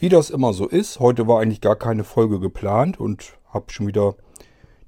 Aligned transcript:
Wie 0.00 0.08
das 0.08 0.30
immer 0.30 0.52
so 0.52 0.68
ist, 0.68 1.00
heute 1.00 1.26
war 1.26 1.40
eigentlich 1.40 1.60
gar 1.60 1.74
keine 1.74 2.04
Folge 2.04 2.38
geplant 2.38 3.00
und 3.00 3.36
habe 3.52 3.72
schon 3.72 3.88
wieder 3.88 4.14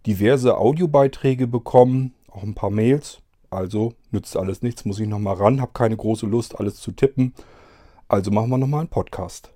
diverse 0.06 0.56
Audiobeiträge 0.56 1.48
bekommen, 1.48 2.14
auch 2.30 2.44
ein 2.44 2.54
paar 2.54 2.70
Mails. 2.70 3.18
Also 3.50 3.94
nützt 4.12 4.36
alles 4.36 4.62
nichts, 4.62 4.84
muss 4.84 5.00
ich 5.00 5.08
nochmal 5.08 5.34
ran, 5.34 5.60
habe 5.60 5.72
keine 5.72 5.96
große 5.96 6.26
Lust, 6.26 6.60
alles 6.60 6.76
zu 6.76 6.92
tippen. 6.92 7.34
Also 8.06 8.30
machen 8.30 8.50
wir 8.50 8.58
nochmal 8.58 8.82
einen 8.82 8.88
Podcast. 8.88 9.52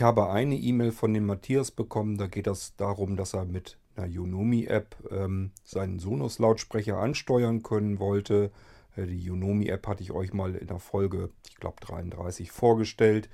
Ich 0.00 0.04
habe 0.04 0.30
eine 0.30 0.56
E-Mail 0.56 0.92
von 0.92 1.12
dem 1.12 1.26
Matthias 1.26 1.70
bekommen, 1.70 2.16
da 2.16 2.26
geht 2.26 2.46
es 2.46 2.74
darum, 2.76 3.16
dass 3.16 3.34
er 3.34 3.44
mit 3.44 3.76
einer 3.96 4.06
Unomi-App 4.06 4.96
ähm, 5.10 5.50
seinen 5.62 5.98
Sonos-Lautsprecher 5.98 6.96
ansteuern 6.96 7.62
können 7.62 7.98
wollte. 7.98 8.50
Äh, 8.96 9.04
die 9.04 9.28
Unomi-App 9.28 9.86
hatte 9.86 10.02
ich 10.02 10.10
euch 10.12 10.32
mal 10.32 10.54
in 10.54 10.68
der 10.68 10.78
Folge, 10.78 11.28
ich 11.50 11.56
glaube 11.56 11.82
33, 11.82 12.50
vorgestellt. 12.50 13.28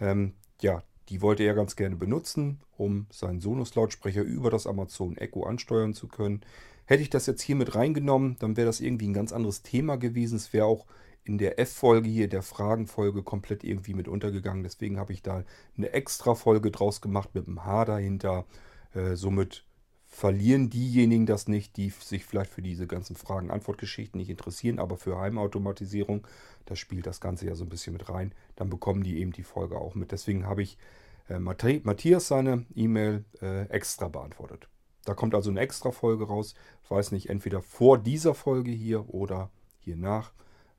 Ähm, 0.00 0.32
ja, 0.62 0.82
die 1.10 1.20
wollte 1.20 1.42
er 1.42 1.52
ganz 1.52 1.76
gerne 1.76 1.96
benutzen, 1.96 2.60
um 2.78 3.08
seinen 3.10 3.42
Sonos-Lautsprecher 3.42 4.22
über 4.22 4.50
das 4.50 4.66
Amazon 4.66 5.18
Echo 5.18 5.42
ansteuern 5.42 5.92
zu 5.92 6.08
können. 6.08 6.40
Hätte 6.86 7.02
ich 7.02 7.10
das 7.10 7.26
jetzt 7.26 7.42
hier 7.42 7.56
mit 7.56 7.74
reingenommen, 7.74 8.36
dann 8.38 8.56
wäre 8.56 8.68
das 8.68 8.80
irgendwie 8.80 9.08
ein 9.08 9.12
ganz 9.12 9.34
anderes 9.34 9.60
Thema 9.60 9.96
gewesen. 9.96 10.36
Es 10.36 10.54
wäre 10.54 10.64
auch 10.64 10.86
in 11.26 11.38
der 11.38 11.58
F-Folge 11.58 12.08
hier, 12.08 12.28
der 12.28 12.42
Fragenfolge, 12.42 13.22
komplett 13.22 13.64
irgendwie 13.64 13.94
mit 13.94 14.08
untergegangen. 14.08 14.62
Deswegen 14.62 14.98
habe 14.98 15.12
ich 15.12 15.22
da 15.22 15.44
eine 15.76 15.92
extra 15.92 16.34
Folge 16.34 16.70
draus 16.70 17.00
gemacht 17.00 17.34
mit 17.34 17.46
einem 17.46 17.64
H 17.64 17.84
dahinter. 17.84 18.46
Äh, 18.94 19.16
somit 19.16 19.64
verlieren 20.06 20.70
diejenigen 20.70 21.26
das 21.26 21.48
nicht, 21.48 21.76
die 21.76 21.90
sich 21.90 22.24
vielleicht 22.24 22.50
für 22.50 22.62
diese 22.62 22.86
ganzen 22.86 23.16
Fragen-Antwort-Geschichten 23.16 24.18
nicht 24.18 24.30
interessieren, 24.30 24.78
aber 24.78 24.96
für 24.96 25.18
Heimautomatisierung, 25.18 26.26
da 26.64 26.76
spielt 26.76 27.06
das 27.06 27.20
Ganze 27.20 27.46
ja 27.46 27.54
so 27.54 27.64
ein 27.64 27.68
bisschen 27.68 27.92
mit 27.92 28.08
rein, 28.08 28.32
dann 28.54 28.70
bekommen 28.70 29.02
die 29.02 29.18
eben 29.18 29.32
die 29.32 29.42
Folge 29.42 29.76
auch 29.76 29.94
mit. 29.94 30.12
Deswegen 30.12 30.46
habe 30.46 30.62
ich 30.62 30.78
äh, 31.28 31.38
Matthias 31.38 32.28
seine 32.28 32.64
E-Mail 32.74 33.24
äh, 33.42 33.64
extra 33.68 34.08
beantwortet. 34.08 34.68
Da 35.04 35.14
kommt 35.14 35.34
also 35.34 35.50
eine 35.50 35.60
extra 35.60 35.90
Folge 35.90 36.26
raus. 36.26 36.54
Ich 36.82 36.90
weiß 36.90 37.12
nicht, 37.12 37.28
entweder 37.28 37.60
vor 37.62 37.98
dieser 37.98 38.34
Folge 38.34 38.70
hier 38.70 39.12
oder 39.12 39.50
hier 39.78 39.96
nach. 39.96 40.32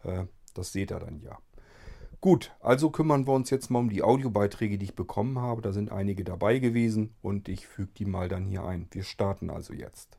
Äh, 0.04 0.26
das 0.58 0.72
seht 0.72 0.92
ihr 0.92 1.00
dann 1.00 1.22
ja. 1.22 1.38
Gut, 2.20 2.52
also 2.62 2.90
kümmern 2.90 3.28
wir 3.28 3.34
uns 3.34 3.52
jetzt 3.52 3.70
mal 3.70 3.78
um 3.80 3.92
die 3.92 4.02
Audiobeiträge, 4.02 4.80
die 4.80 4.86
ich 4.86 4.96
bekommen 4.96 5.40
habe. 5.40 5.62
Da 5.62 5.72
sind 5.72 5.92
einige 5.92 6.24
dabei 6.24 6.58
gewesen 6.58 7.14
und 7.22 7.48
ich 7.48 7.68
füge 7.68 7.92
die 7.96 8.06
mal 8.06 8.28
dann 8.28 8.46
hier 8.46 8.64
ein. 8.64 8.88
Wir 8.92 9.04
starten 9.04 9.52
also 9.52 9.74
jetzt. 9.74 10.18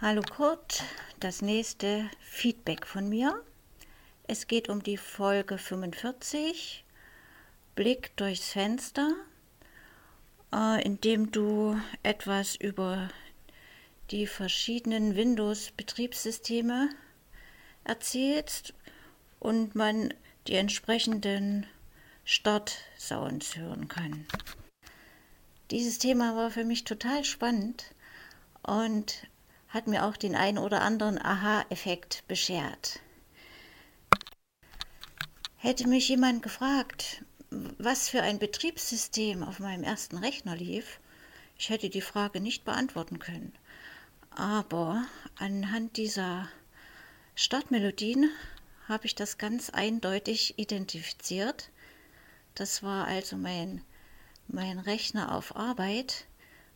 Hallo 0.00 0.22
Kurt, 0.22 0.84
das 1.20 1.42
nächste 1.42 2.08
Feedback 2.20 2.86
von 2.86 3.08
mir. 3.08 3.42
Es 4.24 4.46
geht 4.46 4.68
um 4.68 4.82
die 4.82 4.98
Folge 4.98 5.56
45, 5.56 6.84
Blick 7.74 8.14
durchs 8.16 8.52
Fenster 8.52 9.14
äh, 10.52 10.82
indem 10.82 11.30
du 11.30 11.80
etwas 12.02 12.56
über 12.56 13.08
die 14.10 14.26
verschiedenen 14.26 15.16
Windows-Betriebssysteme 15.16 16.90
erzählst 17.84 18.74
und 19.38 19.74
man 19.74 20.14
die 20.46 20.54
entsprechenden 20.54 21.66
Start-Sounds 22.24 23.56
hören 23.56 23.88
kann. 23.88 24.26
Dieses 25.70 25.98
Thema 25.98 26.34
war 26.36 26.50
für 26.50 26.64
mich 26.64 26.84
total 26.84 27.24
spannend 27.24 27.94
und 28.62 29.26
hat 29.68 29.86
mir 29.86 30.04
auch 30.04 30.16
den 30.16 30.34
einen 30.34 30.58
oder 30.58 30.80
anderen 30.80 31.18
Aha-Effekt 31.18 32.24
beschert. 32.26 33.00
Hätte 35.56 35.88
mich 35.88 36.08
jemand 36.08 36.42
gefragt, 36.42 37.24
was 37.50 38.08
für 38.08 38.22
ein 38.22 38.38
Betriebssystem 38.38 39.42
auf 39.42 39.58
meinem 39.58 39.82
ersten 39.82 40.18
Rechner 40.18 40.56
lief, 40.56 41.00
ich 41.58 41.70
hätte 41.70 41.88
die 41.88 42.02
Frage 42.02 42.40
nicht 42.40 42.64
beantworten 42.64 43.18
können. 43.18 43.52
Aber 44.30 45.04
anhand 45.36 45.96
dieser 45.96 46.48
Startmelodien 47.34 48.30
habe 48.86 49.06
ich 49.06 49.14
das 49.14 49.38
ganz 49.38 49.70
eindeutig 49.70 50.58
identifiziert. 50.58 51.70
Das 52.54 52.82
war 52.82 53.06
also 53.06 53.36
mein, 53.36 53.82
mein 54.46 54.78
Rechner 54.78 55.34
auf 55.34 55.56
Arbeit 55.56 56.26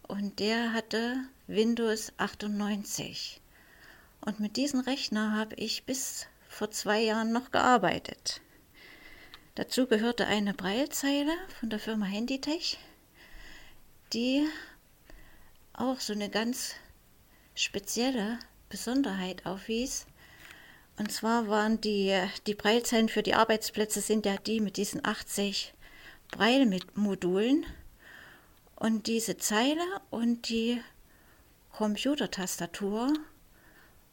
und 0.09 0.41
der 0.41 0.73
hatte 0.73 1.17
Windows 1.47 2.13
98. 2.17 3.41
Und 4.21 4.41
mit 4.41 4.57
diesem 4.57 4.81
Rechner 4.81 5.37
habe 5.37 5.55
ich 5.57 5.85
bis 5.85 6.27
vor 6.49 6.71
zwei 6.71 7.01
Jahren 7.01 7.33
noch 7.33 7.51
gearbeitet. 7.51 8.41
Dazu 9.55 9.87
gehörte 9.87 10.27
eine 10.27 10.55
Breilzeile 10.55 11.33
von 11.61 11.69
der 11.69 11.79
Firma 11.79 12.07
Handytech, 12.07 12.79
die 14.15 14.49
auch 15.75 16.01
so 16.01 16.15
eine 16.15 16.31
ganz 16.31 16.75
spezielle 17.55 18.39
Besonderheit 18.71 19.45
aufwies. 19.45 20.07
Und 20.97 21.13
zwar 21.13 21.49
waren 21.49 21.83
die, 21.83 22.19
die 22.47 22.55
Breilzeilen 22.55 23.11
für 23.11 23.23
die 23.23 23.35
Arbeitsplätze 23.35 24.01
sind 24.01 24.25
ja 24.25 24.39
die 24.39 24.61
mit 24.61 24.79
diesen 24.79 25.05
80 25.05 25.75
Breilmodulen. 26.31 27.67
Und 28.77 29.07
diese 29.07 29.37
Zeile 29.37 29.85
und 30.09 30.49
die 30.49 30.81
Computertastatur 31.73 33.13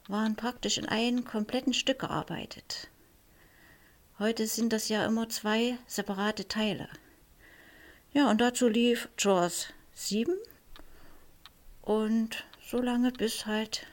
waren 0.09 0.35
praktisch 0.35 0.77
in 0.77 0.85
einem 0.85 1.23
kompletten 1.23 1.73
Stück 1.73 1.99
gearbeitet. 1.99 2.89
Heute 4.19 4.47
sind 4.47 4.73
das 4.73 4.89
ja 4.89 5.05
immer 5.05 5.29
zwei 5.29 5.77
separate 5.87 6.45
Teile. 6.45 6.89
Ja, 8.11 8.29
und 8.29 8.41
dazu 8.41 8.67
lief 8.67 9.07
Jaws 9.17 9.67
7 9.93 10.35
und 11.81 12.43
so 12.61 12.81
lange 12.81 13.13
bis 13.13 13.45
halt 13.45 13.87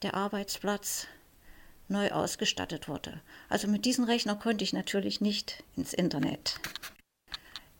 der 0.00 0.14
Arbeitsplatz 0.14 1.06
neu 1.88 2.12
ausgestattet 2.12 2.88
wurde. 2.88 3.20
Also 3.50 3.68
mit 3.68 3.84
diesem 3.84 4.04
Rechner 4.04 4.36
konnte 4.36 4.64
ich 4.64 4.72
natürlich 4.72 5.20
nicht 5.20 5.62
ins 5.76 5.92
Internet. 5.92 6.58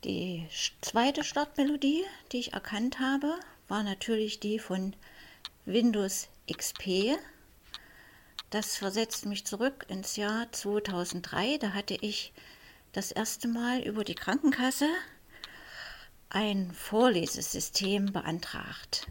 Die 0.03 0.47
zweite 0.81 1.23
Startmelodie, 1.23 2.03
die 2.31 2.37
ich 2.37 2.53
erkannt 2.53 2.99
habe, 2.99 3.33
war 3.67 3.81
natürlich 3.81 4.39
die 4.39 4.59
von 4.59 4.95
Windows 5.65 6.29
XP 6.47 7.17
das 8.49 8.77
versetzt 8.77 9.25
mich 9.25 9.45
zurück 9.45 9.85
ins 9.89 10.15
Jahr 10.15 10.51
2003. 10.51 11.57
Da 11.57 11.73
hatte 11.73 11.95
ich 11.95 12.33
das 12.93 13.11
erste 13.11 13.47
Mal 13.47 13.81
über 13.81 14.03
die 14.03 14.15
Krankenkasse 14.15 14.87
ein 16.29 16.71
Vorlesesystem 16.71 18.11
beantragt. 18.11 19.07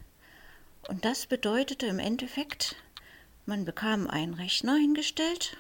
Und 0.89 1.05
das 1.05 1.27
bedeutete 1.27 1.87
im 1.87 1.99
Endeffekt, 1.99 2.77
man 3.45 3.65
bekam 3.65 4.09
einen 4.09 4.35
Rechner 4.35 4.77
hingestellt, 4.77 5.57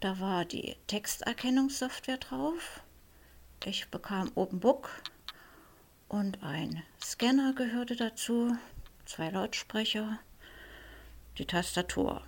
da 0.00 0.18
war 0.18 0.44
die 0.44 0.76
Texterkennungssoftware 0.88 2.16
drauf, 2.18 2.80
ich 3.64 3.88
bekam 3.88 4.32
OpenBook 4.34 4.90
und 6.08 6.42
ein 6.42 6.82
Scanner 7.00 7.52
gehörte 7.52 7.94
dazu, 7.94 8.56
zwei 9.04 9.30
Lautsprecher, 9.30 10.18
die 11.38 11.46
Tastatur. 11.46 12.24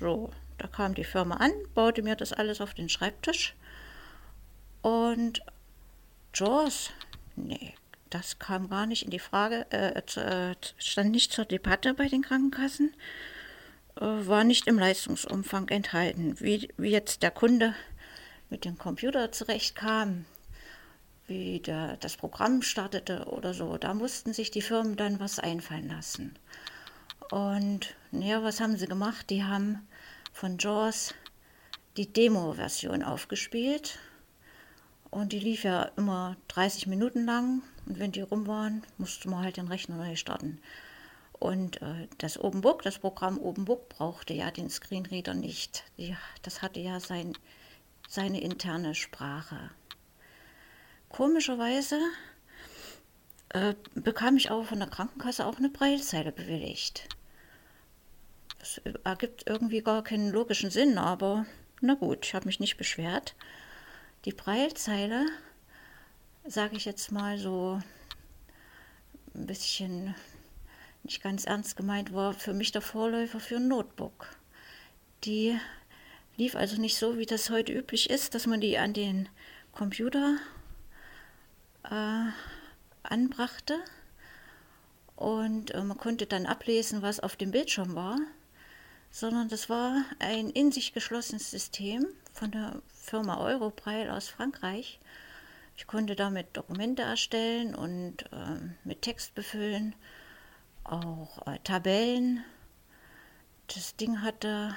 So, 0.00 0.30
da 0.56 0.66
kam 0.66 0.94
die 0.94 1.04
Firma 1.04 1.36
an, 1.36 1.52
baute 1.74 2.02
mir 2.02 2.16
das 2.16 2.32
alles 2.32 2.62
auf 2.62 2.72
den 2.72 2.88
Schreibtisch. 2.88 3.54
Und 4.80 5.42
Jaws, 6.32 6.90
nee, 7.36 7.74
das 8.08 8.38
kam 8.38 8.70
gar 8.70 8.86
nicht 8.86 9.04
in 9.04 9.10
die 9.10 9.18
Frage, 9.18 9.66
äh, 9.70 9.98
äh, 9.98 10.54
stand 10.78 11.10
nicht 11.10 11.32
zur 11.32 11.44
Debatte 11.44 11.92
bei 11.92 12.08
den 12.08 12.22
Krankenkassen, 12.22 12.94
äh, 13.96 14.00
war 14.00 14.42
nicht 14.42 14.66
im 14.68 14.78
Leistungsumfang 14.78 15.68
enthalten. 15.68 16.40
Wie, 16.40 16.70
wie 16.78 16.90
jetzt 16.90 17.22
der 17.22 17.30
Kunde 17.30 17.74
mit 18.48 18.64
dem 18.64 18.78
Computer 18.78 19.32
zurechtkam, 19.32 20.24
wie 21.26 21.60
der, 21.60 21.98
das 21.98 22.16
Programm 22.16 22.62
startete 22.62 23.26
oder 23.26 23.52
so, 23.52 23.76
da 23.76 23.92
mussten 23.92 24.32
sich 24.32 24.50
die 24.50 24.62
Firmen 24.62 24.96
dann 24.96 25.20
was 25.20 25.38
einfallen 25.38 25.88
lassen. 25.88 26.38
Und 27.30 27.94
ja, 28.12 28.42
was 28.42 28.60
haben 28.60 28.78
sie 28.78 28.86
gemacht? 28.86 29.28
Die 29.30 29.44
haben 29.44 29.86
von 30.40 30.56
Jaws 30.56 31.12
die 31.98 32.10
Demo-Version 32.10 33.02
aufgespielt. 33.02 33.98
Und 35.10 35.32
die 35.34 35.38
lief 35.38 35.64
ja 35.64 35.82
immer 35.98 36.34
30 36.48 36.86
Minuten 36.86 37.26
lang. 37.26 37.62
Und 37.84 37.98
wenn 37.98 38.12
die 38.12 38.22
rum 38.22 38.46
waren, 38.46 38.82
musste 38.96 39.28
man 39.28 39.44
halt 39.44 39.58
den 39.58 39.68
Rechner 39.68 39.98
neu 39.98 40.16
starten. 40.16 40.58
Und 41.32 41.82
äh, 41.82 42.08
das 42.16 42.38
OpenBook, 42.38 42.80
das 42.82 43.00
Programm 43.00 43.38
OpenBook 43.38 43.90
brauchte 43.90 44.32
ja 44.32 44.50
den 44.50 44.70
Screenreader 44.70 45.34
nicht. 45.34 45.84
Ja, 45.98 46.16
das 46.40 46.62
hatte 46.62 46.80
ja 46.80 47.00
sein, 47.00 47.34
seine 48.08 48.40
interne 48.40 48.94
Sprache. 48.94 49.70
Komischerweise 51.10 52.00
äh, 53.50 53.74
bekam 53.94 54.38
ich 54.38 54.50
aber 54.50 54.64
von 54.64 54.78
der 54.78 54.88
Krankenkasse 54.88 55.44
auch 55.44 55.58
eine 55.58 55.68
Breilzeile 55.68 56.32
bewilligt. 56.32 57.10
Das 58.60 58.80
ergibt 59.04 59.44
irgendwie 59.46 59.80
gar 59.80 60.04
keinen 60.04 60.30
logischen 60.30 60.70
Sinn, 60.70 60.98
aber 60.98 61.46
na 61.80 61.94
gut, 61.94 62.26
ich 62.26 62.34
habe 62.34 62.46
mich 62.46 62.60
nicht 62.60 62.76
beschwert. 62.76 63.34
Die 64.26 64.32
Breilzeile, 64.32 65.26
sage 66.44 66.76
ich 66.76 66.84
jetzt 66.84 67.10
mal 67.10 67.38
so 67.38 67.80
ein 69.34 69.46
bisschen 69.46 70.14
nicht 71.02 71.22
ganz 71.22 71.46
ernst 71.46 71.76
gemeint, 71.76 72.12
war 72.12 72.34
für 72.34 72.52
mich 72.52 72.70
der 72.70 72.82
Vorläufer 72.82 73.40
für 73.40 73.56
ein 73.56 73.68
Notebook. 73.68 74.28
Die 75.24 75.58
lief 76.36 76.54
also 76.54 76.78
nicht 76.78 76.98
so, 76.98 77.16
wie 77.16 77.26
das 77.26 77.48
heute 77.48 77.72
üblich 77.72 78.10
ist, 78.10 78.34
dass 78.34 78.46
man 78.46 78.60
die 78.60 78.76
an 78.76 78.92
den 78.92 79.28
Computer 79.72 80.36
äh, 81.84 82.30
anbrachte 83.02 83.78
und 85.16 85.70
äh, 85.74 85.82
man 85.82 85.96
konnte 85.96 86.26
dann 86.26 86.44
ablesen, 86.44 87.00
was 87.00 87.20
auf 87.20 87.36
dem 87.36 87.50
Bildschirm 87.52 87.94
war, 87.94 88.18
sondern 89.10 89.48
das 89.48 89.68
war 89.68 90.04
ein 90.18 90.50
in 90.50 90.72
sich 90.72 90.92
geschlossenes 90.92 91.50
System 91.50 92.06
von 92.32 92.50
der 92.50 92.80
Firma 92.94 93.38
Europreil 93.38 94.10
aus 94.10 94.28
Frankreich. 94.28 95.00
Ich 95.76 95.86
konnte 95.86 96.14
damit 96.14 96.56
Dokumente 96.56 97.02
erstellen 97.02 97.74
und 97.74 98.22
äh, 98.32 98.60
mit 98.84 99.02
Text 99.02 99.34
befüllen, 99.34 99.94
auch 100.84 101.46
äh, 101.46 101.58
Tabellen. 101.64 102.44
Das 103.74 103.96
Ding 103.96 104.22
hatte 104.22 104.76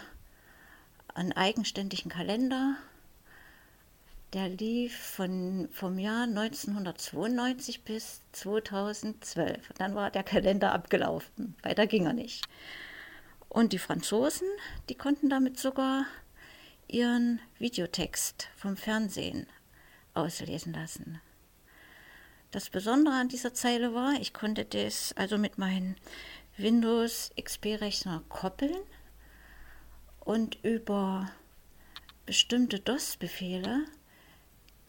einen 1.13 1.33
eigenständigen 1.33 2.09
Kalender, 2.09 2.75
der 4.33 4.49
lief 4.49 4.97
von, 4.97 5.69
vom 5.71 5.99
Jahr 5.99 6.23
1992 6.23 7.83
bis 7.83 8.21
2012. 8.31 9.69
Und 9.69 9.79
dann 9.79 9.93
war 9.93 10.09
der 10.09 10.23
Kalender 10.23 10.71
abgelaufen. 10.71 11.55
Weiter 11.61 11.85
ging 11.85 12.07
er 12.07 12.13
nicht. 12.13 12.47
Und 13.53 13.71
die 13.71 13.79
Franzosen, 13.79 14.47
die 14.89 14.95
konnten 14.95 15.29
damit 15.29 15.59
sogar 15.59 16.07
ihren 16.87 17.39
Videotext 17.59 18.49
vom 18.55 18.75
Fernsehen 18.75 19.45
auslesen 20.15 20.73
lassen. 20.73 21.21
Das 22.49 22.71
Besondere 22.71 23.13
an 23.13 23.29
dieser 23.29 23.53
Zeile 23.53 23.93
war, 23.93 24.13
ich 24.19 24.33
konnte 24.33 24.65
das 24.65 25.13
also 25.13 25.37
mit 25.37 25.59
meinem 25.59 25.95
Windows 26.57 27.31
XP-Rechner 27.39 28.23
koppeln 28.27 28.75
und 30.19 30.57
über 30.63 31.31
bestimmte 32.25 32.79
DOS-Befehle 32.79 33.85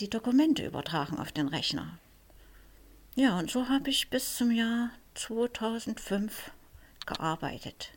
die 0.01 0.09
Dokumente 0.09 0.65
übertragen 0.65 1.19
auf 1.19 1.33
den 1.33 1.49
Rechner. 1.49 1.99
Ja, 3.15 3.39
und 3.39 3.51
so 3.51 3.69
habe 3.69 3.91
ich 3.91 4.09
bis 4.09 4.37
zum 4.37 4.51
Jahr 4.51 4.91
2005 5.15 6.51
gearbeitet. 7.05 7.93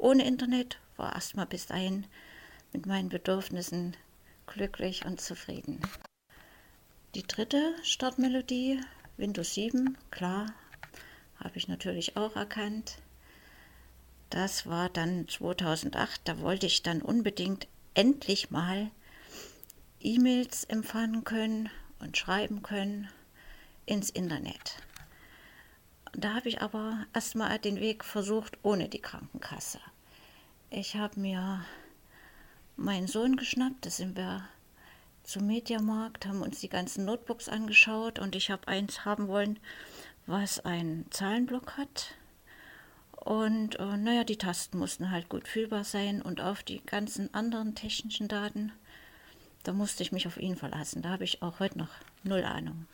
Ohne 0.00 0.26
Internet 0.26 0.78
war 0.96 1.14
erstmal 1.14 1.44
bis 1.44 1.66
dahin 1.66 2.06
mit 2.72 2.86
meinen 2.86 3.10
Bedürfnissen 3.10 3.94
glücklich 4.46 5.04
und 5.04 5.20
zufrieden. 5.20 5.78
Die 7.14 7.22
dritte 7.22 7.74
Startmelodie, 7.82 8.80
Windows 9.18 9.52
7, 9.52 9.98
klar, 10.10 10.54
habe 11.38 11.58
ich 11.58 11.68
natürlich 11.68 12.16
auch 12.16 12.34
erkannt. 12.34 12.96
Das 14.30 14.66
war 14.66 14.88
dann 14.88 15.28
2008, 15.28 16.22
da 16.24 16.40
wollte 16.40 16.64
ich 16.64 16.82
dann 16.82 17.02
unbedingt 17.02 17.68
endlich 17.92 18.50
mal 18.50 18.90
E-Mails 20.00 20.64
empfangen 20.64 21.24
können 21.24 21.68
und 21.98 22.16
schreiben 22.16 22.62
können 22.62 23.10
ins 23.84 24.08
Internet. 24.08 24.76
Da 26.12 26.36
habe 26.36 26.48
ich 26.48 26.62
aber 26.62 27.06
erstmal 27.12 27.58
den 27.58 27.80
Weg 27.80 28.02
versucht 28.02 28.56
ohne 28.62 28.88
die 28.88 29.02
Krankenkasse. 29.02 29.78
Ich 30.70 30.96
habe 30.96 31.20
mir 31.20 31.64
meinen 32.76 33.06
Sohn 33.06 33.36
geschnappt, 33.36 33.84
da 33.84 33.90
sind 33.90 34.16
wir 34.16 34.48
zum 35.22 35.46
Mediamarkt, 35.46 36.26
haben 36.26 36.42
uns 36.42 36.60
die 36.60 36.68
ganzen 36.68 37.04
Notebooks 37.04 37.48
angeschaut 37.48 38.18
und 38.18 38.34
ich 38.34 38.50
habe 38.50 38.68
eins 38.68 39.04
haben 39.04 39.28
wollen, 39.28 39.58
was 40.26 40.60
einen 40.60 41.10
Zahlenblock 41.10 41.76
hat. 41.76 42.14
Und 43.16 43.78
äh, 43.78 43.96
naja, 43.96 44.24
die 44.24 44.38
Tasten 44.38 44.78
mussten 44.78 45.10
halt 45.10 45.28
gut 45.28 45.46
fühlbar 45.46 45.84
sein 45.84 46.22
und 46.22 46.40
auf 46.40 46.62
die 46.62 46.80
ganzen 46.86 47.34
anderen 47.34 47.74
technischen 47.74 48.28
Daten 48.28 48.72
da 49.62 49.72
musste 49.72 50.02
ich 50.02 50.12
mich 50.12 50.26
auf 50.26 50.38
ihn 50.38 50.56
verlassen. 50.56 51.02
Da 51.02 51.10
habe 51.10 51.24
ich 51.24 51.42
auch 51.42 51.60
heute 51.60 51.78
noch 51.78 51.90
null 52.22 52.44
Ahnung. 52.44 52.86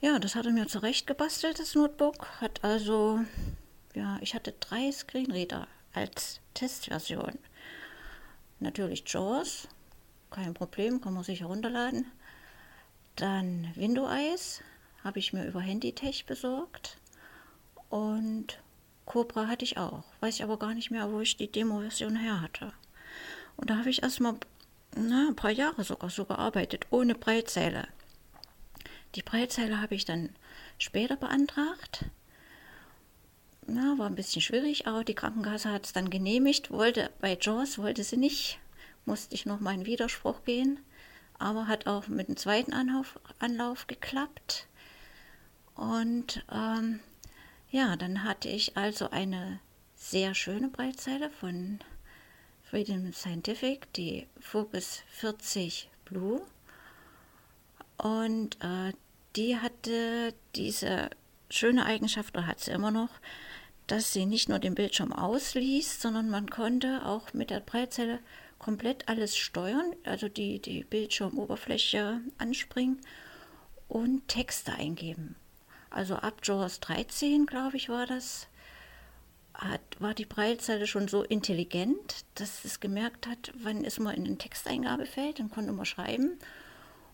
Ja, 0.00 0.18
das 0.18 0.34
hat 0.34 0.46
er 0.46 0.52
mir 0.52 0.66
zurecht 0.66 1.06
gebastelt, 1.06 1.58
das 1.58 1.74
Notebook. 1.74 2.40
Hat 2.40 2.64
also, 2.64 3.20
ja, 3.94 4.18
ich 4.20 4.34
hatte 4.34 4.54
drei 4.60 4.90
Screenreader 4.90 5.68
als 5.94 6.40
Testversion. 6.54 7.38
Natürlich 8.60 9.04
JAWS, 9.06 9.68
kein 10.30 10.54
Problem, 10.54 11.00
kann 11.00 11.14
man 11.14 11.24
sich 11.24 11.40
herunterladen. 11.40 12.10
Dann 13.16 13.70
Windows 13.74 14.62
habe 15.02 15.18
ich 15.18 15.32
mir 15.32 15.46
über 15.46 15.60
Handytech 15.60 16.26
besorgt. 16.26 16.96
Und 17.88 18.58
Cobra 19.06 19.46
hatte 19.46 19.64
ich 19.64 19.78
auch. 19.78 20.04
Weiß 20.20 20.36
ich 20.36 20.42
aber 20.42 20.58
gar 20.58 20.74
nicht 20.74 20.90
mehr, 20.90 21.12
wo 21.12 21.20
ich 21.20 21.36
die 21.36 21.50
Demo-Version 21.50 22.16
her 22.16 22.40
hatte. 22.40 22.72
Und 23.56 23.70
da 23.70 23.78
habe 23.78 23.90
ich 23.90 24.02
erstmal 24.02 24.34
na, 24.96 25.28
ein 25.28 25.36
paar 25.36 25.50
Jahre 25.50 25.84
sogar 25.84 26.10
so 26.10 26.24
gearbeitet, 26.24 26.86
ohne 26.90 27.14
Breitzeile. 27.14 27.86
Die 29.14 29.22
Breitzeile 29.22 29.80
habe 29.80 29.94
ich 29.94 30.04
dann 30.04 30.30
später 30.78 31.16
beantragt. 31.16 32.06
Na, 33.66 33.96
war 33.98 34.06
ein 34.06 34.14
bisschen 34.14 34.42
schwierig, 34.42 34.86
aber 34.86 35.04
die 35.04 35.14
Krankenkasse 35.14 35.70
hat 35.70 35.86
es 35.86 35.92
dann 35.92 36.10
genehmigt. 36.10 36.70
Wollte 36.70 37.10
bei 37.20 37.38
Jaws 37.40 37.78
wollte 37.78 38.04
sie 38.04 38.16
nicht, 38.16 38.58
musste 39.06 39.34
ich 39.34 39.46
noch 39.46 39.60
mal 39.60 39.74
in 39.74 39.86
Widerspruch 39.86 40.44
gehen, 40.44 40.80
aber 41.38 41.66
hat 41.66 41.86
auch 41.86 42.08
mit 42.08 42.28
dem 42.28 42.36
zweiten 42.36 42.74
Anlauf, 42.74 43.18
Anlauf 43.38 43.86
geklappt. 43.86 44.66
Und 45.74 46.44
ähm, 46.52 47.00
ja, 47.70 47.96
dann 47.96 48.22
hatte 48.22 48.48
ich 48.48 48.76
also 48.76 49.10
eine 49.10 49.60
sehr 49.96 50.34
schöne 50.34 50.68
Breitzeile 50.68 51.30
von 51.30 51.78
Freedom 52.62 53.12
Scientific, 53.12 53.92
die 53.94 54.26
Focus 54.40 55.02
40 55.08 55.88
Blue. 56.04 56.42
Und 57.96 58.62
äh, 58.62 58.92
die 59.36 59.56
hatte 59.56 60.34
diese 60.54 61.10
schöne 61.50 61.86
Eigenschaft, 61.86 62.36
oder 62.36 62.46
hat 62.46 62.60
sie 62.60 62.72
immer 62.72 62.90
noch, 62.90 63.10
dass 63.86 64.12
sie 64.12 64.26
nicht 64.26 64.48
nur 64.48 64.58
den 64.58 64.74
Bildschirm 64.74 65.12
ausliest, 65.12 66.00
sondern 66.00 66.30
man 66.30 66.48
konnte 66.48 67.04
auch 67.04 67.32
mit 67.34 67.50
der 67.50 67.60
Breitzelle 67.60 68.18
komplett 68.58 69.08
alles 69.08 69.36
steuern, 69.36 69.94
also 70.04 70.28
die, 70.28 70.58
die 70.58 70.84
Bildschirmoberfläche 70.84 72.20
anspringen 72.38 73.00
und 73.88 74.26
Texte 74.26 74.72
eingeben. 74.72 75.36
Also 75.90 76.16
ab 76.16 76.40
JAWS 76.42 76.80
13, 76.80 77.46
glaube 77.46 77.76
ich, 77.76 77.88
war 77.88 78.06
das, 78.06 78.48
hat, 79.52 79.80
war 79.98 80.14
die 80.14 80.24
Breilzeile 80.24 80.86
schon 80.86 81.08
so 81.08 81.22
intelligent, 81.22 82.24
dass 82.36 82.64
es 82.64 82.80
gemerkt 82.80 83.26
hat, 83.26 83.52
wann 83.54 83.84
ist 83.84 84.00
man 84.00 84.16
in 84.16 84.26
ein 84.26 84.38
Texteingabefeld, 84.38 85.38
dann 85.38 85.50
konnte 85.50 85.72
man 85.72 85.84
schreiben 85.84 86.38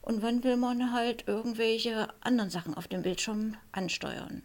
und 0.03 0.23
wann 0.23 0.45
will 0.45 0.57
man 0.57 0.93
halt 0.93 1.27
irgendwelche 1.27 2.09
anderen 2.21 2.51
Sachen 2.51 2.75
auf 2.75 2.89
dem 2.89 3.03
Bildschirm 3.03 3.57
ansteuern. 3.73 4.43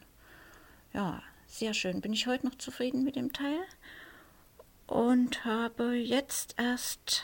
Ja, 0.92 1.22
sehr 1.58 1.74
schön. 1.74 2.02
Bin 2.02 2.14
ich 2.14 2.28
heute 2.28 2.46
noch 2.48 2.56
zufrieden 2.56 3.04
mit 3.04 3.16
dem 3.16 3.32
Teil 3.32 3.60
und 4.88 5.46
habe 5.46 5.96
jetzt 5.96 6.56
erst 6.58 7.24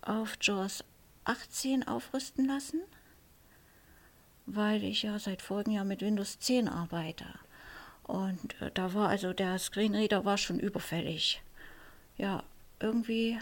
auf 0.00 0.38
JAWS 0.40 0.84
18 1.24 1.86
aufrüsten 1.86 2.46
lassen, 2.46 2.80
weil 4.46 4.82
ich 4.82 5.02
ja 5.02 5.18
seit 5.18 5.42
vorigem 5.42 5.74
Jahr 5.74 5.84
mit 5.84 6.00
Windows 6.00 6.38
10 6.38 6.68
arbeite. 6.68 7.26
Und 8.04 8.60
äh, 8.62 8.70
da 8.72 8.94
war 8.94 9.10
also 9.10 9.34
der 9.34 9.58
Screenreader 9.58 10.24
war 10.24 10.38
schon 10.38 10.58
überfällig. 10.58 11.42
Ja, 12.16 12.42
irgendwie 12.80 13.38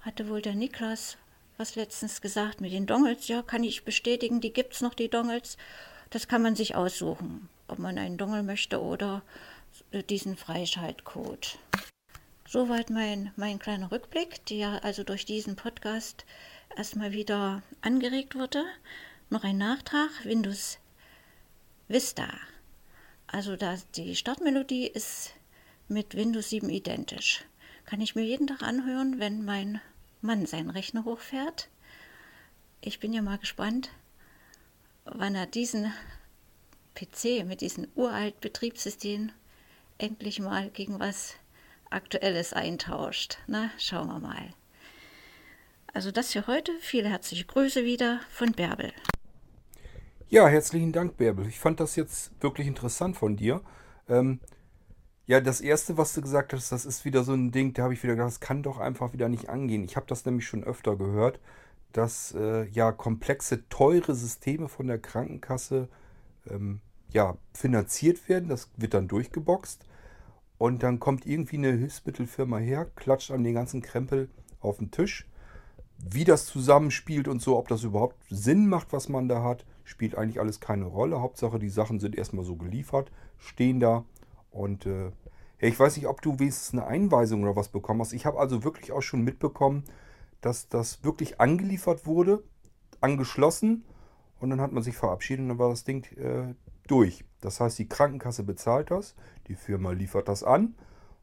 hatte 0.00 0.28
wohl 0.28 0.42
der 0.42 0.54
Niklas 0.54 1.16
was 1.56 1.76
letztens 1.76 2.20
gesagt 2.20 2.60
mit 2.60 2.72
den 2.72 2.86
Dongles. 2.86 3.28
Ja, 3.28 3.42
kann 3.42 3.64
ich 3.64 3.84
bestätigen, 3.84 4.40
die 4.40 4.52
gibt 4.52 4.74
es 4.74 4.80
noch, 4.80 4.92
die 4.92 5.08
Dongles. 5.08 5.56
Das 6.10 6.28
kann 6.28 6.42
man 6.42 6.56
sich 6.56 6.74
aussuchen, 6.74 7.48
ob 7.68 7.78
man 7.78 7.98
einen 7.98 8.18
Dongle 8.18 8.42
möchte 8.42 8.80
oder 8.82 9.22
diesen 10.08 10.36
Freischaltcode. 10.36 11.58
Soweit 12.46 12.90
mein, 12.90 13.32
mein 13.36 13.58
kleiner 13.58 13.90
Rückblick, 13.90 14.44
der 14.46 14.84
also 14.84 15.02
durch 15.02 15.24
diesen 15.24 15.56
Podcast 15.56 16.24
erstmal 16.76 17.12
wieder 17.12 17.62
angeregt 17.80 18.34
wurde. 18.34 18.64
Noch 19.30 19.44
ein 19.44 19.58
Nachtrag, 19.58 20.10
Windows 20.24 20.78
Vista 21.88 22.28
Also 23.26 23.56
das, 23.56 23.90
die 23.92 24.14
Startmelodie 24.14 24.86
ist 24.86 25.34
mit 25.88 26.14
Windows 26.14 26.50
7 26.50 26.70
identisch. 26.70 27.44
Kann 27.84 28.00
ich 28.00 28.14
mir 28.14 28.22
jeden 28.22 28.46
Tag 28.46 28.62
anhören, 28.62 29.18
wenn 29.18 29.44
mein 29.44 29.80
Mann 30.20 30.46
seinen 30.46 30.70
Rechner 30.70 31.04
hochfährt. 31.04 31.68
Ich 32.80 33.00
bin 33.00 33.12
ja 33.12 33.22
mal 33.22 33.38
gespannt, 33.38 33.90
wann 35.04 35.34
er 35.34 35.46
diesen 35.46 35.92
PC 36.94 37.44
mit 37.44 37.60
diesem 37.60 37.88
uralt 37.94 38.40
Betriebssystem 38.40 39.30
endlich 39.98 40.40
mal 40.40 40.70
gegen 40.70 41.00
was 41.00 41.34
Aktuelles 41.90 42.52
eintauscht. 42.52 43.38
Na, 43.46 43.70
schauen 43.78 44.08
wir 44.08 44.20
mal. 44.20 44.50
Also 45.92 46.10
das 46.10 46.32
für 46.32 46.46
heute. 46.46 46.72
Viele 46.80 47.08
herzliche 47.08 47.44
Grüße 47.44 47.84
wieder 47.84 48.20
von 48.30 48.52
Bärbel. 48.52 48.92
Ja, 50.28 50.48
herzlichen 50.48 50.92
Dank, 50.92 51.16
Bärbel. 51.16 51.46
Ich 51.46 51.60
fand 51.60 51.78
das 51.78 51.94
jetzt 51.94 52.32
wirklich 52.40 52.66
interessant 52.66 53.16
von 53.16 53.36
dir. 53.36 53.60
Ähm, 54.08 54.40
ja, 55.26 55.40
das 55.40 55.60
erste, 55.60 55.96
was 55.96 56.12
du 56.12 56.20
gesagt 56.20 56.52
hast, 56.52 56.72
das 56.72 56.84
ist 56.84 57.04
wieder 57.04 57.22
so 57.24 57.32
ein 57.32 57.52
Ding, 57.52 57.72
da 57.72 57.84
habe 57.84 57.94
ich 57.94 58.02
wieder 58.02 58.14
gedacht, 58.14 58.28
das 58.28 58.40
kann 58.40 58.62
doch 58.62 58.78
einfach 58.78 59.12
wieder 59.12 59.28
nicht 59.28 59.48
angehen. 59.48 59.84
Ich 59.84 59.96
habe 59.96 60.06
das 60.06 60.24
nämlich 60.24 60.46
schon 60.46 60.64
öfter 60.64 60.96
gehört, 60.96 61.38
dass 61.92 62.34
äh, 62.34 62.64
ja 62.70 62.90
komplexe, 62.90 63.68
teure 63.68 64.14
Systeme 64.14 64.68
von 64.68 64.88
der 64.88 64.98
Krankenkasse 64.98 65.88
ähm, 66.50 66.80
ja, 67.12 67.36
finanziert 67.52 68.28
werden. 68.28 68.48
Das 68.48 68.70
wird 68.76 68.94
dann 68.94 69.08
durchgeboxt. 69.08 69.86
Und 70.58 70.82
dann 70.82 71.00
kommt 71.00 71.26
irgendwie 71.26 71.56
eine 71.56 71.72
Hilfsmittelfirma 71.72 72.58
her, 72.58 72.86
klatscht 72.96 73.30
an 73.30 73.44
den 73.44 73.54
ganzen 73.54 73.82
Krempel 73.82 74.28
auf 74.60 74.78
den 74.78 74.90
Tisch. 74.90 75.28
Wie 75.98 76.24
das 76.24 76.46
zusammenspielt 76.46 77.28
und 77.28 77.40
so, 77.40 77.56
ob 77.56 77.68
das 77.68 77.82
überhaupt 77.82 78.16
Sinn 78.28 78.68
macht, 78.68 78.92
was 78.92 79.08
man 79.08 79.28
da 79.28 79.42
hat, 79.42 79.64
spielt 79.84 80.16
eigentlich 80.16 80.40
alles 80.40 80.60
keine 80.60 80.86
Rolle. 80.86 81.20
Hauptsache, 81.20 81.58
die 81.58 81.68
Sachen 81.68 82.00
sind 82.00 82.16
erstmal 82.16 82.44
so 82.44 82.56
geliefert, 82.56 83.10
stehen 83.38 83.80
da. 83.80 84.04
Und 84.50 84.86
äh, 84.86 85.10
ich 85.58 85.78
weiß 85.78 85.96
nicht, 85.96 86.06
ob 86.06 86.20
du 86.22 86.38
wenigstens 86.38 86.72
eine 86.72 86.86
Einweisung 86.86 87.42
oder 87.42 87.56
was 87.56 87.68
bekommen 87.68 88.00
hast. 88.00 88.12
Ich 88.12 88.26
habe 88.26 88.38
also 88.38 88.64
wirklich 88.64 88.92
auch 88.92 89.02
schon 89.02 89.22
mitbekommen, 89.22 89.84
dass 90.40 90.68
das 90.68 91.04
wirklich 91.04 91.40
angeliefert 91.40 92.06
wurde, 92.06 92.42
angeschlossen 93.00 93.84
und 94.44 94.50
dann 94.50 94.60
hat 94.60 94.72
man 94.72 94.82
sich 94.82 94.94
verabschiedet 94.94 95.42
und 95.42 95.48
dann 95.48 95.58
war 95.58 95.70
das 95.70 95.84
Ding 95.84 96.04
äh, 96.18 96.54
durch. 96.86 97.24
Das 97.40 97.60
heißt, 97.60 97.78
die 97.78 97.88
Krankenkasse 97.88 98.42
bezahlt 98.42 98.90
das, 98.90 99.14
die 99.48 99.54
Firma 99.54 99.92
liefert 99.92 100.28
das 100.28 100.44
an 100.44 100.74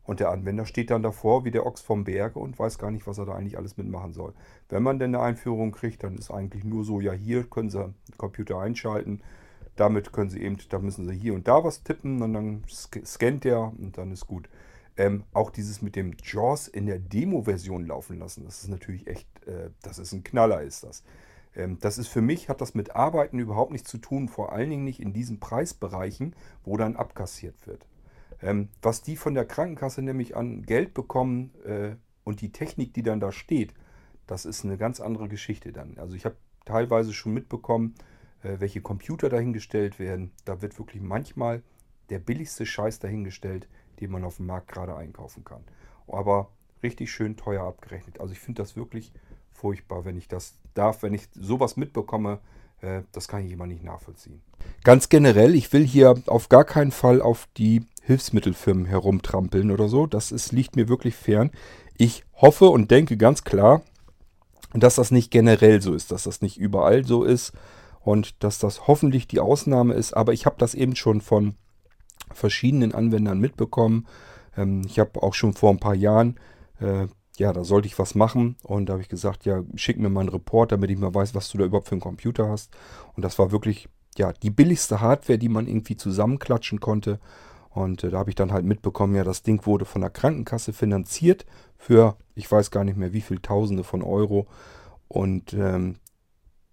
und 0.04 0.20
der 0.20 0.32
Anwender 0.32 0.66
steht 0.66 0.90
dann 0.90 1.04
davor 1.04 1.46
wie 1.46 1.52
der 1.52 1.68
Ochs 1.68 1.82
vom 1.82 2.04
Berge 2.04 2.40
und 2.40 2.58
weiß 2.58 2.80
gar 2.80 2.90
nicht, 2.90 3.06
was 3.06 3.20
er 3.20 3.26
da 3.26 3.36
eigentlich 3.36 3.58
alles 3.60 3.78
mitmachen 3.78 4.12
soll. 4.12 4.34
Wenn 4.70 4.82
man 4.82 4.98
denn 4.98 5.14
eine 5.14 5.24
Einführung 5.24 5.72
kriegt, 5.72 6.04
dann 6.04 6.18
ist 6.18 6.32
eigentlich 6.32 6.64
nur 6.64 6.84
so, 6.84 7.00
ja 7.00 7.14
hier 7.14 7.44
können 7.44 7.70
Sie 7.70 7.78
den 7.80 8.18
Computer 8.18 8.60
einschalten, 8.60 9.22
damit 9.76 10.12
können 10.12 10.32
Sie 10.32 10.42
eben, 10.42 10.58
da 10.70 10.80
müssen 10.80 11.08
Sie 11.08 11.14
hier 11.14 11.36
und 11.36 11.48
da 11.48 11.64
was 11.64 11.84
tippen 11.84 12.24
und 12.24 12.34
dann 12.34 12.64
scannt 12.68 13.44
der 13.44 13.60
und 13.62 14.00
dann 14.00 14.12
ist 14.12 14.26
gut. 14.26 14.50
Ähm, 14.98 15.26
auch 15.32 15.52
dieses 15.52 15.84
mit 15.84 15.96
dem 15.96 16.16
JAWS 16.22 16.68
in 16.68 16.88
der 16.88 16.98
Demo-Version 16.98 17.86
laufen 17.86 18.18
lassen, 18.18 18.44
das 18.46 18.64
ist 18.64 18.70
natürlich 18.70 19.06
echt, 19.06 19.28
äh, 19.48 19.70
das 19.84 20.00
ist 20.00 20.12
ein 20.12 20.24
Knaller, 20.24 20.64
ist 20.64 20.84
das. 20.84 21.04
Ähm, 21.56 21.78
das 21.80 21.98
ist 21.98 22.08
für 22.08 22.22
mich, 22.22 22.50
hat 22.50 22.62
das 22.62 22.76
mit 22.76 22.96
Arbeiten 22.96 23.40
überhaupt 23.40 23.72
nichts 23.72 23.90
zu 23.90 23.98
tun, 23.98 24.28
vor 24.28 24.52
allen 24.52 24.70
Dingen 24.70 24.84
nicht 24.84 25.02
in 25.02 25.14
diesen 25.14 25.40
Preisbereichen, 25.40 26.36
wo 26.64 26.78
dann 26.78 26.96
abkassiert 26.96 27.68
wird. 27.68 27.86
Ähm, 28.42 28.70
was 28.82 29.02
die 29.02 29.16
von 29.16 29.34
der 29.34 29.46
Krankenkasse 29.46 30.02
nämlich 30.02 30.36
an 30.36 30.64
Geld 30.64 30.94
bekommen 30.94 31.52
äh, 31.66 31.96
und 32.24 32.42
die 32.42 32.52
Technik, 32.52 32.94
die 32.94 33.04
dann 33.04 33.20
da 33.20 33.32
steht, 33.32 33.74
das 34.28 34.46
ist 34.46 34.64
eine 34.64 34.78
ganz 34.78 35.00
andere 35.00 35.28
Geschichte 35.28 35.72
dann. 35.72 35.98
Also 35.98 36.16
ich 36.16 36.26
habe 36.26 36.36
teilweise 36.66 37.14
schon 37.14 37.34
mitbekommen, 37.34 37.96
äh, 38.44 38.60
welche 38.60 38.82
Computer 38.82 39.30
dahingestellt 39.30 40.00
werden. 40.00 40.32
Da 40.46 40.62
wird 40.62 40.78
wirklich 40.80 41.02
manchmal 41.02 41.62
der 42.10 42.20
billigste 42.20 42.66
Scheiß 42.66 43.00
dahingestellt, 43.00 43.68
den 44.00 44.12
man 44.12 44.24
auf 44.24 44.38
dem 44.38 44.48
Markt 44.48 44.72
gerade 44.72 44.96
einkaufen 44.96 45.44
kann. 45.44 45.64
Aber 46.08 46.52
richtig 46.84 47.12
schön 47.12 47.38
teuer 47.38 47.64
abgerechnet. 47.64 48.20
Also 48.20 48.34
ich 48.34 48.40
finde 48.40 48.62
das 48.62 48.76
wirklich 48.76 49.14
furchtbar, 49.52 50.06
wenn 50.06 50.18
ich 50.18 50.28
das 50.28 50.56
darf, 50.74 51.04
wenn 51.04 51.14
ich 51.14 51.28
sowas 51.34 51.78
mitbekomme, 51.78 52.40
äh, 52.82 53.02
das 53.12 53.28
kann 53.28 53.46
ich 53.46 53.52
immer 53.52 53.68
nicht 53.68 53.84
nachvollziehen. 53.84 54.42
Ganz 54.84 55.10
generell, 55.10 55.56
ich 55.56 55.72
will 55.74 55.86
hier 55.86 56.16
auf 56.28 56.50
gar 56.50 56.66
keinen 56.66 56.92
Fall 56.92 57.22
auf 57.22 57.48
die 57.58 57.86
Hilfsmittelfirmen 58.02 58.86
herumtrampeln 58.86 59.72
oder 59.72 59.88
so. 59.88 60.08
Das 60.08 60.32
ist, 60.32 60.52
liegt 60.52 60.76
mir 60.76 60.90
wirklich 60.90 61.16
fern. 61.16 61.52
Ich 61.98 62.24
hoffe 62.36 62.70
und 62.70 62.90
denke 62.92 63.18
ganz 63.18 63.44
klar, 63.44 63.82
dass 64.74 64.96
das 64.96 65.12
nicht 65.12 65.32
generell 65.32 65.82
so 65.82 65.94
ist, 65.94 66.12
dass 66.12 66.24
das 66.24 66.42
nicht 66.42 66.58
überall 66.58 67.06
so 67.06 67.24
ist 67.24 67.54
und 68.00 68.44
dass 68.44 68.58
das 68.58 68.88
hoffentlich 68.88 69.28
die 69.28 69.40
Ausnahme 69.40 69.94
ist. 69.94 70.14
Aber 70.14 70.34
ich 70.34 70.46
habe 70.46 70.56
das 70.58 70.74
eben 70.74 70.96
schon 70.96 71.22
von 71.22 71.56
verschiedenen 72.34 72.94
Anwendern 72.94 73.40
mitbekommen. 73.40 74.08
Ähm, 74.58 74.82
ich 74.86 75.00
habe 75.00 75.22
auch 75.22 75.34
schon 75.34 75.54
vor 75.54 75.70
ein 75.70 75.80
paar 75.80 75.96
Jahren 75.96 76.40
äh, 76.80 77.08
ja, 77.42 77.54
da 77.54 77.64
sollte 77.64 77.88
ich 77.88 77.98
was 77.98 78.14
machen. 78.14 78.56
Und 78.64 78.86
da 78.88 78.94
habe 78.94 79.02
ich 79.02 79.10
gesagt, 79.10 79.46
ja, 79.46 79.64
schick 79.76 79.98
mir 79.98 80.10
mal 80.10 80.22
einen 80.22 80.30
Report, 80.30 80.72
damit 80.72 80.92
ich 80.92 80.98
mal 80.98 81.14
weiß, 81.14 81.34
was 81.34 81.50
du 81.50 81.58
da 81.58 81.66
überhaupt 81.66 81.88
für 81.88 81.94
einen 81.94 82.02
Computer 82.02 82.48
hast. 82.48 82.72
Und 83.16 83.26
das 83.26 83.40
war 83.40 83.52
wirklich, 83.52 83.90
ja, 84.16 84.32
die 84.32 84.52
billigste 84.52 85.02
Hardware, 85.02 85.40
die 85.40 85.50
man 85.50 85.68
irgendwie 85.68 85.98
zusammenklatschen 85.98 86.80
konnte. 86.80 87.20
Und 87.70 88.04
äh, 88.04 88.12
da 88.12 88.20
habe 88.20 88.30
ich 88.30 88.36
dann 88.36 88.52
halt 88.52 88.64
mitbekommen, 88.64 89.16
ja, 89.16 89.24
das 89.24 89.42
Ding 89.42 89.66
wurde 89.66 89.86
von 89.86 90.02
der 90.02 90.12
Krankenkasse 90.12 90.72
finanziert 90.72 91.46
für, 91.78 92.16
ich 92.36 92.50
weiß 92.52 92.70
gar 92.70 92.84
nicht 92.84 92.98
mehr, 92.98 93.12
wie 93.12 93.22
viel 93.22 93.40
Tausende 93.40 93.84
von 93.84 94.04
Euro. 94.04 94.46
Und 95.08 95.54
ähm, 95.54 95.96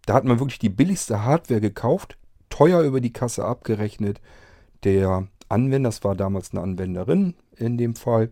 da 0.04 0.14
hat 0.14 0.24
man 0.24 0.38
wirklich 0.38 0.58
die 0.58 0.68
billigste 0.68 1.24
Hardware 1.24 1.62
gekauft, 1.62 2.18
teuer 2.50 2.82
über 2.82 3.00
die 3.00 3.12
Kasse 3.12 3.44
abgerechnet. 3.44 4.20
Der 4.84 5.28
Anwender, 5.48 5.88
das 5.88 6.04
war 6.04 6.14
damals 6.14 6.50
eine 6.50 6.60
Anwenderin 6.60 7.34
in 7.56 7.78
dem 7.78 7.94
Fall, 7.94 8.30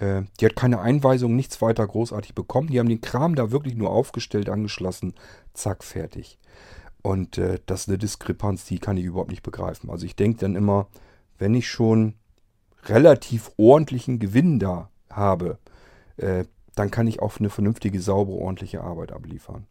äh, 0.00 0.22
die 0.40 0.46
hat 0.46 0.56
keine 0.56 0.80
Einweisung, 0.80 1.36
nichts 1.36 1.62
weiter 1.62 1.86
großartig 1.86 2.34
bekommen. 2.34 2.68
Die 2.68 2.80
haben 2.80 2.88
den 2.88 3.02
Kram 3.02 3.34
da 3.34 3.50
wirklich 3.50 3.76
nur 3.76 3.90
aufgestellt, 3.90 4.48
angeschlossen, 4.48 5.14
zack, 5.54 5.84
fertig. 5.84 6.38
Und 7.02 7.38
äh, 7.38 7.60
das 7.66 7.82
ist 7.82 7.88
eine 7.88 7.98
Diskrepanz, 7.98 8.64
die 8.64 8.78
kann 8.78 8.96
ich 8.96 9.04
überhaupt 9.04 9.30
nicht 9.30 9.42
begreifen. 9.42 9.90
Also 9.90 10.06
ich 10.06 10.16
denke 10.16 10.40
dann 10.40 10.56
immer, 10.56 10.88
wenn 11.38 11.54
ich 11.54 11.68
schon 11.68 12.14
relativ 12.84 13.52
ordentlichen 13.56 14.18
Gewinn 14.18 14.58
da 14.58 14.90
habe, 15.10 15.58
äh, 16.16 16.44
dann 16.74 16.90
kann 16.90 17.06
ich 17.06 17.20
auch 17.20 17.38
eine 17.38 17.50
vernünftige, 17.50 18.00
saubere, 18.00 18.38
ordentliche 18.38 18.82
Arbeit 18.82 19.12
abliefern. 19.12 19.66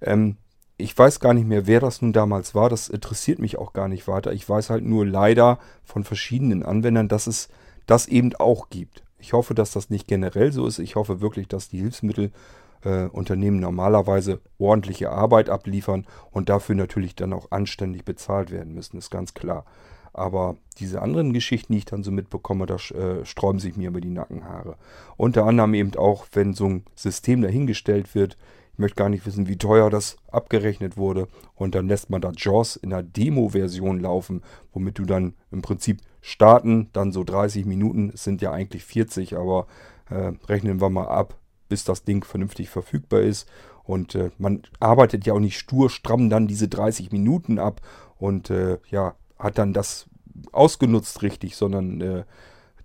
Ähm, 0.00 0.36
ich 0.76 0.96
weiß 0.96 1.20
gar 1.20 1.34
nicht 1.34 1.46
mehr, 1.46 1.66
wer 1.66 1.80
das 1.80 2.02
nun 2.02 2.12
damals 2.12 2.54
war. 2.54 2.68
Das 2.68 2.88
interessiert 2.88 3.38
mich 3.38 3.58
auch 3.58 3.72
gar 3.72 3.88
nicht 3.88 4.08
weiter. 4.08 4.32
Ich 4.32 4.48
weiß 4.48 4.70
halt 4.70 4.84
nur 4.84 5.06
leider 5.06 5.58
von 5.84 6.04
verschiedenen 6.04 6.64
Anwendern, 6.64 7.08
dass 7.08 7.26
es 7.26 7.48
das 7.86 8.06
eben 8.06 8.34
auch 8.36 8.70
gibt. 8.70 9.03
Ich 9.24 9.32
hoffe, 9.32 9.54
dass 9.54 9.72
das 9.72 9.88
nicht 9.88 10.06
generell 10.06 10.52
so 10.52 10.66
ist. 10.66 10.78
Ich 10.78 10.96
hoffe 10.96 11.22
wirklich, 11.22 11.48
dass 11.48 11.70
die 11.70 11.78
Hilfsmittelunternehmen 11.78 13.58
äh, 13.58 13.62
normalerweise 13.62 14.42
ordentliche 14.58 15.10
Arbeit 15.10 15.48
abliefern 15.48 16.06
und 16.30 16.50
dafür 16.50 16.74
natürlich 16.74 17.16
dann 17.16 17.32
auch 17.32 17.50
anständig 17.50 18.04
bezahlt 18.04 18.50
werden 18.50 18.74
müssen, 18.74 18.98
ist 18.98 19.08
ganz 19.08 19.32
klar. 19.32 19.64
Aber 20.12 20.58
diese 20.76 21.00
anderen 21.00 21.32
Geschichten, 21.32 21.72
die 21.72 21.78
ich 21.78 21.84
dann 21.86 22.04
so 22.04 22.10
mitbekomme, 22.10 22.66
da 22.66 22.74
äh, 22.74 23.24
sträuben 23.24 23.60
sich 23.60 23.78
mir 23.78 23.88
über 23.88 24.02
die 24.02 24.10
Nackenhaare. 24.10 24.76
Unter 25.16 25.46
anderem 25.46 25.72
eben 25.72 25.96
auch, 25.96 26.26
wenn 26.34 26.52
so 26.52 26.66
ein 26.66 26.84
System 26.94 27.40
dahingestellt 27.40 28.14
wird, 28.14 28.36
ich 28.74 28.78
möchte 28.78 28.96
gar 28.96 29.08
nicht 29.08 29.24
wissen, 29.24 29.48
wie 29.48 29.56
teuer 29.56 29.88
das 29.88 30.18
abgerechnet 30.30 30.98
wurde. 30.98 31.28
Und 31.54 31.74
dann 31.74 31.88
lässt 31.88 32.10
man 32.10 32.20
da 32.20 32.30
JAWS 32.36 32.76
in 32.76 32.90
der 32.90 33.02
Demo-Version 33.02 34.00
laufen, 34.00 34.42
womit 34.74 34.98
du 34.98 35.06
dann 35.06 35.32
im 35.50 35.62
Prinzip 35.62 36.02
starten, 36.24 36.88
dann 36.94 37.12
so 37.12 37.22
30 37.22 37.66
Minuten, 37.66 38.10
es 38.14 38.24
sind 38.24 38.40
ja 38.40 38.50
eigentlich 38.50 38.82
40, 38.82 39.36
aber 39.36 39.66
äh, 40.08 40.32
rechnen 40.48 40.80
wir 40.80 40.88
mal 40.88 41.06
ab, 41.06 41.36
bis 41.68 41.84
das 41.84 42.04
Ding 42.04 42.24
vernünftig 42.24 42.70
verfügbar 42.70 43.20
ist. 43.20 43.46
Und 43.82 44.14
äh, 44.14 44.30
man 44.38 44.62
arbeitet 44.80 45.26
ja 45.26 45.34
auch 45.34 45.40
nicht 45.40 45.58
stur 45.58 45.90
stramm 45.90 46.30
dann 46.30 46.46
diese 46.46 46.66
30 46.66 47.12
Minuten 47.12 47.58
ab 47.58 47.82
und 48.16 48.48
äh, 48.48 48.78
ja, 48.90 49.16
hat 49.38 49.58
dann 49.58 49.74
das 49.74 50.06
ausgenutzt 50.50 51.20
richtig, 51.20 51.56
sondern 51.56 52.00
äh, 52.00 52.24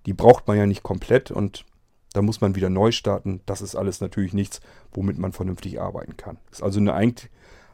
die 0.05 0.13
braucht 0.13 0.45
man 0.49 0.57
ja 0.57 0.65
nicht 0.65 0.83
komplett 0.83 1.31
und 1.31 1.63
da 2.11 2.21
muss 2.21 2.41
man 2.41 2.55
wieder 2.55 2.69
neu 2.69 2.91
starten. 2.91 3.39
Das 3.45 3.61
ist 3.61 3.75
alles 3.75 4.01
natürlich 4.01 4.33
nichts, 4.33 4.59
womit 4.91 5.17
man 5.17 5.31
vernünftig 5.31 5.79
arbeiten 5.79 6.17
kann. 6.17 6.39
Ist 6.51 6.61
also 6.61 6.81
eine, 6.81 6.93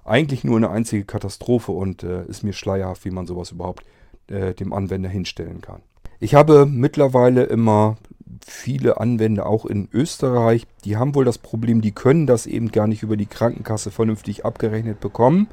eigentlich 0.03 0.43
nur 0.43 0.57
eine 0.57 0.69
einzige 0.69 1.05
Katastrophe 1.05 1.71
und 1.71 2.03
äh, 2.03 2.23
ist 2.25 2.43
mir 2.43 2.53
schleierhaft, 2.53 3.03
wie 3.03 3.11
man 3.11 3.25
sowas 3.25 3.49
überhaupt 3.49 3.83
äh, 4.27 4.53
dem 4.53 4.73
Anwender 4.73 5.09
hinstellen 5.09 5.61
kann. 5.61 5.81
Ich 6.19 6.35
habe 6.35 6.65
mittlerweile 6.65 7.43
immer 7.43 7.97
viele 8.45 8.99
Anwender 8.99 9.47
auch 9.47 9.65
in 9.65 9.89
Österreich, 9.91 10.67
die 10.83 10.97
haben 10.97 11.15
wohl 11.15 11.25
das 11.25 11.37
Problem, 11.37 11.81
die 11.81 11.91
können 11.91 12.27
das 12.27 12.45
eben 12.45 12.71
gar 12.71 12.87
nicht 12.87 13.03
über 13.03 13.17
die 13.17 13.25
Krankenkasse 13.25 13.91
vernünftig 13.91 14.45
abgerechnet 14.45 14.99
bekommen. 14.99 15.47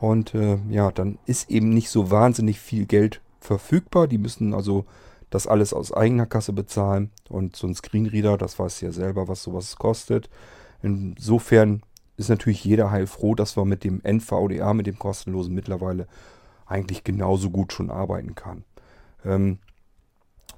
Und 0.00 0.34
äh, 0.34 0.58
ja, 0.70 0.90
dann 0.90 1.18
ist 1.26 1.50
eben 1.50 1.70
nicht 1.70 1.90
so 1.90 2.10
wahnsinnig 2.10 2.58
viel 2.58 2.86
Geld 2.86 3.20
verfügbar. 3.40 4.08
Die 4.08 4.18
müssen 4.18 4.54
also 4.54 4.86
das 5.28 5.46
alles 5.46 5.74
aus 5.74 5.92
eigener 5.92 6.26
Kasse 6.26 6.54
bezahlen. 6.54 7.10
Und 7.28 7.54
so 7.54 7.66
ein 7.66 7.74
Screenreader, 7.74 8.38
das 8.38 8.58
weiß 8.58 8.80
ja 8.80 8.92
selber, 8.92 9.28
was 9.28 9.42
sowas 9.42 9.76
kostet. 9.76 10.30
Insofern 10.82 11.82
ist 12.16 12.30
natürlich 12.30 12.64
jeder 12.64 12.90
heilfroh, 12.90 13.34
dass 13.34 13.56
wir 13.56 13.66
mit 13.66 13.84
dem 13.84 14.00
NVDA, 14.02 14.72
mit 14.72 14.86
dem 14.86 14.98
kostenlosen 14.98 15.54
mittlerweile 15.54 16.06
eigentlich 16.70 17.04
genauso 17.04 17.50
gut 17.50 17.72
schon 17.72 17.90
arbeiten 17.90 18.34
kann. 18.34 18.64
Ähm, 19.24 19.58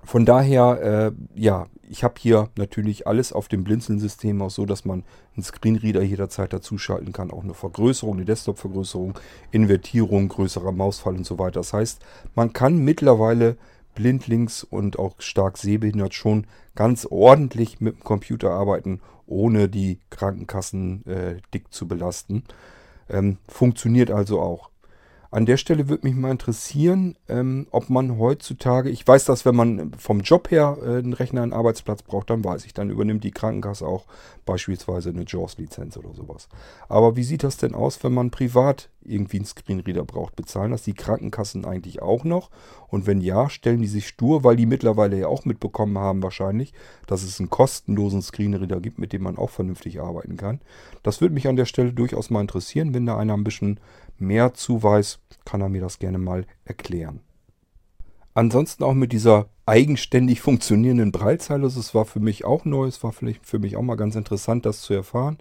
von 0.04 0.26
daher, 0.26 1.12
äh, 1.36 1.40
ja, 1.40 1.66
ich 1.88 2.02
habe 2.02 2.14
hier 2.18 2.48
natürlich 2.56 3.06
alles 3.06 3.32
auf 3.32 3.48
dem 3.48 3.64
Blinzeln-System 3.64 4.42
auch 4.42 4.50
so, 4.50 4.66
dass 4.66 4.84
man 4.84 5.04
einen 5.34 5.44
Screenreader 5.44 6.02
jederzeit 6.02 6.52
dazuschalten 6.52 7.12
kann. 7.12 7.30
Auch 7.30 7.44
eine 7.44 7.54
Vergrößerung, 7.54 8.16
eine 8.16 8.24
Desktop-Vergrößerung, 8.24 9.18
Invertierung, 9.50 10.28
größerer 10.28 10.72
Mausfall 10.72 11.16
und 11.16 11.26
so 11.26 11.38
weiter. 11.38 11.60
Das 11.60 11.72
heißt, 11.72 12.00
man 12.34 12.52
kann 12.52 12.78
mittlerweile 12.78 13.56
blindlings 13.94 14.64
und 14.64 14.98
auch 14.98 15.14
stark 15.18 15.58
sehbehindert 15.58 16.14
schon 16.14 16.46
ganz 16.74 17.06
ordentlich 17.08 17.80
mit 17.80 17.96
dem 17.96 18.04
Computer 18.04 18.50
arbeiten, 18.50 19.00
ohne 19.26 19.68
die 19.68 19.98
Krankenkassen 20.10 21.06
äh, 21.06 21.36
dick 21.52 21.72
zu 21.72 21.86
belasten. 21.86 22.44
Ähm, 23.08 23.38
funktioniert 23.46 24.10
also 24.10 24.40
auch. 24.40 24.71
An 25.32 25.46
der 25.46 25.56
Stelle 25.56 25.88
würde 25.88 26.06
mich 26.06 26.14
mal 26.14 26.30
interessieren, 26.30 27.16
ähm, 27.26 27.66
ob 27.70 27.88
man 27.88 28.18
heutzutage, 28.18 28.90
ich 28.90 29.08
weiß, 29.08 29.24
dass 29.24 29.46
wenn 29.46 29.56
man 29.56 29.92
vom 29.94 30.20
Job 30.20 30.50
her 30.50 30.76
äh, 30.82 30.98
einen 30.98 31.14
Rechner, 31.14 31.42
einen 31.42 31.54
Arbeitsplatz 31.54 32.02
braucht, 32.02 32.28
dann 32.28 32.44
weiß 32.44 32.66
ich, 32.66 32.74
dann 32.74 32.90
übernimmt 32.90 33.24
die 33.24 33.30
Krankenkasse 33.30 33.86
auch 33.86 34.04
beispielsweise 34.44 35.10
eine 35.10 35.24
JAWS-Lizenz 35.26 35.96
oder 35.96 36.12
sowas. 36.14 36.48
Aber 36.88 37.16
wie 37.16 37.24
sieht 37.24 37.42
das 37.42 37.56
denn 37.56 37.74
aus, 37.74 38.02
wenn 38.02 38.12
man 38.12 38.30
privat 38.30 38.90
irgendwie 39.02 39.38
einen 39.38 39.46
Screenreader 39.46 40.04
braucht? 40.04 40.36
Bezahlen 40.36 40.72
das 40.72 40.82
die 40.82 40.94
Krankenkassen 40.94 41.64
eigentlich 41.64 42.02
auch 42.02 42.24
noch? 42.24 42.50
Und 42.88 43.06
wenn 43.06 43.20
ja, 43.20 43.48
stellen 43.48 43.82
die 43.82 43.88
sich 43.88 44.08
stur, 44.08 44.44
weil 44.44 44.56
die 44.56 44.66
mittlerweile 44.66 45.18
ja 45.18 45.26
auch 45.28 45.44
mitbekommen 45.44 45.98
haben 45.98 46.22
wahrscheinlich, 46.22 46.72
dass 47.06 47.22
es 47.22 47.40
einen 47.40 47.50
kostenlosen 47.50 48.22
Screenreader 48.22 48.80
gibt, 48.80 48.98
mit 48.98 49.12
dem 49.12 49.22
man 49.22 49.38
auch 49.38 49.50
vernünftig 49.50 50.00
arbeiten 50.00 50.36
kann. 50.36 50.60
Das 51.02 51.20
würde 51.20 51.34
mich 51.34 51.48
an 51.48 51.56
der 51.56 51.66
Stelle 51.66 51.92
durchaus 51.92 52.30
mal 52.30 52.40
interessieren, 52.40 52.94
wenn 52.94 53.06
da 53.06 53.16
einer 53.16 53.34
ein 53.34 53.44
bisschen 53.44 53.80
mehr 54.18 54.54
zu 54.54 54.82
weiß, 54.82 55.20
kann 55.44 55.60
er 55.60 55.68
mir 55.68 55.80
das 55.80 55.98
gerne 55.98 56.18
mal 56.18 56.46
erklären. 56.64 57.20
Ansonsten 58.34 58.82
auch 58.84 58.94
mit 58.94 59.12
dieser 59.12 59.48
eigenständig 59.66 60.40
funktionierenden 60.40 61.12
Breilzeile, 61.12 61.62
das 61.62 61.94
war 61.94 62.04
für 62.04 62.20
mich 62.20 62.44
auch 62.44 62.64
neu, 62.64 62.86
es 62.86 63.02
war 63.02 63.12
vielleicht 63.12 63.46
für 63.46 63.58
mich 63.58 63.76
auch 63.76 63.82
mal 63.82 63.96
ganz 63.96 64.16
interessant, 64.16 64.64
das 64.64 64.80
zu 64.80 64.94
erfahren. 64.94 65.38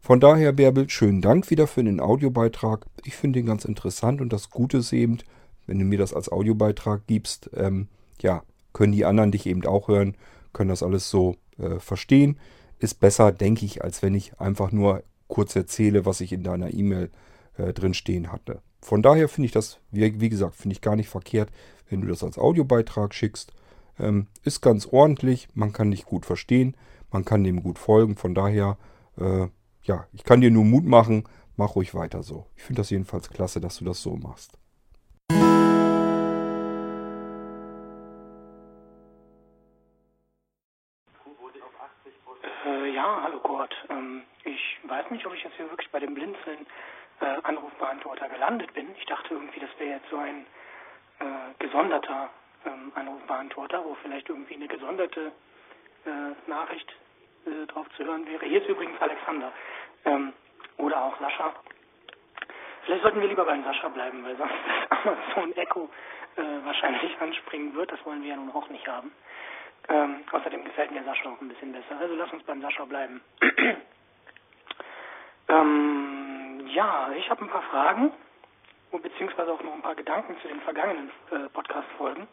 Von 0.00 0.20
daher, 0.20 0.52
Bärbel, 0.52 0.88
schönen 0.88 1.22
Dank 1.22 1.50
wieder 1.50 1.66
für 1.66 1.82
den 1.82 1.98
Audiobeitrag. 1.98 2.86
Ich 3.04 3.16
finde 3.16 3.40
ihn 3.40 3.46
ganz 3.46 3.64
interessant 3.64 4.20
und 4.20 4.32
das 4.32 4.50
Gute 4.50 4.78
ist 4.78 4.92
eben, 4.92 5.18
wenn 5.66 5.78
du 5.78 5.84
mir 5.84 5.98
das 5.98 6.14
als 6.14 6.30
Audiobeitrag 6.30 7.06
gibst, 7.06 7.50
ähm, 7.54 7.88
ja, 8.20 8.42
können 8.72 8.92
die 8.92 9.04
anderen 9.04 9.32
dich 9.32 9.46
eben 9.46 9.66
auch 9.66 9.88
hören, 9.88 10.16
können 10.52 10.68
das 10.68 10.82
alles 10.82 11.10
so 11.10 11.36
äh, 11.58 11.80
verstehen. 11.80 12.38
Ist 12.78 13.00
besser, 13.00 13.32
denke 13.32 13.64
ich, 13.64 13.82
als 13.82 14.02
wenn 14.02 14.14
ich 14.14 14.38
einfach 14.38 14.70
nur 14.70 15.02
kurz 15.28 15.56
erzähle, 15.56 16.06
was 16.06 16.20
ich 16.20 16.32
in 16.32 16.44
deiner 16.44 16.72
E-Mail 16.72 17.10
äh, 17.56 17.72
drin 17.72 17.94
stehen 17.94 18.30
hatte. 18.30 18.60
Von 18.80 19.02
daher 19.02 19.28
finde 19.28 19.46
ich 19.46 19.52
das, 19.52 19.80
wie, 19.90 20.20
wie 20.20 20.28
gesagt, 20.28 20.54
finde 20.54 20.74
ich 20.74 20.82
gar 20.82 20.94
nicht 20.94 21.08
verkehrt, 21.08 21.50
wenn 21.88 22.00
du 22.00 22.08
das 22.08 22.22
als 22.22 22.38
Audiobeitrag 22.38 23.14
schickst. 23.14 23.52
Ähm, 23.98 24.26
ist 24.44 24.60
ganz 24.60 24.86
ordentlich, 24.86 25.48
man 25.54 25.72
kann 25.72 25.90
dich 25.90 26.04
gut 26.04 26.26
verstehen, 26.26 26.76
man 27.10 27.24
kann 27.24 27.44
dem 27.44 27.62
gut 27.62 27.78
folgen. 27.78 28.16
Von 28.16 28.34
daher, 28.34 28.76
äh, 29.18 29.46
ja, 29.82 30.06
ich 30.12 30.24
kann 30.24 30.40
dir 30.40 30.50
nur 30.50 30.64
Mut 30.64 30.84
machen, 30.84 31.24
mach 31.56 31.76
ruhig 31.76 31.94
weiter 31.94 32.22
so. 32.22 32.46
Ich 32.56 32.62
finde 32.64 32.80
das 32.80 32.90
jedenfalls 32.90 33.30
klasse, 33.30 33.60
dass 33.60 33.78
du 33.78 33.84
das 33.84 34.02
so 34.02 34.16
machst. 34.16 34.58
Äh, 42.66 42.94
ja, 42.94 43.20
hallo 43.22 43.38
Kurt. 43.40 43.74
Ähm, 43.88 44.22
ich 44.44 44.60
weiß 44.88 45.10
nicht, 45.10 45.24
ob 45.26 45.34
ich 45.34 45.42
jetzt 45.42 45.56
hier 45.56 45.70
wirklich 45.70 45.90
bei 45.90 46.00
dem 46.00 46.14
Blinzeln 46.14 46.66
äh, 47.20 47.36
Anrufbeantworter 47.44 48.28
gelandet 48.28 48.74
bin. 48.74 48.86
Ich 48.98 49.06
dachte 49.06 49.34
irgendwie, 49.34 49.60
das 49.60 49.70
wäre 49.78 49.98
jetzt 49.98 50.10
so 50.10 50.18
ein 50.18 50.44
äh, 51.20 51.64
gesonderter 51.64 52.30
ähm, 52.64 52.92
Anrufbeantworter, 52.94 53.84
wo 53.84 53.94
vielleicht 54.02 54.28
irgendwie 54.28 54.54
eine 54.54 54.68
gesonderte 54.68 55.32
äh, 56.04 56.50
Nachricht 56.50 56.94
äh, 57.46 57.66
drauf 57.66 57.86
zu 57.96 58.04
hören 58.04 58.26
wäre. 58.26 58.44
Hier 58.44 58.62
ist 58.62 58.68
übrigens 58.68 59.00
Alexander 59.00 59.52
ähm, 60.04 60.32
oder 60.78 61.02
auch 61.04 61.18
Sascha. 61.20 61.54
Vielleicht 62.84 63.02
sollten 63.02 63.20
wir 63.20 63.28
lieber 63.28 63.44
beim 63.44 63.64
Sascha 63.64 63.88
bleiben, 63.88 64.24
weil 64.24 64.36
sonst 64.36 64.54
Amazon 64.90 65.56
Echo 65.56 65.90
äh, 66.36 66.42
wahrscheinlich 66.64 67.20
anspringen 67.20 67.74
wird. 67.74 67.90
Das 67.92 68.04
wollen 68.04 68.22
wir 68.22 68.30
ja 68.30 68.36
nun 68.36 68.52
auch 68.52 68.68
nicht 68.68 68.86
haben. 68.86 69.12
Ähm, 69.88 70.24
außerdem 70.30 70.64
gefällt 70.64 70.90
mir 70.90 71.04
Sascha 71.04 71.30
auch 71.30 71.40
ein 71.40 71.48
bisschen 71.48 71.72
besser. 71.72 71.98
Also 71.98 72.14
lass 72.14 72.32
uns 72.32 72.42
beim 72.44 72.60
Sascha 72.60 72.84
bleiben. 72.84 73.20
ähm, 75.48 76.66
ja, 76.68 77.10
ich 77.16 77.30
habe 77.30 77.44
ein 77.44 77.50
paar 77.50 77.62
Fragen 77.62 78.12
beziehungsweise 78.92 79.52
auch 79.52 79.62
noch 79.62 79.74
ein 79.74 79.82
paar 79.82 79.94
Gedanken 79.94 80.36
zu 80.40 80.48
den 80.48 80.60
vergangenen 80.60 81.10
äh, 81.30 81.48
Podcast-Folgen. 81.50 82.28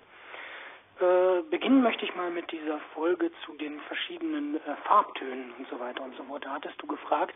Äh, 1.00 1.42
beginnen 1.50 1.82
möchte 1.82 2.06
ich 2.06 2.16
mal 2.16 2.30
mit 2.30 2.52
dieser 2.52 2.80
Folge 2.94 3.32
zu 3.46 3.54
den 3.54 3.80
verschiedenen 3.82 4.58
äh, 4.58 4.76
Farbtönen 4.84 5.54
und 5.58 5.68
so 5.68 5.80
weiter 5.80 6.04
und 6.04 6.16
so 6.16 6.24
fort. 6.24 6.46
Da 6.46 6.54
hattest 6.54 6.82
du 6.82 6.88
gefragt, 6.88 7.36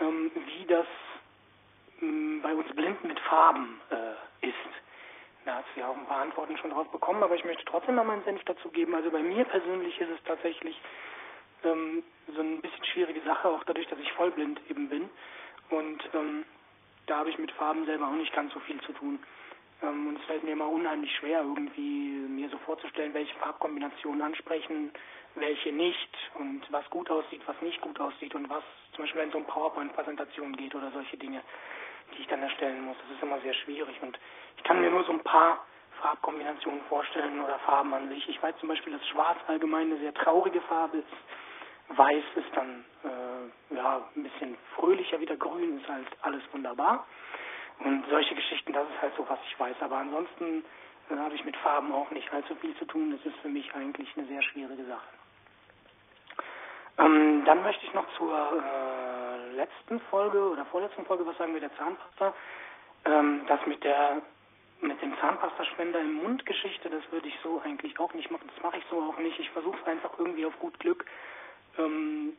ähm, 0.00 0.30
wie 0.34 0.66
das 0.66 0.86
ähm, 2.02 2.40
bei 2.42 2.54
uns 2.54 2.68
Blinden 2.74 3.08
mit 3.08 3.18
Farben 3.20 3.80
äh, 3.90 4.46
ist. 4.46 4.54
Da 5.46 5.56
hast 5.56 5.66
du 5.74 5.80
ja 5.80 5.88
auch 5.88 5.96
ein 5.96 6.06
paar 6.06 6.20
Antworten 6.20 6.58
schon 6.58 6.70
drauf 6.70 6.90
bekommen, 6.90 7.22
aber 7.22 7.34
ich 7.34 7.44
möchte 7.44 7.64
trotzdem 7.64 7.94
noch 7.94 8.04
meinen 8.04 8.24
Senf 8.24 8.44
dazu 8.44 8.68
geben. 8.70 8.94
Also 8.94 9.10
bei 9.10 9.22
mir 9.22 9.44
persönlich 9.44 9.98
ist 9.98 10.10
es 10.10 10.22
tatsächlich 10.24 10.78
ähm, 11.64 12.02
so 12.34 12.42
ein 12.42 12.60
bisschen 12.60 12.84
schwierige 12.84 13.22
Sache, 13.22 13.48
auch 13.48 13.64
dadurch, 13.64 13.88
dass 13.88 13.98
ich 13.98 14.12
vollblind 14.12 14.60
eben 14.68 14.90
bin. 14.90 15.08
Und 15.70 16.02
ähm, 16.14 16.44
da 17.10 17.18
habe 17.18 17.30
ich 17.30 17.38
mit 17.38 17.50
Farben 17.52 17.84
selber 17.86 18.06
auch 18.06 18.12
nicht 18.12 18.32
ganz 18.32 18.52
so 18.52 18.60
viel 18.60 18.80
zu 18.82 18.92
tun. 18.92 19.18
Ähm, 19.82 20.08
und 20.08 20.16
es 20.20 20.24
fällt 20.26 20.44
mir 20.44 20.52
immer 20.52 20.68
unheimlich 20.68 21.14
schwer, 21.16 21.40
irgendwie 21.40 22.10
mir 22.28 22.48
so 22.50 22.58
vorzustellen, 22.58 23.12
welche 23.14 23.34
Farbkombinationen 23.38 24.22
ansprechen, 24.22 24.92
welche 25.34 25.72
nicht 25.72 26.16
und 26.34 26.62
was 26.70 26.88
gut 26.90 27.10
aussieht, 27.10 27.42
was 27.46 27.60
nicht 27.62 27.80
gut 27.80 27.98
aussieht 28.00 28.34
und 28.34 28.48
was 28.48 28.62
zum 28.94 29.04
Beispiel 29.04 29.22
wenn 29.22 29.28
es 29.30 29.34
um 29.34 29.44
PowerPoint-Präsentationen 29.44 30.56
geht 30.56 30.74
oder 30.74 30.90
solche 30.92 31.16
Dinge, 31.16 31.42
die 32.14 32.22
ich 32.22 32.28
dann 32.28 32.42
erstellen 32.42 32.84
muss. 32.84 32.96
Das 33.02 33.16
ist 33.16 33.22
immer 33.22 33.40
sehr 33.40 33.54
schwierig 33.54 33.96
und 34.02 34.18
ich 34.56 34.62
kann 34.64 34.80
mir 34.80 34.90
nur 34.90 35.04
so 35.04 35.12
ein 35.12 35.22
paar 35.22 35.64
Farbkombinationen 36.02 36.80
vorstellen 36.88 37.40
oder 37.40 37.58
Farben 37.60 37.92
an 37.92 38.08
sich. 38.08 38.28
Ich 38.28 38.42
weiß 38.42 38.54
zum 38.58 38.68
Beispiel, 38.68 38.92
dass 38.92 39.06
Schwarz 39.08 39.38
allgemein 39.48 39.90
eine 39.90 39.98
sehr 39.98 40.14
traurige 40.14 40.60
Farbe 40.62 40.98
ist 40.98 41.06
Weiß 41.90 42.24
ist 42.36 42.54
dann 42.54 42.84
äh, 43.04 43.74
ja 43.74 44.02
ein 44.14 44.22
bisschen 44.22 44.56
fröhlicher 44.76 45.20
wieder, 45.20 45.36
grün 45.36 45.80
ist 45.80 45.88
halt 45.88 46.06
alles 46.22 46.42
wunderbar. 46.52 47.06
Und 47.80 48.04
solche 48.10 48.34
Geschichten, 48.34 48.72
das 48.72 48.88
ist 48.88 49.02
halt 49.02 49.14
so, 49.16 49.28
was 49.28 49.38
ich 49.46 49.58
weiß. 49.58 49.76
Aber 49.80 49.96
ansonsten 49.96 50.64
äh, 51.10 51.16
habe 51.16 51.34
ich 51.34 51.44
mit 51.44 51.56
Farben 51.56 51.92
auch 51.92 52.10
nicht 52.10 52.32
allzu 52.32 52.54
viel 52.56 52.76
zu 52.76 52.84
tun. 52.84 53.10
Das 53.10 53.24
ist 53.24 53.38
für 53.40 53.48
mich 53.48 53.74
eigentlich 53.74 54.08
eine 54.16 54.26
sehr 54.26 54.42
schwierige 54.42 54.84
Sache. 54.84 55.08
Ähm, 56.98 57.44
dann 57.44 57.62
möchte 57.62 57.86
ich 57.86 57.94
noch 57.94 58.06
zur 58.16 58.62
äh, 58.62 59.52
letzten 59.56 60.00
Folge 60.10 60.50
oder 60.50 60.64
vorletzten 60.66 61.04
Folge 61.06 61.26
was 61.26 61.36
sagen 61.38 61.52
mit 61.52 61.62
der 61.62 61.74
Zahnpasta. 61.76 62.34
Ähm, 63.06 63.42
das 63.46 63.64
mit 63.66 63.82
der 63.82 64.22
mit 64.82 65.00
dem 65.02 65.14
Zahnpastaspender 65.18 66.00
im 66.00 66.14
Mund 66.14 66.46
Geschichte, 66.46 66.88
das 66.88 67.02
würde 67.12 67.28
ich 67.28 67.38
so 67.42 67.60
eigentlich 67.62 67.98
auch 68.00 68.14
nicht 68.14 68.30
machen. 68.30 68.48
Das 68.54 68.62
mache 68.62 68.78
ich 68.78 68.84
so 68.88 68.98
auch 68.98 69.18
nicht. 69.18 69.38
Ich 69.38 69.50
versuche 69.50 69.78
es 69.78 69.86
einfach 69.86 70.10
irgendwie 70.18 70.46
auf 70.46 70.58
gut 70.58 70.78
Glück 70.78 71.04
ähm, 71.78 72.36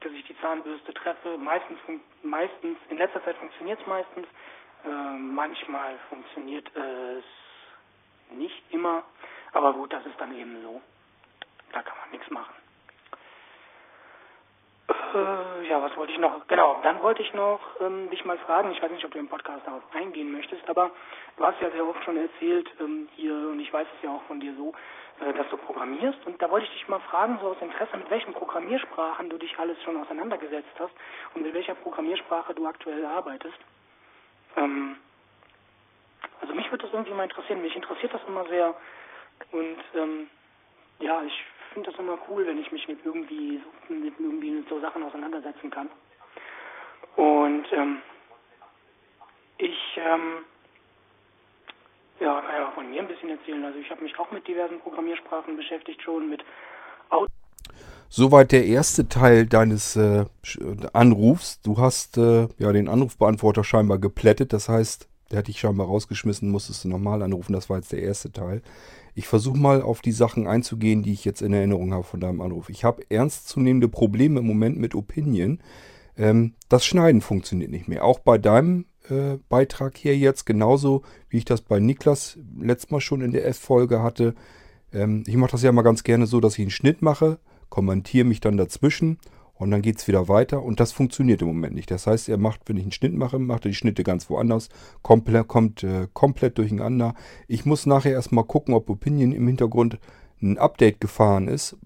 dass 0.00 0.12
ich 0.12 0.24
die 0.26 0.38
Zahnbürste 0.40 0.94
treffe. 0.94 1.36
Meistens, 1.38 1.78
meistens 2.22 2.78
in 2.88 2.98
letzter 2.98 3.24
Zeit 3.24 3.36
funktioniert 3.36 3.80
es 3.80 3.86
meistens. 3.86 4.26
Äh, 4.84 4.88
manchmal 4.88 5.98
funktioniert 6.08 6.70
es 6.76 7.24
nicht 8.30 8.62
immer. 8.70 9.02
Aber 9.52 9.72
gut, 9.72 9.92
das 9.92 10.04
ist 10.06 10.20
dann 10.20 10.36
eben 10.36 10.62
so. 10.62 10.80
Da 11.72 11.82
kann 11.82 11.96
man 11.98 12.10
nichts 12.10 12.30
machen. 12.30 12.54
Äh, 14.88 15.68
ja, 15.68 15.82
was 15.82 15.96
wollte 15.96 16.12
ich 16.12 16.18
noch? 16.18 16.46
Genau, 16.46 16.80
dann 16.82 17.02
wollte 17.02 17.22
ich 17.22 17.32
noch 17.34 17.60
ähm, 17.80 18.10
dich 18.10 18.24
mal 18.24 18.38
fragen, 18.38 18.70
ich 18.72 18.82
weiß 18.82 18.90
nicht, 18.90 19.04
ob 19.04 19.10
du 19.10 19.18
im 19.18 19.28
Podcast 19.28 19.66
darauf 19.66 19.82
eingehen 19.94 20.32
möchtest, 20.32 20.68
aber 20.68 20.90
du 21.36 21.44
hast 21.44 21.60
ja 21.60 21.70
sehr 21.70 21.86
oft 21.86 22.02
schon 22.04 22.16
erzählt 22.16 22.70
ähm, 22.80 23.08
hier, 23.16 23.32
und 23.32 23.60
ich 23.60 23.72
weiß 23.72 23.86
es 23.96 24.02
ja 24.02 24.10
auch 24.10 24.22
von 24.24 24.40
dir 24.40 24.54
so, 24.56 24.72
äh, 25.20 25.32
dass 25.32 25.48
du 25.50 25.56
programmierst. 25.56 26.24
Und 26.26 26.40
da 26.40 26.50
wollte 26.50 26.66
ich 26.66 26.72
dich 26.72 26.88
mal 26.88 27.00
fragen, 27.00 27.38
so 27.40 27.48
aus 27.48 27.56
Interesse, 27.60 27.96
mit 27.96 28.10
welchen 28.10 28.34
Programmiersprachen 28.34 29.28
du 29.30 29.38
dich 29.38 29.58
alles 29.58 29.82
schon 29.82 29.96
auseinandergesetzt 29.96 30.74
hast 30.78 30.92
und 31.34 31.42
mit 31.42 31.54
welcher 31.54 31.74
Programmiersprache 31.74 32.54
du 32.54 32.66
aktuell 32.66 33.04
arbeitest. 33.04 33.58
Ähm, 34.56 34.96
also 36.40 36.54
mich 36.54 36.70
würde 36.70 36.84
das 36.84 36.92
irgendwie 36.92 37.14
mal 37.14 37.24
interessieren. 37.24 37.62
Mich 37.62 37.74
interessiert 37.74 38.14
das 38.14 38.22
immer 38.26 38.46
sehr. 38.46 38.74
Und 39.52 39.78
ähm, 39.94 40.30
ja, 41.00 41.22
ich 41.22 41.44
finde 41.72 41.90
das 41.90 41.98
immer 41.98 42.18
cool, 42.28 42.46
wenn 42.46 42.58
ich 42.58 42.70
mich 42.72 42.86
mit 42.88 43.04
irgendwie, 43.04 43.62
mit 43.88 44.14
irgendwie 44.18 44.50
mit 44.50 44.68
so 44.68 44.80
Sachen 44.80 45.02
auseinandersetzen 45.02 45.70
kann. 45.70 45.90
Und 47.16 47.66
ähm, 47.72 48.02
ich 49.58 49.78
ähm, 49.96 50.44
ja, 52.20 52.40
kann 52.40 52.54
ja 52.54 52.70
von 52.74 52.90
mir 52.90 53.02
ein 53.02 53.08
bisschen 53.08 53.30
erzählen. 53.30 53.64
Also 53.64 53.78
ich 53.78 53.90
habe 53.90 54.02
mich 54.02 54.18
auch 54.18 54.30
mit 54.30 54.46
diversen 54.46 54.80
Programmiersprachen 54.80 55.56
beschäftigt, 55.56 56.02
schon 56.02 56.28
mit 56.28 56.44
Auto. 57.10 57.30
Soweit 58.10 58.52
der 58.52 58.64
erste 58.64 59.08
Teil 59.08 59.46
deines 59.46 59.96
äh, 59.96 60.24
Anrufs. 60.92 61.60
Du 61.60 61.78
hast 61.78 62.16
äh, 62.16 62.48
ja 62.58 62.72
den 62.72 62.88
Anrufbeantworter 62.88 63.64
scheinbar 63.64 63.98
geplättet. 63.98 64.52
Das 64.52 64.68
heißt, 64.68 65.08
der 65.30 65.40
hat 65.40 65.48
dich 65.48 65.60
scheinbar 65.60 65.88
rausgeschmissen, 65.88 66.50
musstest 66.50 66.84
du 66.84 66.88
nochmal 66.88 67.22
anrufen. 67.22 67.52
Das 67.52 67.68
war 67.68 67.76
jetzt 67.76 67.92
der 67.92 68.02
erste 68.02 68.32
Teil. 68.32 68.62
Ich 69.14 69.28
versuche 69.28 69.58
mal 69.58 69.82
auf 69.82 70.00
die 70.00 70.12
Sachen 70.12 70.46
einzugehen, 70.46 71.02
die 71.02 71.12
ich 71.12 71.24
jetzt 71.24 71.42
in 71.42 71.52
Erinnerung 71.52 71.92
habe 71.92 72.04
von 72.04 72.20
deinem 72.20 72.40
Anruf. 72.40 72.70
Ich 72.70 72.84
habe 72.84 73.02
ernstzunehmende 73.10 73.88
Probleme 73.88 74.40
im 74.40 74.46
Moment 74.46 74.78
mit 74.78 74.94
Opinion. 74.94 75.60
Ähm, 76.16 76.54
das 76.68 76.86
Schneiden 76.86 77.20
funktioniert 77.20 77.70
nicht 77.70 77.88
mehr. 77.88 78.04
Auch 78.04 78.20
bei 78.20 78.38
deinem 78.38 78.86
äh, 79.10 79.38
Beitrag 79.48 79.96
hier 79.96 80.16
jetzt, 80.16 80.46
genauso 80.46 81.02
wie 81.28 81.38
ich 81.38 81.44
das 81.44 81.60
bei 81.60 81.80
Niklas 81.80 82.38
letztes 82.58 82.90
Mal 82.90 83.00
schon 83.00 83.20
in 83.20 83.32
der 83.32 83.46
F-Folge 83.46 84.02
hatte. 84.02 84.34
Ähm, 84.92 85.24
ich 85.26 85.36
mache 85.36 85.52
das 85.52 85.62
ja 85.62 85.72
mal 85.72 85.82
ganz 85.82 86.02
gerne 86.04 86.26
so, 86.26 86.40
dass 86.40 86.54
ich 86.54 86.60
einen 86.60 86.70
Schnitt 86.70 87.02
mache, 87.02 87.38
kommentiere 87.68 88.26
mich 88.26 88.40
dann 88.40 88.56
dazwischen 88.56 89.18
und 89.54 89.70
dann 89.70 89.82
geht 89.82 89.98
es 89.98 90.06
wieder 90.06 90.28
weiter 90.28 90.62
und 90.62 90.80
das 90.80 90.92
funktioniert 90.92 91.42
im 91.42 91.48
Moment 91.48 91.74
nicht. 91.74 91.90
Das 91.90 92.06
heißt, 92.06 92.28
er 92.28 92.38
macht, 92.38 92.62
wenn 92.66 92.76
ich 92.76 92.84
einen 92.84 92.92
Schnitt 92.92 93.14
mache, 93.14 93.38
macht 93.38 93.66
er 93.66 93.70
die 93.70 93.74
Schnitte 93.74 94.04
ganz 94.04 94.30
woanders, 94.30 94.68
komplett, 95.02 95.48
kommt 95.48 95.82
äh, 95.82 96.06
komplett 96.12 96.58
durcheinander. 96.58 97.14
Ich 97.48 97.66
muss 97.66 97.84
nachher 97.84 98.12
erstmal 98.12 98.44
gucken, 98.44 98.74
ob 98.74 98.88
Opinion 98.88 99.32
im 99.32 99.46
Hintergrund 99.46 99.98
ein 100.40 100.58
Update 100.58 101.00
gefahren 101.00 101.48
ist, 101.48 101.76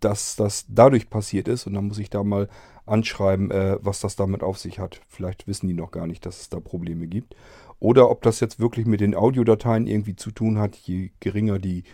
dass 0.00 0.36
das 0.36 0.66
dadurch 0.68 1.10
passiert 1.10 1.48
ist 1.48 1.66
und 1.66 1.74
dann 1.74 1.86
muss 1.86 1.98
ich 1.98 2.10
da 2.10 2.22
mal 2.24 2.48
anschreiben, 2.86 3.50
äh, 3.50 3.78
was 3.80 4.00
das 4.00 4.16
damit 4.16 4.42
auf 4.42 4.58
sich 4.58 4.78
hat. 4.78 5.00
Vielleicht 5.08 5.46
wissen 5.46 5.68
die 5.68 5.74
noch 5.74 5.90
gar 5.90 6.06
nicht, 6.06 6.26
dass 6.26 6.40
es 6.40 6.48
da 6.48 6.60
Probleme 6.60 7.06
gibt. 7.06 7.36
Oder 7.78 8.10
ob 8.10 8.22
das 8.22 8.40
jetzt 8.40 8.60
wirklich 8.60 8.86
mit 8.86 9.00
den 9.00 9.14
Audiodateien 9.14 9.86
irgendwie 9.86 10.16
zu 10.16 10.30
tun 10.30 10.58
hat, 10.58 10.76
je 10.76 11.10
geringer 11.20 11.58
die 11.58 11.84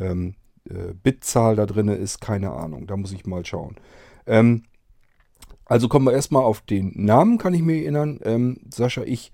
ähm, 0.00 0.34
äh, 0.68 0.94
Bitzahl 0.94 1.56
da 1.56 1.66
drin 1.66 1.88
ist, 1.88 2.20
keine 2.20 2.52
Ahnung. 2.52 2.86
Da 2.86 2.96
muss 2.96 3.12
ich 3.12 3.26
mal 3.26 3.44
schauen. 3.44 3.76
Ähm, 4.26 4.62
also 5.66 5.88
kommen 5.88 6.06
wir 6.06 6.12
erstmal 6.12 6.44
auf 6.44 6.60
den 6.60 6.92
Namen, 6.94 7.38
kann 7.38 7.54
ich 7.54 7.62
mir 7.62 7.76
erinnern. 7.76 8.20
Ähm, 8.24 8.60
Sascha, 8.72 9.02
ich 9.02 9.32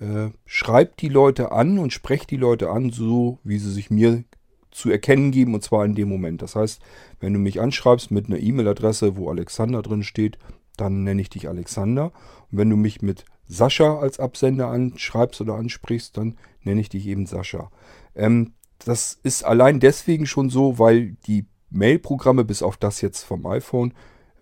äh, 0.00 0.30
schreibe 0.46 0.92
die 0.98 1.08
Leute 1.08 1.52
an 1.52 1.78
und 1.78 1.92
spreche 1.92 2.26
die 2.26 2.36
Leute 2.36 2.70
an, 2.70 2.90
so 2.90 3.38
wie 3.44 3.58
sie 3.58 3.72
sich 3.72 3.90
mir 3.90 4.24
zu 4.70 4.90
erkennen 4.90 5.30
geben, 5.30 5.54
und 5.54 5.62
zwar 5.62 5.84
in 5.84 5.94
dem 5.94 6.08
Moment. 6.08 6.42
Das 6.42 6.54
heißt, 6.56 6.80
wenn 7.20 7.32
du 7.32 7.38
mich 7.38 7.60
anschreibst 7.60 8.10
mit 8.10 8.26
einer 8.26 8.38
E-Mail-Adresse, 8.38 9.16
wo 9.16 9.30
Alexander 9.30 9.82
drin 9.82 10.02
steht, 10.02 10.38
dann 10.76 11.04
nenne 11.04 11.20
ich 11.20 11.30
dich 11.30 11.48
Alexander. 11.48 12.06
Und 12.50 12.58
wenn 12.58 12.70
du 12.70 12.76
mich 12.76 13.02
mit 13.02 13.24
Sascha 13.46 13.98
als 13.98 14.18
Absender 14.18 14.68
anschreibst 14.68 15.40
oder 15.40 15.54
ansprichst, 15.54 16.16
dann 16.16 16.36
nenne 16.62 16.80
ich 16.80 16.88
dich 16.88 17.06
eben 17.06 17.26
Sascha. 17.26 17.70
Ähm, 18.14 18.54
das 18.78 19.18
ist 19.22 19.44
allein 19.44 19.80
deswegen 19.80 20.26
schon 20.26 20.50
so, 20.50 20.78
weil 20.78 21.16
die 21.26 21.46
Mail-Programme, 21.70 22.44
bis 22.44 22.62
auf 22.62 22.76
das 22.76 23.00
jetzt 23.00 23.22
vom 23.22 23.46
iPhone, 23.46 23.92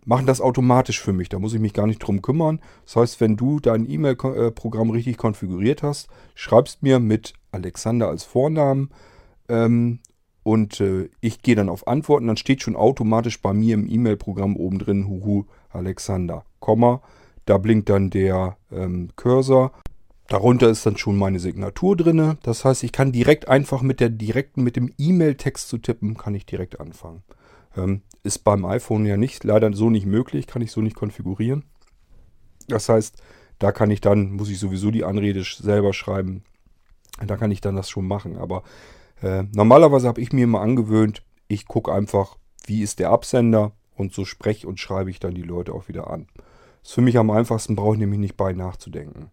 machen 0.05 0.27
das 0.27 0.41
automatisch 0.41 1.01
für 1.01 1.13
mich. 1.13 1.29
Da 1.29 1.39
muss 1.39 1.53
ich 1.53 1.61
mich 1.61 1.75
gar 1.75 1.87
nicht 1.87 1.99
drum 1.99 2.23
kümmern. 2.23 2.61
Das 2.85 2.97
heißt, 2.97 3.21
wenn 3.21 3.37
du 3.37 3.61
dein 3.61 3.89
E-Mail-Programm 3.89 4.91
richtig 4.91 5.19
konfiguriert 5.19 5.83
hast, 5.83 6.09
schreibst 6.35 6.83
mir 6.83 6.99
mit 6.99 7.35
Alexander 7.53 8.09
als 8.09 8.25
Vornamen 8.25 8.91
ähm, 9.49 9.99
und 10.43 10.81
äh, 10.81 11.09
ich 11.21 11.43
gehe 11.43 11.55
dann 11.55 11.69
auf 11.69 11.87
Antworten. 11.87 12.27
Dann 12.27 12.37
steht 12.37 12.63
schon 12.63 12.77
automatisch 12.77 13.41
bei 13.41 13.53
mir 13.53 13.75
im 13.75 13.89
E-Mail-Programm 13.89 14.57
oben 14.57 14.79
drin, 14.79 15.09
Huhu 15.09 15.45
Alexander, 15.71 16.45
Komma. 16.61 17.03
Da 17.45 17.59
blinkt 17.59 17.89
dann 17.89 18.11
der 18.11 18.57
ähm, 18.71 19.11
Cursor. 19.17 19.73
Darunter 20.29 20.69
ist 20.69 20.85
dann 20.85 20.99
schon 20.99 21.17
meine 21.17 21.41
Signatur 21.41 21.97
drin. 21.97 22.37
Das 22.43 22.65
heißt, 22.65 22.85
ich 22.85 22.93
kann 22.93 23.13
direkt 23.13 23.49
einfach 23.49 23.81
mit 23.81 24.01
der 24.01 24.11
direkten, 24.11 24.63
mit 24.63 24.77
dem 24.77 24.93
E-Mail-Text 24.99 25.69
zu 25.69 25.79
tippen, 25.79 26.17
kann 26.19 26.35
ich 26.35 26.45
direkt 26.45 26.81
anfangen. 26.81 27.23
Ähm, 27.77 28.03
ist 28.23 28.45
beim 28.45 28.67
iPhone 28.67 29.07
ja 29.07 29.17
nicht, 29.17 29.45
leider 29.45 29.73
so 29.73 29.89
nicht 29.89 30.05
möglich, 30.05 30.47
kann 30.47 30.61
ich 30.61 30.71
so 30.71 30.83
nicht 30.83 30.97
konfigurieren. 30.97 31.65
Das 32.69 32.91
heißt, 32.91 33.17
da 33.59 33.73
kann 33.73 33.91
ich 33.91 34.01
dann, 34.01 34.33
muss 34.33 34.51
ich 34.51 34.59
sowieso 34.59 34.91
die 34.91 35.05
Anrede 35.05 35.43
selber 35.43 35.93
schreiben. 35.93 36.45
Da 37.27 37.37
kann 37.37 37.51
ich 37.51 37.61
dann 37.61 37.77
das 37.77 37.89
schon 37.89 38.07
machen. 38.07 38.37
Aber 38.37 38.63
äh, 39.23 39.45
normalerweise 39.55 40.09
habe 40.09 40.21
ich 40.21 40.33
mir 40.33 40.45
immer 40.45 40.61
angewöhnt, 40.61 41.23
ich 41.49 41.67
gucke 41.67 41.93
einfach, 41.93 42.37
wie 42.67 42.83
ist 42.83 42.99
der 42.99 43.11
Absender 43.11 43.73
und 43.97 44.13
so 44.13 44.25
spreche 44.25 44.69
und 44.69 44.79
schreibe 44.79 45.11
ich 45.11 45.21
dann 45.21 45.35
die 45.35 45.43
Leute 45.43 45.73
auch 45.73 45.89
wieder 45.89 46.11
an. 46.11 46.27
Ist 46.83 46.93
für 46.93 47.01
mich 47.01 47.19
am 47.19 47.31
einfachsten, 47.31 47.77
brauche 47.77 47.95
ich 47.95 48.01
nämlich 48.01 48.21
nicht 48.21 48.37
bei 48.37 48.53
nachzudenken. 48.53 49.31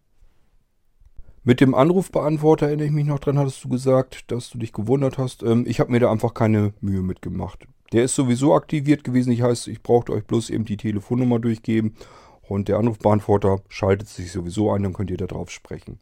Mit 1.44 1.60
dem 1.60 1.74
Anrufbeantworter 1.74 2.66
erinnere 2.66 2.86
ich 2.88 2.92
mich 2.92 3.06
noch 3.06 3.20
dran, 3.20 3.38
hattest 3.38 3.62
du 3.62 3.68
gesagt, 3.68 4.32
dass 4.32 4.50
du 4.50 4.58
dich 4.58 4.72
gewundert 4.72 5.16
hast. 5.16 5.44
Ähm, 5.44 5.64
ich 5.68 5.78
habe 5.78 5.92
mir 5.92 6.00
da 6.00 6.10
einfach 6.10 6.34
keine 6.34 6.74
Mühe 6.80 7.02
mitgemacht. 7.02 7.68
Der 7.92 8.02
ist 8.02 8.16
sowieso 8.16 8.54
aktiviert 8.54 9.04
gewesen. 9.04 9.30
Ich 9.30 9.42
heißt, 9.42 9.68
ich 9.68 9.80
brauchte 9.80 10.12
euch 10.12 10.24
bloß 10.24 10.50
eben 10.50 10.64
die 10.64 10.76
Telefonnummer 10.76 11.38
durchgeben 11.38 11.94
und 12.42 12.66
der 12.66 12.78
Anrufbeantworter 12.78 13.60
schaltet 13.68 14.08
sich 14.08 14.32
sowieso 14.32 14.72
ein, 14.72 14.82
dann 14.82 14.92
könnt 14.92 15.10
ihr 15.10 15.16
da 15.16 15.26
drauf 15.26 15.50
sprechen. 15.50 15.98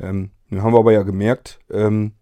Ähm, 0.00 0.30
nun 0.48 0.62
haben 0.62 0.74
wir 0.74 0.80
aber 0.80 0.92
ja 0.92 1.02
gemerkt, 1.02 1.60
ähm, 1.70 2.12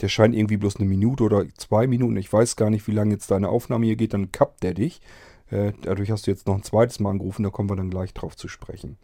der 0.00 0.08
scheint 0.08 0.34
irgendwie 0.34 0.56
bloß 0.56 0.76
eine 0.76 0.88
Minute 0.88 1.22
oder 1.24 1.44
zwei 1.56 1.86
Minuten, 1.86 2.16
ich 2.16 2.32
weiß 2.32 2.56
gar 2.56 2.70
nicht, 2.70 2.86
wie 2.86 2.92
lange 2.92 3.12
jetzt 3.12 3.30
deine 3.30 3.48
Aufnahme 3.48 3.86
hier 3.86 3.96
geht, 3.96 4.14
dann 4.14 4.32
kappt 4.32 4.62
der 4.62 4.74
dich. 4.74 5.00
Äh, 5.50 5.72
dadurch 5.82 6.10
hast 6.10 6.26
du 6.26 6.30
jetzt 6.30 6.46
noch 6.46 6.54
ein 6.54 6.62
zweites 6.62 7.00
Mal 7.00 7.10
angerufen, 7.10 7.42
da 7.42 7.50
kommen 7.50 7.68
wir 7.68 7.76
dann 7.76 7.90
gleich 7.90 8.14
drauf 8.14 8.36
zu 8.36 8.48
sprechen. 8.48 8.96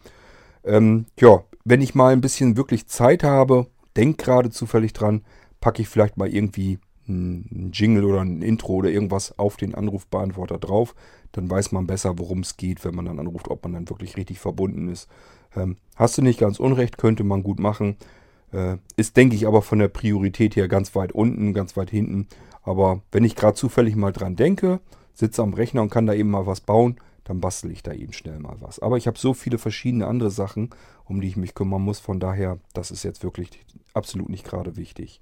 Ähm, 0.65 1.07
ja, 1.21 1.45
wenn 1.65 1.81
ich 1.81 1.95
mal 1.95 2.13
ein 2.13 2.21
bisschen 2.21 2.57
wirklich 2.57 2.87
Zeit 2.87 3.23
habe, 3.25 3.67
denk 3.97 4.19
gerade 4.19 4.51
zufällig 4.51 4.93
dran, 4.93 5.23
packe 5.61 5.83
ich 5.83 5.89
vielleicht 5.89 6.17
mal 6.17 6.29
irgendwie 6.29 6.79
ein 7.09 7.71
Jingle 7.73 8.05
oder 8.05 8.21
ein 8.21 8.43
Intro 8.43 8.75
oder 8.75 8.91
irgendwas 8.91 9.39
auf 9.39 9.57
den 9.57 9.75
Anrufbeantworter 9.75 10.59
drauf. 10.59 10.95
Dann 11.33 11.51
weiß 11.51 11.73
man 11.73 11.87
besser, 11.87 12.19
worum 12.19 12.41
es 12.41 12.57
geht, 12.57 12.85
wenn 12.85 12.95
man 12.95 13.05
dann 13.05 13.19
anruft, 13.19 13.49
ob 13.49 13.63
man 13.63 13.75
dann 13.75 13.89
wirklich 13.89 14.17
richtig 14.17 14.41
verbunden 14.41 14.89
ist. 14.89 15.09
Ähm, 15.55 15.77
hast 15.95 16.19
du 16.19 16.23
nicht 16.23 16.41
ganz 16.41 16.59
unrecht, 16.59 16.99
könnte 16.99 17.25
man 17.25 17.43
gut 17.43 17.61
machen. 17.61 17.97
Äh, 18.53 18.77
ist, 18.97 19.17
denke 19.17 19.37
ich, 19.37 19.47
aber 19.47 19.63
von 19.63 19.79
der 19.79 19.89
Priorität 19.89 20.57
her 20.57 20.69
ganz 20.69 20.95
weit 20.95 21.13
unten, 21.13 21.53
ganz 21.53 21.77
weit 21.77 21.91
hinten. 21.91 22.29
Aber 22.63 23.03
wenn 23.13 23.25
ich 23.25 23.37
gerade 23.37 23.55
zufällig 23.55 23.97
mal 23.97 24.13
dran 24.13 24.37
denke, 24.37 24.81
sitze 25.15 25.43
am 25.43 25.55
Rechner 25.55 25.83
und 25.83 25.91
kann 25.91 26.07
da 26.07 26.15
eben 26.15 26.31
mal 26.31 26.47
was 26.47 26.61
bauen, 26.61 26.97
dann 27.25 27.41
bastel 27.41 27.73
ich 27.73 27.83
da 27.83 27.93
eben 27.93 28.13
schnell 28.13 28.39
mal 28.39 28.57
was. 28.61 28.79
Aber 28.79 28.97
ich 28.97 29.07
habe 29.07 29.19
so 29.19 29.35
viele 29.35 29.59
verschiedene 29.59 30.07
andere 30.07 30.31
Sachen, 30.31 30.71
um 31.05 31.21
die 31.21 31.29
ich 31.29 31.37
mich 31.37 31.55
kümmern 31.55 31.83
muss. 31.83 31.99
Von 31.99 32.21
daher, 32.21 32.59
das 32.73 32.91
ist 32.91 33.03
jetzt 33.03 33.25
wirklich 33.25 33.51
absolut 33.95 34.29
nicht 34.29 34.45
gerade 34.45 34.77
wichtig. 34.77 35.21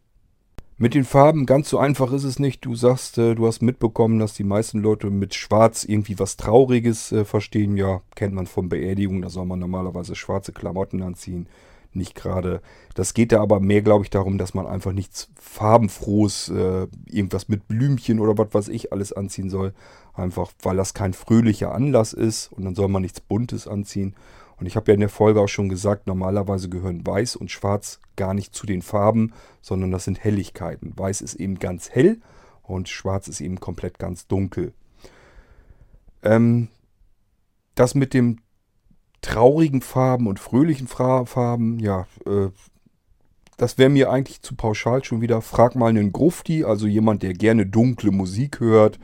Mit 0.77 0.95
den 0.95 1.05
Farben 1.05 1.47
ganz 1.47 1.69
so 1.69 1.79
einfach 1.79 2.13
ist 2.13 2.25
es 2.25 2.41
nicht. 2.41 2.65
Du 2.65 2.75
sagst, 2.75 3.17
äh, 3.17 3.37
du 3.37 3.47
hast 3.47 3.63
mitbekommen, 3.63 4.19
dass 4.19 4.35
die 4.35 4.43
meisten 4.43 4.81
Leute 4.81 5.09
mit 5.09 5.35
Schwarz 5.35 5.85
irgendwie 5.85 6.19
was 6.19 6.37
Trauriges 6.37 7.13
äh, 7.13 7.25
verstehen. 7.25 7.77
Ja, 7.77 8.03
kennt 8.17 8.35
man 8.35 8.47
von 8.47 8.69
Beerdigung, 8.69 9.23
da 9.23 9.31
soll 9.31 9.47
man 9.47 9.61
normalerweise 9.61 10.17
schwarze 10.17 10.53
Klamotten 10.53 11.03
anziehen. 11.03 11.47
Nicht 11.95 12.15
gerade. 12.15 12.61
Das 12.95 13.15
geht 13.15 13.33
da 13.33 13.41
aber 13.41 13.61
mehr, 13.61 13.83
glaube 13.83 14.05
ich, 14.05 14.11
darum, 14.11 14.37
dass 14.37 14.53
man 14.53 14.67
einfach 14.67 14.93
nichts 14.93 15.31
farbenfrohes, 15.41 16.49
äh, 16.49 16.89
irgendwas 17.07 17.49
mit 17.49 17.69
Blümchen 17.69 18.19
oder 18.19 18.37
was 18.37 18.53
weiß 18.53 18.69
ich 18.69 18.93
alles 18.93 19.13
anziehen 19.13 19.49
soll. 19.49 19.73
Einfach, 20.13 20.53
weil 20.63 20.77
das 20.77 20.95
kein 20.95 21.13
fröhlicher 21.13 21.73
Anlass 21.73 22.13
ist 22.13 22.53
und 22.53 22.65
dann 22.65 22.75
soll 22.75 22.89
man 22.89 23.03
nichts 23.03 23.21
Buntes 23.21 23.69
anziehen. 23.69 24.15
Und 24.57 24.67
ich 24.67 24.77
habe 24.77 24.91
ja 24.91 24.95
in 24.95 25.01
der 25.01 25.09
Folge 25.09 25.41
auch 25.41 25.49
schon 25.49 25.69
gesagt, 25.69 26.07
normalerweise 26.07 26.69
gehören 26.69 27.07
Weiß 27.07 27.37
und 27.37 27.51
Schwarz 27.51 28.01
gar 28.17 28.35
nicht 28.35 28.55
zu 28.55 28.67
den 28.67 28.83
Farben, 28.83 29.33
sondern 29.61 29.91
das 29.91 30.05
sind 30.05 30.23
Helligkeiten. 30.23 30.93
Weiß 30.97 31.21
ist 31.21 31.35
eben 31.35 31.59
ganz 31.59 31.91
hell 31.91 32.21
und 32.63 32.89
Schwarz 32.89 33.29
ist 33.29 33.41
eben 33.41 33.61
komplett 33.61 33.99
ganz 33.99 34.27
dunkel. 34.27 34.73
Ähm, 36.23 36.69
das 37.75 37.95
mit 37.95 38.15
dem 38.15 38.39
traurigen 39.25 39.81
Farben 39.81 40.27
und 40.27 40.39
fröhlichen 40.39 40.87
Farben, 40.87 41.79
ja, 41.79 42.07
äh, 42.27 42.51
das 43.57 43.79
wäre 43.79 43.89
mir 43.89 44.11
eigentlich 44.11 44.43
zu 44.43 44.55
pauschal 44.55 45.03
schon 45.03 45.23
wieder. 45.23 45.41
Frag 45.41 45.77
mal 45.77 45.89
einen 45.89 46.13
Grufti, 46.13 46.65
also 46.65 46.87
jemand, 46.87 47.23
der 47.23 47.33
gerne 47.33 47.65
dunkle 47.65 48.11
Musik 48.11 48.61
hört 48.61 48.99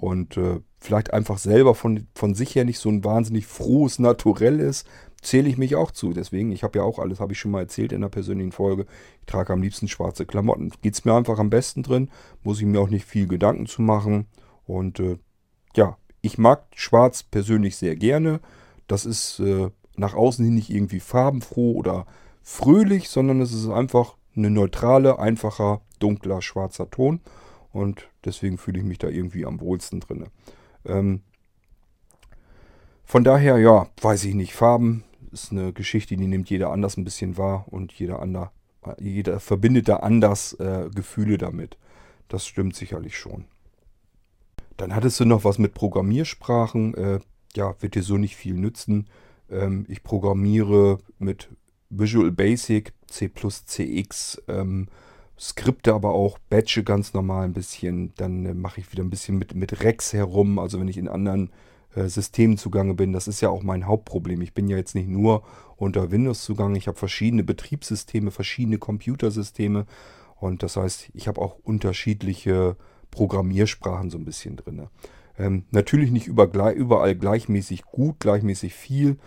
und 0.00 0.36
äh, 0.38 0.60
vielleicht 0.78 1.12
einfach 1.12 1.38
selber 1.38 1.74
von, 1.74 2.06
von 2.14 2.34
sich 2.34 2.54
her 2.54 2.64
nicht 2.64 2.78
so 2.78 2.88
ein 2.88 3.04
wahnsinnig 3.04 3.46
frohes 3.46 3.98
Naturell 3.98 4.60
ist, 4.60 4.86
zähle 5.20 5.48
ich 5.48 5.58
mich 5.58 5.74
auch 5.76 5.90
zu. 5.90 6.12
Deswegen, 6.12 6.52
ich 6.52 6.62
habe 6.62 6.78
ja 6.78 6.84
auch 6.84 6.98
alles, 6.98 7.20
habe 7.20 7.32
ich 7.32 7.38
schon 7.38 7.50
mal 7.50 7.62
erzählt 7.62 7.92
in 7.92 8.00
der 8.00 8.08
persönlichen 8.08 8.52
Folge. 8.52 8.86
Ich 9.20 9.26
trage 9.26 9.52
am 9.52 9.60
liebsten 9.60 9.88
schwarze 9.88 10.24
Klamotten. 10.24 10.72
Geht 10.80 10.94
es 10.94 11.04
mir 11.04 11.14
einfach 11.14 11.38
am 11.38 11.50
besten 11.50 11.82
drin, 11.82 12.08
muss 12.42 12.60
ich 12.60 12.66
mir 12.66 12.80
auch 12.80 12.88
nicht 12.88 13.04
viel 13.04 13.26
Gedanken 13.26 13.66
zu 13.66 13.82
machen. 13.82 14.26
Und 14.64 15.00
äh, 15.00 15.18
ja, 15.74 15.98
ich 16.22 16.38
mag 16.38 16.64
schwarz 16.74 17.24
persönlich 17.24 17.76
sehr 17.76 17.96
gerne. 17.96 18.40
Das 18.86 19.04
ist 19.04 19.40
äh, 19.40 19.70
nach 19.96 20.14
außen 20.14 20.44
hin 20.44 20.54
nicht 20.54 20.70
irgendwie 20.70 21.00
farbenfroh 21.00 21.72
oder 21.72 22.06
fröhlich, 22.42 23.08
sondern 23.08 23.40
es 23.40 23.52
ist 23.52 23.68
einfach 23.68 24.16
eine 24.36 24.50
neutrale, 24.50 25.18
einfacher, 25.18 25.80
dunkler, 25.98 26.42
schwarzer 26.42 26.90
Ton. 26.90 27.20
Und 27.72 28.08
deswegen 28.24 28.58
fühle 28.58 28.78
ich 28.78 28.84
mich 28.84 28.98
da 28.98 29.08
irgendwie 29.08 29.44
am 29.44 29.60
wohlsten 29.60 30.00
drin. 30.00 30.26
Ähm, 30.84 31.22
von 33.04 33.24
daher, 33.24 33.58
ja, 33.58 33.88
weiß 34.00 34.24
ich 34.24 34.34
nicht. 34.34 34.54
Farben 34.54 35.04
ist 35.30 35.52
eine 35.52 35.72
Geschichte, 35.72 36.16
die 36.16 36.26
nimmt 36.26 36.50
jeder 36.50 36.70
anders 36.70 36.96
ein 36.96 37.04
bisschen 37.04 37.36
wahr 37.36 37.66
und 37.68 37.92
jeder, 37.92 38.20
ander, 38.20 38.52
jeder 38.98 39.40
verbindet 39.40 39.88
da 39.88 39.96
anders 39.96 40.54
äh, 40.54 40.88
Gefühle 40.94 41.38
damit. 41.38 41.78
Das 42.28 42.46
stimmt 42.46 42.74
sicherlich 42.74 43.16
schon. 43.16 43.44
Dann 44.76 44.94
hattest 44.94 45.20
du 45.20 45.24
noch 45.24 45.44
was 45.44 45.58
mit 45.58 45.74
Programmiersprachen. 45.74 46.94
Äh, 46.94 47.20
ja, 47.56 47.74
wird 47.80 47.94
dir 47.94 48.02
so 48.02 48.16
nicht 48.16 48.36
viel 48.36 48.54
nützen. 48.54 49.08
Ähm, 49.50 49.86
ich 49.88 50.02
programmiere 50.02 50.98
mit 51.18 51.48
Visual 51.90 52.30
Basic. 52.30 52.92
C++, 53.08 53.30
CX, 53.30 54.42
ähm, 54.48 54.88
Skripte 55.38 55.94
aber 55.94 56.12
auch, 56.12 56.38
batche 56.50 56.82
ganz 56.82 57.14
normal 57.14 57.44
ein 57.44 57.52
bisschen. 57.52 58.12
Dann 58.16 58.46
äh, 58.46 58.54
mache 58.54 58.80
ich 58.80 58.90
wieder 58.92 59.02
ein 59.02 59.10
bisschen 59.10 59.38
mit, 59.38 59.54
mit 59.54 59.82
Rex 59.82 60.12
herum, 60.12 60.58
also 60.58 60.80
wenn 60.80 60.88
ich 60.88 60.96
in 60.96 61.08
anderen 61.08 61.50
äh, 61.94 62.08
Systemen 62.08 62.58
zugange 62.58 62.94
bin. 62.94 63.12
Das 63.12 63.28
ist 63.28 63.40
ja 63.40 63.50
auch 63.50 63.62
mein 63.62 63.86
Hauptproblem. 63.86 64.40
Ich 64.42 64.54
bin 64.54 64.68
ja 64.68 64.76
jetzt 64.76 64.94
nicht 64.94 65.08
nur 65.08 65.42
unter 65.76 66.10
Windows 66.10 66.42
zugange, 66.42 66.78
ich 66.78 66.88
habe 66.88 66.98
verschiedene 66.98 67.44
Betriebssysteme, 67.44 68.30
verschiedene 68.30 68.78
Computersysteme 68.78 69.86
und 70.36 70.62
das 70.62 70.76
heißt, 70.76 71.10
ich 71.12 71.28
habe 71.28 71.40
auch 71.40 71.58
unterschiedliche 71.62 72.76
Programmiersprachen 73.10 74.10
so 74.10 74.16
ein 74.18 74.24
bisschen 74.24 74.56
drin. 74.56 74.88
Ähm, 75.38 75.64
natürlich 75.70 76.10
nicht 76.10 76.26
überall 76.28 77.14
gleichmäßig 77.14 77.82
gut, 77.82 78.20
gleichmäßig 78.20 78.74
viel. 78.74 79.18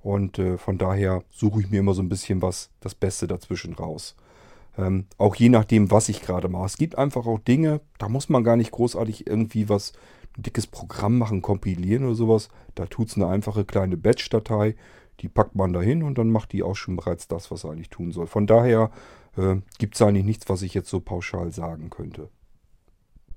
Und 0.00 0.38
äh, 0.38 0.56
von 0.58 0.78
daher 0.78 1.22
suche 1.28 1.60
ich 1.60 1.70
mir 1.70 1.80
immer 1.80 1.94
so 1.94 2.02
ein 2.02 2.08
bisschen 2.08 2.40
was, 2.40 2.70
das 2.80 2.94
Beste 2.94 3.26
dazwischen 3.26 3.74
raus. 3.74 4.16
Ähm, 4.76 5.06
auch 5.18 5.34
je 5.34 5.48
nachdem, 5.48 5.90
was 5.90 6.08
ich 6.08 6.22
gerade 6.22 6.48
mache. 6.48 6.66
Es 6.66 6.78
gibt 6.78 6.96
einfach 6.96 7.26
auch 7.26 7.40
Dinge, 7.40 7.80
da 7.98 8.08
muss 8.08 8.28
man 8.28 8.44
gar 8.44 8.56
nicht 8.56 8.70
großartig 8.70 9.26
irgendwie 9.26 9.68
was, 9.68 9.92
ein 10.36 10.42
dickes 10.42 10.68
Programm 10.68 11.18
machen, 11.18 11.42
kompilieren 11.42 12.04
oder 12.04 12.14
sowas. 12.14 12.48
Da 12.74 12.86
tut 12.86 13.08
es 13.08 13.16
eine 13.16 13.26
einfache 13.26 13.64
kleine 13.64 13.96
Batch-Datei. 13.96 14.76
Die 15.20 15.28
packt 15.28 15.56
man 15.56 15.72
da 15.72 15.82
hin 15.82 16.04
und 16.04 16.16
dann 16.16 16.30
macht 16.30 16.52
die 16.52 16.62
auch 16.62 16.76
schon 16.76 16.94
bereits 16.94 17.26
das, 17.26 17.50
was 17.50 17.64
er 17.64 17.72
eigentlich 17.72 17.90
tun 17.90 18.12
soll. 18.12 18.28
Von 18.28 18.46
daher 18.46 18.92
äh, 19.36 19.56
gibt 19.78 19.96
es 19.96 20.02
eigentlich 20.02 20.24
nichts, 20.24 20.48
was 20.48 20.62
ich 20.62 20.74
jetzt 20.74 20.90
so 20.90 21.00
pauschal 21.00 21.50
sagen 21.50 21.90
könnte. 21.90 22.30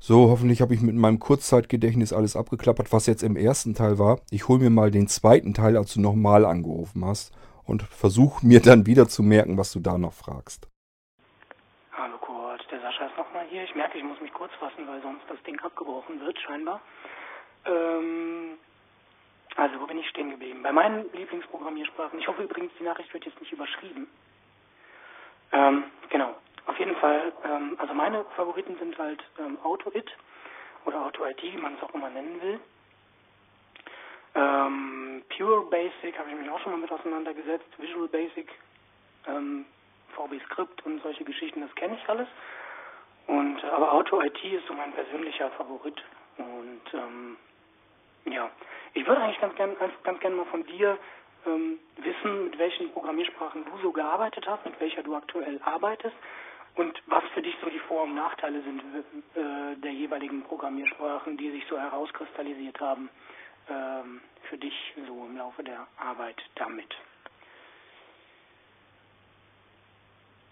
So, 0.03 0.31
hoffentlich 0.31 0.61
habe 0.61 0.73
ich 0.73 0.81
mit 0.81 0.95
meinem 0.95 1.19
Kurzzeitgedächtnis 1.19 2.11
alles 2.11 2.35
abgeklappert, 2.35 2.91
was 2.91 3.05
jetzt 3.05 3.21
im 3.21 3.35
ersten 3.35 3.75
Teil 3.75 3.99
war. 3.99 4.19
Ich 4.31 4.47
hole 4.47 4.57
mir 4.57 4.71
mal 4.71 4.89
den 4.89 5.07
zweiten 5.07 5.53
Teil, 5.53 5.77
als 5.77 5.93
du 5.93 6.01
nochmal 6.01 6.43
angerufen 6.43 7.05
hast 7.05 7.31
und 7.67 7.83
versuche 7.83 8.43
mir 8.43 8.61
dann 8.61 8.87
wieder 8.87 9.07
zu 9.07 9.21
merken, 9.21 9.59
was 9.59 9.71
du 9.71 9.79
da 9.79 9.99
noch 9.99 10.13
fragst. 10.13 10.67
Hallo 11.93 12.17
Kurt, 12.17 12.65
der 12.71 12.81
Sascha 12.81 13.05
ist 13.05 13.15
nochmal 13.15 13.45
hier. 13.51 13.63
Ich 13.63 13.75
merke, 13.75 13.99
ich 13.99 14.03
muss 14.03 14.19
mich 14.21 14.33
kurz 14.33 14.51
fassen, 14.59 14.87
weil 14.87 15.03
sonst 15.03 15.21
das 15.29 15.37
Ding 15.43 15.59
abgebrochen 15.59 16.19
wird, 16.19 16.39
scheinbar. 16.39 16.81
Ähm, 17.65 18.57
also, 19.55 19.79
wo 19.79 19.85
bin 19.85 19.99
ich 19.99 20.09
stehen 20.09 20.31
geblieben? 20.31 20.63
Bei 20.63 20.71
meinen 20.71 21.13
Lieblingsprogrammiersprachen. 21.13 22.17
Ich 22.17 22.27
hoffe 22.27 22.41
übrigens, 22.41 22.71
die 22.79 22.85
Nachricht 22.85 23.13
wird 23.13 23.25
jetzt 23.25 23.39
nicht 23.39 23.51
überschrieben. 23.51 24.07
Ähm, 25.51 25.83
genau. 26.09 26.33
Auf 26.71 26.79
jeden 26.79 26.95
Fall, 26.95 27.33
ähm, 27.43 27.75
also 27.79 27.93
meine 27.93 28.23
Favoriten 28.37 28.77
sind 28.79 28.97
halt 28.97 29.21
ähm, 29.39 29.57
AutoIT 29.61 30.09
oder 30.85 31.05
AutoIT, 31.05 31.43
wie 31.43 31.57
man 31.57 31.75
es 31.75 31.83
auch 31.83 31.93
immer 31.93 32.09
nennen 32.09 32.41
will. 32.41 32.61
Ähm, 34.35 35.21
Pure 35.35 35.65
Basic 35.65 36.17
habe 36.17 36.29
ich 36.29 36.35
mich 36.37 36.49
auch 36.49 36.61
schon 36.61 36.71
mal 36.71 36.77
mit 36.77 36.89
auseinandergesetzt, 36.89 37.67
Visual 37.77 38.07
Basic, 38.07 38.47
ähm, 39.27 39.65
VB 40.15 40.41
Script 40.45 40.85
und 40.85 41.03
solche 41.03 41.25
Geschichten, 41.25 41.59
das 41.59 41.75
kenne 41.75 41.97
ich 42.01 42.07
alles. 42.07 42.29
Und 43.27 43.61
äh, 43.61 43.67
aber 43.67 43.91
AutoIT 43.91 44.41
ist 44.45 44.65
so 44.67 44.73
mein 44.73 44.93
persönlicher 44.93 45.49
Favorit. 45.51 46.01
Und 46.37 46.93
ähm, 46.93 47.35
ja, 48.31 48.49
ich 48.93 49.05
würde 49.05 49.21
eigentlich 49.21 49.41
ganz 49.41 49.55
gerne 49.55 49.73
ganz, 49.73 49.91
ganz 50.03 50.21
gern 50.21 50.37
mal 50.37 50.45
von 50.45 50.65
dir 50.65 50.97
ähm, 51.45 51.79
wissen, 51.97 52.45
mit 52.45 52.57
welchen 52.57 52.93
Programmiersprachen 52.93 53.65
du 53.65 53.71
so 53.81 53.91
gearbeitet 53.91 54.47
hast, 54.47 54.63
mit 54.63 54.79
welcher 54.79 55.03
du 55.03 55.17
aktuell 55.17 55.59
arbeitest 55.65 56.15
und 56.75 57.01
was 57.07 57.23
für 57.33 57.41
dich 57.41 57.55
so 57.61 57.69
die 57.69 57.79
Vor- 57.79 58.03
und 58.03 58.15
Nachteile 58.15 58.61
sind 58.61 58.81
äh, 59.35 59.75
der 59.77 59.91
jeweiligen 59.91 60.43
Programmiersprachen, 60.43 61.37
die 61.37 61.51
sich 61.51 61.65
so 61.67 61.77
herauskristallisiert 61.77 62.79
haben 62.79 63.09
ähm, 63.69 64.21
für 64.49 64.57
dich 64.57 64.93
so 65.07 65.25
im 65.25 65.37
Laufe 65.37 65.63
der 65.63 65.87
Arbeit 65.97 66.41
damit. 66.55 66.95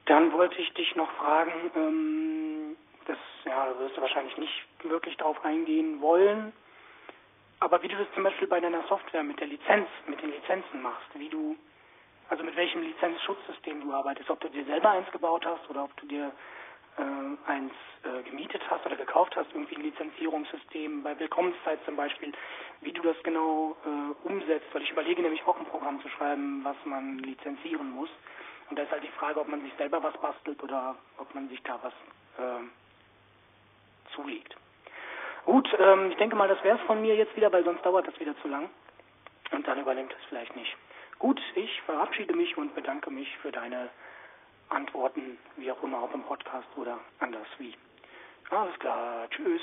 Dann 0.05 0.31
wollte 0.33 0.59
ich 0.61 0.73
dich 0.73 0.95
noch 0.95 1.11
fragen, 1.13 1.71
ähm, 1.75 2.77
das 3.05 3.17
ja, 3.45 3.65
da 3.65 3.79
wirst 3.79 3.95
du 3.95 4.01
wahrscheinlich 4.01 4.37
nicht 4.37 4.65
wirklich 4.83 5.15
drauf 5.17 5.43
eingehen 5.45 6.01
wollen, 6.01 6.51
aber 7.59 7.81
wie 7.83 7.87
du 7.87 7.97
das 7.97 8.07
zum 8.13 8.23
Beispiel 8.23 8.47
bei 8.47 8.59
deiner 8.59 8.85
Software 8.87 9.23
mit 9.23 9.39
der 9.39 9.47
Lizenz, 9.47 9.87
mit 10.07 10.21
den 10.21 10.31
Lizenzen 10.31 10.81
machst, 10.81 11.07
wie 11.15 11.29
du 11.29 11.57
also 12.29 12.43
mit 12.43 12.55
welchem 12.55 12.81
Lizenzschutzsystem 12.81 13.81
du 13.81 13.93
arbeitest, 13.93 14.29
ob 14.29 14.39
du 14.39 14.49
dir 14.49 14.65
selber 14.65 14.91
eins 14.91 15.09
gebaut 15.11 15.45
hast 15.45 15.69
oder 15.69 15.83
ob 15.83 15.95
du 15.97 16.05
dir 16.05 16.31
äh, 16.97 17.49
eins 17.49 17.73
äh, 18.03 18.23
gemietet 18.23 18.61
hast 18.69 18.85
oder 18.85 18.95
gekauft 18.95 19.35
hast, 19.35 19.51
irgendwie 19.53 19.75
ein 19.75 19.83
Lizenzierungssystem, 19.83 21.03
bei 21.03 21.17
Willkommenszeit 21.17 21.79
zum 21.85 21.95
Beispiel, 21.95 22.31
wie 22.81 22.91
du 22.91 23.01
das 23.01 23.15
genau 23.23 23.75
äh, 23.85 24.27
umsetzt, 24.27 24.67
weil 24.73 24.83
ich 24.83 24.91
überlege 24.91 25.21
nämlich 25.21 25.45
auch 25.47 25.57
ein 25.57 25.65
Programm 25.65 26.01
zu 26.01 26.09
schreiben, 26.09 26.63
was 26.63 26.77
man 26.85 27.19
lizenzieren 27.19 27.91
muss. 27.91 28.09
Und 28.69 28.77
da 28.77 28.83
ist 28.83 28.91
halt 28.91 29.03
die 29.03 29.17
Frage, 29.19 29.39
ob 29.39 29.47
man 29.47 29.61
sich 29.61 29.73
selber 29.77 30.03
was 30.03 30.15
bastelt 30.21 30.61
oder 30.61 30.95
ob 31.17 31.33
man 31.33 31.49
sich 31.49 31.61
da 31.63 31.79
was 31.81 31.93
äh, 32.37 34.13
zulegt. 34.13 34.55
Gut, 35.45 35.67
ähm, 35.79 36.11
ich 36.11 36.17
denke 36.17 36.35
mal, 36.35 36.47
das 36.47 36.63
wäre 36.63 36.77
es 36.77 36.83
von 36.83 37.01
mir 37.01 37.15
jetzt 37.15 37.35
wieder, 37.35 37.51
weil 37.51 37.63
sonst 37.63 37.83
dauert 37.83 38.07
das 38.07 38.19
wieder 38.19 38.39
zu 38.41 38.47
lang. 38.47 38.69
Und 39.51 39.67
dann 39.67 39.79
übernimmt 39.79 40.13
es 40.13 40.25
vielleicht 40.27 40.55
nicht. 40.55 40.77
Gut, 41.19 41.41
ich 41.55 41.69
verabschiede 41.85 42.33
mich 42.33 42.57
und 42.57 42.73
bedanke 42.73 43.11
mich 43.11 43.27
für 43.41 43.51
deine 43.51 43.89
Antworten, 44.69 45.37
wie 45.57 45.69
auch 45.69 45.83
immer, 45.83 46.01
ob 46.03 46.13
im 46.13 46.23
Podcast 46.23 46.67
oder 46.77 46.97
anders 47.19 47.47
wie. 47.57 47.73
Alles 48.49 48.79
klar, 48.79 49.29
tschüss. 49.29 49.61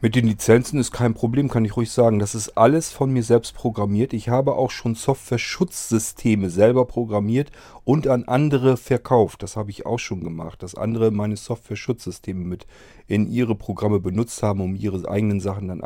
Mit 0.00 0.14
den 0.14 0.26
Lizenzen 0.26 0.78
ist 0.78 0.92
kein 0.92 1.14
Problem, 1.14 1.48
kann 1.48 1.64
ich 1.64 1.76
ruhig 1.76 1.90
sagen. 1.90 2.18
Das 2.18 2.34
ist 2.34 2.58
alles 2.58 2.92
von 2.92 3.10
mir 3.10 3.22
selbst 3.22 3.56
programmiert. 3.56 4.12
Ich 4.12 4.28
habe 4.28 4.54
auch 4.54 4.70
schon 4.70 4.94
Software-Schutzsysteme 4.94 6.50
selber 6.50 6.84
programmiert 6.84 7.50
und 7.84 8.06
an 8.06 8.24
andere 8.24 8.76
verkauft. 8.76 9.42
Das 9.42 9.56
habe 9.56 9.70
ich 9.70 9.86
auch 9.86 9.98
schon 9.98 10.22
gemacht, 10.22 10.62
dass 10.62 10.74
andere 10.74 11.10
meine 11.10 11.36
Software-Schutzsysteme 11.36 12.44
mit 12.44 12.66
in 13.08 13.26
ihre 13.26 13.54
Programme 13.54 13.98
benutzt 13.98 14.42
haben, 14.42 14.60
um 14.60 14.76
ihre 14.76 15.08
eigenen 15.08 15.40
Sachen 15.40 15.68
dann 15.68 15.82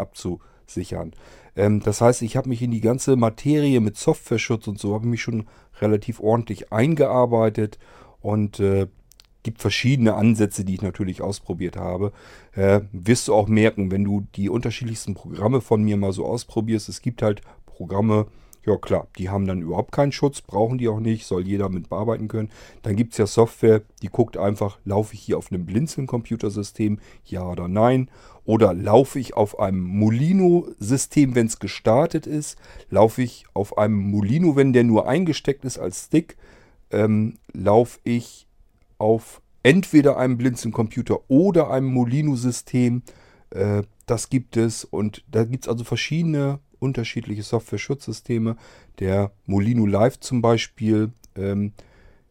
abzusichern. 0.69 1.13
Ähm, 1.57 1.81
das 1.81 2.01
heißt, 2.01 2.23
ich 2.23 2.37
habe 2.37 2.49
mich 2.49 2.63
in 2.63 2.71
die 2.71 2.81
ganze 2.81 3.17
Materie 3.17 3.81
mit 3.81 3.97
Softwareschutz 3.97 4.69
und 4.69 4.79
so, 4.79 4.95
habe 4.95 5.07
mich 5.07 5.23
schon 5.23 5.47
relativ 5.81 6.21
ordentlich 6.21 6.73
eingearbeitet 6.73 7.79
und 8.21 8.61
äh, 8.61 8.87
gibt 9.43 9.61
verschiedene 9.61 10.15
Ansätze, 10.15 10.65
die 10.65 10.75
ich 10.75 10.83
natürlich 10.83 11.23
ausprobiert 11.23 11.77
habe. 11.77 12.13
Äh, 12.53 12.81
wirst 12.93 13.29
du 13.29 13.35
auch 13.35 13.49
merken, 13.49 13.91
wenn 13.91 14.05
du 14.05 14.27
die 14.35 14.51
unterschiedlichsten 14.51 15.15
Programme 15.15 15.61
von 15.61 15.83
mir 15.83 15.97
mal 15.97 16.13
so 16.13 16.27
ausprobierst. 16.27 16.89
Es 16.89 17.01
gibt 17.01 17.23
halt 17.23 17.41
Programme, 17.65 18.27
ja 18.65 18.77
klar, 18.77 19.09
die 19.19 19.29
haben 19.29 19.47
dann 19.47 19.63
überhaupt 19.63 19.93
keinen 19.93 20.13
Schutz, 20.13 20.41
brauchen 20.41 20.79
die 20.79 20.89
auch 20.89 21.01
nicht, 21.01 21.27
soll 21.27 21.47
jeder 21.47 21.69
mit 21.69 21.89
bearbeiten 21.89 22.29
können. 22.29 22.51
Dann 22.83 22.97
gibt 22.97 23.13
es 23.13 23.19
ja 23.19 23.27
Software, 23.27 23.83
die 24.03 24.09
guckt 24.09 24.37
einfach, 24.37 24.79
laufe 24.85 25.15
ich 25.15 25.21
hier 25.21 25.39
auf 25.39 25.51
einem 25.51 25.67
Blinzeln-Computersystem, 25.67 26.99
ja 27.25 27.49
oder 27.49 27.69
nein. 27.69 28.11
Oder 28.45 28.73
laufe 28.73 29.19
ich 29.19 29.35
auf 29.37 29.59
einem 29.59 29.81
Molino-System, 29.81 31.35
wenn 31.35 31.47
es 31.47 31.59
gestartet 31.59 32.27
ist. 32.27 32.59
Laufe 32.89 33.21
ich 33.23 33.45
auf 33.53 33.77
einem 33.77 33.99
Molino, 34.11 34.57
wenn 34.57 34.73
der 34.73 34.85
nur 34.85 35.07
eingesteckt 35.07 35.67
ist 35.67 35.79
als 35.79 36.07
Stick. 36.07 36.37
Ähm, 36.91 37.39
laufe 37.53 37.99
ich 38.05 38.47
auf 38.97 39.43
entweder 39.63 40.17
einem 40.17 40.39
Blinzeln-Computer 40.39 41.19
oder 41.29 41.71
einem 41.71 41.93
Molino-System. 41.93 43.03
Äh, 43.51 43.83
das 44.07 44.31
gibt 44.31 44.57
es 44.57 44.85
und 44.85 45.25
da 45.31 45.45
gibt 45.45 45.65
es 45.65 45.69
also 45.69 45.85
verschiedene 45.85 46.61
unterschiedliche 46.79 47.43
Software-Schutzsysteme. 47.43 48.57
Der 48.99 49.33
Molino 49.47 49.87
Live 49.87 50.21
zum 50.21 50.43
Beispiel, 50.43 51.13
ähm, 51.37 51.73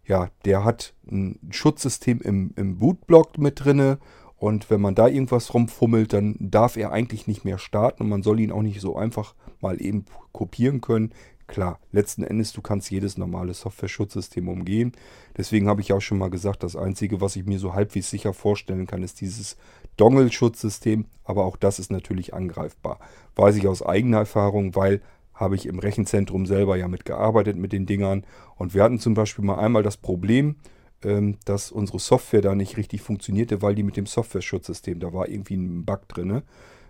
ja, 0.05 0.29
der 0.45 0.63
hat 0.63 0.93
ein 1.11 1.39
Schutzsystem 1.51 2.21
im, 2.21 2.51
im 2.55 2.77
Bootblock 2.77 3.37
mit 3.37 3.63
drinne. 3.63 3.99
Und 4.37 4.69
wenn 4.69 4.81
man 4.81 4.95
da 4.95 5.07
irgendwas 5.07 5.53
rumfummelt, 5.53 6.13
dann 6.13 6.35
darf 6.39 6.77
er 6.77 6.91
eigentlich 6.91 7.25
nicht 7.27 7.43
mehr 7.43 7.57
starten 7.57 8.03
und 8.03 8.09
man 8.09 8.21
soll 8.21 8.39
ihn 8.39 8.51
auch 8.51 8.61
nicht 8.61 8.81
so 8.81 8.95
einfach 8.95 9.33
mal 9.61 9.81
eben 9.81 10.05
kopieren 10.31 10.79
können. 10.79 11.11
Klar, 11.47 11.79
letzten 11.91 12.23
Endes, 12.23 12.51
du 12.51 12.61
kannst 12.61 12.91
jedes 12.91 13.17
normale 13.17 13.53
Software-Schutzsystem 13.53 14.49
umgehen. 14.49 14.91
Deswegen 15.37 15.69
habe 15.69 15.81
ich 15.81 15.93
auch 15.93 16.01
schon 16.01 16.17
mal 16.17 16.29
gesagt, 16.29 16.61
das 16.61 16.75
Einzige, 16.75 17.21
was 17.21 17.37
ich 17.37 17.45
mir 17.45 17.57
so 17.57 17.73
halbwegs 17.73 18.09
sicher 18.09 18.33
vorstellen 18.33 18.85
kann, 18.85 19.01
ist 19.01 19.21
dieses 19.21 19.55
Dongle-Schutzsystem. 19.97 21.05
Aber 21.23 21.45
auch 21.45 21.57
das 21.57 21.79
ist 21.79 21.91
natürlich 21.91 22.33
angreifbar. 22.33 22.99
Weiß 23.35 23.55
ich 23.57 23.67
aus 23.67 23.83
eigener 23.83 24.19
Erfahrung, 24.19 24.75
weil 24.75 25.01
habe 25.33 25.55
ich 25.55 25.67
im 25.67 25.79
Rechenzentrum 25.79 26.45
selber 26.45 26.77
ja 26.77 26.87
mitgearbeitet 26.87 27.57
mit 27.57 27.71
den 27.71 27.85
Dingern. 27.85 28.25
Und 28.55 28.73
wir 28.73 28.83
hatten 28.83 28.99
zum 28.99 29.13
Beispiel 29.13 29.45
mal 29.45 29.59
einmal 29.59 29.83
das 29.83 29.97
Problem, 29.97 30.55
ähm, 31.03 31.37
dass 31.45 31.71
unsere 31.71 31.99
Software 31.99 32.41
da 32.41 32.55
nicht 32.55 32.77
richtig 32.77 33.01
funktionierte, 33.01 33.61
weil 33.61 33.75
die 33.75 33.83
mit 33.83 33.97
dem 33.97 34.07
Software-Schutzsystem, 34.07 34.99
da 34.99 35.13
war 35.13 35.29
irgendwie 35.29 35.55
ein 35.55 35.85
Bug 35.85 36.07
drin. 36.07 36.41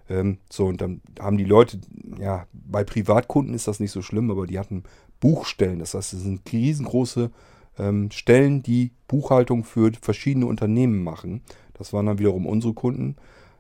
Ähm, 0.09 0.37
so, 0.49 0.67
und 0.67 0.79
dann 0.79 1.01
haben 1.19 1.37
die 1.37 1.43
Leute, 1.43 1.79
ja, 2.19 2.47
bei 2.53 2.83
Privatkunden 2.83 3.53
ist 3.53 3.67
das 3.67 3.79
nicht 3.79 3.91
so 3.91 4.01
schlimm, 4.01 4.31
aber 4.31 4.47
die 4.47 4.59
hatten 4.59 4.83
Buchstellen. 5.19 5.79
Das 5.79 5.93
heißt, 5.93 6.13
es 6.13 6.21
sind 6.21 6.49
riesengroße 6.51 7.31
ähm, 7.77 8.11
Stellen, 8.11 8.63
die 8.63 8.91
Buchhaltung 9.07 9.63
für 9.63 9.91
verschiedene 10.01 10.45
Unternehmen 10.45 11.03
machen. 11.03 11.41
Das 11.77 11.93
waren 11.93 12.05
dann 12.05 12.19
wiederum 12.19 12.45
unsere 12.45 12.73
Kunden. 12.73 13.15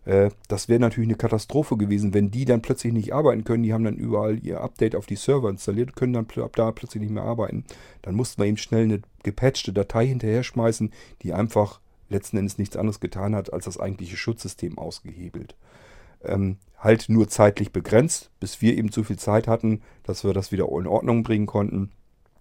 Äh, 0.05 0.31
das 0.47 0.69
wäre 0.69 0.79
natürlich 0.79 1.09
eine 1.09 1.17
Katastrophe 1.17 1.77
gewesen, 1.77 2.13
wenn 2.13 2.31
die 2.31 2.45
dann 2.45 2.61
plötzlich 2.61 2.93
nicht 2.93 3.13
arbeiten 3.13 3.43
können. 3.43 3.63
Die 3.63 3.73
haben 3.73 3.83
dann 3.83 3.97
überall 3.97 4.39
ihr 4.39 4.61
Update 4.61 4.95
auf 4.95 5.05
die 5.05 5.15
Server 5.15 5.49
installiert, 5.49 5.95
können 5.95 6.13
dann 6.13 6.27
ab 6.43 6.55
da 6.55 6.71
plötzlich 6.71 7.01
nicht 7.01 7.13
mehr 7.13 7.23
arbeiten. 7.23 7.65
Dann 8.01 8.15
mussten 8.15 8.41
wir 8.41 8.47
eben 8.47 8.57
schnell 8.57 8.83
eine 8.83 9.01
gepatchte 9.23 9.73
Datei 9.73 10.07
hinterher 10.07 10.43
schmeißen, 10.43 10.91
die 11.23 11.33
einfach 11.33 11.81
letzten 12.09 12.37
Endes 12.37 12.57
nichts 12.57 12.77
anderes 12.77 13.01
getan 13.01 13.35
hat, 13.35 13.51
als 13.51 13.65
das 13.65 13.79
eigentliche 13.79 14.15
Schutzsystem 14.15 14.77
ausgehebelt. 14.77 15.55
Ähm, 16.23 16.57
halt 16.77 17.09
nur 17.09 17.27
zeitlich 17.27 17.71
begrenzt, 17.71 18.31
bis 18.39 18.61
wir 18.61 18.77
eben 18.77 18.91
zu 18.91 19.03
viel 19.03 19.19
Zeit 19.19 19.47
hatten, 19.47 19.81
dass 20.03 20.23
wir 20.23 20.33
das 20.33 20.51
wieder 20.51 20.69
in 20.69 20.87
Ordnung 20.87 21.23
bringen 21.23 21.47
konnten. 21.47 21.91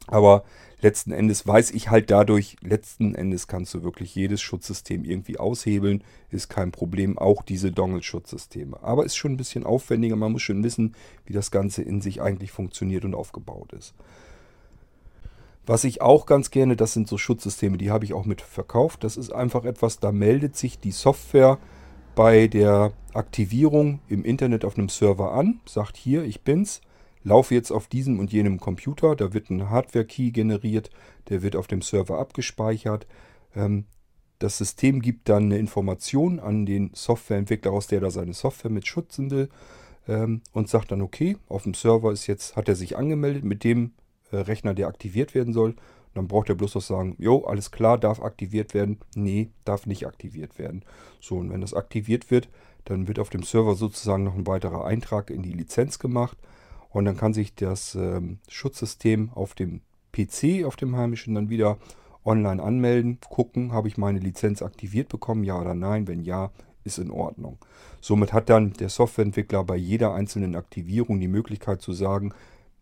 Aber 0.06 0.44
letzten 0.80 1.12
Endes 1.12 1.46
weiß 1.46 1.72
ich 1.72 1.90
halt 1.90 2.10
dadurch, 2.10 2.56
letzten 2.60 3.14
Endes 3.14 3.48
kannst 3.48 3.74
du 3.74 3.82
wirklich 3.82 4.14
jedes 4.14 4.40
Schutzsystem 4.40 5.04
irgendwie 5.04 5.38
aushebeln, 5.38 6.04
ist 6.30 6.48
kein 6.48 6.72
Problem, 6.72 7.18
auch 7.18 7.42
diese 7.42 7.72
Dongle-Schutzsysteme. 7.72 8.82
Aber 8.82 9.04
ist 9.04 9.16
schon 9.16 9.32
ein 9.32 9.36
bisschen 9.36 9.64
aufwendiger, 9.64 10.16
man 10.16 10.32
muss 10.32 10.42
schon 10.42 10.62
wissen, 10.62 10.94
wie 11.24 11.32
das 11.32 11.50
Ganze 11.50 11.82
in 11.82 12.00
sich 12.00 12.22
eigentlich 12.22 12.52
funktioniert 12.52 13.04
und 13.04 13.14
aufgebaut 13.14 13.72
ist. 13.72 13.94
Was 15.66 15.82
ich 15.82 16.00
auch 16.00 16.26
ganz 16.26 16.52
gerne, 16.52 16.76
das 16.76 16.92
sind 16.92 17.08
so 17.08 17.18
Schutzsysteme, 17.18 17.76
die 17.76 17.90
habe 17.90 18.04
ich 18.04 18.14
auch 18.14 18.24
mit 18.24 18.40
verkauft. 18.40 19.02
Das 19.02 19.16
ist 19.16 19.32
einfach 19.32 19.64
etwas, 19.64 19.98
da 19.98 20.12
meldet 20.12 20.56
sich 20.56 20.78
die 20.78 20.92
Software 20.92 21.58
bei 22.14 22.46
der 22.46 22.92
Aktivierung 23.12 23.98
im 24.08 24.24
Internet 24.24 24.64
auf 24.64 24.78
einem 24.78 24.88
Server 24.88 25.32
an, 25.32 25.60
sagt 25.66 25.96
hier, 25.96 26.22
ich 26.22 26.42
bin's, 26.42 26.80
laufe 27.26 27.54
jetzt 27.54 27.72
auf 27.72 27.88
diesem 27.88 28.20
und 28.20 28.32
jenem 28.32 28.60
Computer, 28.60 29.16
da 29.16 29.34
wird 29.34 29.50
ein 29.50 29.68
Hardware-Key 29.68 30.30
generiert, 30.30 30.90
der 31.28 31.42
wird 31.42 31.56
auf 31.56 31.66
dem 31.66 31.82
Server 31.82 32.18
abgespeichert. 32.18 33.06
Ähm, 33.54 33.84
das 34.38 34.58
System 34.58 35.02
gibt 35.02 35.28
dann 35.28 35.44
eine 35.44 35.58
Information 35.58 36.38
an 36.38 36.66
den 36.66 36.90
Softwareentwickler, 36.94 37.72
aus 37.72 37.88
der 37.88 38.00
da 38.00 38.10
seine 38.10 38.32
Software 38.32 38.70
mit 38.70 38.86
schützen 38.86 39.32
will 39.32 39.48
ähm, 40.06 40.42
und 40.52 40.68
sagt 40.68 40.92
dann, 40.92 41.02
okay, 41.02 41.36
auf 41.48 41.64
dem 41.64 41.74
Server 41.74 42.12
ist 42.12 42.28
jetzt, 42.28 42.54
hat 42.54 42.68
er 42.68 42.76
sich 42.76 42.96
angemeldet 42.96 43.44
mit 43.44 43.64
dem 43.64 43.94
äh, 44.30 44.36
Rechner, 44.36 44.74
der 44.74 44.86
aktiviert 44.86 45.34
werden 45.34 45.52
soll. 45.52 45.74
Dann 46.14 46.28
braucht 46.28 46.48
er 46.48 46.54
bloß 46.54 46.76
noch 46.76 46.82
sagen, 46.82 47.16
jo, 47.18 47.44
alles 47.44 47.72
klar, 47.72 47.98
darf 47.98 48.22
aktiviert 48.22 48.72
werden. 48.72 49.00
Nee, 49.16 49.50
darf 49.64 49.86
nicht 49.86 50.06
aktiviert 50.06 50.60
werden. 50.60 50.84
So, 51.20 51.38
und 51.38 51.50
wenn 51.50 51.60
das 51.60 51.74
aktiviert 51.74 52.30
wird, 52.30 52.48
dann 52.84 53.08
wird 53.08 53.18
auf 53.18 53.30
dem 53.30 53.42
Server 53.42 53.74
sozusagen 53.74 54.22
noch 54.22 54.36
ein 54.36 54.46
weiterer 54.46 54.84
Eintrag 54.84 55.30
in 55.30 55.42
die 55.42 55.52
Lizenz 55.52 55.98
gemacht. 55.98 56.38
Und 56.96 57.04
dann 57.04 57.18
kann 57.18 57.34
sich 57.34 57.54
das 57.54 57.94
ähm, 57.94 58.38
Schutzsystem 58.48 59.28
auf 59.34 59.52
dem 59.52 59.82
PC, 60.12 60.64
auf 60.64 60.76
dem 60.76 60.96
heimischen, 60.96 61.34
dann 61.34 61.50
wieder 61.50 61.76
online 62.24 62.62
anmelden, 62.62 63.18
gucken, 63.28 63.72
habe 63.72 63.88
ich 63.88 63.98
meine 63.98 64.18
Lizenz 64.18 64.62
aktiviert 64.62 65.10
bekommen, 65.10 65.44
ja 65.44 65.60
oder 65.60 65.74
nein. 65.74 66.08
Wenn 66.08 66.22
ja, 66.22 66.52
ist 66.84 66.96
in 66.96 67.10
Ordnung. 67.10 67.58
Somit 68.00 68.32
hat 68.32 68.48
dann 68.48 68.72
der 68.72 68.88
Softwareentwickler 68.88 69.62
bei 69.64 69.76
jeder 69.76 70.14
einzelnen 70.14 70.56
Aktivierung 70.56 71.20
die 71.20 71.28
Möglichkeit 71.28 71.82
zu 71.82 71.92
sagen, 71.92 72.32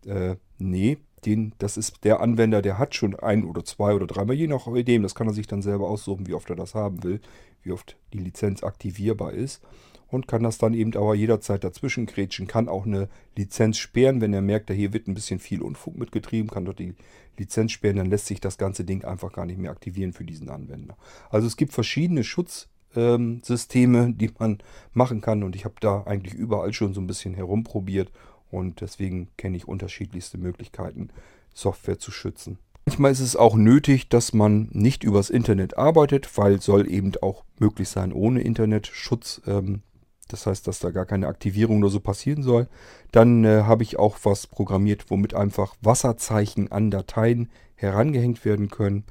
äh, 0.05 0.37
nee, 0.59 0.97
den, 1.25 1.51
das 1.57 1.75
ist 1.75 2.05
der 2.05 2.21
Anwender, 2.21 2.61
der 2.61 2.77
hat 2.77 2.95
schon 2.95 3.19
ein 3.19 3.43
oder 3.43 3.65
zwei 3.65 3.95
oder 3.95 4.07
dreimal, 4.07 4.37
je 4.37 4.47
nach 4.47 4.65
dem, 4.65 5.03
das 5.03 5.15
kann 5.15 5.27
er 5.27 5.33
sich 5.33 5.47
dann 5.47 5.61
selber 5.61 5.89
aussuchen, 5.89 6.25
wie 6.25 6.35
oft 6.35 6.49
er 6.49 6.55
das 6.55 6.73
haben 6.73 7.03
will, 7.03 7.19
wie 7.63 7.73
oft 7.73 7.97
die 8.13 8.19
Lizenz 8.19 8.63
aktivierbar 8.63 9.33
ist 9.33 9.61
und 10.09 10.27
kann 10.27 10.43
das 10.43 10.57
dann 10.57 10.73
eben 10.73 10.95
aber 10.95 11.15
jederzeit 11.15 11.63
dazwischen 11.63 12.05
grätschen, 12.05 12.47
kann 12.47 12.69
auch 12.69 12.85
eine 12.85 13.09
Lizenz 13.35 13.77
sperren, 13.77 14.21
wenn 14.21 14.33
er 14.33 14.41
merkt, 14.41 14.71
hier 14.71 14.93
wird 14.93 15.07
ein 15.07 15.13
bisschen 15.13 15.39
viel 15.39 15.61
Unfug 15.61 15.97
mitgetrieben, 15.97 16.49
kann 16.49 16.65
dort 16.65 16.79
die 16.79 16.93
Lizenz 17.37 17.71
sperren, 17.71 17.97
dann 17.97 18.09
lässt 18.09 18.27
sich 18.27 18.39
das 18.39 18.57
ganze 18.57 18.85
Ding 18.85 19.03
einfach 19.03 19.33
gar 19.33 19.45
nicht 19.45 19.59
mehr 19.59 19.71
aktivieren 19.71 20.13
für 20.13 20.23
diesen 20.23 20.49
Anwender. 20.49 20.97
Also 21.29 21.47
es 21.47 21.57
gibt 21.57 21.73
verschiedene 21.73 22.23
Schutzsysteme, 22.23 24.13
die 24.13 24.31
man 24.39 24.59
machen 24.93 25.21
kann 25.21 25.43
und 25.43 25.55
ich 25.55 25.65
habe 25.65 25.75
da 25.79 26.03
eigentlich 26.03 26.33
überall 26.33 26.73
schon 26.73 26.93
so 26.93 27.01
ein 27.01 27.07
bisschen 27.07 27.33
herumprobiert 27.33 28.11
und 28.51 28.81
deswegen 28.81 29.29
kenne 29.37 29.57
ich 29.57 29.67
unterschiedlichste 29.67 30.37
Möglichkeiten, 30.37 31.09
Software 31.53 31.99
zu 31.99 32.11
schützen. 32.11 32.59
Manchmal 32.87 33.11
ist 33.11 33.19
es 33.19 33.35
auch 33.35 33.55
nötig, 33.55 34.09
dass 34.09 34.33
man 34.33 34.69
nicht 34.71 35.03
übers 35.03 35.31
Internet 35.31 35.75
arbeitet, 35.75 36.37
weil 36.37 36.61
soll 36.61 36.89
eben 36.89 37.13
auch 37.19 37.43
möglich 37.57 37.89
sein 37.89 38.13
ohne 38.13 38.41
Internetschutz. 38.41 39.41
Ähm, 39.47 39.81
das 40.27 40.47
heißt, 40.47 40.67
dass 40.67 40.79
da 40.79 40.91
gar 40.91 41.05
keine 41.05 41.27
Aktivierung 41.27 41.79
oder 41.79 41.89
so 41.89 41.99
passieren 41.99 42.41
soll. 42.41 42.67
Dann 43.11 43.43
äh, 43.43 43.63
habe 43.63 43.83
ich 43.83 43.99
auch 43.99 44.17
was 44.23 44.47
programmiert, 44.47 45.05
womit 45.09 45.33
einfach 45.33 45.75
Wasserzeichen 45.81 46.71
an 46.71 46.89
Dateien 46.89 47.49
herangehängt 47.75 48.43
werden 48.45 48.69
können. 48.69 49.05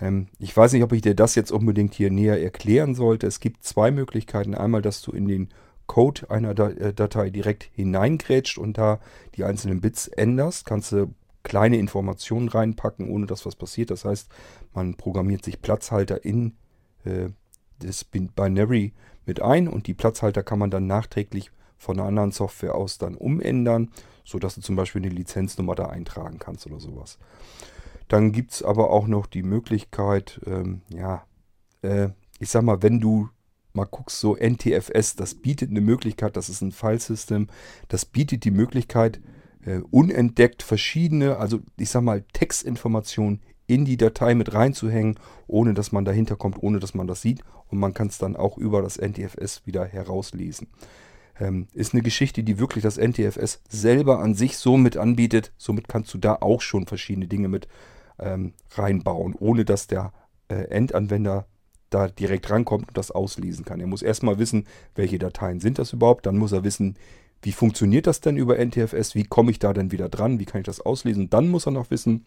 Ähm, 0.00 0.28
ich 0.38 0.56
weiß 0.56 0.72
nicht, 0.72 0.84
ob 0.84 0.92
ich 0.92 1.02
dir 1.02 1.14
das 1.14 1.34
jetzt 1.34 1.50
unbedingt 1.50 1.94
hier 1.94 2.10
näher 2.10 2.40
erklären 2.40 2.94
sollte. 2.94 3.26
Es 3.26 3.40
gibt 3.40 3.64
zwei 3.64 3.90
Möglichkeiten. 3.90 4.54
Einmal, 4.54 4.82
dass 4.82 5.02
du 5.02 5.12
in 5.12 5.26
den 5.26 5.48
Code 5.86 6.30
einer 6.30 6.58
äh, 6.58 6.94
Datei 6.94 7.30
direkt 7.30 7.64
hineingrätscht 7.74 8.58
und 8.58 8.78
da 8.78 9.00
die 9.34 9.44
einzelnen 9.44 9.80
Bits 9.80 10.08
änderst, 10.08 10.64
kannst 10.64 10.92
du 10.92 11.12
kleine 11.42 11.76
Informationen 11.76 12.48
reinpacken, 12.48 13.10
ohne 13.10 13.26
dass 13.26 13.46
was 13.46 13.56
passiert. 13.56 13.90
Das 13.90 14.04
heißt, 14.04 14.28
man 14.74 14.94
programmiert 14.94 15.44
sich 15.44 15.60
Platzhalter 15.60 16.24
in 16.24 16.54
äh, 17.04 17.30
das 17.80 18.04
Binary 18.04 18.92
mit 19.26 19.40
ein 19.40 19.68
und 19.68 19.86
die 19.86 19.94
Platzhalter 19.94 20.42
kann 20.42 20.58
man 20.58 20.70
dann 20.70 20.86
nachträglich 20.86 21.50
von 21.76 21.98
einer 21.98 22.08
anderen 22.08 22.32
Software 22.32 22.74
aus 22.74 22.98
dann 22.98 23.16
umändern, 23.16 23.90
sodass 24.24 24.54
du 24.54 24.60
zum 24.60 24.76
Beispiel 24.76 25.02
eine 25.02 25.12
Lizenznummer 25.12 25.74
da 25.74 25.86
eintragen 25.86 26.38
kannst 26.38 26.66
oder 26.66 26.80
sowas. 26.80 27.18
Dann 28.08 28.32
gibt 28.32 28.52
es 28.52 28.62
aber 28.62 28.90
auch 28.90 29.06
noch 29.06 29.26
die 29.26 29.42
Möglichkeit, 29.42 30.40
ähm, 30.46 30.82
ja, 30.94 31.24
äh, 31.82 32.10
ich 32.38 32.50
sag 32.50 32.62
mal, 32.62 32.82
wenn 32.82 33.00
du 33.00 33.28
mal 33.72 33.84
guckst, 33.84 34.20
so 34.20 34.36
NTFS, 34.36 35.16
das 35.16 35.34
bietet 35.34 35.70
eine 35.70 35.80
Möglichkeit, 35.80 36.36
das 36.36 36.48
ist 36.48 36.60
ein 36.60 36.72
Filesystem, 36.72 37.48
das 37.88 38.04
bietet 38.04 38.44
die 38.44 38.50
Möglichkeit, 38.50 39.20
äh, 39.64 39.78
unentdeckt 39.90 40.62
verschiedene, 40.62 41.38
also 41.38 41.60
ich 41.78 41.90
sag 41.90 42.02
mal, 42.02 42.22
Textinformationen 42.32 43.40
in 43.66 43.84
die 43.84 43.96
Datei 43.96 44.34
mit 44.34 44.52
reinzuhängen, 44.52 45.18
ohne 45.46 45.72
dass 45.72 45.92
man 45.92 46.04
dahinter 46.04 46.36
kommt, 46.36 46.62
ohne 46.62 46.80
dass 46.80 46.94
man 46.94 47.06
das 47.06 47.22
sieht. 47.22 47.42
Und 47.72 47.78
man 47.78 47.94
kann 47.94 48.08
es 48.08 48.18
dann 48.18 48.36
auch 48.36 48.58
über 48.58 48.82
das 48.82 48.98
NTFS 48.98 49.62
wieder 49.64 49.86
herauslesen. 49.86 50.68
Ähm, 51.40 51.66
ist 51.72 51.94
eine 51.94 52.02
Geschichte, 52.02 52.44
die 52.44 52.58
wirklich 52.58 52.82
das 52.82 52.98
NTFS 52.98 53.62
selber 53.68 54.20
an 54.20 54.34
sich 54.34 54.58
so 54.58 54.76
mit 54.76 54.98
anbietet. 54.98 55.52
Somit 55.56 55.88
kannst 55.88 56.12
du 56.12 56.18
da 56.18 56.36
auch 56.36 56.60
schon 56.60 56.86
verschiedene 56.86 57.26
Dinge 57.26 57.48
mit 57.48 57.68
ähm, 58.18 58.52
reinbauen, 58.72 59.34
ohne 59.34 59.64
dass 59.64 59.86
der 59.86 60.12
äh, 60.48 60.66
Endanwender 60.68 61.46
da 61.88 62.08
direkt 62.08 62.50
rankommt 62.50 62.88
und 62.88 62.98
das 62.98 63.10
auslesen 63.10 63.64
kann. 63.64 63.80
Er 63.80 63.86
muss 63.86 64.02
erstmal 64.02 64.38
wissen, 64.38 64.66
welche 64.94 65.18
Dateien 65.18 65.60
sind 65.60 65.78
das 65.78 65.94
überhaupt. 65.94 66.26
Dann 66.26 66.36
muss 66.36 66.52
er 66.52 66.64
wissen, 66.64 66.96
wie 67.40 67.52
funktioniert 67.52 68.06
das 68.06 68.20
denn 68.20 68.36
über 68.36 68.62
NTFS? 68.62 69.14
Wie 69.14 69.24
komme 69.24 69.50
ich 69.50 69.58
da 69.58 69.72
denn 69.72 69.92
wieder 69.92 70.10
dran? 70.10 70.38
Wie 70.38 70.44
kann 70.44 70.60
ich 70.60 70.66
das 70.66 70.80
auslesen? 70.80 71.30
Dann 71.30 71.48
muss 71.48 71.66
er 71.66 71.72
noch 71.72 71.90
wissen, 71.90 72.26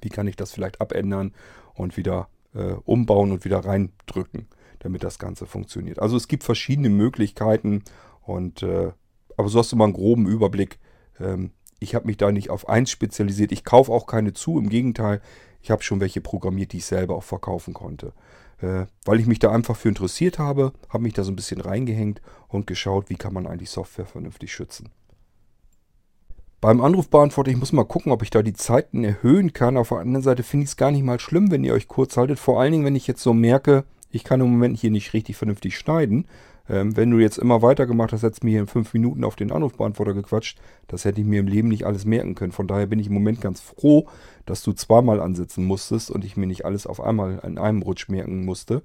wie 0.00 0.08
kann 0.08 0.26
ich 0.26 0.36
das 0.36 0.52
vielleicht 0.52 0.80
abändern 0.80 1.32
und 1.74 1.98
wieder 1.98 2.28
äh, 2.54 2.72
umbauen 2.84 3.32
und 3.32 3.44
wieder 3.44 3.64
reindrücken, 3.64 4.48
damit 4.80 5.04
das 5.04 5.18
Ganze 5.18 5.46
funktioniert. 5.46 6.00
Also 6.00 6.16
es 6.16 6.28
gibt 6.28 6.44
verschiedene 6.44 6.88
Möglichkeiten 6.88 7.84
und 8.22 8.62
äh, 8.62 8.92
aber 9.36 9.48
so 9.48 9.58
hast 9.58 9.72
du 9.72 9.76
mal 9.76 9.84
einen 9.84 9.94
groben 9.94 10.26
Überblick. 10.26 10.78
Ähm, 11.18 11.52
ich 11.78 11.94
habe 11.94 12.06
mich 12.06 12.18
da 12.18 12.30
nicht 12.30 12.50
auf 12.50 12.68
eins 12.68 12.90
spezialisiert. 12.90 13.52
Ich 13.52 13.64
kaufe 13.64 13.90
auch 13.92 14.06
keine 14.06 14.34
zu. 14.34 14.58
Im 14.58 14.68
Gegenteil, 14.68 15.22
ich 15.62 15.70
habe 15.70 15.82
schon 15.82 16.00
welche 16.00 16.20
programmiert, 16.20 16.72
die 16.72 16.78
ich 16.78 16.84
selber 16.84 17.16
auch 17.16 17.22
verkaufen 17.22 17.72
konnte. 17.72 18.12
Äh, 18.60 18.86
weil 19.04 19.20
ich 19.20 19.26
mich 19.26 19.38
da 19.38 19.50
einfach 19.50 19.76
für 19.76 19.88
interessiert 19.88 20.38
habe, 20.38 20.72
habe 20.90 21.02
mich 21.02 21.14
da 21.14 21.24
so 21.24 21.32
ein 21.32 21.36
bisschen 21.36 21.60
reingehängt 21.60 22.20
und 22.48 22.66
geschaut, 22.66 23.08
wie 23.08 23.16
kann 23.16 23.32
man 23.32 23.46
eigentlich 23.46 23.70
Software 23.70 24.06
vernünftig 24.06 24.52
schützen. 24.52 24.90
Beim 26.60 26.82
Anrufbeantworter, 26.82 27.50
ich 27.50 27.56
muss 27.56 27.72
mal 27.72 27.84
gucken, 27.84 28.12
ob 28.12 28.22
ich 28.22 28.28
da 28.28 28.42
die 28.42 28.52
Zeiten 28.52 29.02
erhöhen 29.02 29.54
kann. 29.54 29.78
Auf 29.78 29.88
der 29.88 29.98
anderen 29.98 30.22
Seite 30.22 30.42
finde 30.42 30.64
ich 30.64 30.70
es 30.70 30.76
gar 30.76 30.90
nicht 30.90 31.04
mal 31.04 31.18
schlimm, 31.18 31.50
wenn 31.50 31.64
ihr 31.64 31.72
euch 31.72 31.88
kurz 31.88 32.18
haltet. 32.18 32.38
Vor 32.38 32.60
allen 32.60 32.72
Dingen, 32.72 32.84
wenn 32.84 32.96
ich 32.96 33.06
jetzt 33.06 33.22
so 33.22 33.32
merke, 33.32 33.84
ich 34.10 34.24
kann 34.24 34.40
im 34.40 34.50
Moment 34.50 34.78
hier 34.78 34.90
nicht 34.90 35.12
richtig 35.14 35.36
vernünftig 35.36 35.76
schneiden. 35.76 36.26
Ähm, 36.68 36.96
wenn 36.96 37.10
du 37.10 37.18
jetzt 37.18 37.38
immer 37.38 37.62
weitergemacht 37.62 38.12
hast, 38.12 38.22
hättest 38.22 38.42
du 38.42 38.46
mir 38.46 38.52
hier 38.52 38.60
in 38.60 38.66
fünf 38.66 38.94
Minuten 38.94 39.24
auf 39.24 39.36
den 39.36 39.50
Anrufbeantworter 39.50 40.14
gequatscht. 40.14 40.60
Das 40.88 41.04
hätte 41.04 41.20
ich 41.20 41.26
mir 41.26 41.40
im 41.40 41.48
Leben 41.48 41.68
nicht 41.68 41.84
alles 41.84 42.04
merken 42.04 42.34
können. 42.34 42.52
Von 42.52 42.68
daher 42.68 42.86
bin 42.86 42.98
ich 42.98 43.08
im 43.08 43.14
Moment 43.14 43.40
ganz 43.40 43.60
froh, 43.60 44.08
dass 44.46 44.62
du 44.62 44.72
zweimal 44.72 45.20
ansetzen 45.20 45.64
musstest 45.64 46.10
und 46.10 46.24
ich 46.24 46.36
mir 46.36 46.46
nicht 46.46 46.64
alles 46.64 46.86
auf 46.86 47.00
einmal 47.00 47.40
in 47.44 47.58
einem 47.58 47.82
Rutsch 47.82 48.08
merken 48.08 48.44
musste. 48.44 48.82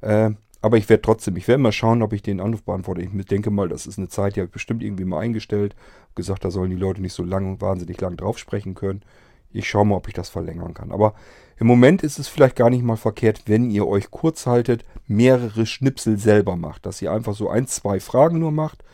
Äh, 0.00 0.30
aber 0.62 0.78
ich 0.78 0.88
werde 0.88 1.02
trotzdem, 1.02 1.36
ich 1.36 1.46
werde 1.46 1.62
mal 1.62 1.72
schauen, 1.72 2.02
ob 2.02 2.12
ich 2.12 2.22
den 2.22 2.40
Anrufbeantworter, 2.40 3.02
ich 3.02 3.26
denke 3.26 3.50
mal, 3.50 3.68
das 3.68 3.86
ist 3.86 3.98
eine 3.98 4.08
Zeit, 4.08 4.36
die 4.36 4.40
habe 4.40 4.46
ich 4.46 4.52
bestimmt 4.52 4.82
irgendwie 4.82 5.04
mal 5.04 5.20
eingestellt. 5.20 5.76
Gesagt, 6.14 6.44
da 6.44 6.50
sollen 6.50 6.70
die 6.70 6.76
Leute 6.76 7.02
nicht 7.02 7.12
so 7.12 7.22
lang, 7.22 7.60
wahnsinnig 7.60 8.00
lang 8.00 8.16
drauf 8.16 8.38
sprechen 8.38 8.74
können. 8.74 9.02
Ich 9.52 9.68
schaue 9.68 9.86
mal, 9.86 9.96
ob 9.96 10.08
ich 10.08 10.14
das 10.14 10.28
verlängern 10.28 10.74
kann. 10.74 10.92
Aber 10.92 11.14
im 11.58 11.66
Moment 11.66 12.02
ist 12.02 12.18
es 12.18 12.28
vielleicht 12.28 12.56
gar 12.56 12.70
nicht 12.70 12.82
mal 12.82 12.96
verkehrt, 12.96 13.42
wenn 13.46 13.70
ihr 13.70 13.86
euch 13.86 14.10
kurz 14.10 14.46
haltet, 14.46 14.84
mehrere 15.06 15.66
Schnipsel 15.66 16.18
selber 16.18 16.56
macht. 16.56 16.84
Dass 16.86 17.00
ihr 17.00 17.12
einfach 17.12 17.34
so 17.34 17.48
ein, 17.48 17.66
zwei 17.66 18.00
Fragen 18.00 18.38
nur 18.38 18.52
macht, 18.52 18.84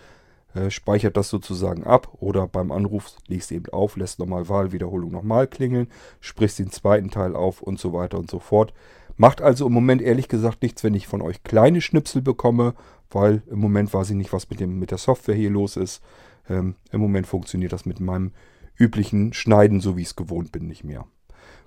äh, 0.55 0.71
speichert 0.71 1.17
das 1.17 1.29
sozusagen 1.29 1.85
ab 1.85 2.09
oder 2.21 2.47
beim 2.47 2.71
Anruf 2.71 3.17
legst 3.27 3.53
eben 3.53 3.73
auf, 3.73 3.97
lässt 3.97 4.19
nochmal 4.19 4.49
Wahlwiederholung 4.49 5.11
nochmal 5.11 5.47
klingeln, 5.47 5.89
sprichst 6.21 6.59
den 6.59 6.71
zweiten 6.71 7.11
Teil 7.11 7.35
auf 7.35 7.63
und 7.63 7.81
so 7.81 7.93
weiter 7.93 8.19
und 8.19 8.31
so 8.31 8.39
fort. 8.39 8.73
Macht 9.17 9.43
also 9.43 9.67
im 9.67 9.73
Moment 9.73 10.03
ehrlich 10.03 10.29
gesagt 10.29 10.63
nichts, 10.63 10.85
wenn 10.85 10.95
ich 10.95 11.07
von 11.07 11.23
euch 11.23 11.43
kleine 11.43 11.81
Schnipsel 11.81 12.23
bekomme, 12.23 12.75
weil 13.11 13.43
im 13.51 13.59
Moment 13.59 13.93
weiß 13.93 14.11
ich 14.11 14.17
nicht, 14.17 14.33
was 14.33 14.49
mit, 14.51 14.61
dem, 14.61 14.79
mit 14.79 14.91
der 14.91 14.99
Software 14.99 15.35
hier 15.35 15.51
los 15.51 15.77
ist. 15.77 16.03
Ähm, 16.49 16.75
Im 16.91 17.01
Moment 17.01 17.27
funktioniert 17.27 17.73
das 17.73 17.87
mit 17.87 18.01
meinem 18.01 18.33
üblichen 18.79 19.33
Schneiden, 19.33 19.81
so 19.81 19.97
wie 19.97 20.03
ich 20.03 20.09
es 20.09 20.17
gewohnt 20.17 20.53
bin, 20.53 20.67
nicht 20.67 20.85
mehr. 20.85 21.07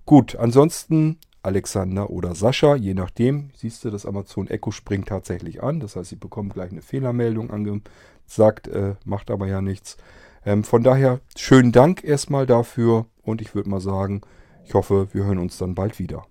Gut, 0.06 0.36
ansonsten 0.36 1.18
Alexander 1.46 2.10
oder 2.10 2.36
Sascha, 2.36 2.76
je 2.76 2.94
nachdem. 2.94 3.52
Siehst 3.56 3.86
du, 3.86 3.92
das 3.92 4.06
Amazon 4.06 4.48
Echo 4.48 4.72
springt 4.72 5.08
tatsächlich 5.08 5.62
an. 5.62 5.80
Das 5.80 5.96
heißt, 5.96 6.10
sie 6.10 6.16
bekommen 6.16 6.50
gleich 6.50 6.72
eine 6.72 6.82
Fehlermeldung 6.82 7.52
angesagt, 7.52 8.68
äh, 8.68 8.96
macht 9.06 9.30
aber 9.30 9.48
ja 9.48 9.62
nichts. 9.62 9.98
Ähm, 10.46 10.64
von 10.64 10.84
daher 10.84 11.22
schönen 11.36 11.72
Dank 11.72 12.04
erstmal 12.04 12.46
dafür 12.46 13.06
und 13.22 13.42
ich 13.42 13.56
würde 13.56 13.70
mal 13.70 13.82
sagen, 13.82 14.22
ich 14.64 14.74
hoffe, 14.74 15.08
wir 15.14 15.26
hören 15.26 15.40
uns 15.40 15.58
dann 15.58 15.76
bald 15.76 16.00
wieder. 16.00 16.26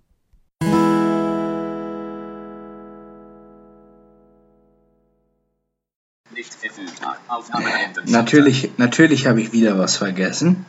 Natürlich, 8.06 8.72
natürlich 8.76 9.26
habe 9.26 9.40
ich 9.40 9.52
wieder 9.52 9.78
was 9.78 9.96
vergessen. 9.96 10.64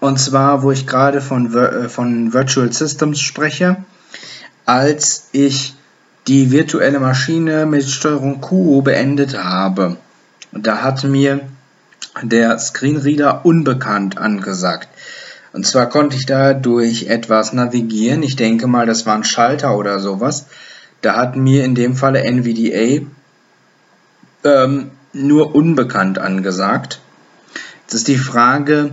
Und 0.00 0.18
zwar, 0.18 0.62
wo 0.62 0.72
ich 0.72 0.86
gerade 0.86 1.20
von, 1.20 1.54
äh, 1.54 1.88
von 1.88 2.32
Virtual 2.32 2.72
Systems 2.72 3.20
spreche, 3.20 3.76
als 4.66 5.28
ich 5.32 5.74
die 6.26 6.50
virtuelle 6.50 7.00
Maschine 7.00 7.66
mit 7.66 7.84
Steuerung 7.84 8.40
Q 8.40 8.82
beendet 8.82 9.42
habe. 9.42 9.96
Da 10.52 10.82
hat 10.82 11.04
mir 11.04 11.40
der 12.22 12.58
Screenreader 12.58 13.44
unbekannt 13.44 14.18
angesagt. 14.18 14.88
Und 15.52 15.66
zwar 15.66 15.88
konnte 15.88 16.16
ich 16.16 16.26
da 16.26 16.54
durch 16.54 17.06
etwas 17.06 17.52
navigieren. 17.52 18.22
Ich 18.22 18.36
denke 18.36 18.66
mal, 18.66 18.86
das 18.86 19.06
war 19.06 19.16
ein 19.16 19.24
Schalter 19.24 19.76
oder 19.76 19.98
sowas. 19.98 20.46
Da 21.00 21.16
hat 21.16 21.36
mir 21.36 21.64
in 21.64 21.74
dem 21.74 21.94
Falle 21.96 22.22
NVDA 22.22 23.06
ähm, 24.44 24.90
nur 25.12 25.54
unbekannt 25.54 26.18
angesagt. 26.18 27.00
Jetzt 27.82 27.94
ist 27.94 28.08
die 28.08 28.16
Frage, 28.16 28.92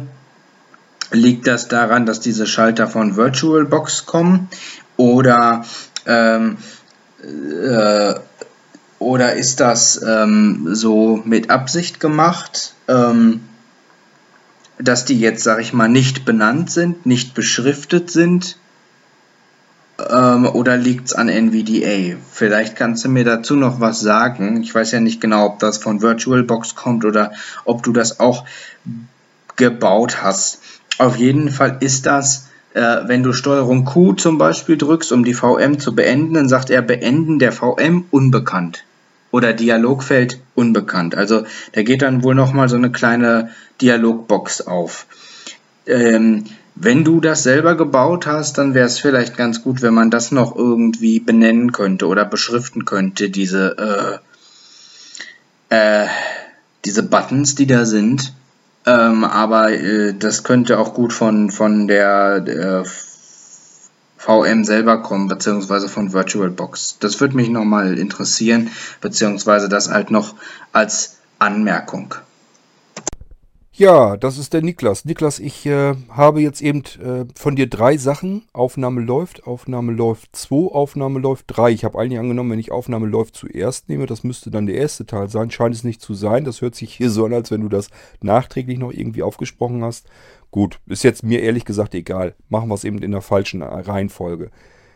Liegt 1.12 1.48
das 1.48 1.68
daran, 1.68 2.06
dass 2.06 2.20
diese 2.20 2.46
Schalter 2.46 2.88
von 2.88 3.16
VirtualBox 3.16 4.06
kommen 4.06 4.48
oder 4.96 5.66
ähm, 6.06 6.58
äh, 7.24 8.14
oder 9.00 9.34
ist 9.34 9.60
das 9.60 10.00
ähm, 10.06 10.76
so 10.76 11.22
mit 11.26 11.50
Absicht 11.50 12.00
gemacht, 12.00 12.76
ähm, 12.88 13.42
dass 14.78 15.06
die 15.06 15.20
jetzt, 15.20 15.44
sag 15.44 15.60
ich 15.62 15.74
mal, 15.74 15.90
nicht 15.90 16.26
benannt 16.26 16.70
sind, 16.70 17.08
nicht 17.08 17.34
beschriftet 17.34 18.12
sind? 18.12 18.58
Ähm, 20.08 20.46
oder 20.46 20.78
liegt 20.78 21.08
es 21.08 21.14
an 21.14 21.28
NVDA? 21.28 22.18
Vielleicht 22.32 22.76
kannst 22.76 23.04
du 23.04 23.10
mir 23.10 23.26
dazu 23.26 23.56
noch 23.56 23.80
was 23.80 24.00
sagen. 24.00 24.62
Ich 24.62 24.74
weiß 24.74 24.92
ja 24.92 25.00
nicht 25.00 25.20
genau, 25.20 25.46
ob 25.46 25.60
das 25.60 25.78
von 25.78 26.02
VirtualBox 26.02 26.76
kommt 26.76 27.06
oder 27.06 27.34
ob 27.66 27.84
du 27.84 27.92
das 27.92 28.20
auch 28.20 28.46
gebaut 29.56 30.24
hast. 30.24 30.62
Auf 31.00 31.18
jeden 31.18 31.50
Fall 31.50 31.78
ist 31.82 32.06
das, 32.06 32.50
äh, 32.74 32.98
wenn 33.06 33.24
du 33.24 33.34
Steuerung 33.34 33.86
Q 33.86 34.14
zum 34.14 34.38
Beispiel 34.38 34.78
drückst, 34.78 35.12
um 35.12 35.24
die 35.24 35.34
VM 35.34 35.80
zu 35.80 35.96
beenden, 35.96 36.34
dann 36.36 36.50
sagt 36.50 36.70
er 36.70 36.82
Beenden 36.82 37.40
der 37.40 37.52
VM 37.52 38.06
unbekannt. 38.12 38.86
Oder 39.32 39.54
Dialogfeld 39.54 40.40
unbekannt. 40.56 41.16
Also 41.16 41.44
da 41.74 41.84
geht 41.84 42.02
dann 42.02 42.24
wohl 42.24 42.36
nochmal 42.36 42.68
so 42.70 42.78
eine 42.78 42.92
kleine 42.92 43.50
Dialogbox 43.82 44.62
auf. 44.62 45.06
Ähm, 45.86 46.46
wenn 46.82 47.04
du 47.04 47.20
das 47.20 47.44
selber 47.44 47.76
gebaut 47.76 48.26
hast, 48.26 48.58
dann 48.58 48.74
wäre 48.74 48.88
es 48.88 49.00
vielleicht 49.00 49.36
ganz 49.36 49.62
gut, 49.62 49.82
wenn 49.82 49.94
man 49.94 50.10
das 50.10 50.32
noch 50.32 50.56
irgendwie 50.56 51.20
benennen 51.20 51.74
könnte 51.74 52.08
oder 52.08 52.24
beschriften 52.24 52.86
könnte, 52.86 53.30
diese, 53.30 54.22
äh, 55.70 55.76
äh, 55.76 56.08
diese 56.86 57.04
Buttons, 57.04 57.56
die 57.56 57.68
da 57.68 57.86
sind. 57.86 58.34
Ähm, 58.86 59.26
aber 59.26 59.74
äh, 59.74 60.14
das 60.14 60.46
könnte 60.46 60.80
auch 60.80 60.94
gut 60.94 61.12
von, 61.12 61.52
von 61.52 61.90
der, 61.90 62.40
der 62.40 62.86
VM 64.18 64.64
selber 64.64 65.02
kommen, 65.02 65.28
beziehungsweise 65.28 65.90
von 65.90 66.14
VirtualBox. 66.14 67.00
Das 67.00 67.20
würde 67.20 67.36
mich 67.36 67.50
nochmal 67.50 67.98
interessieren, 67.98 68.70
beziehungsweise 69.02 69.68
das 69.68 69.90
halt 69.90 70.12
noch 70.12 70.36
als 70.72 71.18
Anmerkung. 71.40 72.16
Ja, 73.72 74.18
das 74.18 74.38
ist 74.38 74.54
der 74.54 74.62
Niklas. 74.62 75.06
Niklas, 75.06 75.40
ich 75.40 75.66
äh, 75.66 75.96
habe 76.10 76.42
jetzt 76.42 76.62
eben 76.62 76.84
äh, 77.02 77.26
von 77.36 77.56
dir 77.56 77.70
drei 77.70 77.98
Sachen. 77.98 78.44
Aufnahme 78.52 79.00
läuft, 79.02 79.46
Aufnahme 79.46 79.94
läuft 79.94 80.36
2, 80.36 80.74
Aufnahme 80.74 81.20
läuft 81.20 81.46
3. 81.48 81.72
Ich 81.72 81.86
habe 81.86 81.98
eigentlich 81.98 82.20
angenommen, 82.20 82.52
wenn 82.52 82.60
ich 82.60 82.72
Aufnahme 82.72 83.08
läuft 83.08 83.36
zuerst 83.36 83.88
nehme, 83.88 84.06
das 84.06 84.24
müsste 84.24 84.52
dann 84.52 84.66
der 84.66 84.76
erste 84.76 85.06
Teil 85.06 85.30
sein. 85.30 85.52
Scheint 85.52 85.76
es 85.76 85.84
nicht 85.84 86.02
zu 86.02 86.14
sein. 86.14 86.44
Das 86.44 86.62
hört 86.62 86.76
sich 86.76 86.94
hier 86.94 87.10
so 87.10 87.26
an, 87.26 87.34
als 87.34 87.52
wenn 87.52 87.62
du 87.62 87.70
das 87.70 87.90
nachträglich 88.22 88.80
noch 88.80 88.92
irgendwie 88.92 89.24
aufgesprochen 89.24 89.84
hast. 89.84 90.08
Gut, 90.52 90.80
ist 90.88 91.04
jetzt 91.04 91.24
mir 91.24 91.42
ehrlich 91.42 91.64
gesagt 91.64 91.94
egal. 91.94 92.36
Machen 92.50 92.70
wir 92.70 92.76
es 92.76 92.84
eben 92.84 93.00
in 93.00 93.12
der 93.12 93.22
falschen 93.22 93.62
Reihenfolge. 93.62 94.50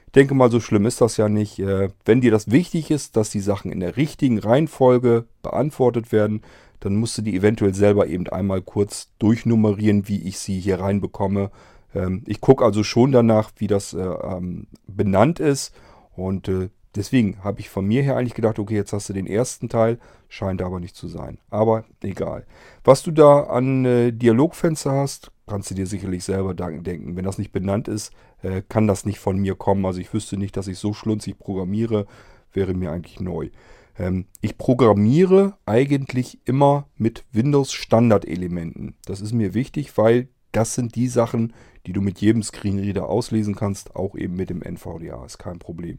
Ich 0.07 0.11
denke 0.13 0.33
mal, 0.33 0.51
so 0.51 0.59
schlimm 0.59 0.85
ist 0.85 0.99
das 0.99 1.17
ja 1.17 1.29
nicht. 1.29 1.59
Äh, 1.59 1.89
wenn 2.05 2.21
dir 2.21 2.31
das 2.31 2.51
wichtig 2.51 2.91
ist, 2.91 3.15
dass 3.15 3.29
die 3.29 3.39
Sachen 3.39 3.71
in 3.71 3.79
der 3.79 3.97
richtigen 3.97 4.39
Reihenfolge 4.39 5.25
beantwortet 5.41 6.11
werden, 6.11 6.41
dann 6.83 6.97
musst 6.97 7.17
du 7.17 7.21
die 7.21 7.35
eventuell 7.35 7.73
selber 7.73 8.07
eben 8.07 8.27
einmal 8.27 8.61
kurz 8.61 9.09
durchnummerieren, 9.17 10.09
wie 10.09 10.21
ich 10.27 10.37
sie 10.37 10.59
hier 10.59 10.81
reinbekomme. 10.81 11.49
Ähm, 11.95 12.23
ich 12.27 12.41
gucke 12.41 12.65
also 12.65 12.83
schon 12.83 13.13
danach, 13.13 13.51
wie 13.55 13.67
das 13.67 13.93
äh, 13.93 14.01
ähm, 14.01 14.67
benannt 14.85 15.39
ist 15.39 15.73
und 16.15 16.49
äh, 16.49 16.69
deswegen 16.93 17.41
habe 17.41 17.61
ich 17.61 17.69
von 17.69 17.85
mir 17.85 18.03
her 18.03 18.17
eigentlich 18.17 18.33
gedacht, 18.33 18.59
okay, 18.59 18.75
jetzt 18.75 18.91
hast 18.91 19.07
du 19.07 19.13
den 19.13 19.27
ersten 19.27 19.69
Teil, 19.69 19.97
scheint 20.27 20.61
aber 20.61 20.81
nicht 20.81 20.95
zu 20.95 21.07
sein. 21.07 21.37
Aber 21.49 21.85
egal. 22.01 22.45
Was 22.83 23.01
du 23.01 23.11
da 23.11 23.43
an 23.43 23.85
äh, 23.85 24.11
Dialogfenster 24.11 24.91
hast, 24.91 25.31
kannst 25.47 25.71
du 25.71 25.75
dir 25.75 25.87
sicherlich 25.87 26.25
selber 26.25 26.53
denken. 26.53 27.15
Wenn 27.15 27.25
das 27.25 27.37
nicht 27.37 27.53
benannt 27.53 27.87
ist, 27.87 28.11
äh, 28.41 28.61
kann 28.67 28.87
das 28.87 29.05
nicht 29.05 29.19
von 29.19 29.37
mir 29.37 29.55
kommen. 29.55 29.85
Also 29.85 30.01
ich 30.01 30.13
wüsste 30.13 30.35
nicht, 30.35 30.57
dass 30.57 30.67
ich 30.67 30.77
so 30.79 30.93
schlunzig 30.93 31.39
programmiere, 31.39 32.07
wäre 32.51 32.73
mir 32.73 32.91
eigentlich 32.91 33.21
neu. 33.21 33.49
Ähm, 33.97 34.25
ich 34.41 34.57
programmiere 34.57 35.57
eigentlich 35.65 36.39
immer 36.45 36.87
mit 36.97 37.25
Windows 37.31 37.71
Standardelementen. 37.73 38.95
Das 39.05 39.21
ist 39.21 39.33
mir 39.33 39.53
wichtig, 39.53 39.97
weil 39.97 40.29
das 40.51 40.75
sind 40.75 40.95
die 40.95 41.07
Sachen, 41.07 41.53
die 41.85 41.93
du 41.93 42.01
mit 42.01 42.21
jedem 42.21 42.43
Screenreader 42.43 43.09
auslesen 43.09 43.55
kannst, 43.55 43.95
auch 43.95 44.15
eben 44.15 44.35
mit 44.35 44.49
dem 44.49 44.61
NVDA, 44.61 45.25
ist 45.25 45.37
kein 45.37 45.59
Problem. 45.59 45.97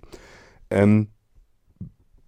Ähm, 0.70 1.08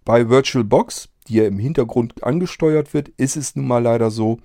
bei 0.05 0.29
VirtualBox, 0.29 1.09
die 1.27 1.35
ja 1.35 1.45
im 1.45 1.59
Hintergrund 1.59 2.23
angesteuert 2.23 2.93
wird, 2.93 3.09
ist 3.09 3.35
es 3.35 3.55
nun 3.55 3.67
mal 3.67 3.81
leider 3.83 4.11
so, 4.11 4.39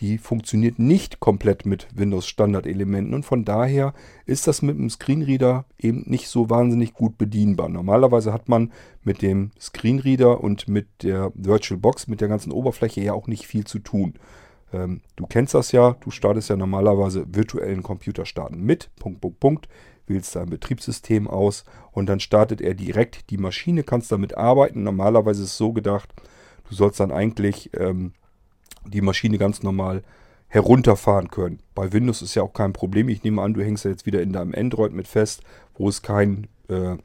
die 0.00 0.18
funktioniert 0.18 0.78
nicht 0.78 1.18
komplett 1.18 1.66
mit 1.66 1.88
Windows 1.94 2.26
Standardelementen 2.26 3.14
und 3.14 3.24
von 3.24 3.44
daher 3.44 3.94
ist 4.26 4.46
das 4.46 4.62
mit 4.62 4.78
dem 4.78 4.90
Screenreader 4.90 5.64
eben 5.78 6.04
nicht 6.06 6.28
so 6.28 6.50
wahnsinnig 6.50 6.94
gut 6.94 7.18
bedienbar. 7.18 7.68
Normalerweise 7.68 8.32
hat 8.32 8.48
man 8.48 8.72
mit 9.02 9.22
dem 9.22 9.50
Screenreader 9.58 10.42
und 10.42 10.68
mit 10.68 11.02
der 11.02 11.32
VirtualBox, 11.34 12.06
mit 12.06 12.20
der 12.20 12.28
ganzen 12.28 12.52
Oberfläche 12.52 13.00
ja 13.00 13.12
auch 13.12 13.26
nicht 13.26 13.46
viel 13.46 13.64
zu 13.64 13.80
tun. 13.80 14.14
Ähm, 14.72 15.00
du 15.16 15.26
kennst 15.26 15.54
das 15.54 15.72
ja, 15.72 15.96
du 16.00 16.10
startest 16.10 16.48
ja 16.48 16.56
normalerweise 16.56 17.26
virtuellen 17.34 17.82
Computer 17.82 18.24
starten 18.24 18.62
mit, 18.62 18.90
Punkt, 19.00 19.20
Punkt, 19.20 19.40
Punkt, 19.40 19.68
wählst 20.06 20.36
dein 20.36 20.48
Betriebssystem 20.48 21.26
aus 21.26 21.64
und 21.90 22.06
dann 22.06 22.20
startet 22.20 22.60
er 22.60 22.74
direkt 22.74 23.30
die 23.30 23.36
Maschine, 23.36 23.82
kannst 23.82 24.12
damit 24.12 24.36
arbeiten. 24.36 24.84
Normalerweise 24.84 25.42
ist 25.42 25.50
es 25.50 25.58
so 25.58 25.72
gedacht, 25.72 26.14
du 26.68 26.74
sollst 26.74 27.00
dann 27.00 27.10
eigentlich... 27.10 27.70
Ähm, 27.76 28.12
die 28.88 29.00
Maschine 29.00 29.38
ganz 29.38 29.62
normal 29.62 30.02
herunterfahren 30.48 31.30
können. 31.30 31.60
Bei 31.74 31.92
Windows 31.92 32.22
ist 32.22 32.34
ja 32.34 32.42
auch 32.42 32.54
kein 32.54 32.72
Problem. 32.72 33.08
Ich 33.08 33.22
nehme 33.22 33.42
an, 33.42 33.54
du 33.54 33.62
hängst 33.62 33.84
ja 33.84 33.90
jetzt 33.90 34.06
wieder 34.06 34.22
in 34.22 34.32
deinem 34.32 34.54
Android 34.54 34.92
mit 34.92 35.06
fest, 35.06 35.42
wo 35.74 35.88
es 35.88 36.02
keinen 36.02 36.48
äh, 36.68 36.96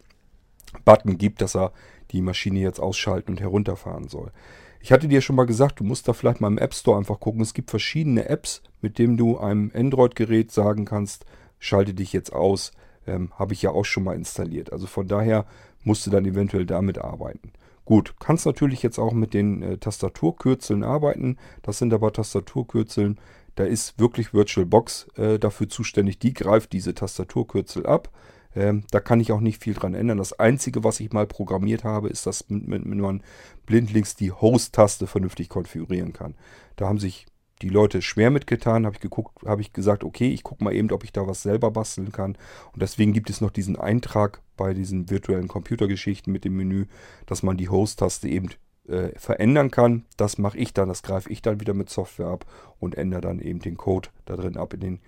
Button 0.85 1.17
gibt, 1.17 1.41
dass 1.41 1.55
er 1.55 1.73
die 2.11 2.21
Maschine 2.21 2.59
jetzt 2.59 2.79
ausschalten 2.79 3.31
und 3.31 3.41
herunterfahren 3.41 4.07
soll. 4.07 4.31
Ich 4.79 4.91
hatte 4.91 5.07
dir 5.07 5.21
schon 5.21 5.35
mal 5.35 5.45
gesagt, 5.45 5.79
du 5.79 5.83
musst 5.83 6.07
da 6.07 6.13
vielleicht 6.13 6.41
mal 6.41 6.49
im 6.49 6.57
App 6.57 6.73
Store 6.73 6.97
einfach 6.97 7.19
gucken. 7.19 7.41
Es 7.41 7.53
gibt 7.53 7.69
verschiedene 7.69 8.27
Apps, 8.27 8.61
mit 8.81 8.97
denen 8.97 9.17
du 9.17 9.37
einem 9.37 9.71
Android-Gerät 9.73 10.51
sagen 10.51 10.85
kannst, 10.85 11.25
schalte 11.57 11.93
dich 11.93 12.11
jetzt 12.11 12.33
aus. 12.33 12.73
Ähm, 13.07 13.31
Habe 13.37 13.53
ich 13.53 13.61
ja 13.61 13.71
auch 13.71 13.85
schon 13.85 14.03
mal 14.03 14.15
installiert. 14.15 14.73
Also 14.73 14.87
von 14.87 15.07
daher 15.07 15.45
musst 15.83 16.05
du 16.05 16.11
dann 16.11 16.25
eventuell 16.25 16.65
damit 16.65 16.97
arbeiten. 16.97 17.53
Gut, 17.85 18.15
kannst 18.19 18.45
natürlich 18.45 18.81
jetzt 18.81 18.97
auch 18.97 19.13
mit 19.13 19.33
den 19.33 19.61
äh, 19.61 19.77
Tastaturkürzeln 19.77 20.83
arbeiten. 20.83 21.37
Das 21.61 21.79
sind 21.79 21.93
aber 21.93 22.13
Tastaturkürzeln. 22.13 23.19
Da 23.55 23.65
ist 23.65 23.99
wirklich 23.99 24.33
VirtualBox 24.33 25.07
äh, 25.15 25.37
dafür 25.37 25.69
zuständig. 25.69 26.19
Die 26.19 26.33
greift 26.33 26.71
diese 26.73 26.95
Tastaturkürzel 26.95 27.85
ab. 27.85 28.09
Ähm, 28.55 28.85
da 28.91 28.99
kann 28.99 29.19
ich 29.19 29.31
auch 29.31 29.41
nicht 29.41 29.61
viel 29.61 29.73
dran 29.73 29.95
ändern. 29.95 30.17
Das 30.17 30.39
Einzige, 30.39 30.83
was 30.83 30.99
ich 30.99 31.11
mal 31.11 31.27
programmiert 31.27 31.83
habe, 31.83 32.09
ist, 32.09 32.25
dass 32.25 32.45
man 32.49 33.23
blindlings 33.65 34.15
die 34.15 34.31
Host-Taste 34.31 35.07
vernünftig 35.07 35.49
konfigurieren 35.49 36.13
kann. 36.13 36.35
Da 36.75 36.87
haben 36.87 36.99
sich 36.99 37.25
die 37.63 37.69
Leute 37.69 38.01
schwer 38.01 38.29
mitgetan, 38.29 38.85
habe 38.85 38.95
ich 38.95 39.01
geguckt, 39.01 39.45
habe 39.45 39.61
ich 39.61 39.71
gesagt, 39.71 40.03
okay, 40.03 40.29
ich 40.29 40.43
gucke 40.43 40.63
mal 40.63 40.73
eben, 40.73 40.91
ob 40.91 41.03
ich 41.03 41.13
da 41.13 41.25
was 41.27 41.41
selber 41.41 41.71
basteln 41.71 42.11
kann. 42.11 42.37
Und 42.73 42.81
deswegen 42.81 43.13
gibt 43.13 43.29
es 43.29 43.41
noch 43.41 43.51
diesen 43.51 43.77
Eintrag 43.77 44.41
bei 44.57 44.73
diesen 44.73 45.09
virtuellen 45.09 45.47
Computergeschichten 45.47 46.31
mit 46.31 46.43
dem 46.43 46.57
Menü, 46.57 46.85
dass 47.25 47.41
man 47.41 47.57
die 47.57 47.69
Host-Taste 47.69 48.27
eben 48.27 48.49
äh, 48.87 49.17
verändern 49.17 49.71
kann, 49.71 50.05
das 50.17 50.37
mache 50.37 50.57
ich 50.57 50.73
dann, 50.73 50.89
das 50.89 51.03
greife 51.03 51.29
ich 51.29 51.41
dann 51.41 51.61
wieder 51.61 51.73
mit 51.73 51.89
Software 51.89 52.27
ab 52.27 52.45
und 52.79 52.95
ändere 52.95 53.21
dann 53.21 53.39
eben 53.39 53.59
den 53.59 53.77
Code 53.77 54.09
da 54.25 54.35
drin 54.35 54.57
ab 54.57 54.73
in 54.73 54.81
den 54.81 54.99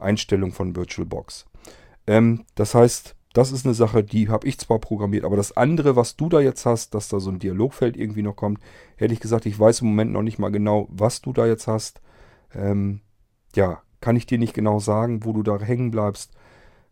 Einstellungen 0.00 0.52
von 0.52 0.74
VirtualBox. 0.74 1.46
Ähm, 2.08 2.44
das 2.56 2.74
heißt, 2.74 3.14
das 3.32 3.52
ist 3.52 3.64
eine 3.64 3.74
Sache, 3.74 4.02
die 4.02 4.28
habe 4.28 4.46
ich 4.48 4.58
zwar 4.58 4.80
programmiert, 4.80 5.24
aber 5.24 5.36
das 5.36 5.56
andere, 5.56 5.94
was 5.94 6.16
du 6.16 6.28
da 6.28 6.40
jetzt 6.40 6.66
hast, 6.66 6.94
dass 6.94 7.08
da 7.08 7.20
so 7.20 7.30
ein 7.30 7.38
Dialogfeld 7.38 7.96
irgendwie 7.96 8.22
noch 8.22 8.34
kommt, 8.34 8.60
hätte 8.96 9.14
ich 9.14 9.20
gesagt, 9.20 9.46
ich 9.46 9.58
weiß 9.58 9.82
im 9.82 9.88
Moment 9.88 10.12
noch 10.12 10.22
nicht 10.22 10.38
mal 10.38 10.50
genau, 10.50 10.88
was 10.90 11.20
du 11.20 11.32
da 11.32 11.46
jetzt 11.46 11.68
hast. 11.68 12.00
Ähm, 12.52 13.00
ja, 13.54 13.82
kann 14.00 14.16
ich 14.16 14.26
dir 14.26 14.38
nicht 14.38 14.54
genau 14.54 14.80
sagen, 14.80 15.24
wo 15.24 15.32
du 15.32 15.42
da 15.42 15.60
hängen 15.60 15.92
bleibst. 15.92 16.32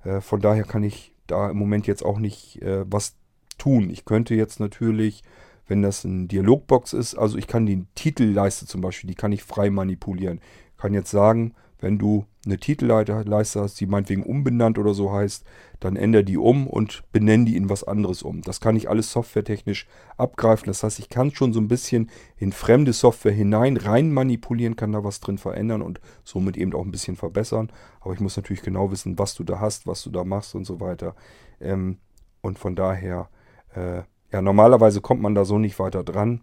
Äh, 0.05 0.21
von 0.21 0.41
daher 0.41 0.65
kann 0.65 0.85
ich 0.85 1.15
da 1.27 1.51
im 1.51 1.59
Moment 1.59 1.87
jetzt 1.87 2.05
auch 2.05 2.19
nicht 2.19 2.63
äh, 2.63 2.85
was 2.89 3.17
tun. 3.59 3.91
Ich 3.91 4.05
könnte 4.05 4.35
jetzt 4.35 4.61
natürlich, 4.61 5.25
wenn 5.67 5.83
das 5.83 6.05
ein 6.05 6.29
Dialogbox 6.29 6.93
ist, 6.93 7.17
also 7.17 7.37
ich 7.37 7.49
kann 7.49 7.67
die 7.67 7.85
Titelleiste 7.97 8.67
zum 8.67 8.81
Beispiel, 8.81 9.09
die 9.09 9.17
kann 9.17 9.33
ich 9.33 9.43
frei 9.43 9.71
manipulieren. 9.71 10.41
Ich 10.73 10.81
kann 10.81 10.95
jetzt 10.95 11.11
sagen, 11.11 11.55
wenn 11.81 11.99
du 11.99 12.27
eine 12.45 12.59
Titelleiste 12.59 13.61
hast, 13.61 13.81
die 13.81 13.87
meinetwegen 13.87 14.23
umbenannt 14.23 14.79
oder 14.79 14.95
so 14.95 15.13
heißt, 15.13 15.45
dann 15.81 15.97
ändere 15.97 16.25
die 16.25 16.37
um 16.37 16.67
und 16.67 17.05
benenne 17.13 17.45
die 17.45 17.57
in 17.57 17.69
was 17.69 17.85
anderes 17.85 18.23
um. 18.23 18.43
Das 18.43 18.61
kann 18.61 18.75
ich 18.75 18.89
alles 18.89 19.13
softwaretechnisch 19.13 19.87
abgreifen. 20.17 20.67
Das 20.67 20.83
heißt, 20.83 20.99
ich 20.99 21.09
kann 21.09 21.31
schon 21.31 21.53
so 21.53 21.61
ein 21.61 21.69
bisschen 21.69 22.11
in 22.37 22.53
fremde 22.53 22.93
Software 22.93 23.33
hinein 23.33 23.77
rein 23.77 24.13
manipulieren, 24.13 24.77
kann 24.77 24.93
da 24.93 25.05
was 25.05 25.21
drin 25.21 25.39
verändern 25.39 25.83
und 25.83 26.01
somit 26.25 26.57
eben 26.57 26.75
auch 26.75 26.85
ein 26.85 26.91
bisschen 26.91 27.17
verbessern. 27.17 27.71
Aber 28.01 28.13
ich 28.13 28.21
muss 28.21 28.37
natürlich 28.37 28.63
genau 28.63 28.91
wissen, 28.91 29.19
was 29.19 29.35
du 29.35 29.45
da 29.45 29.61
hast, 29.61 29.87
was 29.87 30.03
du 30.03 30.11
da 30.11 30.25
machst 30.25 30.55
und 30.55 30.65
so 30.65 30.81
weiter. 30.81 31.15
Ähm, 31.61 31.99
und 32.41 32.59
von 32.59 32.75
daher, 32.75 33.29
äh, 33.75 34.03
ja, 34.33 34.43
normalerweise 34.43 35.01
kommt 35.01 35.23
man 35.23 35.35
da 35.35 35.45
so 35.45 35.59
nicht 35.59 35.79
weiter 35.79 36.03
dran. 36.03 36.41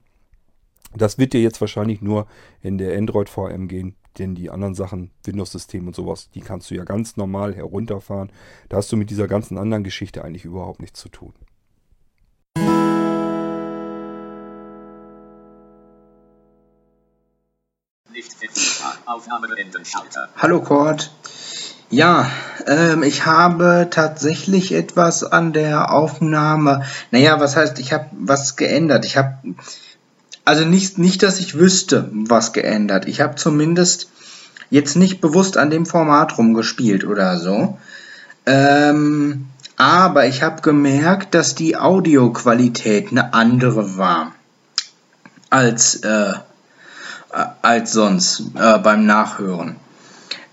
Das 0.96 1.18
wird 1.18 1.34
dir 1.34 1.42
jetzt 1.42 1.60
wahrscheinlich 1.60 2.02
nur 2.02 2.26
in 2.62 2.78
der 2.78 2.98
Android 2.98 3.28
VM 3.28 3.68
gehen, 3.68 3.96
denn 4.20 4.36
die 4.36 4.50
anderen 4.50 4.76
Sachen, 4.76 5.12
Windows-System 5.24 5.88
und 5.88 5.96
sowas, 5.96 6.30
die 6.32 6.42
kannst 6.42 6.72
du 6.72 6.76
ja 6.76 6.84
ganz 6.84 7.18
normal 7.18 7.56
herunterfahren. 7.56 8.32
Da 8.70 8.78
hast 8.78 8.92
du 8.92 8.98
mit 8.98 9.10
dieser 9.10 9.28
ganzen 9.28 9.58
anderen 9.58 9.84
Geschichte 9.84 10.24
eigentlich 10.24 10.46
überhaupt 10.46 10.82
nichts 10.82 11.00
zu 11.00 11.10
tun. 11.10 11.34
Hallo 20.38 20.62
Cord. 20.62 21.12
Ja, 21.90 22.30
ähm, 22.68 23.04
ich 23.04 23.26
habe 23.26 23.88
tatsächlich 23.92 24.74
etwas 24.74 25.24
an 25.24 25.54
der 25.54 25.92
Aufnahme. 25.92 26.84
Naja, 27.12 27.40
was 27.40 27.56
heißt, 27.56 27.80
ich 27.80 27.94
habe 27.94 28.10
was 28.12 28.56
geändert. 28.56 29.06
Ich 29.06 29.18
habe 29.18 29.38
also 30.46 30.64
nicht, 30.64 30.98
nicht, 30.98 31.24
dass 31.24 31.40
ich 31.40 31.58
wüsste, 31.58 32.10
was 32.12 32.54
geändert. 32.54 33.08
Ich 33.08 33.22
habe 33.22 33.36
zumindest 33.36 34.10
jetzt 34.70 34.96
nicht 34.96 35.20
bewusst 35.20 35.58
an 35.58 35.70
dem 35.70 35.86
Format 35.86 36.38
rumgespielt 36.38 37.04
oder 37.04 37.38
so. 37.40 37.78
Ähm, 38.46 39.48
aber 39.78 40.28
ich 40.28 40.44
habe 40.44 40.62
gemerkt, 40.62 41.34
dass 41.34 41.56
die 41.56 41.76
Audioqualität 41.76 43.10
eine 43.10 43.34
andere 43.34 43.98
war 43.98 44.34
als, 45.50 45.96
äh, 45.96 46.34
als 47.62 47.92
sonst 47.92 48.44
äh, 48.56 48.78
beim 48.80 49.06
Nachhören. 49.06 49.76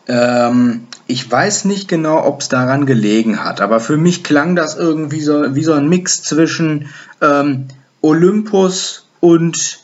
Ähm, 0.09 0.86
ich 1.07 1.30
weiß 1.30 1.66
nicht 1.66 1.88
genau, 1.88 2.24
ob 2.24 2.40
es 2.40 2.49
daran 2.49 2.86
gelegen 2.86 3.45
hat, 3.45 3.61
aber 3.61 3.80
für 3.80 3.97
mich 3.97 4.24
klang 4.24 4.57
das 4.57 4.76
irgendwie 4.76 5.20
so 5.20 5.55
wie 5.55 5.64
so 5.64 5.74
ein 5.74 5.88
Mix 5.88 6.22
zwischen 6.22 6.88
ähm, 7.20 7.68
Olympus 8.01 9.02
und 9.23 9.79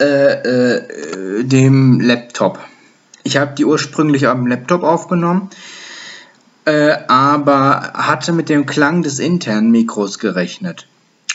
äh, 0.00 0.32
äh, 0.32 1.44
dem 1.44 2.00
Laptop. 2.00 2.58
Ich 3.22 3.36
habe 3.36 3.54
die 3.54 3.66
ursprünglich 3.66 4.26
am 4.26 4.46
Laptop 4.46 4.82
aufgenommen, 4.82 5.50
äh, 6.64 6.96
aber 7.06 7.92
hatte 7.92 8.32
mit 8.32 8.48
dem 8.48 8.64
Klang 8.64 9.02
des 9.02 9.18
internen 9.18 9.70
Mikros 9.70 10.18
gerechnet. 10.18 10.88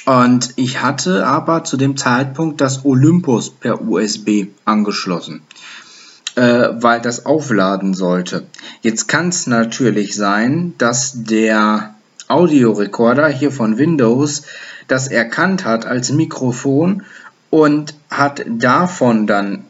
Und 0.05 0.53
ich 0.55 0.81
hatte 0.81 1.27
aber 1.27 1.63
zu 1.63 1.77
dem 1.77 1.95
Zeitpunkt 1.95 2.59
das 2.59 2.85
Olympus 2.85 3.51
per 3.51 3.81
USB 3.81 4.47
angeschlossen, 4.65 5.41
äh, 6.35 6.69
weil 6.71 7.01
das 7.01 7.27
aufladen 7.27 7.93
sollte. 7.93 8.47
Jetzt 8.81 9.07
kann 9.07 9.29
es 9.29 9.45
natürlich 9.45 10.15
sein, 10.15 10.73
dass 10.79 11.23
der 11.23 11.93
Audiorekorder 12.27 13.27
hier 13.27 13.51
von 13.51 13.77
Windows 13.77 14.43
das 14.87 15.07
erkannt 15.07 15.65
hat 15.65 15.85
als 15.85 16.11
Mikrofon 16.11 17.03
und 17.49 17.93
hat 18.09 18.43
davon 18.47 19.27
dann 19.27 19.65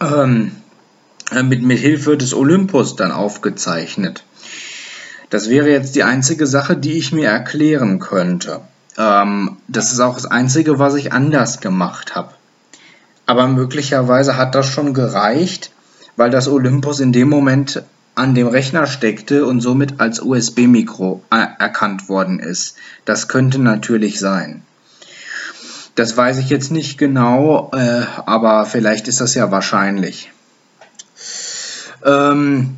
ähm, 0.00 0.52
mit, 1.42 1.62
mit 1.62 1.78
Hilfe 1.78 2.16
des 2.16 2.34
Olympus 2.34 2.96
dann 2.96 3.12
aufgezeichnet. 3.12 4.24
Das 5.28 5.48
wäre 5.48 5.70
jetzt 5.70 5.94
die 5.94 6.02
einzige 6.02 6.46
Sache, 6.46 6.76
die 6.76 6.94
ich 6.94 7.12
mir 7.12 7.28
erklären 7.28 8.00
könnte. 8.00 8.62
Ähm, 8.98 9.58
das 9.68 9.92
ist 9.92 10.00
auch 10.00 10.14
das 10.14 10.26
Einzige, 10.26 10.78
was 10.78 10.94
ich 10.94 11.12
anders 11.12 11.60
gemacht 11.60 12.14
habe. 12.14 12.34
Aber 13.26 13.46
möglicherweise 13.46 14.36
hat 14.36 14.56
das 14.56 14.66
schon 14.66 14.92
gereicht, 14.92 15.70
weil 16.16 16.30
das 16.30 16.48
Olympus 16.48 16.98
in 16.98 17.12
dem 17.12 17.28
Moment 17.28 17.84
an 18.16 18.34
dem 18.34 18.48
Rechner 18.48 18.86
steckte 18.86 19.46
und 19.46 19.60
somit 19.60 20.00
als 20.00 20.20
USB-Mikro 20.20 21.22
erkannt 21.30 22.08
worden 22.08 22.40
ist. 22.40 22.74
Das 23.04 23.28
könnte 23.28 23.60
natürlich 23.60 24.18
sein. 24.18 24.62
Das 25.94 26.16
weiß 26.16 26.38
ich 26.38 26.50
jetzt 26.50 26.70
nicht 26.70 26.98
genau, 26.98 27.70
äh, 27.74 28.02
aber 28.26 28.64
vielleicht 28.66 29.08
ist 29.08 29.20
das 29.20 29.34
ja 29.34 29.50
wahrscheinlich. 29.50 30.30
Ähm, 32.04 32.76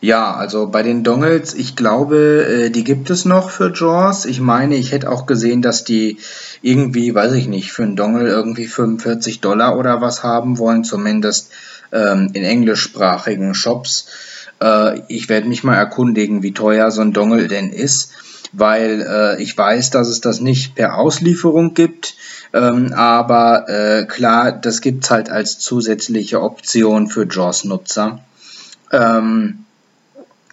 ja, 0.00 0.32
also 0.34 0.68
bei 0.68 0.84
den 0.84 1.02
Dongles, 1.02 1.54
ich 1.54 1.74
glaube, 1.74 2.66
äh, 2.66 2.70
die 2.70 2.84
gibt 2.84 3.10
es 3.10 3.24
noch 3.24 3.50
für 3.50 3.72
JAWS. 3.74 4.26
Ich 4.26 4.40
meine, 4.40 4.76
ich 4.76 4.92
hätte 4.92 5.10
auch 5.10 5.26
gesehen, 5.26 5.60
dass 5.60 5.82
die 5.82 6.18
irgendwie, 6.62 7.14
weiß 7.14 7.32
ich 7.32 7.48
nicht, 7.48 7.72
für 7.72 7.82
einen 7.82 7.96
Dongle 7.96 8.28
irgendwie 8.28 8.66
45 8.66 9.40
Dollar 9.40 9.76
oder 9.76 10.00
was 10.00 10.22
haben 10.22 10.58
wollen, 10.58 10.84
zumindest 10.84 11.50
ähm, 11.90 12.30
in 12.32 12.44
englischsprachigen 12.44 13.54
Shops. 13.54 14.06
Äh, 14.62 15.00
ich 15.08 15.28
werde 15.28 15.48
mich 15.48 15.64
mal 15.64 15.76
erkundigen, 15.76 16.44
wie 16.44 16.54
teuer 16.54 16.92
so 16.92 17.00
ein 17.00 17.12
Dongle 17.12 17.48
denn 17.48 17.72
ist, 17.72 18.12
weil 18.52 19.06
äh, 19.06 19.42
ich 19.42 19.56
weiß, 19.56 19.90
dass 19.90 20.08
es 20.08 20.20
das 20.20 20.40
nicht 20.40 20.74
per 20.74 20.96
Auslieferung 20.96 21.74
gibt. 21.74 22.14
Ähm, 22.52 22.92
aber 22.94 23.68
äh, 23.68 24.06
klar, 24.06 24.52
das 24.52 24.80
gibt's 24.80 25.10
halt 25.10 25.30
als 25.30 25.58
zusätzliche 25.58 26.42
Option 26.42 27.08
für 27.08 27.26
JAWS-Nutzer. 27.26 28.20
Ähm, 28.90 29.64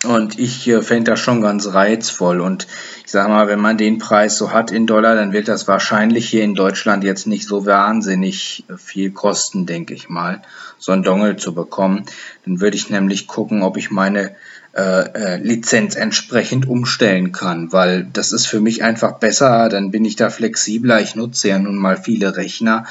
und 0.05 0.37
ich 0.37 0.67
äh, 0.67 0.81
fände 0.81 1.11
das 1.11 1.19
schon 1.19 1.41
ganz 1.41 1.73
reizvoll. 1.73 2.41
Und 2.41 2.67
ich 3.05 3.11
sage 3.11 3.29
mal, 3.29 3.47
wenn 3.47 3.59
man 3.59 3.77
den 3.77 3.97
Preis 3.97 4.37
so 4.37 4.51
hat 4.51 4.71
in 4.71 4.87
Dollar, 4.87 5.15
dann 5.15 5.31
wird 5.31 5.47
das 5.47 5.67
wahrscheinlich 5.67 6.29
hier 6.29 6.43
in 6.43 6.53
Deutschland 6.53 7.03
jetzt 7.03 7.27
nicht 7.27 7.47
so 7.47 7.65
wahnsinnig 7.65 8.65
viel 8.77 9.11
kosten, 9.11 9.65
denke 9.65 9.93
ich 9.93 10.09
mal, 10.09 10.41
so 10.77 10.91
ein 10.91 11.03
Dongle 11.03 11.37
zu 11.37 11.53
bekommen. 11.53 12.05
Dann 12.45 12.61
würde 12.61 12.77
ich 12.77 12.89
nämlich 12.89 13.27
gucken, 13.27 13.63
ob 13.63 13.77
ich 13.77 13.89
meine 13.89 14.35
äh, 14.75 15.35
äh, 15.35 15.37
Lizenz 15.37 15.95
entsprechend 15.95 16.67
umstellen 16.67 17.31
kann, 17.31 17.71
weil 17.71 18.05
das 18.11 18.33
ist 18.33 18.45
für 18.45 18.59
mich 18.59 18.83
einfach 18.83 19.19
besser, 19.19 19.69
dann 19.69 19.89
bin 19.89 20.03
ich 20.03 20.17
da 20.17 20.29
flexibler, 20.29 20.99
ich 20.99 21.15
nutze 21.15 21.47
ja 21.47 21.59
nun 21.59 21.77
mal 21.77 21.95
viele 21.95 22.35
Rechner 22.35 22.85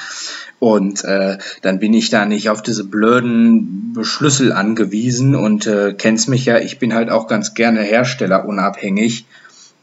und 0.60 1.04
äh, 1.04 1.36
dann 1.60 1.80
bin 1.80 1.92
ich 1.92 2.08
da 2.08 2.24
nicht 2.24 2.48
auf 2.48 2.62
diese 2.62 2.84
blöden 2.84 3.98
Schlüssel 4.00 4.52
angewiesen 4.52 5.34
und 5.34 5.66
äh, 5.66 5.92
kennst 5.92 6.28
mich 6.30 6.46
ja, 6.46 6.58
ich 6.58 6.78
bin 6.78 6.94
halt 6.94 7.10
auch 7.10 7.26
ganz 7.26 7.52
gerne 7.52 7.82
herstellerunabhängig 7.82 9.26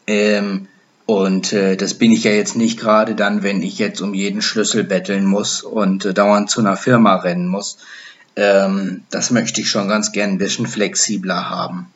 ähm, 0.08 0.68
und 1.06 1.54
äh, 1.54 1.76
das 1.78 1.94
bin 1.94 2.12
ich 2.12 2.24
ja 2.24 2.32
jetzt 2.32 2.56
nicht 2.56 2.80
gerade 2.80 3.14
dann, 3.14 3.44
wenn 3.44 3.62
ich 3.62 3.78
jetzt 3.78 4.02
um 4.02 4.16
jeden 4.16 4.42
Schlüssel 4.42 4.84
betteln 4.84 5.26
muss 5.26 5.62
und 5.62 6.06
äh, 6.06 6.14
dauernd 6.16 6.50
zu 6.50 6.62
einer 6.62 6.78
Firma 6.78 7.18
rennen 7.18 7.48
muss. 7.48 7.78
Ähm, 8.36 9.04
das 9.10 9.32
möchte 9.32 9.62
ich 9.62 9.70
schon 9.70 9.88
ganz 9.88 10.12
gern 10.12 10.32
ein 10.32 10.38
bisschen 10.38 10.68
flexibler 10.68 11.50
haben. 11.50 11.92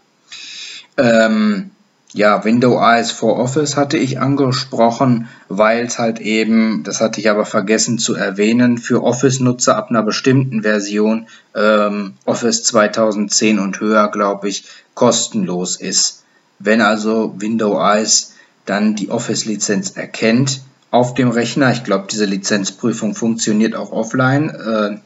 Ähm, 0.98 1.72
ja, 2.16 2.46
Windows 2.46 3.12
for 3.12 3.38
Office 3.38 3.76
hatte 3.76 3.98
ich 3.98 4.22
angesprochen, 4.22 5.28
weil 5.50 5.86
es 5.86 6.00
halt 6.00 6.22
eben, 6.22 6.84
das 6.84 7.02
hatte 7.02 7.20
ich 7.20 7.30
aber 7.30 7.46
vergessen 7.46 8.00
zu 8.00 8.16
erwähnen, 8.16 8.78
für 8.78 9.04
Office-Nutzer 9.04 9.76
ab 9.76 9.90
einer 9.90 10.02
bestimmten 10.02 10.62
Version, 10.62 11.28
ähm, 11.54 12.14
Office 12.24 12.64
2010 12.64 13.60
und 13.60 13.82
höher, 13.82 14.10
glaube 14.12 14.48
ich, 14.48 14.64
kostenlos 14.94 15.76
ist. 15.76 16.24
Wenn 16.58 16.80
also 16.80 17.36
Windows 17.38 18.32
dann 18.66 18.96
die 18.96 19.10
Office-Lizenz 19.10 19.92
erkennt 19.92 20.62
auf 20.92 21.16
dem 21.16 21.30
Rechner, 21.30 21.74
ich 21.74 21.84
glaube, 21.84 22.08
diese 22.10 22.24
Lizenzprüfung 22.24 23.14
funktioniert 23.14 23.76
auch 23.76 23.92
offline, 23.92 24.50
äh, 24.50 24.98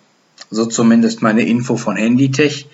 so 0.50 0.66
zumindest 0.66 1.22
meine 1.22 1.46
Info 1.46 1.78
von 1.78 1.96
Handytech, 1.96 2.68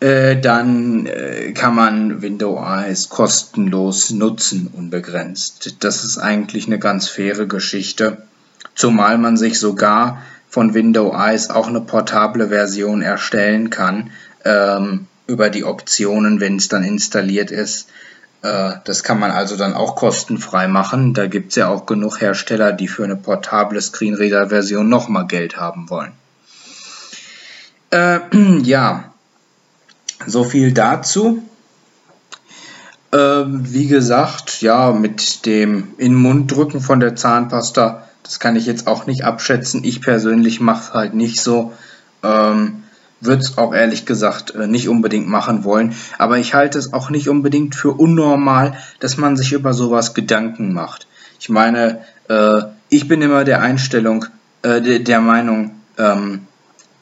äh, 0.00 0.38
dann 0.38 1.06
äh, 1.06 1.52
kann 1.52 1.74
man 1.74 2.20
Windows 2.20 3.08
kostenlos 3.08 4.10
nutzen, 4.10 4.68
unbegrenzt. 4.72 5.76
Das 5.80 6.04
ist 6.04 6.18
eigentlich 6.18 6.66
eine 6.66 6.78
ganz 6.78 7.08
faire 7.08 7.46
Geschichte. 7.46 8.22
Zumal 8.74 9.18
man 9.18 9.36
sich 9.36 9.58
sogar 9.58 10.22
von 10.48 10.74
Windows 10.74 11.50
auch 11.50 11.68
eine 11.68 11.80
portable 11.80 12.48
Version 12.48 13.02
erstellen 13.02 13.70
kann 13.70 14.10
ähm, 14.44 15.06
über 15.26 15.48
die 15.48 15.64
Optionen, 15.64 16.40
wenn 16.40 16.56
es 16.56 16.68
dann 16.68 16.84
installiert 16.84 17.50
ist. 17.50 17.88
Äh, 18.44 18.74
das 18.84 19.02
kann 19.02 19.18
man 19.18 19.30
also 19.30 19.56
dann 19.56 19.72
auch 19.72 19.96
kostenfrei 19.96 20.68
machen. 20.68 21.14
Da 21.14 21.26
gibt 21.26 21.50
es 21.50 21.56
ja 21.56 21.68
auch 21.68 21.86
genug 21.86 22.20
Hersteller, 22.20 22.72
die 22.72 22.88
für 22.88 23.02
eine 23.02 23.16
portable 23.16 23.80
Screenreader-Version 23.80 24.86
nochmal 24.86 25.26
Geld 25.26 25.56
haben 25.56 25.88
wollen. 25.88 26.12
Äh, 27.90 28.20
ja, 28.62 29.12
so 30.26 30.44
viel 30.44 30.72
dazu. 30.72 31.42
Äh, 33.12 33.44
wie 33.46 33.86
gesagt, 33.86 34.60
ja, 34.60 34.92
mit 34.92 35.46
dem 35.46 35.94
in 35.96 36.14
Mund 36.14 36.52
drücken 36.52 36.80
von 36.82 37.00
der 37.00 37.16
Zahnpasta, 37.16 38.06
das 38.22 38.40
kann 38.40 38.56
ich 38.56 38.66
jetzt 38.66 38.86
auch 38.86 39.06
nicht 39.06 39.24
abschätzen. 39.24 39.84
Ich 39.84 40.02
persönlich 40.02 40.60
mache 40.60 40.82
es 40.82 40.92
halt 40.92 41.14
nicht 41.14 41.40
so. 41.40 41.72
Ähm, 42.22 42.83
würde 43.20 43.42
es 43.42 43.58
auch 43.58 43.74
ehrlich 43.74 44.06
gesagt 44.06 44.54
äh, 44.54 44.66
nicht 44.66 44.88
unbedingt 44.88 45.28
machen 45.28 45.64
wollen. 45.64 45.94
Aber 46.18 46.38
ich 46.38 46.54
halte 46.54 46.78
es 46.78 46.92
auch 46.92 47.10
nicht 47.10 47.28
unbedingt 47.28 47.74
für 47.74 47.92
unnormal, 47.92 48.76
dass 49.00 49.16
man 49.16 49.36
sich 49.36 49.52
über 49.52 49.74
sowas 49.74 50.14
Gedanken 50.14 50.72
macht. 50.72 51.06
Ich 51.40 51.48
meine, 51.48 52.00
äh, 52.28 52.62
ich 52.88 53.08
bin 53.08 53.22
immer 53.22 53.44
der 53.44 53.60
Einstellung, 53.60 54.26
äh, 54.62 55.00
der, 55.00 55.20
Meinung, 55.20 55.72
ähm, 55.98 56.46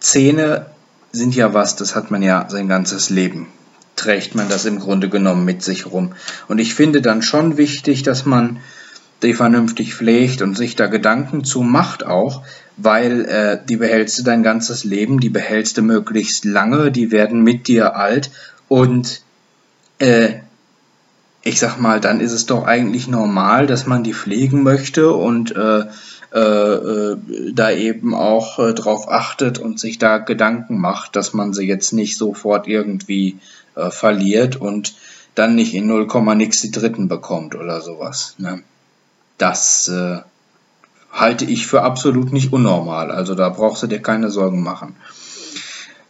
Zähne 0.01 0.67
sind 1.13 1.37
ja 1.37 1.55
was, 1.55 1.77
das 1.77 1.95
hat 1.95 2.11
man 2.11 2.23
ja 2.23 2.47
sein 2.49 2.69
ganzes 2.69 3.11
Leben. 3.11 3.49
Trägt 3.97 4.35
man 4.35 4.49
das 4.49 4.65
im 4.65 4.81
Grunde 4.81 5.09
genommen 5.09 5.45
mit 5.45 5.63
sich 5.63 5.87
rum. 5.87 6.15
Und 6.49 6.59
ich 6.59 6.75
finde 6.75 7.03
dann 7.03 7.23
schon 7.23 7.57
wichtig, 7.57 8.03
dass 8.03 8.25
man 8.25 8.61
die 9.23 9.35
vernünftig 9.35 9.95
pflegt 9.95 10.43
und 10.43 10.57
sich 10.57 10.75
da 10.75 10.87
Gedanken 10.87 11.45
zu 11.45 11.63
macht 11.63 12.05
auch, 12.05 12.43
weil 12.77 13.25
äh, 13.27 13.59
die 13.69 13.77
behältst 13.77 14.19
du 14.19 14.23
dein 14.23 14.43
ganzes 14.43 14.85
Leben, 14.85 15.21
die 15.21 15.29
behältst 15.29 15.77
du 15.79 15.83
möglichst 15.83 16.45
lange, 16.45 16.91
die 16.91 17.11
werden 17.11 17.43
mit 17.43 17.69
dir 17.69 17.97
alt 17.97 18.31
und 18.69 19.23
äh, 19.99 20.35
ich 21.45 21.59
sag 21.59 21.79
mal, 21.79 22.01
dann 22.01 22.21
ist 22.21 22.33
es 22.33 22.47
doch 22.47 22.65
eigentlich 22.65 23.09
normal, 23.09 23.67
dass 23.67 23.87
man 23.87 24.05
die 24.05 24.15
pflegen 24.15 24.63
möchte 24.63 25.13
und 25.13 25.55
äh, 25.57 25.87
äh, 26.33 26.39
äh 26.39 27.17
da 27.53 27.71
eben 27.71 28.15
auch 28.15 28.59
äh, 28.61 28.75
drauf 28.75 29.11
achtet 29.11 29.59
und 29.59 29.81
sich 29.81 29.99
da 29.99 30.19
Gedanken 30.19 30.79
macht, 30.79 31.17
dass 31.17 31.33
man 31.35 31.53
sie 31.53 31.67
jetzt 31.67 31.93
nicht 31.93 32.17
sofort 32.17 32.69
irgendwie 32.69 33.39
äh, 33.75 33.91
verliert 33.91 34.57
und 34.57 34.95
dann 35.35 35.55
nicht 35.55 35.75
in 35.75 35.87
0, 35.87 36.07
nix 36.37 36.61
die 36.61 36.71
Dritten 36.71 37.09
bekommt 37.09 37.55
oder 37.55 37.81
sowas. 37.81 38.35
Ne? 38.39 38.63
Das 39.39 39.89
äh, 39.89 40.21
halte 41.13 41.45
ich 41.45 41.67
für 41.67 41.83
absolut 41.83 42.33
nicht 42.33 42.53
unnormal. 42.53 43.11
Also 43.11 43.35
da 43.35 43.51
brauchst 43.51 43.83
du 43.83 43.87
dir 43.87 44.01
keine 44.01 44.31
Sorgen 44.31 44.63
machen. 44.63 44.97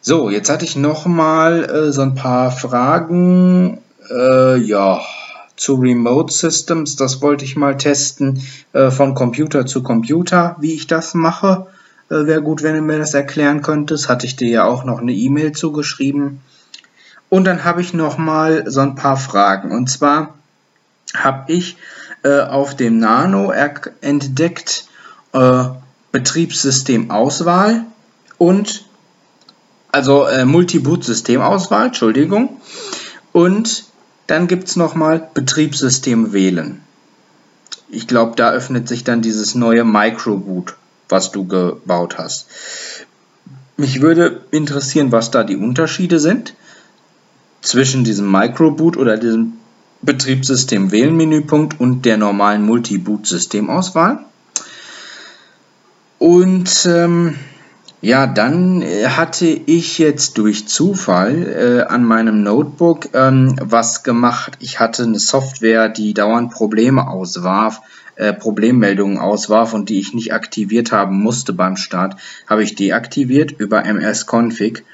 So, 0.00 0.30
jetzt 0.30 0.50
hatte 0.50 0.64
ich 0.64 0.76
nochmal 0.76 1.64
äh, 1.64 1.92
so 1.92 2.02
ein 2.02 2.14
paar 2.14 2.50
Fragen. 2.50 3.78
Äh, 4.10 4.58
ja, 4.58 5.00
zu 5.56 5.74
Remote 5.74 6.32
Systems. 6.32 6.96
Das 6.96 7.22
wollte 7.22 7.44
ich 7.44 7.56
mal 7.56 7.76
testen 7.76 8.42
äh, 8.72 8.90
von 8.90 9.14
Computer 9.14 9.66
zu 9.66 9.82
Computer, 9.82 10.56
wie 10.58 10.72
ich 10.72 10.86
das 10.86 11.14
mache. 11.14 11.66
Äh, 12.10 12.26
Wäre 12.26 12.42
gut, 12.42 12.62
wenn 12.62 12.74
du 12.74 12.82
mir 12.82 12.98
das 12.98 13.14
erklären 13.14 13.62
könntest. 13.62 14.08
Hatte 14.08 14.26
ich 14.26 14.36
dir 14.36 14.48
ja 14.48 14.64
auch 14.64 14.84
noch 14.84 14.98
eine 14.98 15.12
E-Mail 15.12 15.52
zugeschrieben. 15.52 16.40
Und 17.28 17.44
dann 17.44 17.64
habe 17.64 17.80
ich 17.80 17.94
nochmal 17.94 18.64
so 18.70 18.80
ein 18.80 18.94
paar 18.94 19.16
Fragen. 19.16 19.72
Und 19.72 19.88
zwar 19.88 20.34
habe 21.14 21.52
ich 21.52 21.76
äh, 22.24 22.40
auf 22.40 22.76
dem 22.76 22.98
Nano 22.98 23.52
entdeckt, 24.00 24.86
äh, 25.32 25.64
Betriebssystemauswahl 26.12 27.86
und 28.38 28.84
also 29.90 30.24
äh, 30.24 30.44
Multi-Boot-Systemauswahl, 30.44 31.86
Entschuldigung. 31.86 32.60
Und 33.32 33.84
dann 34.26 34.46
gibt 34.46 34.68
es 34.68 34.76
nochmal 34.76 35.30
Betriebssystem 35.34 36.32
wählen. 36.32 36.80
Ich 37.88 38.06
glaube, 38.06 38.36
da 38.36 38.52
öffnet 38.52 38.88
sich 38.88 39.04
dann 39.04 39.20
dieses 39.20 39.54
neue 39.54 39.84
Microboot, 39.84 40.76
was 41.08 41.30
du 41.30 41.46
gebaut 41.46 42.16
hast. 42.16 42.46
Mich 43.76 44.00
würde 44.00 44.42
interessieren, 44.50 45.12
was 45.12 45.30
da 45.30 45.44
die 45.44 45.56
Unterschiede 45.56 46.18
sind 46.18 46.54
zwischen 47.60 48.04
diesem 48.04 48.30
Microboot 48.30 48.96
oder 48.96 49.18
diesem 49.18 49.54
Betriebssystem 50.02 50.90
wählen 50.90 51.16
Menüpunkt 51.16 51.78
und 51.78 52.04
der 52.04 52.16
normalen 52.16 52.64
Multi-Boot-Systemauswahl. 52.64 54.24
Und 56.22 56.86
ähm, 56.86 57.34
ja, 58.00 58.28
dann 58.28 58.80
äh, 58.80 59.08
hatte 59.08 59.44
ich 59.44 59.98
jetzt 59.98 60.38
durch 60.38 60.68
Zufall 60.68 61.48
äh, 61.48 61.92
an 61.92 62.04
meinem 62.04 62.44
Notebook 62.44 63.08
ähm, 63.12 63.56
was 63.60 64.04
gemacht. 64.04 64.52
Ich 64.60 64.78
hatte 64.78 65.02
eine 65.02 65.18
Software, 65.18 65.88
die 65.88 66.14
dauernd 66.14 66.52
Probleme 66.52 67.08
auswarf, 67.08 67.80
äh, 68.14 68.32
Problemmeldungen 68.32 69.18
auswarf 69.18 69.74
und 69.74 69.88
die 69.88 69.98
ich 69.98 70.14
nicht 70.14 70.32
aktiviert 70.32 70.92
haben 70.92 71.20
musste 71.20 71.54
beim 71.54 71.76
Start, 71.76 72.14
habe 72.46 72.62
ich 72.62 72.76
deaktiviert 72.76 73.50
über 73.50 73.84
MS-Config. 73.84 74.84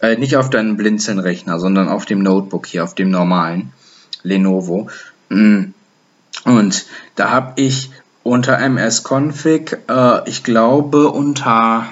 Äh, 0.00 0.18
nicht 0.18 0.36
auf 0.36 0.50
deinem 0.50 0.76
Blinzeln-Rechner, 0.76 1.58
sondern 1.58 1.88
auf 1.88 2.04
dem 2.04 2.20
Notebook 2.20 2.64
hier, 2.64 2.84
auf 2.84 2.94
dem 2.94 3.10
normalen 3.10 3.72
Lenovo. 4.22 4.88
Mm. 5.30 5.72
Und 6.44 6.86
da 7.16 7.30
habe 7.32 7.60
ich 7.60 7.90
unter 8.26 8.58
MS-Config, 8.58 9.78
äh, 9.88 10.28
ich 10.28 10.42
glaube 10.42 11.08
unter 11.10 11.86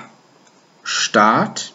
Start. 0.82 1.72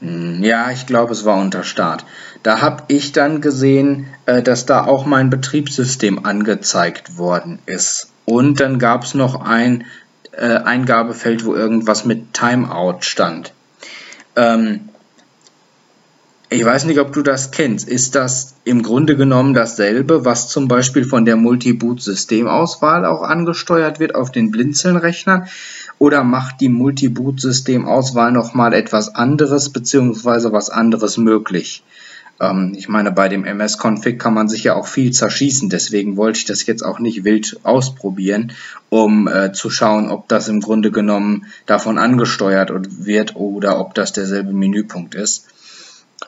Hm, 0.00 0.42
ja, 0.42 0.70
ich 0.72 0.86
glaube, 0.86 1.12
es 1.12 1.24
war 1.24 1.38
unter 1.38 1.62
Start. 1.62 2.04
Da 2.42 2.60
habe 2.60 2.82
ich 2.88 3.12
dann 3.12 3.40
gesehen, 3.40 4.08
äh, 4.26 4.42
dass 4.42 4.66
da 4.66 4.84
auch 4.84 5.06
mein 5.06 5.30
Betriebssystem 5.30 6.26
angezeigt 6.26 7.16
worden 7.16 7.60
ist. 7.66 8.10
Und 8.24 8.58
dann 8.58 8.80
gab 8.80 9.04
es 9.04 9.14
noch 9.14 9.40
ein 9.40 9.84
äh, 10.32 10.56
Eingabefeld, 10.56 11.44
wo 11.44 11.54
irgendwas 11.54 12.04
mit 12.04 12.34
Timeout 12.34 13.02
stand. 13.02 13.52
Ähm, 14.34 14.88
ich 16.52 16.64
weiß 16.64 16.84
nicht, 16.84 17.00
ob 17.00 17.12
du 17.12 17.22
das 17.22 17.50
kennst. 17.50 17.88
Ist 17.88 18.14
das 18.14 18.54
im 18.64 18.82
Grunde 18.82 19.16
genommen 19.16 19.54
dasselbe, 19.54 20.24
was 20.24 20.48
zum 20.48 20.68
Beispiel 20.68 21.04
von 21.04 21.24
der 21.24 21.36
Multi-Boot-Systemauswahl 21.36 23.04
auch 23.04 23.22
angesteuert 23.22 23.98
wird 23.98 24.14
auf 24.14 24.30
den 24.30 24.50
Blinzeln-Rechnern? 24.50 25.48
Oder 25.98 26.24
macht 26.24 26.60
die 26.60 26.68
Multi-Boot-Systemauswahl 26.68 28.32
nochmal 28.32 28.74
etwas 28.74 29.14
anderes 29.14 29.70
bzw. 29.70 30.52
was 30.52 30.70
anderes 30.70 31.16
möglich? 31.16 31.82
Ähm, 32.40 32.74
ich 32.76 32.88
meine, 32.88 33.12
bei 33.12 33.28
dem 33.28 33.44
MS-Config 33.44 34.18
kann 34.18 34.34
man 34.34 34.48
sich 34.48 34.64
ja 34.64 34.74
auch 34.74 34.86
viel 34.86 35.12
zerschießen. 35.12 35.70
Deswegen 35.70 36.16
wollte 36.16 36.38
ich 36.38 36.44
das 36.44 36.66
jetzt 36.66 36.82
auch 36.84 36.98
nicht 36.98 37.24
wild 37.24 37.60
ausprobieren, 37.62 38.52
um 38.88 39.28
äh, 39.28 39.52
zu 39.52 39.70
schauen, 39.70 40.10
ob 40.10 40.28
das 40.28 40.48
im 40.48 40.60
Grunde 40.60 40.90
genommen 40.90 41.46
davon 41.66 41.98
angesteuert 41.98 42.72
wird 43.04 43.36
oder 43.36 43.78
ob 43.78 43.94
das 43.94 44.12
derselbe 44.12 44.52
Menüpunkt 44.52 45.14
ist. 45.14 45.46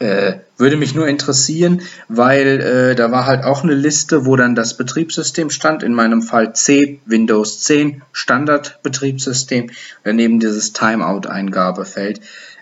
Äh, 0.01 0.41
würde 0.57 0.77
mich 0.77 0.95
nur 0.95 1.07
interessieren, 1.07 1.83
weil 2.09 2.61
äh, 2.61 2.95
da 2.95 3.13
war 3.13 3.27
halt 3.27 3.45
auch 3.45 3.63
eine 3.63 3.75
Liste, 3.75 4.27
wo 4.27 4.35
dann 4.37 4.55
das 4.55 4.77
Betriebssystem 4.77 5.51
stand, 5.51 5.83
in 5.83 5.95
meinem 5.95 6.23
Fall 6.23 6.53
C, 6.55 7.01
Windows 7.07 7.61
10, 7.61 8.03
Standardbetriebssystem, 8.13 9.71
daneben 10.03 10.41
dieses 10.41 10.73
Timeout-Eingabefeld 10.73 12.21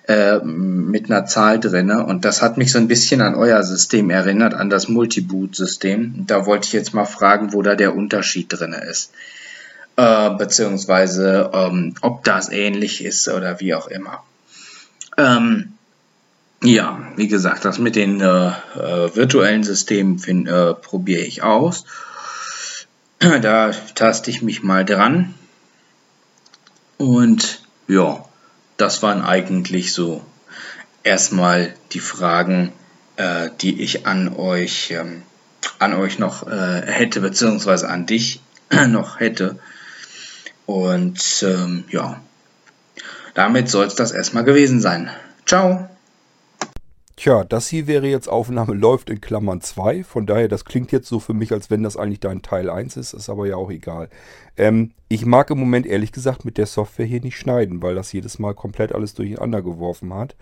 äh, 0.08 0.40
mit 0.40 1.10
einer 1.10 1.26
Zahl 1.26 1.58
drinne 1.60 2.04
und 2.04 2.24
das 2.24 2.42
hat 2.42 2.58
mich 2.58 2.72
so 2.72 2.78
ein 2.78 2.88
bisschen 2.88 3.20
an 3.20 3.34
euer 3.34 3.62
System 3.62 4.10
erinnert, 4.10 4.52
an 4.52 4.68
das 4.68 4.88
Multiboot-System. 4.88 6.24
Da 6.26 6.44
wollte 6.44 6.66
ich 6.66 6.72
jetzt 6.72 6.92
mal 6.92 7.04
fragen, 7.04 7.52
wo 7.52 7.62
da 7.62 7.76
der 7.76 7.94
Unterschied 7.94 8.46
drinne 8.48 8.84
ist. 8.84 9.12
Äh, 9.96 10.30
beziehungsweise 10.30 11.50
ähm, 11.52 11.94
ob 12.00 12.24
das 12.24 12.50
ähnlich 12.50 13.04
ist 13.04 13.28
oder 13.28 13.60
wie 13.60 13.74
auch 13.74 13.88
immer. 13.88 14.22
Ähm, 15.16 15.74
ja, 16.62 17.12
wie 17.16 17.28
gesagt, 17.28 17.64
das 17.64 17.78
mit 17.78 17.96
den 17.96 18.20
äh, 18.20 18.48
äh, 18.48 19.16
virtuellen 19.16 19.64
Systemen 19.64 20.46
äh, 20.46 20.74
probiere 20.74 21.22
ich 21.22 21.42
aus. 21.42 21.84
Da 23.40 23.70
taste 23.94 24.30
ich 24.30 24.42
mich 24.42 24.64
mal 24.64 24.84
dran. 24.84 25.34
Und 26.98 27.62
ja, 27.86 28.24
das 28.76 29.02
waren 29.02 29.22
eigentlich 29.22 29.92
so 29.92 30.24
erstmal 31.04 31.74
die 31.92 32.00
Fragen, 32.00 32.72
äh, 33.16 33.50
die 33.60 33.80
ich 33.80 34.06
an 34.06 34.34
euch, 34.34 34.90
ähm, 34.90 35.22
an 35.78 35.94
euch 35.94 36.18
noch 36.18 36.46
äh, 36.48 36.82
hätte, 36.84 37.20
beziehungsweise 37.20 37.88
an 37.88 38.06
dich 38.06 38.40
noch 38.88 39.20
hätte. 39.20 39.58
Und 40.66 41.44
ähm, 41.46 41.84
ja, 41.90 42.20
damit 43.34 43.68
soll 43.68 43.86
es 43.86 43.94
das 43.94 44.12
erstmal 44.12 44.44
gewesen 44.44 44.80
sein. 44.80 45.10
Ciao! 45.46 45.91
Tja, 47.22 47.44
das 47.44 47.68
hier 47.68 47.86
wäre 47.86 48.08
jetzt 48.08 48.28
Aufnahme 48.28 48.74
läuft 48.74 49.08
in 49.08 49.20
Klammern 49.20 49.60
2. 49.60 50.02
Von 50.02 50.26
daher, 50.26 50.48
das 50.48 50.64
klingt 50.64 50.90
jetzt 50.90 51.06
so 51.06 51.20
für 51.20 51.34
mich, 51.34 51.52
als 51.52 51.70
wenn 51.70 51.84
das 51.84 51.96
eigentlich 51.96 52.18
dein 52.18 52.42
Teil 52.42 52.68
1 52.68 52.96
ist. 52.96 53.12
Ist 53.12 53.30
aber 53.30 53.46
ja 53.46 53.54
auch 53.54 53.70
egal. 53.70 54.08
Ähm, 54.56 54.90
ich 55.06 55.24
mag 55.24 55.48
im 55.50 55.60
Moment 55.60 55.86
ehrlich 55.86 56.10
gesagt 56.10 56.44
mit 56.44 56.58
der 56.58 56.66
Software 56.66 57.06
hier 57.06 57.20
nicht 57.20 57.38
schneiden, 57.38 57.80
weil 57.80 57.94
das 57.94 58.12
jedes 58.12 58.40
Mal 58.40 58.54
komplett 58.54 58.92
alles 58.92 59.14
durcheinander 59.14 59.62
geworfen 59.62 60.12
hat. 60.12 60.34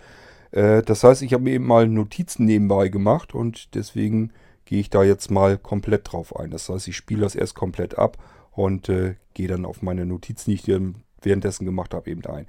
Äh, 0.49 0.81
das 0.81 1.03
heißt, 1.03 1.21
ich 1.21 1.33
habe 1.33 1.43
mir 1.43 1.53
eben 1.53 1.67
mal 1.67 1.87
Notizen 1.87 2.45
nebenbei 2.45 2.87
gemacht 2.87 3.35
und 3.35 3.75
deswegen 3.75 4.31
gehe 4.65 4.79
ich 4.79 4.89
da 4.89 5.03
jetzt 5.03 5.29
mal 5.29 5.59
komplett 5.59 6.11
drauf 6.11 6.35
ein. 6.35 6.49
Das 6.49 6.67
heißt, 6.67 6.87
ich 6.87 6.97
spiele 6.97 7.21
das 7.21 7.35
erst 7.35 7.53
komplett 7.53 7.99
ab 7.99 8.17
und 8.53 8.89
äh, 8.89 9.17
gehe 9.35 9.47
dann 9.47 9.65
auf 9.65 9.83
meine 9.83 10.07
Notizen, 10.07 10.49
die 10.49 10.55
ich 10.55 10.81
währenddessen 11.21 11.67
gemacht 11.67 11.93
habe, 11.93 12.09
eben 12.09 12.25
ein. 12.25 12.47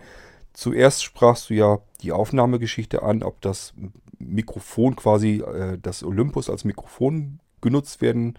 Zuerst 0.54 1.04
sprachst 1.04 1.50
du 1.50 1.54
ja 1.54 1.80
die 2.00 2.12
Aufnahmegeschichte 2.12 3.02
an, 3.02 3.22
ob 3.22 3.42
das 3.42 3.74
Mikrofon 4.26 4.96
quasi, 4.96 5.40
äh, 5.40 5.78
das 5.80 6.02
Olympus 6.02 6.50
als 6.50 6.64
Mikrofon 6.64 7.40
genutzt 7.60 8.00
werden 8.02 8.34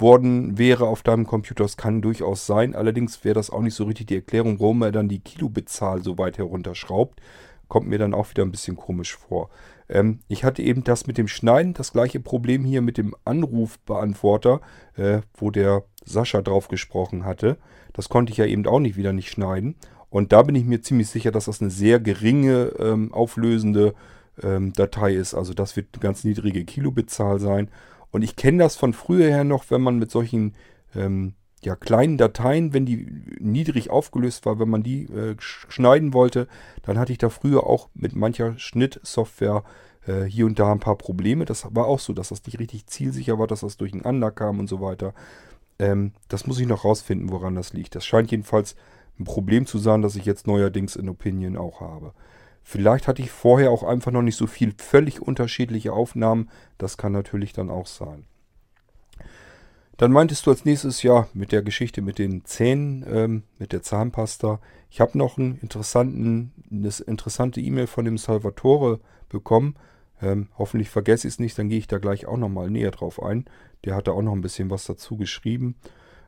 worden 0.00 0.58
wäre 0.58 0.86
auf 0.86 1.02
deinem 1.02 1.26
Computer. 1.26 1.64
Das 1.64 1.76
kann 1.76 2.02
durchaus 2.02 2.46
sein. 2.46 2.74
Allerdings 2.74 3.24
wäre 3.24 3.34
das 3.34 3.50
auch 3.50 3.62
nicht 3.62 3.74
so 3.74 3.84
richtig 3.84 4.06
die 4.06 4.16
Erklärung, 4.16 4.60
warum 4.60 4.82
er 4.82 4.92
dann 4.92 5.08
die 5.08 5.20
Kilobit-Zahl 5.20 6.02
so 6.02 6.18
weit 6.18 6.38
herunterschraubt. 6.38 7.20
Kommt 7.68 7.88
mir 7.88 7.98
dann 7.98 8.14
auch 8.14 8.30
wieder 8.30 8.44
ein 8.44 8.50
bisschen 8.50 8.76
komisch 8.76 9.16
vor. 9.16 9.50
Ähm, 9.88 10.20
ich 10.28 10.44
hatte 10.44 10.62
eben 10.62 10.84
das 10.84 11.06
mit 11.06 11.18
dem 11.18 11.28
Schneiden, 11.28 11.74
das 11.74 11.92
gleiche 11.92 12.20
Problem 12.20 12.64
hier 12.64 12.80
mit 12.80 12.96
dem 12.96 13.14
Anrufbeantworter, 13.24 14.60
äh, 14.96 15.20
wo 15.34 15.50
der 15.50 15.84
Sascha 16.04 16.40
drauf 16.40 16.68
gesprochen 16.68 17.24
hatte. 17.24 17.58
Das 17.92 18.08
konnte 18.08 18.32
ich 18.32 18.38
ja 18.38 18.46
eben 18.46 18.66
auch 18.66 18.80
nicht 18.80 18.96
wieder 18.96 19.12
nicht 19.12 19.30
schneiden. 19.30 19.76
Und 20.10 20.32
da 20.32 20.42
bin 20.42 20.54
ich 20.54 20.64
mir 20.64 20.80
ziemlich 20.80 21.08
sicher, 21.08 21.30
dass 21.30 21.46
das 21.46 21.60
eine 21.60 21.70
sehr 21.70 22.00
geringe 22.00 22.72
ähm, 22.78 23.12
auflösende 23.12 23.94
ähm, 24.42 24.72
Datei 24.72 25.14
ist. 25.14 25.34
Also 25.34 25.54
das 25.54 25.76
wird 25.76 25.88
eine 25.92 26.00
ganz 26.00 26.24
niedrige 26.24 26.64
Kilobitzahl 26.64 27.40
sein. 27.40 27.70
Und 28.10 28.22
ich 28.22 28.36
kenne 28.36 28.58
das 28.58 28.76
von 28.76 28.92
früher 28.92 29.28
her 29.28 29.44
noch, 29.44 29.70
wenn 29.70 29.82
man 29.82 29.98
mit 29.98 30.10
solchen 30.10 30.54
ähm, 30.94 31.34
ja, 31.62 31.74
kleinen 31.76 32.18
Dateien, 32.18 32.72
wenn 32.72 32.86
die 32.86 33.06
niedrig 33.38 33.90
aufgelöst 33.90 34.46
war, 34.46 34.58
wenn 34.58 34.70
man 34.70 34.82
die 34.82 35.04
äh, 35.04 35.34
schneiden 35.38 36.12
wollte, 36.12 36.46
dann 36.82 36.98
hatte 36.98 37.12
ich 37.12 37.18
da 37.18 37.30
früher 37.30 37.64
auch 37.64 37.88
mit 37.94 38.14
mancher 38.14 38.56
Schnittsoftware 38.58 39.64
äh, 40.06 40.24
hier 40.24 40.46
und 40.46 40.58
da 40.58 40.70
ein 40.72 40.80
paar 40.80 40.96
Probleme. 40.96 41.44
Das 41.44 41.66
war 41.74 41.86
auch 41.86 41.98
so, 41.98 42.12
dass 42.12 42.28
das 42.28 42.44
nicht 42.46 42.58
richtig 42.60 42.86
zielsicher 42.86 43.38
war, 43.38 43.46
dass 43.46 43.60
das 43.60 43.76
durcheinander 43.76 44.30
kam 44.30 44.60
und 44.60 44.68
so 44.68 44.80
weiter. 44.80 45.14
Ähm, 45.78 46.12
das 46.28 46.46
muss 46.46 46.60
ich 46.60 46.66
noch 46.66 46.84
rausfinden, 46.84 47.30
woran 47.30 47.56
das 47.56 47.72
liegt. 47.72 47.94
Das 47.94 48.06
scheint 48.06 48.30
jedenfalls 48.30 48.76
ein 49.18 49.24
Problem 49.24 49.66
zu 49.66 49.78
sein, 49.78 50.00
das 50.00 50.16
ich 50.16 50.24
jetzt 50.24 50.46
neuerdings 50.46 50.94
in 50.94 51.08
Opinion 51.08 51.56
auch 51.56 51.80
habe. 51.80 52.12
Vielleicht 52.70 53.08
hatte 53.08 53.22
ich 53.22 53.30
vorher 53.30 53.70
auch 53.70 53.82
einfach 53.82 54.12
noch 54.12 54.20
nicht 54.20 54.36
so 54.36 54.46
viel 54.46 54.74
völlig 54.76 55.22
unterschiedliche 55.22 55.94
Aufnahmen. 55.94 56.50
Das 56.76 56.98
kann 56.98 57.12
natürlich 57.12 57.54
dann 57.54 57.70
auch 57.70 57.86
sein. 57.86 58.26
Dann 59.96 60.12
meintest 60.12 60.44
du 60.44 60.50
als 60.50 60.66
nächstes 60.66 61.02
ja 61.02 61.28
mit 61.32 61.50
der 61.50 61.62
Geschichte 61.62 62.02
mit 62.02 62.18
den 62.18 62.44
Zähnen, 62.44 63.06
ähm, 63.08 63.42
mit 63.58 63.72
der 63.72 63.80
Zahnpasta. 63.80 64.60
Ich 64.90 65.00
habe 65.00 65.16
noch 65.16 65.38
einen 65.38 65.58
interessanten, 65.62 66.52
eine 66.70 66.92
interessante 67.06 67.58
E-Mail 67.62 67.86
von 67.86 68.04
dem 68.04 68.18
Salvatore 68.18 69.00
bekommen. 69.30 69.76
Ähm, 70.20 70.48
hoffentlich 70.58 70.90
vergesse 70.90 71.26
ich 71.26 71.34
es 71.34 71.40
nicht, 71.40 71.58
dann 71.58 71.70
gehe 71.70 71.78
ich 71.78 71.86
da 71.86 71.96
gleich 71.96 72.26
auch 72.26 72.36
nochmal 72.36 72.68
näher 72.68 72.90
drauf 72.90 73.22
ein. 73.22 73.46
Der 73.86 73.94
hat 73.94 74.08
da 74.08 74.12
auch 74.12 74.20
noch 74.20 74.34
ein 74.34 74.42
bisschen 74.42 74.68
was 74.68 74.84
dazu 74.84 75.16
geschrieben. 75.16 75.76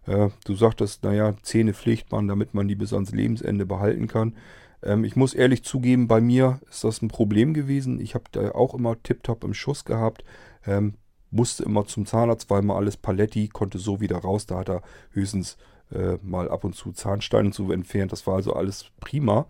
Äh, 0.06 0.30
du 0.46 0.54
sagtest, 0.54 1.04
naja, 1.04 1.34
Zähne 1.42 1.74
pflegt 1.74 2.10
man, 2.12 2.28
damit 2.28 2.54
man 2.54 2.66
die 2.66 2.76
bis 2.76 2.94
ans 2.94 3.12
Lebensende 3.12 3.66
behalten 3.66 4.06
kann. 4.06 4.36
Ähm, 4.82 5.04
ich 5.04 5.16
muss 5.16 5.34
ehrlich 5.34 5.64
zugeben, 5.64 6.08
bei 6.08 6.20
mir 6.20 6.60
ist 6.68 6.84
das 6.84 7.02
ein 7.02 7.08
Problem 7.08 7.54
gewesen. 7.54 8.00
Ich 8.00 8.14
habe 8.14 8.24
da 8.32 8.52
auch 8.52 8.74
immer 8.74 9.00
tiptop 9.02 9.44
im 9.44 9.54
Schuss 9.54 9.84
gehabt. 9.84 10.24
Ähm, 10.66 10.94
musste 11.30 11.62
immer 11.62 11.86
zum 11.86 12.06
Zahnarzt, 12.06 12.50
weil 12.50 12.62
mal 12.62 12.76
alles 12.76 12.96
Paletti, 12.96 13.48
konnte 13.48 13.78
so 13.78 14.00
wieder 14.00 14.18
raus. 14.18 14.46
Da 14.46 14.58
hat 14.58 14.68
er 14.68 14.82
höchstens 15.10 15.56
äh, 15.92 16.18
mal 16.22 16.50
ab 16.50 16.64
und 16.64 16.74
zu 16.74 16.92
Zahnsteine 16.92 17.50
zu 17.50 17.70
entfernt. 17.72 18.12
Das 18.12 18.26
war 18.26 18.34
also 18.34 18.54
alles 18.54 18.86
prima. 19.00 19.46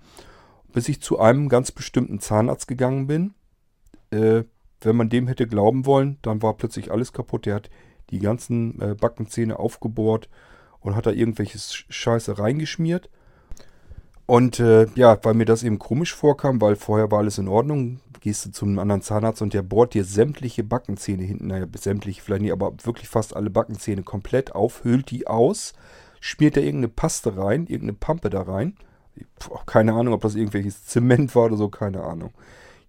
Bis 0.73 0.89
ich 0.89 1.01
zu 1.01 1.19
einem 1.19 1.49
ganz 1.49 1.73
bestimmten 1.73 2.21
Zahnarzt 2.21 2.69
gegangen 2.69 3.07
bin. 3.07 3.35
Äh, 4.11 4.45
wenn 4.83 4.97
man 4.97 5.11
dem 5.11 5.27
hätte 5.27 5.47
glauben 5.47 5.85
wollen, 5.85 6.19
dann 6.23 6.43
war 6.43 6.55
plötzlich 6.57 6.91
alles 6.91 7.13
kaputt. 7.13 7.47
Der 7.47 7.57
hat 7.57 7.71
die 8.11 8.19
ganzen 8.19 8.81
äh, 8.81 8.95
Backenzähne 8.95 9.59
aufgebohrt 9.59 10.29
und 10.81 10.97
hat 10.97 11.07
da 11.07 11.11
irgendwelches 11.11 11.75
Scheiße 11.89 12.39
reingeschmiert. 12.39 13.11
Und 14.31 14.61
äh, 14.61 14.87
ja, 14.95 15.19
weil 15.25 15.35
mir 15.35 15.45
das 15.45 15.65
eben 15.65 15.81
komisch 15.81 16.15
vorkam, 16.15 16.61
weil 16.61 16.77
vorher 16.77 17.11
war 17.11 17.19
alles 17.19 17.39
in 17.39 17.49
Ordnung, 17.49 17.99
gehst 18.21 18.47
du 18.47 18.53
zum 18.53 18.79
anderen 18.79 19.03
Zahnarzt 19.03 19.43
und 19.43 19.55
der 19.55 19.63
bohrt 19.63 19.93
dir 19.93 20.05
sämtliche 20.05 20.63
Backenzähne 20.63 21.25
hinten, 21.25 21.49
naja, 21.49 21.67
sämtliche 21.77 22.23
vielleicht 22.23 22.43
nicht, 22.43 22.53
aber 22.53 22.73
wirklich 22.85 23.09
fast 23.09 23.35
alle 23.35 23.51
Backenzähne 23.51 24.05
komplett 24.05 24.55
auf, 24.55 24.85
hüllt 24.85 25.11
die 25.11 25.27
aus, 25.27 25.73
schmiert 26.21 26.57
da 26.57 26.61
irgendeine 26.61 26.91
Paste 26.91 27.37
rein, 27.37 27.63
irgendeine 27.63 27.95
Pampe 27.95 28.31
da 28.31 28.43
rein. 28.43 28.77
Puh, 29.41 29.59
keine 29.67 29.95
Ahnung, 29.95 30.15
ob 30.15 30.21
das 30.21 30.37
irgendwelches 30.37 30.85
Zement 30.85 31.35
war 31.35 31.47
oder 31.47 31.57
so, 31.57 31.69
keine 31.69 32.05
Ahnung. 32.05 32.31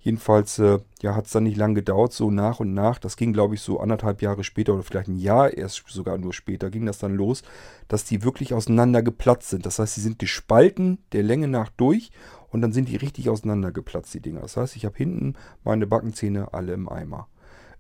Jedenfalls 0.04 0.58
äh, 0.58 0.80
ja, 1.02 1.16
hat 1.16 1.28
es 1.28 1.32
dann 1.32 1.44
nicht 1.44 1.58
lange 1.58 1.76
gedauert, 1.76 2.12
so 2.12 2.32
nach 2.32 2.60
und 2.60 2.74
nach. 2.74 2.98
Das 2.98 3.18
ging, 3.18 3.34
glaube 3.34 3.54
ich, 3.54 3.62
so 3.62 3.80
anderthalb 3.80 4.24
Jahre 4.24 4.44
später 4.44 4.74
oder 4.74 4.82
vielleicht 4.82 5.10
ein 5.10 5.20
Jahr 5.20 5.54
erst 5.54 5.84
sogar 5.88 6.18
nur 6.18 6.34
später, 6.34 6.72
ging 6.72 6.88
das 6.88 6.98
dann 6.98 7.16
los, 7.16 7.44
dass 7.88 8.04
die 8.04 8.24
wirklich 8.24 8.56
auseinander 8.56 9.04
geplatzt 9.04 9.50
sind. 9.50 9.66
Das 9.66 9.78
heißt, 9.78 9.94
sie 9.94 10.02
sind 10.02 10.18
gespalten 10.18 10.98
der 11.12 11.22
Länge 11.22 11.48
nach 11.48 11.70
durch 11.70 12.12
und 12.50 12.62
dann 12.62 12.74
sind 12.74 12.90
die 12.90 12.96
richtig 12.96 13.30
auseinander 13.30 13.72
geplatzt, 13.72 14.14
die 14.16 14.22
Dinger. 14.22 14.42
Das 14.42 14.58
heißt, 14.58 14.76
ich 14.76 14.86
habe 14.86 14.98
hinten 14.98 15.36
meine 15.64 15.86
Backenzähne 15.86 16.52
alle 16.52 16.74
im 16.74 16.90
Eimer. 16.90 17.28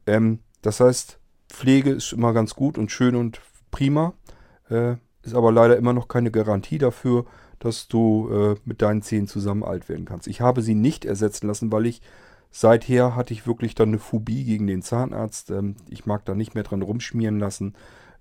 Ähm, 0.05 0.39
das 0.61 0.79
heißt, 0.79 1.19
Pflege 1.49 1.89
ist 1.89 2.13
immer 2.13 2.33
ganz 2.33 2.53
gut 2.53 2.77
und 2.77 2.91
schön 2.91 3.15
und 3.15 3.41
prima, 3.71 4.13
äh, 4.69 4.95
ist 5.23 5.33
aber 5.33 5.51
leider 5.51 5.75
immer 5.75 5.93
noch 5.93 6.07
keine 6.07 6.29
Garantie 6.29 6.77
dafür, 6.77 7.25
dass 7.61 7.87
du 7.87 8.29
äh, 8.29 8.55
mit 8.65 8.81
deinen 8.81 9.03
Zähnen 9.03 9.27
zusammen 9.27 9.63
alt 9.63 9.87
werden 9.87 10.05
kannst. 10.05 10.27
Ich 10.27 10.41
habe 10.41 10.61
sie 10.61 10.75
nicht 10.75 11.05
ersetzen 11.05 11.47
lassen, 11.47 11.71
weil 11.71 11.85
ich 11.85 12.01
seither 12.49 13.15
hatte 13.15 13.33
ich 13.33 13.47
wirklich 13.47 13.75
dann 13.75 13.89
eine 13.89 13.99
Phobie 13.99 14.43
gegen 14.43 14.67
den 14.67 14.81
Zahnarzt. 14.81 15.51
Ähm, 15.51 15.75
ich 15.87 16.05
mag 16.05 16.25
da 16.25 16.33
nicht 16.33 16.55
mehr 16.55 16.63
dran 16.63 16.81
rumschmieren 16.81 17.39
lassen. 17.39 17.75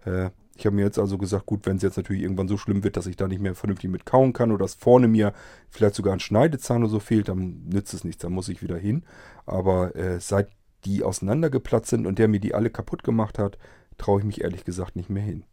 Äh, 0.04 0.30
ich 0.56 0.66
habe 0.66 0.76
mir 0.76 0.84
jetzt 0.84 0.98
also 0.98 1.16
gesagt, 1.16 1.46
gut, 1.46 1.64
wenn 1.64 1.78
es 1.78 1.82
jetzt 1.82 1.96
natürlich 1.96 2.22
irgendwann 2.22 2.48
so 2.48 2.58
schlimm 2.58 2.84
wird, 2.84 2.98
dass 2.98 3.06
ich 3.06 3.16
da 3.16 3.28
nicht 3.28 3.40
mehr 3.40 3.54
vernünftig 3.54 3.88
mit 3.88 4.04
kauen 4.04 4.34
kann 4.34 4.52
oder 4.52 4.64
dass 4.64 4.74
vorne 4.74 5.08
mir 5.08 5.32
vielleicht 5.70 5.94
sogar 5.94 6.12
ein 6.12 6.20
Schneidezahn 6.20 6.82
oder 6.82 6.90
so 6.90 7.00
fehlt, 7.00 7.28
dann 7.28 7.64
nützt 7.66 7.94
es 7.94 8.04
nichts, 8.04 8.20
dann 8.20 8.32
muss 8.32 8.50
ich 8.50 8.62
wieder 8.62 8.76
hin. 8.76 9.04
Aber 9.46 9.96
äh, 9.96 10.20
seit 10.20 10.50
die 10.84 11.02
auseinandergeplatzt 11.02 11.88
sind 11.88 12.06
und 12.06 12.18
der 12.18 12.28
mir 12.28 12.40
die 12.40 12.54
alle 12.54 12.68
kaputt 12.68 13.02
gemacht 13.04 13.38
hat, 13.38 13.56
traue 13.96 14.20
ich 14.20 14.26
mich 14.26 14.42
ehrlich 14.42 14.64
gesagt 14.64 14.96
nicht 14.96 15.08
mehr 15.08 15.22
hin. 15.22 15.44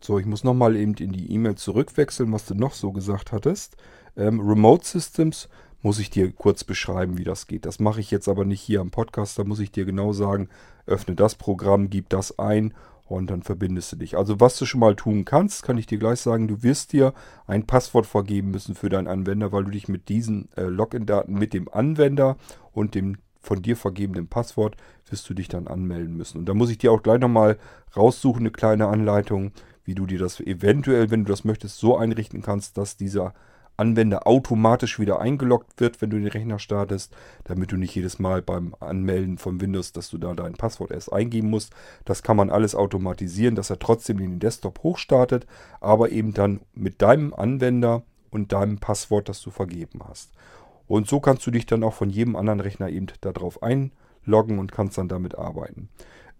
So, 0.00 0.18
ich 0.18 0.26
muss 0.26 0.44
nochmal 0.44 0.76
eben 0.76 0.94
in 0.94 1.12
die 1.12 1.32
E-Mail 1.32 1.56
zurückwechseln, 1.56 2.32
was 2.32 2.46
du 2.46 2.54
noch 2.54 2.74
so 2.74 2.92
gesagt 2.92 3.32
hattest. 3.32 3.76
Ähm, 4.16 4.40
Remote 4.40 4.86
Systems 4.86 5.48
muss 5.82 5.98
ich 5.98 6.10
dir 6.10 6.32
kurz 6.32 6.64
beschreiben, 6.64 7.18
wie 7.18 7.24
das 7.24 7.46
geht. 7.46 7.66
Das 7.66 7.78
mache 7.78 8.00
ich 8.00 8.10
jetzt 8.10 8.28
aber 8.28 8.44
nicht 8.44 8.60
hier 8.60 8.80
am 8.80 8.90
Podcast. 8.90 9.38
Da 9.38 9.44
muss 9.44 9.60
ich 9.60 9.70
dir 9.70 9.84
genau 9.84 10.12
sagen, 10.12 10.48
öffne 10.86 11.14
das 11.14 11.34
Programm, 11.34 11.90
gib 11.90 12.08
das 12.08 12.38
ein 12.38 12.74
und 13.04 13.30
dann 13.30 13.42
verbindest 13.42 13.92
du 13.92 13.96
dich. 13.96 14.16
Also 14.16 14.40
was 14.40 14.58
du 14.58 14.66
schon 14.66 14.80
mal 14.80 14.96
tun 14.96 15.24
kannst, 15.24 15.62
kann 15.62 15.78
ich 15.78 15.86
dir 15.86 15.98
gleich 15.98 16.20
sagen, 16.20 16.48
du 16.48 16.62
wirst 16.62 16.92
dir 16.92 17.14
ein 17.46 17.66
Passwort 17.66 18.06
vergeben 18.06 18.50
müssen 18.50 18.74
für 18.74 18.88
deinen 18.88 19.06
Anwender, 19.06 19.52
weil 19.52 19.64
du 19.64 19.70
dich 19.70 19.88
mit 19.88 20.08
diesen 20.08 20.48
äh, 20.56 20.62
Login-Daten 20.62 21.34
mit 21.34 21.52
dem 21.52 21.68
Anwender 21.68 22.36
und 22.72 22.94
dem 22.94 23.18
von 23.40 23.62
dir 23.62 23.76
vergebenen 23.76 24.26
Passwort 24.26 24.76
wirst 25.08 25.30
du 25.30 25.34
dich 25.34 25.46
dann 25.46 25.68
anmelden 25.68 26.16
müssen. 26.16 26.38
Und 26.38 26.48
da 26.48 26.54
muss 26.54 26.70
ich 26.70 26.78
dir 26.78 26.90
auch 26.90 27.02
gleich 27.02 27.20
nochmal 27.20 27.58
raussuchen, 27.96 28.42
eine 28.42 28.50
kleine 28.50 28.88
Anleitung, 28.88 29.52
wie 29.86 29.94
du 29.94 30.04
dir 30.06 30.18
das 30.18 30.40
eventuell, 30.40 31.10
wenn 31.10 31.24
du 31.24 31.30
das 31.30 31.44
möchtest, 31.44 31.78
so 31.78 31.96
einrichten 31.96 32.42
kannst, 32.42 32.76
dass 32.76 32.96
dieser 32.96 33.32
Anwender 33.76 34.26
automatisch 34.26 34.98
wieder 34.98 35.20
eingeloggt 35.20 35.80
wird, 35.80 36.00
wenn 36.00 36.10
du 36.10 36.18
den 36.18 36.28
Rechner 36.28 36.58
startest, 36.58 37.14
damit 37.44 37.72
du 37.72 37.76
nicht 37.76 37.94
jedes 37.94 38.18
Mal 38.18 38.42
beim 38.42 38.74
Anmelden 38.80 39.38
von 39.38 39.60
Windows, 39.60 39.92
dass 39.92 40.08
du 40.08 40.18
da 40.18 40.34
dein 40.34 40.54
Passwort 40.54 40.90
erst 40.90 41.12
eingeben 41.12 41.50
musst. 41.50 41.72
Das 42.04 42.22
kann 42.22 42.36
man 42.36 42.50
alles 42.50 42.74
automatisieren, 42.74 43.54
dass 43.54 43.70
er 43.70 43.78
trotzdem 43.78 44.18
den 44.18 44.38
Desktop 44.38 44.82
hochstartet, 44.82 45.46
aber 45.80 46.10
eben 46.10 46.32
dann 46.32 46.60
mit 46.74 47.02
deinem 47.02 47.34
Anwender 47.34 48.02
und 48.30 48.52
deinem 48.52 48.78
Passwort, 48.78 49.28
das 49.28 49.42
du 49.42 49.50
vergeben 49.50 50.00
hast. 50.08 50.32
Und 50.88 51.06
so 51.08 51.20
kannst 51.20 51.46
du 51.46 51.50
dich 51.50 51.66
dann 51.66 51.82
auch 51.82 51.94
von 51.94 52.10
jedem 52.10 52.36
anderen 52.36 52.60
Rechner 52.60 52.88
eben 52.88 53.06
darauf 53.20 53.62
einloggen 53.62 54.58
und 54.58 54.72
kannst 54.72 54.96
dann 54.98 55.08
damit 55.08 55.36
arbeiten. 55.36 55.88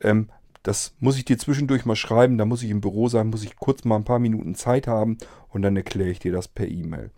Ähm, 0.01 0.28
das 0.67 0.97
muss 0.99 1.17
ich 1.17 1.25
dir 1.25 1.39
zwischendurch 1.39 1.85
mal 1.85 1.95
schreiben, 1.95 2.39
da 2.39 2.45
muss 2.45 2.64
ich 2.64 2.71
im 2.71 2.81
Büro 2.81 3.09
sein, 3.09 3.29
muss 3.29 3.45
ich 3.45 3.55
kurz 3.55 3.85
mal 3.85 3.95
ein 3.95 4.05
paar 4.05 4.19
Minuten 4.19 4.57
Zeit 4.57 4.89
haben 4.89 5.17
und 5.49 5.62
dann 5.62 5.77
erkläre 5.77 6.11
ich 6.11 6.19
dir 6.19 6.33
das 6.33 6.49
per 6.49 6.67
E-Mail. 6.67 7.12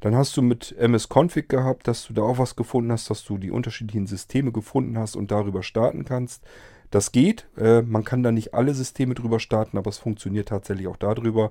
Dann 0.00 0.16
hast 0.16 0.34
du 0.34 0.40
mit 0.40 0.74
MS-Config 0.78 1.46
gehabt, 1.46 1.88
dass 1.88 2.06
du 2.06 2.14
da 2.14 2.22
auch 2.22 2.38
was 2.38 2.56
gefunden 2.56 2.90
hast, 2.90 3.10
dass 3.10 3.22
du 3.22 3.36
die 3.36 3.50
unterschiedlichen 3.50 4.06
Systeme 4.06 4.50
gefunden 4.50 4.96
hast 4.96 5.14
und 5.14 5.30
darüber 5.30 5.62
starten 5.62 6.06
kannst. 6.06 6.42
Das 6.90 7.12
geht. 7.12 7.46
Äh, 7.58 7.82
man 7.82 8.02
kann 8.02 8.22
da 8.22 8.32
nicht 8.32 8.54
alle 8.54 8.72
Systeme 8.72 9.14
drüber 9.14 9.40
starten, 9.40 9.76
aber 9.76 9.90
es 9.90 9.98
funktioniert 9.98 10.48
tatsächlich 10.48 10.86
auch 10.86 10.96
darüber. 10.96 11.50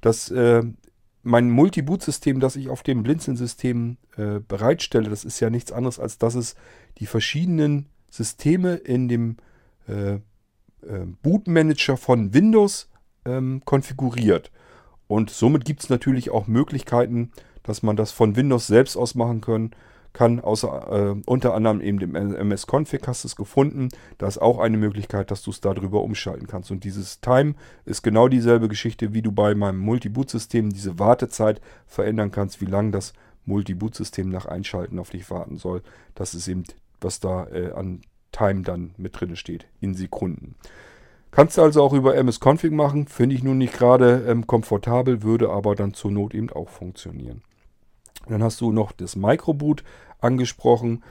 Das 0.00 0.30
äh, 0.30 0.62
mein 1.22 1.50
Multi-Boot-System, 1.50 2.40
das 2.40 2.56
ich 2.56 2.70
auf 2.70 2.82
dem 2.82 3.02
Blinzeln-System 3.02 3.98
äh, 4.16 4.40
bereitstelle, 4.40 5.10
das 5.10 5.26
ist 5.26 5.40
ja 5.40 5.50
nichts 5.50 5.72
anderes, 5.72 5.98
als 5.98 6.16
dass 6.16 6.36
es 6.36 6.54
die 6.98 7.06
verschiedenen 7.06 7.86
Systeme 8.10 8.76
in 8.76 9.08
dem 9.08 9.36
äh, 9.88 10.20
Bootmanager 11.22 11.96
von 11.96 12.32
Windows 12.34 12.88
ähm, 13.24 13.62
konfiguriert. 13.64 14.50
Und 15.08 15.30
somit 15.30 15.64
gibt 15.64 15.82
es 15.82 15.88
natürlich 15.88 16.30
auch 16.30 16.46
Möglichkeiten, 16.46 17.30
dass 17.62 17.82
man 17.82 17.96
das 17.96 18.12
von 18.12 18.36
Windows 18.36 18.66
selbst 18.66 18.96
aus 18.96 19.14
machen 19.14 19.40
können, 19.40 19.72
kann. 20.16 20.40
Außer, 20.40 21.14
äh, 21.16 21.22
unter 21.26 21.54
anderem 21.54 21.80
eben 21.80 21.98
dem 21.98 22.14
MS-Config 22.14 23.02
hast 23.06 23.22
du 23.22 23.28
es 23.28 23.36
gefunden. 23.36 23.90
Da 24.18 24.26
ist 24.26 24.38
auch 24.38 24.58
eine 24.58 24.78
Möglichkeit, 24.78 25.30
dass 25.30 25.42
du 25.42 25.50
es 25.50 25.60
darüber 25.60 26.02
umschalten 26.02 26.46
kannst. 26.46 26.70
Und 26.70 26.84
dieses 26.84 27.20
Time 27.20 27.54
ist 27.84 28.02
genau 28.02 28.28
dieselbe 28.28 28.68
Geschichte, 28.68 29.12
wie 29.12 29.22
du 29.22 29.30
bei 29.30 29.54
meinem 29.54 29.78
Multi-Boot-System 29.78 30.70
diese 30.70 30.98
Wartezeit 30.98 31.60
verändern 31.86 32.30
kannst, 32.30 32.60
wie 32.60 32.66
lange 32.66 32.90
das 32.90 33.12
Multi-Boot-System 33.44 34.30
nach 34.30 34.46
Einschalten 34.46 34.98
auf 34.98 35.10
dich 35.10 35.30
warten 35.30 35.58
soll. 35.58 35.82
Das 36.14 36.34
ist 36.34 36.48
eben, 36.48 36.64
was 37.00 37.20
da 37.20 37.46
äh, 37.48 37.72
an 37.72 38.00
Time 38.32 38.62
dann 38.62 38.94
mit 38.96 39.18
drin 39.18 39.36
steht, 39.36 39.66
in 39.80 39.94
Sekunden. 39.94 40.54
Kannst 41.30 41.58
du 41.58 41.62
also 41.62 41.82
auch 41.82 41.92
über 41.92 42.16
MS-Config 42.16 42.72
machen, 42.72 43.08
finde 43.08 43.36
ich 43.36 43.42
nun 43.42 43.58
nicht 43.58 43.74
gerade 43.74 44.24
ähm, 44.26 44.46
komfortabel, 44.46 45.22
würde 45.22 45.50
aber 45.50 45.74
dann 45.74 45.92
zur 45.92 46.10
Not 46.10 46.34
eben 46.34 46.50
auch 46.50 46.68
funktionieren. 46.68 47.42
Dann 48.26 48.42
hast 48.42 48.60
du 48.60 48.72
noch 48.72 48.92
das 48.92 49.16
Microboot 49.16 49.84
angesprochen. 50.20 51.04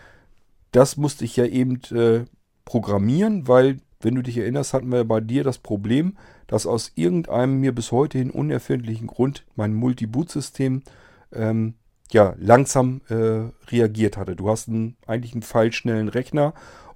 Das 0.72 0.98
musste 0.98 1.26
ich 1.26 1.36
ja 1.36 1.46
eben 1.46 1.80
äh, 1.92 2.26
programmieren, 2.66 3.48
weil, 3.48 3.78
wenn 4.02 4.16
du 4.16 4.24
dich 4.24 4.38
erinnerst, 4.38 4.74
hatten 4.74 4.92
wir 4.92 5.04
bei 5.04 5.22
dir 5.22 5.44
das 5.44 5.60
Problem, 5.60 6.18
dass 6.48 6.66
aus 6.66 6.92
irgendeinem 6.96 7.60
mir 7.60 7.74
bis 7.74 7.92
heute 7.92 8.18
hin 8.18 8.32
unerfindlichen 8.32 9.08
Grund 9.08 9.46
mein 9.56 9.74
Multi-Boot-System 9.74 10.84
ähm, 11.34 11.76
ja, 12.12 12.36
langsam 12.38 13.02
äh, 13.10 13.50
reagiert 13.72 14.18
hatte. 14.18 14.36
Du 14.36 14.50
hast 14.50 14.70
einen, 14.70 14.98
eigentlich 15.08 15.34
einen 15.34 15.42
pfeilschnellen 15.42 16.08
Rechner 16.10 16.54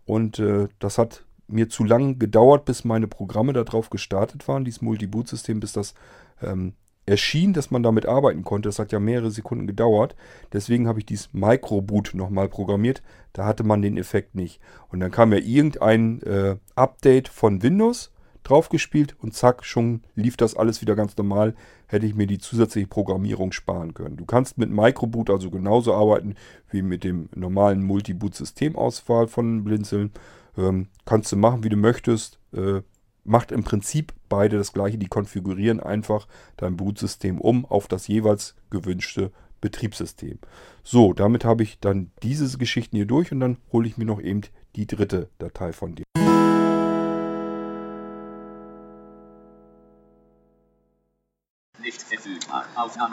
und 0.09 0.39
äh, 0.39 0.67
das 0.79 0.97
hat 0.97 1.23
mir 1.47 1.69
zu 1.69 1.83
lang 1.83 2.17
gedauert, 2.17 2.65
bis 2.65 2.83
meine 2.83 3.07
Programme 3.07 3.53
darauf 3.53 3.91
gestartet 3.91 4.47
waren, 4.47 4.65
dieses 4.65 4.81
Multi-Boot-System, 4.81 5.59
bis 5.59 5.71
das 5.73 5.93
ähm, 6.41 6.73
erschien, 7.05 7.53
dass 7.53 7.69
man 7.69 7.83
damit 7.83 8.07
arbeiten 8.07 8.43
konnte. 8.43 8.69
Das 8.69 8.79
hat 8.79 8.91
ja 8.91 8.99
mehrere 8.99 9.29
Sekunden 9.29 9.67
gedauert. 9.67 10.15
Deswegen 10.51 10.87
habe 10.87 10.97
ich 10.97 11.05
dieses 11.05 11.31
Microboot 11.33 12.15
nochmal 12.15 12.49
programmiert. 12.49 13.03
Da 13.33 13.45
hatte 13.45 13.63
man 13.63 13.83
den 13.83 13.97
Effekt 13.97 14.33
nicht. 14.33 14.59
Und 14.87 14.99
dann 14.99 15.11
kam 15.11 15.31
ja 15.31 15.37
irgendein 15.37 16.23
äh, 16.23 16.55
Update 16.73 17.27
von 17.27 17.61
Windows 17.61 18.11
draufgespielt 18.43 19.15
und 19.19 19.33
zack, 19.33 19.65
schon 19.65 20.01
lief 20.15 20.37
das 20.37 20.55
alles 20.55 20.81
wieder 20.81 20.95
ganz 20.95 21.15
normal. 21.17 21.55
Hätte 21.87 22.05
ich 22.05 22.15
mir 22.15 22.27
die 22.27 22.37
zusätzliche 22.37 22.87
Programmierung 22.87 23.51
sparen 23.51 23.93
können. 23.93 24.17
Du 24.17 24.25
kannst 24.25 24.57
mit 24.57 24.69
Microboot 24.69 25.29
also 25.29 25.49
genauso 25.49 25.93
arbeiten 25.93 26.35
wie 26.69 26.81
mit 26.81 27.03
dem 27.03 27.29
normalen 27.35 27.83
Multi-Boot-Systemauswahl 27.83 29.27
von 29.27 29.63
Blinzeln. 29.63 30.11
Ähm, 30.57 30.87
kannst 31.05 31.31
du 31.31 31.37
machen, 31.37 31.63
wie 31.63 31.69
du 31.69 31.77
möchtest. 31.77 32.39
Äh, 32.53 32.81
macht 33.23 33.51
im 33.51 33.63
Prinzip 33.63 34.13
beide 34.27 34.57
das 34.57 34.73
gleiche. 34.73 34.97
Die 34.97 35.07
konfigurieren 35.07 35.79
einfach 35.79 36.27
dein 36.57 36.77
Bootsystem 36.77 37.39
um 37.39 37.65
auf 37.65 37.87
das 37.87 38.07
jeweils 38.07 38.55
gewünschte 38.69 39.31
Betriebssystem. 39.61 40.39
So, 40.83 41.13
damit 41.13 41.45
habe 41.45 41.63
ich 41.63 41.79
dann 41.79 42.11
diese 42.23 42.57
Geschichten 42.57 42.95
hier 42.95 43.05
durch 43.05 43.31
und 43.31 43.39
dann 43.39 43.57
hole 43.71 43.87
ich 43.87 43.97
mir 43.97 44.05
noch 44.05 44.21
eben 44.21 44.41
die 44.75 44.87
dritte 44.87 45.29
Datei 45.37 45.73
von 45.73 45.95
dir. 45.95 46.05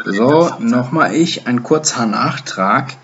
So, 0.04 0.50
nochmal 0.60 1.14
ich, 1.14 1.46
ein 1.46 1.62
kurzer 1.62 2.06
Nachtrag. 2.06 2.94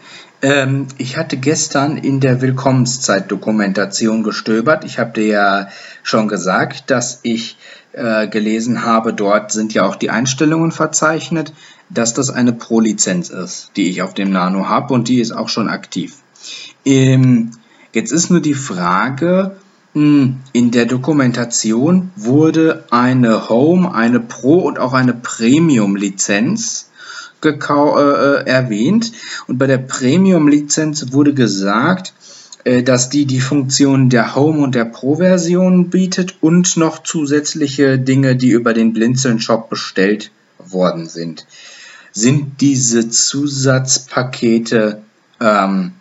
Ähm, 0.41 0.89
ich 0.99 1.17
hatte 1.17 1.37
gestern 1.37 1.97
in 1.97 2.21
der 2.21 2.41
Willkommenszeit-Dokumentation 2.41 4.23
gestöbert. 4.23 4.85
Ich 4.85 4.99
habe 4.99 5.13
dir 5.13 5.27
ja 5.27 5.69
schon 6.03 6.29
gesagt, 6.29 6.91
dass 6.91 7.21
ich 7.23 7.57
äh, 7.93 8.27
gelesen 8.27 8.85
habe, 8.85 9.13
dort 9.13 9.53
sind 9.53 9.75
ja 9.75 9.85
auch 9.85 9.97
die 9.97 10.11
Einstellungen 10.11 10.73
verzeichnet, 10.73 11.53
dass 11.91 12.15
das 12.15 12.31
eine 12.31 12.53
Pro-Lizenz 12.53 13.29
ist, 13.29 13.73
die 13.77 13.91
ich 13.91 14.03
auf 14.03 14.15
dem 14.15 14.33
Nano 14.33 14.69
habe 14.69 14.95
und 14.95 15.09
die 15.09 15.21
ist 15.21 15.33
auch 15.33 15.49
schon 15.49 15.69
aktiv. 15.69 16.17
Ähm, 16.85 17.53
jetzt 17.93 18.13
ist 18.13 18.31
nur 18.31 18.41
die 18.41 18.55
Frage, 18.55 19.57
in 19.95 20.71
der 20.71 20.87
Dokumentation 20.87 22.13
wurde 22.17 22.85
eine 22.91 23.51
Home, 23.51 23.95
eine 23.95 24.21
Pro 24.21 24.61
und 24.61 24.79
auch 24.79 24.95
eine 24.95 25.13
Premium-Lizenz 25.13 26.89
äh, 27.45 27.49
äh, 27.49 28.47
erwähnt. 28.47 29.13
Und 29.49 29.59
bei 29.59 29.67
der 29.67 29.79
Premium-Lizenz 29.79 31.13
wurde 31.13 31.35
gesagt, 31.35 32.15
äh, 32.65 32.83
dass 32.83 33.11
die 33.11 33.27
die 33.27 33.41
Funktionen 33.41 34.09
der 34.09 34.35
Home- 34.35 34.63
und 34.63 34.75
der 34.75 34.87
Pro-Version 34.87 35.91
bietet 35.91 36.37
und 36.41 36.77
noch 36.79 37.03
zusätzliche 37.03 37.99
Dinge, 37.99 38.37
die 38.37 38.51
über 38.51 38.73
den 38.73 38.95
Blinzeln-Shop 38.95 39.69
bestellt 39.69 40.31
worden 40.59 41.07
sind. 41.07 41.47
Sind 42.13 42.61
diese 42.61 43.11
Zusatzpakete 43.11 45.03
ähm, 45.41 45.93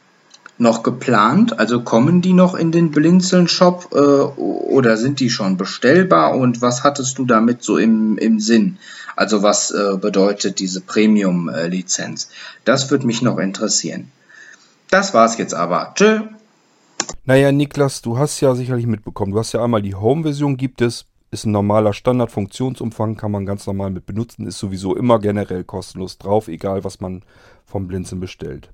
noch 0.61 0.83
geplant? 0.83 1.59
Also 1.59 1.81
kommen 1.81 2.21
die 2.21 2.33
noch 2.33 2.55
in 2.55 2.71
den 2.71 2.91
Blinzeln-Shop 2.91 3.89
äh, 3.93 3.97
oder 3.97 4.95
sind 4.95 5.19
die 5.19 5.29
schon 5.29 5.57
bestellbar? 5.57 6.35
Und 6.37 6.61
was 6.61 6.83
hattest 6.83 7.17
du 7.17 7.25
damit 7.25 7.63
so 7.63 7.77
im, 7.77 8.17
im 8.17 8.39
Sinn? 8.39 8.77
Also 9.15 9.43
was 9.43 9.71
äh, 9.71 9.97
bedeutet 9.97 10.59
diese 10.59 10.81
Premium-Lizenz? 10.81 12.29
Das 12.63 12.89
würde 12.91 13.07
mich 13.07 13.21
noch 13.21 13.39
interessieren. 13.39 14.11
Das 14.89 15.13
war's 15.13 15.37
jetzt 15.37 15.53
aber. 15.53 15.93
Tschö. 15.95 16.21
Naja, 17.25 17.51
Niklas, 17.51 18.01
du 18.01 18.17
hast 18.17 18.39
ja 18.41 18.55
sicherlich 18.55 18.85
mitbekommen. 18.85 19.31
Du 19.31 19.39
hast 19.39 19.51
ja 19.53 19.63
einmal 19.63 19.81
die 19.81 19.95
Home-Version, 19.95 20.57
gibt 20.57 20.81
es. 20.81 21.05
Ist 21.31 21.45
ein 21.45 21.51
normaler 21.51 21.93
Standard-Funktionsumfang, 21.93 23.15
kann 23.15 23.31
man 23.31 23.45
ganz 23.45 23.65
normal 23.65 23.89
mit 23.89 24.05
benutzen, 24.05 24.47
ist 24.47 24.59
sowieso 24.59 24.97
immer 24.97 25.17
generell 25.17 25.63
kostenlos 25.63 26.17
drauf, 26.17 26.49
egal 26.49 26.83
was 26.83 26.99
man 26.99 27.23
vom 27.65 27.87
Blinzeln 27.87 28.19
bestellt. 28.19 28.69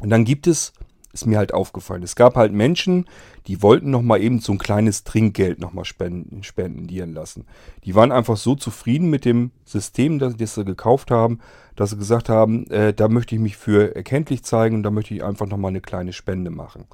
Und 0.00 0.08
dann 0.08 0.24
gibt 0.24 0.46
es 0.46 0.72
ist 1.16 1.26
mir 1.26 1.38
halt 1.38 1.54
aufgefallen. 1.54 2.02
Es 2.02 2.14
gab 2.14 2.36
halt 2.36 2.52
Menschen, 2.52 3.06
die 3.46 3.62
wollten 3.62 3.90
noch 3.90 4.02
mal 4.02 4.20
eben 4.20 4.40
so 4.40 4.52
ein 4.52 4.58
kleines 4.58 5.02
Trinkgeld 5.04 5.60
noch 5.60 5.72
mal 5.72 5.84
spenden, 5.84 6.42
spendieren 6.42 7.14
lassen. 7.14 7.46
Die 7.84 7.94
waren 7.94 8.12
einfach 8.12 8.36
so 8.36 8.54
zufrieden 8.54 9.08
mit 9.08 9.24
dem 9.24 9.50
System, 9.64 10.18
das, 10.18 10.36
das 10.36 10.54
sie 10.54 10.64
gekauft 10.64 11.10
haben, 11.10 11.40
dass 11.74 11.90
sie 11.90 11.96
gesagt 11.96 12.28
haben, 12.28 12.66
äh, 12.70 12.92
da 12.92 13.08
möchte 13.08 13.34
ich 13.34 13.40
mich 13.40 13.56
für 13.56 13.96
erkenntlich 13.96 14.44
zeigen 14.44 14.76
und 14.76 14.82
da 14.82 14.90
möchte 14.90 15.14
ich 15.14 15.24
einfach 15.24 15.46
noch 15.46 15.56
mal 15.56 15.68
eine 15.68 15.80
kleine 15.80 16.12
Spende 16.12 16.50
machen. 16.50 16.84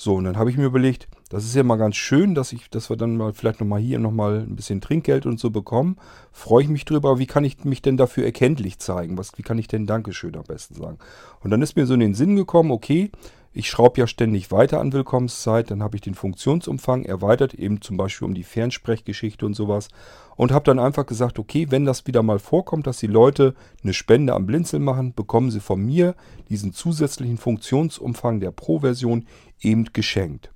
So, 0.00 0.14
und 0.14 0.22
dann 0.22 0.36
habe 0.36 0.48
ich 0.48 0.56
mir 0.56 0.64
überlegt, 0.64 1.08
das 1.28 1.44
ist 1.44 1.56
ja 1.56 1.64
mal 1.64 1.74
ganz 1.74 1.96
schön, 1.96 2.36
dass 2.36 2.52
ich, 2.52 2.70
dass 2.70 2.88
wir 2.88 2.96
dann 2.96 3.16
mal 3.16 3.32
vielleicht 3.32 3.58
nochmal 3.58 3.80
hier 3.80 3.98
nochmal 3.98 4.44
ein 4.48 4.54
bisschen 4.54 4.80
Trinkgeld 4.80 5.26
und 5.26 5.40
so 5.40 5.50
bekommen. 5.50 5.96
Freue 6.30 6.62
ich 6.62 6.68
mich 6.68 6.84
drüber, 6.84 7.18
wie 7.18 7.26
kann 7.26 7.42
ich 7.42 7.64
mich 7.64 7.82
denn 7.82 7.96
dafür 7.96 8.24
erkenntlich 8.24 8.78
zeigen? 8.78 9.18
Was, 9.18 9.36
wie 9.36 9.42
kann 9.42 9.58
ich 9.58 9.66
denn 9.66 9.88
Dankeschön 9.88 10.36
am 10.36 10.44
besten 10.44 10.76
sagen? 10.76 10.98
Und 11.40 11.50
dann 11.50 11.62
ist 11.62 11.74
mir 11.74 11.84
so 11.84 11.94
in 11.94 12.00
den 12.00 12.14
Sinn 12.14 12.36
gekommen, 12.36 12.70
okay, 12.70 13.10
ich 13.52 13.68
schraube 13.68 13.98
ja 13.98 14.06
ständig 14.06 14.52
weiter 14.52 14.78
an 14.78 14.92
Willkommenszeit, 14.92 15.70
dann 15.72 15.82
habe 15.82 15.96
ich 15.96 16.02
den 16.02 16.14
Funktionsumfang 16.14 17.04
erweitert, 17.04 17.54
eben 17.54 17.80
zum 17.80 17.96
Beispiel 17.96 18.26
um 18.26 18.34
die 18.34 18.44
Fernsprechgeschichte 18.44 19.44
und 19.44 19.54
sowas. 19.54 19.88
Und 20.36 20.52
habe 20.52 20.64
dann 20.64 20.78
einfach 20.78 21.06
gesagt, 21.06 21.40
okay, 21.40 21.66
wenn 21.70 21.84
das 21.84 22.06
wieder 22.06 22.22
mal 22.22 22.38
vorkommt, 22.38 22.86
dass 22.86 22.98
die 22.98 23.08
Leute 23.08 23.56
eine 23.82 23.94
Spende 23.94 24.34
am 24.34 24.46
Blinzeln 24.46 24.84
machen, 24.84 25.12
bekommen 25.12 25.50
sie 25.50 25.58
von 25.58 25.84
mir 25.84 26.14
diesen 26.48 26.72
zusätzlichen 26.72 27.38
Funktionsumfang 27.38 28.38
der 28.38 28.52
Pro-Version 28.52 29.26
eben 29.60 29.92
geschenkt. 29.92 30.50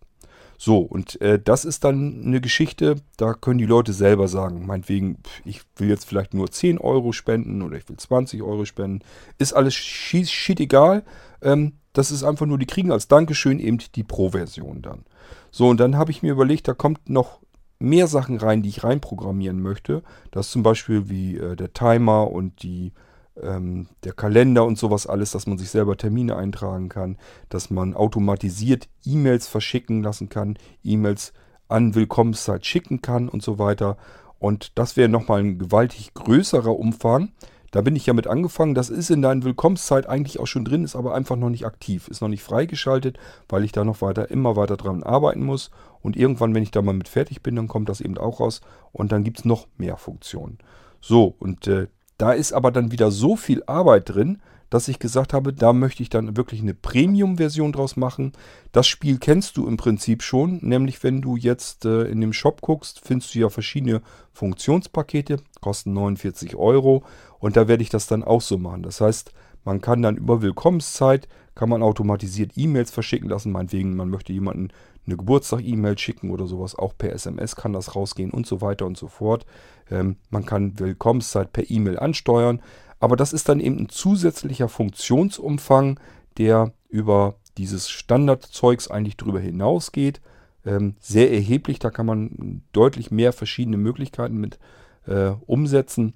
So, 0.64 0.78
und 0.78 1.20
äh, 1.20 1.40
das 1.42 1.64
ist 1.64 1.82
dann 1.82 2.22
eine 2.24 2.40
Geschichte, 2.40 2.94
da 3.16 3.34
können 3.34 3.58
die 3.58 3.66
Leute 3.66 3.92
selber 3.92 4.28
sagen, 4.28 4.64
meinetwegen, 4.64 5.18
ich 5.44 5.62
will 5.76 5.88
jetzt 5.88 6.04
vielleicht 6.04 6.34
nur 6.34 6.52
10 6.52 6.78
Euro 6.78 7.10
spenden 7.10 7.62
oder 7.62 7.76
ich 7.76 7.88
will 7.88 7.96
20 7.96 8.42
Euro 8.42 8.64
spenden. 8.64 9.00
Ist 9.38 9.54
alles 9.54 9.74
shit 9.74 10.60
egal. 10.60 11.02
Ähm, 11.42 11.72
das 11.92 12.12
ist 12.12 12.22
einfach 12.22 12.46
nur, 12.46 12.58
die 12.58 12.66
kriegen 12.66 12.92
als 12.92 13.08
Dankeschön 13.08 13.58
eben 13.58 13.78
die 13.96 14.04
Pro-Version 14.04 14.82
dann. 14.82 15.04
So, 15.50 15.68
und 15.68 15.80
dann 15.80 15.96
habe 15.96 16.12
ich 16.12 16.22
mir 16.22 16.30
überlegt, 16.30 16.68
da 16.68 16.74
kommt 16.74 17.10
noch 17.10 17.40
mehr 17.80 18.06
Sachen 18.06 18.38
rein, 18.38 18.62
die 18.62 18.68
ich 18.68 18.84
reinprogrammieren 18.84 19.60
möchte. 19.60 20.04
Das 20.30 20.46
ist 20.46 20.52
zum 20.52 20.62
Beispiel 20.62 21.08
wie 21.08 21.38
äh, 21.38 21.56
der 21.56 21.72
Timer 21.72 22.30
und 22.30 22.62
die, 22.62 22.92
ähm, 23.40 23.88
der 24.04 24.12
Kalender 24.12 24.64
und 24.64 24.78
sowas 24.78 25.06
alles, 25.06 25.30
dass 25.30 25.46
man 25.46 25.58
sich 25.58 25.70
selber 25.70 25.96
Termine 25.96 26.36
eintragen 26.36 26.88
kann, 26.88 27.16
dass 27.48 27.70
man 27.70 27.94
automatisiert 27.94 28.88
E-Mails 29.04 29.46
verschicken 29.46 30.02
lassen 30.02 30.28
kann, 30.28 30.58
E-Mails 30.82 31.32
an 31.68 31.94
Willkommenszeit 31.94 32.66
schicken 32.66 33.02
kann 33.02 33.28
und 33.28 33.42
so 33.42 33.58
weiter. 33.58 33.96
Und 34.38 34.78
das 34.78 34.96
wäre 34.96 35.08
nochmal 35.08 35.40
ein 35.40 35.58
gewaltig 35.58 36.14
größerer 36.14 36.76
Umfang. 36.76 37.32
Da 37.70 37.80
bin 37.80 37.96
ich 37.96 38.04
ja 38.04 38.12
mit 38.12 38.26
angefangen. 38.26 38.74
Das 38.74 38.90
ist 38.90 39.08
in 39.08 39.22
deiner 39.22 39.44
Willkommenszeit 39.44 40.06
eigentlich 40.06 40.38
auch 40.38 40.46
schon 40.46 40.66
drin, 40.66 40.84
ist 40.84 40.94
aber 40.94 41.14
einfach 41.14 41.36
noch 41.36 41.48
nicht 41.48 41.64
aktiv, 41.64 42.08
ist 42.08 42.20
noch 42.20 42.28
nicht 42.28 42.42
freigeschaltet, 42.42 43.18
weil 43.48 43.64
ich 43.64 43.72
da 43.72 43.82
noch 43.82 44.02
weiter, 44.02 44.30
immer 44.30 44.56
weiter 44.56 44.76
dran 44.76 45.02
arbeiten 45.02 45.42
muss. 45.42 45.70
Und 46.02 46.16
irgendwann, 46.16 46.54
wenn 46.54 46.62
ich 46.62 46.70
da 46.70 46.82
mal 46.82 46.92
mit 46.92 47.08
fertig 47.08 47.42
bin, 47.42 47.56
dann 47.56 47.68
kommt 47.68 47.88
das 47.88 48.02
eben 48.02 48.18
auch 48.18 48.40
raus 48.40 48.60
und 48.92 49.10
dann 49.10 49.24
gibt 49.24 49.38
es 49.38 49.44
noch 49.46 49.68
mehr 49.78 49.96
Funktionen. 49.96 50.58
So, 51.00 51.34
und 51.38 51.66
äh, 51.66 51.86
da 52.22 52.30
ist 52.30 52.52
aber 52.52 52.70
dann 52.70 52.92
wieder 52.92 53.10
so 53.10 53.34
viel 53.34 53.64
Arbeit 53.66 54.14
drin, 54.14 54.40
dass 54.70 54.86
ich 54.86 55.00
gesagt 55.00 55.32
habe, 55.32 55.52
da 55.52 55.72
möchte 55.72 56.04
ich 56.04 56.08
dann 56.08 56.36
wirklich 56.36 56.60
eine 56.60 56.72
Premium-Version 56.72 57.72
draus 57.72 57.96
machen. 57.96 58.30
Das 58.70 58.86
Spiel 58.86 59.18
kennst 59.18 59.56
du 59.56 59.66
im 59.66 59.76
Prinzip 59.76 60.22
schon, 60.22 60.60
nämlich 60.62 61.02
wenn 61.02 61.20
du 61.20 61.34
jetzt 61.34 61.84
äh, 61.84 62.04
in 62.04 62.20
dem 62.20 62.32
Shop 62.32 62.60
guckst, 62.60 63.00
findest 63.04 63.34
du 63.34 63.40
ja 63.40 63.48
verschiedene 63.48 64.02
Funktionspakete, 64.32 65.38
kosten 65.60 65.94
49 65.94 66.54
Euro 66.54 67.02
und 67.40 67.56
da 67.56 67.66
werde 67.66 67.82
ich 67.82 67.90
das 67.90 68.06
dann 68.06 68.22
auch 68.22 68.40
so 68.40 68.56
machen. 68.56 68.84
Das 68.84 69.00
heißt, 69.00 69.32
man 69.64 69.80
kann 69.80 70.00
dann 70.00 70.16
über 70.16 70.42
Willkommenszeit, 70.42 71.26
kann 71.56 71.70
man 71.70 71.82
automatisiert 71.82 72.52
E-Mails 72.54 72.92
verschicken 72.92 73.30
lassen, 73.30 73.50
meinetwegen, 73.50 73.96
man 73.96 74.10
möchte 74.10 74.32
jemanden 74.32 74.68
eine 75.06 75.16
Geburtstag-E-Mail 75.16 75.98
schicken 75.98 76.30
oder 76.30 76.46
sowas, 76.46 76.76
auch 76.76 76.96
per 76.96 77.12
SMS 77.12 77.56
kann 77.56 77.72
das 77.72 77.96
rausgehen 77.96 78.30
und 78.30 78.46
so 78.46 78.60
weiter 78.60 78.86
und 78.86 78.96
so 78.96 79.08
fort. 79.08 79.44
Ähm, 79.92 80.16
man 80.30 80.46
kann 80.46 80.78
Willkommenszeit 80.78 81.52
per 81.52 81.70
E-Mail 81.70 81.98
ansteuern. 81.98 82.60
Aber 82.98 83.16
das 83.16 83.32
ist 83.32 83.48
dann 83.48 83.60
eben 83.60 83.78
ein 83.78 83.88
zusätzlicher 83.88 84.68
Funktionsumfang, 84.68 86.00
der 86.38 86.72
über 86.88 87.34
dieses 87.58 87.90
Standardzeugs 87.90 88.88
eigentlich 88.88 89.16
drüber 89.16 89.40
hinausgeht. 89.40 90.20
Ähm, 90.64 90.94
sehr 91.00 91.32
erheblich, 91.32 91.78
da 91.78 91.90
kann 91.90 92.06
man 92.06 92.62
deutlich 92.72 93.10
mehr 93.10 93.32
verschiedene 93.32 93.76
Möglichkeiten 93.76 94.36
mit 94.36 94.58
äh, 95.06 95.32
umsetzen. 95.46 96.14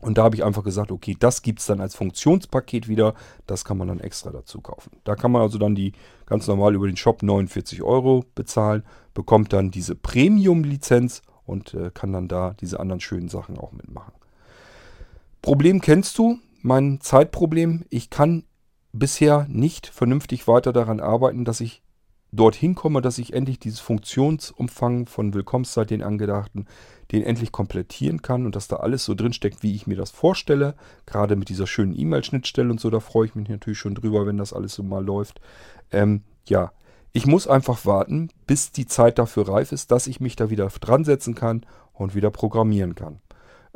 Und 0.00 0.18
da 0.18 0.24
habe 0.24 0.34
ich 0.34 0.44
einfach 0.44 0.64
gesagt, 0.64 0.90
okay, 0.90 1.16
das 1.18 1.42
gibt 1.42 1.60
es 1.60 1.66
dann 1.66 1.80
als 1.80 1.94
Funktionspaket 1.94 2.88
wieder. 2.88 3.14
Das 3.46 3.64
kann 3.64 3.78
man 3.78 3.88
dann 3.88 4.00
extra 4.00 4.30
dazu 4.30 4.60
kaufen. 4.60 4.90
Da 5.04 5.14
kann 5.14 5.30
man 5.30 5.42
also 5.42 5.58
dann 5.58 5.74
die 5.74 5.92
ganz 6.26 6.46
normal 6.46 6.74
über 6.74 6.86
den 6.86 6.96
Shop 6.96 7.22
49 7.22 7.82
Euro 7.82 8.24
bezahlen, 8.34 8.84
bekommt 9.14 9.52
dann 9.52 9.70
diese 9.70 9.94
Premium-Lizenz 9.94 11.22
und 11.44 11.74
äh, 11.74 11.90
kann 11.92 12.12
dann 12.12 12.28
da 12.28 12.54
diese 12.60 12.80
anderen 12.80 13.00
schönen 13.00 13.28
Sachen 13.28 13.58
auch 13.58 13.72
mitmachen. 13.72 14.12
Problem 15.40 15.80
kennst 15.80 16.18
du, 16.18 16.38
mein 16.62 17.00
Zeitproblem. 17.00 17.84
Ich 17.90 18.10
kann 18.10 18.44
bisher 18.92 19.46
nicht 19.48 19.86
vernünftig 19.86 20.46
weiter 20.46 20.72
daran 20.72 21.00
arbeiten, 21.00 21.44
dass 21.44 21.60
ich 21.60 21.82
dorthin 22.30 22.74
komme, 22.74 23.02
dass 23.02 23.18
ich 23.18 23.34
endlich 23.34 23.58
dieses 23.58 23.80
Funktionsumfang 23.80 25.06
von 25.06 25.34
Willkommenszeit, 25.34 25.90
den 25.90 26.02
angedachten, 26.02 26.66
den 27.10 27.22
endlich 27.22 27.52
komplettieren 27.52 28.22
kann 28.22 28.46
und 28.46 28.56
dass 28.56 28.68
da 28.68 28.76
alles 28.76 29.04
so 29.04 29.14
drinsteckt, 29.14 29.62
wie 29.62 29.74
ich 29.74 29.86
mir 29.86 29.96
das 29.96 30.10
vorstelle. 30.10 30.74
Gerade 31.04 31.36
mit 31.36 31.50
dieser 31.50 31.66
schönen 31.66 31.98
E-Mail-Schnittstelle 31.98 32.70
und 32.70 32.80
so, 32.80 32.88
da 32.88 33.00
freue 33.00 33.26
ich 33.26 33.34
mich 33.34 33.48
natürlich 33.48 33.78
schon 33.78 33.94
drüber, 33.94 34.26
wenn 34.26 34.38
das 34.38 34.54
alles 34.54 34.74
so 34.74 34.82
mal 34.82 35.04
läuft. 35.04 35.40
Ähm, 35.90 36.22
ja, 36.46 36.72
ich 37.12 37.26
muss 37.26 37.46
einfach 37.46 37.84
warten, 37.84 38.30
bis 38.46 38.72
die 38.72 38.86
Zeit 38.86 39.18
dafür 39.18 39.48
reif 39.48 39.72
ist, 39.72 39.90
dass 39.90 40.06
ich 40.06 40.20
mich 40.20 40.36
da 40.36 40.50
wieder 40.50 40.68
dran 40.68 41.04
setzen 41.04 41.34
kann 41.34 41.66
und 41.92 42.14
wieder 42.14 42.30
programmieren 42.30 42.94
kann. 42.94 43.20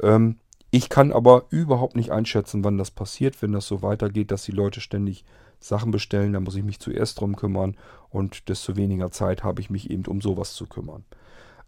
Ähm, 0.03 0.37
ich 0.71 0.89
kann 0.89 1.13
aber 1.13 1.45
überhaupt 1.51 1.97
nicht 1.97 2.11
einschätzen, 2.11 2.65
wann 2.65 2.79
das 2.79 2.91
passiert, 2.91 3.41
wenn 3.41 3.53
das 3.53 3.67
so 3.67 3.83
weitergeht, 3.83 4.31
dass 4.31 4.45
die 4.45 4.53
Leute 4.53 4.81
ständig 4.81 5.25
Sachen 5.61 5.91
bestellen. 5.91 6.33
Da 6.33 6.41
muss 6.41 6.57
ich 6.57 6.65
mich 6.65 6.81
zuerst 6.81 7.21
drum 7.21 7.37
kümmern 7.37 7.77
und 8.11 8.49
desto 8.49 8.77
weniger 8.77 9.11
Zeit 9.11 9.45
habe 9.45 9.61
ich 9.61 9.71
mich 9.71 9.91
eben 9.91 10.05
um 10.07 10.21
sowas 10.21 10.55
zu 10.55 10.67
kümmern. 10.67 11.05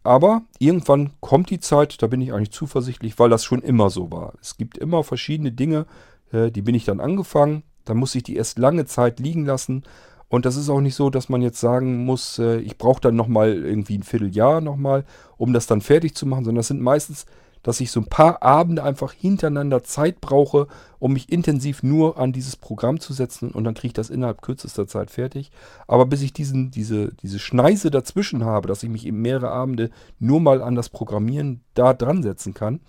Aber 0.03 0.43
irgendwann 0.59 1.13
kommt 1.21 1.51
die 1.51 1.61
Zeit, 1.61 2.03
da 2.03 2.07
bin 2.07 2.21
ich 2.21 2.33
eigentlich 2.33 2.53
zuversichtlich, 2.53 3.19
weil 3.19 3.31
das 3.31 3.45
schon 3.45 3.63
immer 3.63 3.91
so 3.91 4.11
war. 4.11 4.35
Es 4.41 4.57
gibt 4.57 4.79
immer 4.79 5.05
verschiedene 5.05 5.53
Dinge, 5.53 5.87
äh, 6.33 6.51
die 6.51 6.63
bin 6.63 6.75
ich 6.75 6.85
dann 6.85 7.01
angefangen, 7.01 7.63
dann 7.85 7.97
muss 7.97 8.15
ich 8.15 8.23
die 8.23 8.37
erst 8.37 8.59
lange 8.59 8.87
Zeit 8.87 9.21
liegen 9.21 9.45
lassen. 9.45 9.85
Und 10.29 10.45
das 10.45 10.57
ist 10.57 10.69
auch 10.69 10.81
nicht 10.81 10.95
so, 10.95 11.11
dass 11.11 11.29
man 11.29 11.41
jetzt 11.41 11.61
sagen 11.61 12.05
muss, 12.05 12.39
äh, 12.39 12.59
ich 12.59 12.77
brauche 12.77 13.01
dann 13.01 13.17
nochmal 13.17 13.53
irgendwie 13.53 13.97
ein 13.97 14.03
Vierteljahr 14.03 14.61
nochmal, 14.61 15.05
um 15.37 15.53
das 15.53 15.67
dann 15.67 15.81
fertig 15.81 16.15
zu 16.15 16.27
machen, 16.27 16.45
sondern 16.45 16.61
das 16.61 16.69
sind 16.69 16.83
meistens 16.83 17.27
dass 17.63 17.81
ich 17.81 17.91
so 17.91 18.01
ein 18.01 18.07
paar 18.07 18.43
Abende 18.43 18.83
einfach 18.83 19.13
hintereinander 19.13 19.83
Zeit 19.83 20.21
brauche, 20.21 20.69
um 20.99 21.13
mich 21.13 21.31
intensiv 21.31 21.83
nur 21.83 22.19
an 22.19 22.33
dieses 22.33 22.57
Programm 22.57 23.01
zu 23.01 23.13
setzen 23.13 23.51
und 23.51 23.65
dann 23.65 23.75
kriege 23.75 23.89
ich 23.89 23.93
das 23.93 24.11
innerhalb 24.11 24.43
kürzester 24.43 24.87
Zeit 24.87 25.11
fertig. 25.11 25.51
Aber 25.87 26.07
bis 26.07 26.23
ich 26.23 26.33
diesen, 26.33 26.71
diese, 26.71 27.13
diese 27.15 27.39
Schneise 27.39 27.91
dazwischen 27.91 28.45
habe, 28.45 28.69
dass 28.69 28.83
ich 28.83 28.89
mich 28.89 29.07
eben 29.07 29.21
mehrere 29.21 29.51
Abende 29.51 29.91
nur 30.19 30.41
mal 30.41 30.63
an 30.63 30.75
das 30.75 30.89
Programmieren 30.89 31.63
da 31.75 31.95
dran 31.95 32.23
setzen 32.23 32.55
kann, 32.55 32.81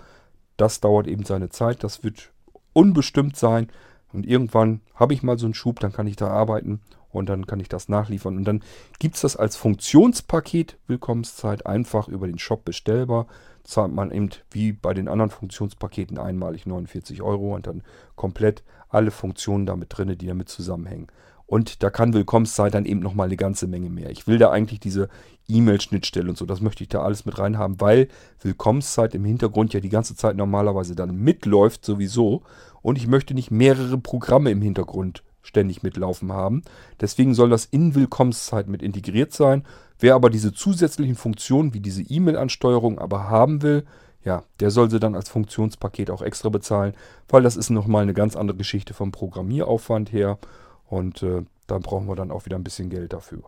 das 0.57 0.81
dauert 0.81 1.07
eben 1.07 1.25
seine 1.25 1.49
Zeit. 1.49 1.83
Das 1.83 2.03
wird 2.03 2.31
unbestimmt 2.73 3.37
sein. 3.37 3.67
Und 4.11 4.25
irgendwann 4.25 4.81
habe 4.95 5.13
ich 5.13 5.23
mal 5.23 5.37
so 5.37 5.45
einen 5.45 5.53
Schub, 5.53 5.79
dann 5.79 5.93
kann 5.93 6.07
ich 6.07 6.15
da 6.15 6.27
arbeiten 6.27 6.81
und 7.11 7.29
dann 7.29 7.47
kann 7.47 7.59
ich 7.59 7.69
das 7.69 7.89
nachliefern. 7.89 8.37
Und 8.37 8.45
dann 8.45 8.63
gibt 8.99 9.15
es 9.15 9.21
das 9.21 9.35
als 9.35 9.55
Funktionspaket 9.55 10.77
Willkommenszeit 10.87 11.65
einfach 11.65 12.07
über 12.07 12.27
den 12.27 12.39
Shop 12.39 12.65
bestellbar 12.65 13.27
zahlt 13.69 13.93
man 13.93 14.11
eben 14.11 14.29
wie 14.51 14.73
bei 14.73 14.93
den 14.93 15.07
anderen 15.07 15.29
Funktionspaketen 15.29 16.17
einmalig 16.17 16.65
49 16.65 17.21
Euro 17.21 17.55
und 17.55 17.67
dann 17.67 17.83
komplett 18.15 18.63
alle 18.89 19.11
Funktionen 19.11 19.65
damit 19.65 19.95
drin, 19.95 20.17
die 20.17 20.27
damit 20.27 20.49
zusammenhängen. 20.49 21.07
Und 21.45 21.81
da 21.81 21.89
kann 21.89 22.13
Willkommenszeit 22.13 22.73
dann 22.75 22.85
eben 22.85 22.99
nochmal 22.99 23.25
eine 23.25 23.37
ganze 23.37 23.67
Menge 23.67 23.89
mehr. 23.89 24.11
Ich 24.11 24.27
will 24.27 24.37
da 24.37 24.51
eigentlich 24.51 24.79
diese 24.79 25.09
E-Mail-Schnittstelle 25.47 26.29
und 26.29 26.37
so, 26.37 26.45
das 26.45 26.61
möchte 26.61 26.83
ich 26.83 26.89
da 26.89 27.01
alles 27.01 27.25
mit 27.25 27.39
reinhaben, 27.39 27.81
weil 27.81 28.07
Willkommenszeit 28.41 29.15
im 29.15 29.25
Hintergrund 29.25 29.73
ja 29.73 29.79
die 29.79 29.89
ganze 29.89 30.15
Zeit 30.15 30.35
normalerweise 30.35 30.95
dann 30.95 31.15
mitläuft 31.15 31.83
sowieso. 31.83 32.43
Und 32.81 32.97
ich 32.97 33.07
möchte 33.07 33.33
nicht 33.33 33.49
mehrere 33.49 33.97
Programme 33.97 34.51
im 34.51 34.61
Hintergrund 34.61 35.23
ständig 35.49 35.83
mitlaufen 35.83 36.31
haben. 36.31 36.61
Deswegen 37.01 37.33
soll 37.33 37.49
das 37.49 37.65
in 37.65 37.95
Willkommenszeit 37.95 38.69
mit 38.69 38.81
integriert 38.81 39.33
sein. 39.33 39.65
Wer 39.99 40.15
aber 40.15 40.29
diese 40.29 40.53
zusätzlichen 40.53 41.15
Funktionen 41.15 41.73
wie 41.73 41.81
diese 41.81 42.03
E-Mail-Ansteuerung 42.03 42.99
aber 42.99 43.29
haben 43.29 43.61
will, 43.61 43.83
ja, 44.23 44.43
der 44.59 44.69
soll 44.71 44.89
sie 44.89 44.99
dann 44.99 45.15
als 45.15 45.29
Funktionspaket 45.29 46.11
auch 46.11 46.21
extra 46.21 46.49
bezahlen, 46.49 46.93
weil 47.27 47.41
das 47.41 47.57
ist 47.57 47.69
nochmal 47.69 48.03
eine 48.03 48.13
ganz 48.13 48.35
andere 48.35 48.57
Geschichte 48.57 48.93
vom 48.93 49.11
Programmieraufwand 49.11 50.11
her 50.11 50.37
und 50.87 51.23
äh, 51.23 51.43
da 51.67 51.79
brauchen 51.79 52.07
wir 52.07 52.15
dann 52.15 52.31
auch 52.31 52.45
wieder 52.45 52.57
ein 52.57 52.63
bisschen 52.63 52.89
Geld 52.89 53.13
dafür. 53.13 53.43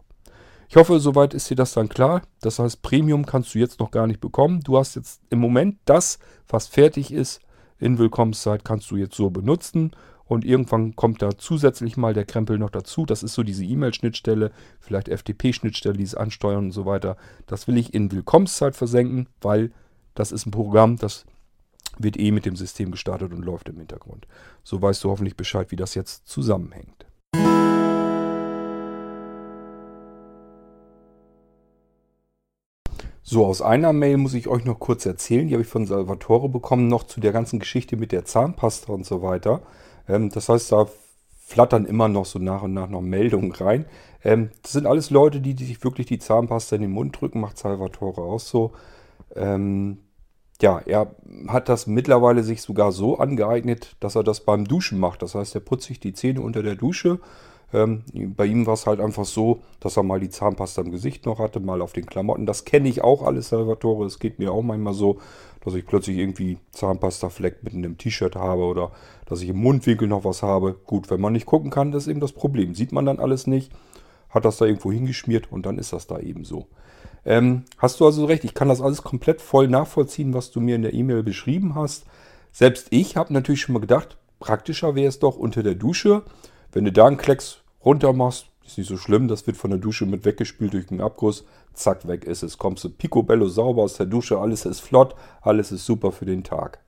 Ich 0.70 0.78
hoffe, 0.78 1.00
soweit 1.00 1.34
ist 1.34 1.50
dir 1.50 1.56
das 1.56 1.74
dann 1.74 1.90
klar. 1.90 2.22
Das 2.40 2.58
heißt, 2.58 2.82
Premium 2.82 3.26
kannst 3.26 3.54
du 3.54 3.60
jetzt 3.60 3.80
noch 3.80 3.92
gar 3.92 4.08
nicht 4.08 4.22
bekommen. 4.22 4.62
Du 4.62 4.78
hast 4.78 4.96
jetzt 4.96 5.22
im 5.30 5.40
Moment 5.40 5.78
das, 5.84 6.18
was 6.48 6.68
fertig 6.68 7.12
ist 7.12 7.42
in 7.78 7.98
Willkommenszeit, 7.98 8.64
kannst 8.64 8.90
du 8.90 8.96
jetzt 8.96 9.16
so 9.16 9.30
benutzen 9.30 9.92
und 10.32 10.46
irgendwann 10.46 10.96
kommt 10.96 11.22
da 11.22 11.38
zusätzlich 11.38 11.98
mal 11.98 12.14
der 12.14 12.24
Krempel 12.24 12.58
noch 12.58 12.70
dazu. 12.70 13.06
Das 13.06 13.22
ist 13.22 13.34
so 13.34 13.44
diese 13.44 13.66
E-Mail-Schnittstelle, 13.66 14.54
vielleicht 14.80 15.10
FTP-Schnittstelle, 15.10 15.98
dieses 15.98 16.16
Ansteuern 16.16 16.68
und 16.68 16.72
so 16.72 16.86
weiter. 16.86 17.18
Das 17.48 17.68
will 17.68 17.78
ich 17.78 17.94
in 17.94 18.10
Willkommenszeit 18.14 18.74
versenken, 18.74 19.28
weil 19.42 19.72
das 20.16 20.32
ist 20.32 20.46
ein 20.46 20.52
Programm, 20.52 20.96
das 20.96 21.26
wird 21.98 22.18
eh 22.18 22.32
mit 22.32 22.46
dem 22.46 22.56
System 22.56 22.92
gestartet 22.92 23.34
und 23.34 23.44
läuft 23.44 23.68
im 23.68 23.76
Hintergrund. 23.76 24.26
So 24.64 24.82
weißt 24.82 25.04
du 25.04 25.10
hoffentlich 25.10 25.36
Bescheid, 25.36 25.70
wie 25.70 25.76
das 25.76 25.96
jetzt 25.96 26.30
zusammenhängt. 26.30 27.06
So, 33.22 33.46
aus 33.46 33.62
einer 33.62 33.92
Mail 33.92 34.16
muss 34.16 34.34
ich 34.34 34.48
euch 34.48 34.64
noch 34.64 34.80
kurz 34.80 35.06
erzählen. 35.06 35.50
Die 35.50 35.56
habe 35.56 35.64
ich 35.64 35.70
von 35.70 35.86
Salvatore 35.86 36.48
bekommen, 36.48 36.88
noch 36.88 37.04
zu 37.04 37.20
der 37.20 37.34
ganzen 37.34 37.60
Geschichte 37.60 37.98
mit 37.98 38.14
der 38.14 38.24
Zahnpasta 38.24 38.94
und 38.94 39.06
so 39.06 39.22
weiter. 39.22 39.62
Ähm, 40.08 40.30
das 40.30 40.50
heißt, 40.50 40.72
da 40.72 40.88
flattern 41.46 41.86
immer 41.86 42.08
noch 42.08 42.26
so 42.26 42.40
nach 42.40 42.64
und 42.64 42.74
nach 42.74 42.90
noch 42.90 43.02
Meldungen 43.02 43.52
rein. 43.52 43.86
Ähm, 44.24 44.52
das 44.62 44.74
sind 44.74 44.86
alles 44.86 45.10
Leute, 45.10 45.42
die, 45.42 45.54
die, 45.54 45.66
sich 45.66 45.84
wirklich 45.84 46.08
die 46.08 46.20
Zahnpasta 46.20 46.76
in 46.76 46.84
den 46.84 46.92
Mund 46.92 47.20
drücken, 47.20 47.42
macht 47.42 47.58
Salvatore 47.58 48.22
auch 48.22 48.40
so. 48.40 48.72
Ähm, 49.36 50.00
ja, 50.62 50.80
er 50.86 51.16
hat 51.48 51.70
das 51.70 51.88
mittlerweile 51.88 52.44
sich 52.44 52.62
sogar 52.62 52.92
so 52.92 53.18
angeeignet, 53.18 53.96
dass 54.00 54.16
er 54.16 54.24
das 54.24 54.42
beim 54.42 54.66
Duschen 54.66 55.00
macht. 55.00 55.22
Das 55.24 55.36
heißt, 55.36 55.56
er 55.56 55.62
putzt 55.62 55.88
sich 55.88 56.00
die 56.00 56.14
Zähne 56.14 56.42
unter 56.42 56.64
der 56.64 56.76
Dusche. 56.76 57.20
Ähm, 57.74 58.04
bei 58.36 58.46
ihm 58.46 58.66
war 58.66 58.74
es 58.74 58.86
halt 58.86 59.00
einfach 59.00 59.26
so, 59.26 59.62
dass 59.80 59.98
er 59.98 60.04
mal 60.04 60.20
die 60.20 60.30
Zahnpasta 60.30 60.82
im 60.82 60.92
Gesicht 60.92 61.26
noch 61.26 61.40
hatte, 61.40 61.60
mal 61.60 61.82
auf 61.82 61.94
den 61.94 62.06
Klamotten. 62.06 62.46
Das 62.46 62.66
kenne 62.66 62.90
ich 62.90 63.04
auch 63.04 63.24
alles, 63.24 63.50
Salvatore. 63.50 64.06
Es 64.06 64.20
geht 64.20 64.40
mir 64.40 64.52
auch 64.52 64.62
manchmal 64.62 64.94
so 64.94 65.20
dass 65.64 65.76
ich 65.76 65.86
plötzlich 65.86 66.18
irgendwie 66.18 66.58
Zahnpastafleck 66.72 67.64
mitten 67.64 67.84
im 67.84 67.98
T-Shirt 67.98 68.36
habe 68.36 68.64
oder 68.64 68.92
dass 69.26 69.42
ich 69.42 69.50
im 69.50 69.58
Mundwinkel 69.58 70.08
noch 70.08 70.26
was 70.26 70.44
habe. 70.44 70.74
Gut, 70.86 71.10
wenn 71.10 71.22
man 71.22 71.34
nicht 71.34 71.46
gucken 71.46 71.70
kann, 71.70 71.92
das 71.92 72.04
ist 72.04 72.10
eben 72.10 72.20
das 72.20 72.34
Problem. 72.34 72.76
Sieht 72.76 72.92
man 72.92 73.06
dann 73.06 73.20
alles 73.20 73.48
nicht, 73.48 73.72
hat 74.30 74.44
das 74.44 74.58
da 74.58 74.66
irgendwo 74.66 74.92
hingeschmiert 74.92 75.52
und 75.52 75.66
dann 75.66 75.78
ist 75.78 75.94
das 75.94 76.08
da 76.08 76.20
eben 76.20 76.44
so. 76.44 76.68
Ähm, 77.24 77.64
hast 77.78 78.00
du 78.00 78.06
also 78.06 78.26
recht, 78.26 78.44
ich 78.44 78.56
kann 78.56 78.68
das 78.68 78.82
alles 78.82 79.04
komplett 79.04 79.42
voll 79.42 79.68
nachvollziehen, 79.68 80.34
was 80.34 80.50
du 80.50 80.60
mir 80.60 80.76
in 80.76 80.82
der 80.82 80.94
E-Mail 80.94 81.22
beschrieben 81.22 81.76
hast. 81.76 82.06
Selbst 82.52 82.88
ich 82.90 83.16
habe 83.16 83.32
natürlich 83.32 83.62
schon 83.62 83.74
mal 83.74 83.80
gedacht, 83.80 84.18
praktischer 84.40 84.96
wäre 84.96 85.08
es 85.08 85.20
doch 85.20 85.38
unter 85.38 85.62
der 85.62 85.76
Dusche, 85.76 86.24
wenn 86.72 86.86
du 86.86 86.92
da 86.92 87.06
einen 87.06 87.18
Klecks 87.18 87.61
runter 87.84 88.14
machst, 88.14 88.48
ist 88.66 88.78
nicht 88.78 88.88
so 88.88 88.98
schlimm, 88.98 89.28
das 89.28 89.48
wird 89.48 89.58
von 89.58 89.72
der 89.72 89.80
Dusche 89.80 90.06
mit 90.06 90.26
weggespült 90.26 90.74
durch 90.74 90.88
den 90.88 91.02
Abguss. 91.02 91.46
Zack, 91.74 92.08
weg 92.08 92.26
ist 92.26 92.44
es. 92.44 92.58
Kommst 92.58 92.84
du 92.84 92.90
picobello 92.90 93.48
sauber 93.48 93.84
aus 93.84 93.96
der 93.96 94.06
Dusche, 94.06 94.40
alles 94.40 94.66
ist 94.66 94.82
flott, 94.82 95.16
alles 95.42 95.72
ist 95.72 95.86
super 95.86 96.12
für 96.12 96.26
den 96.26 96.44
Tag. 96.44 96.80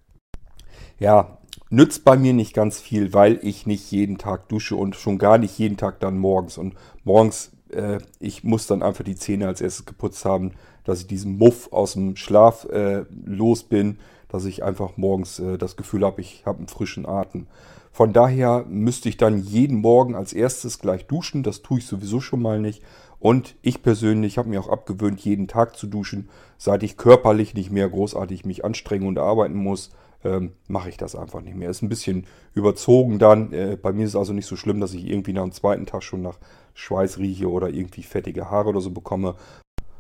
Ja, 0.99 1.37
nützt 1.69 2.05
bei 2.05 2.17
mir 2.17 2.33
nicht 2.33 2.53
ganz 2.53 2.79
viel, 2.79 3.13
weil 3.13 3.39
ich 3.41 3.65
nicht 3.65 3.91
jeden 3.91 4.17
Tag 4.17 4.49
dusche 4.49 4.75
und 4.75 4.95
schon 4.95 5.17
gar 5.17 5.37
nicht 5.37 5.57
jeden 5.57 5.77
Tag 5.77 5.99
dann 5.99 6.17
morgens. 6.17 6.57
Und 6.57 6.75
morgens, 7.03 7.51
äh, 7.69 7.99
ich 8.19 8.43
muss 8.43 8.67
dann 8.67 8.83
einfach 8.83 9.03
die 9.03 9.15
Zähne 9.15 9.47
als 9.47 9.61
erstes 9.61 9.85
geputzt 9.85 10.25
haben, 10.25 10.51
dass 10.83 11.01
ich 11.01 11.07
diesen 11.07 11.37
Muff 11.37 11.71
aus 11.71 11.93
dem 11.93 12.15
Schlaf 12.15 12.65
äh, 12.65 13.05
los 13.25 13.63
bin 13.63 13.97
dass 14.33 14.45
ich 14.45 14.63
einfach 14.63 14.97
morgens 14.97 15.37
äh, 15.37 15.59
das 15.59 15.75
Gefühl 15.75 16.03
habe, 16.03 16.19
ich 16.19 16.41
habe 16.47 16.57
einen 16.57 16.67
frischen 16.67 17.05
Atem. 17.05 17.45
Von 17.93 18.11
daher 18.11 18.65
müsste 18.67 19.07
ich 19.07 19.17
dann 19.17 19.43
jeden 19.43 19.77
Morgen 19.77 20.15
als 20.15 20.33
erstes 20.33 20.79
gleich 20.79 21.05
duschen. 21.05 21.43
Das 21.43 21.61
tue 21.61 21.77
ich 21.77 21.85
sowieso 21.85 22.19
schon 22.21 22.41
mal 22.41 22.59
nicht. 22.59 22.81
Und 23.19 23.55
ich 23.61 23.83
persönlich 23.83 24.39
habe 24.39 24.49
mir 24.49 24.59
auch 24.59 24.67
abgewöhnt, 24.67 25.19
jeden 25.19 25.47
Tag 25.47 25.77
zu 25.77 25.85
duschen. 25.85 26.27
Seit 26.57 26.81
ich 26.81 26.97
körperlich 26.97 27.53
nicht 27.53 27.69
mehr 27.69 27.87
großartig 27.87 28.45
mich 28.45 28.65
anstrengen 28.65 29.07
und 29.07 29.19
arbeiten 29.19 29.53
muss, 29.53 29.91
ähm, 30.23 30.53
mache 30.67 30.89
ich 30.89 30.97
das 30.97 31.15
einfach 31.15 31.41
nicht 31.41 31.55
mehr. 31.55 31.69
Ist 31.69 31.83
ein 31.83 31.89
bisschen 31.89 32.25
überzogen 32.55 33.19
dann. 33.19 33.53
Äh, 33.53 33.77
bei 33.79 33.93
mir 33.93 34.05
ist 34.05 34.11
es 34.11 34.15
also 34.15 34.33
nicht 34.33 34.47
so 34.47 34.55
schlimm, 34.55 34.79
dass 34.79 34.95
ich 34.95 35.07
irgendwie 35.07 35.33
nach 35.33 35.43
dem 35.43 35.51
zweiten 35.51 35.85
Tag 35.85 36.01
schon 36.01 36.23
nach 36.23 36.39
Schweiß 36.73 37.19
rieche 37.19 37.47
oder 37.47 37.69
irgendwie 37.69 38.01
fettige 38.01 38.49
Haare 38.49 38.69
oder 38.69 38.81
so 38.81 38.89
bekomme. 38.89 39.35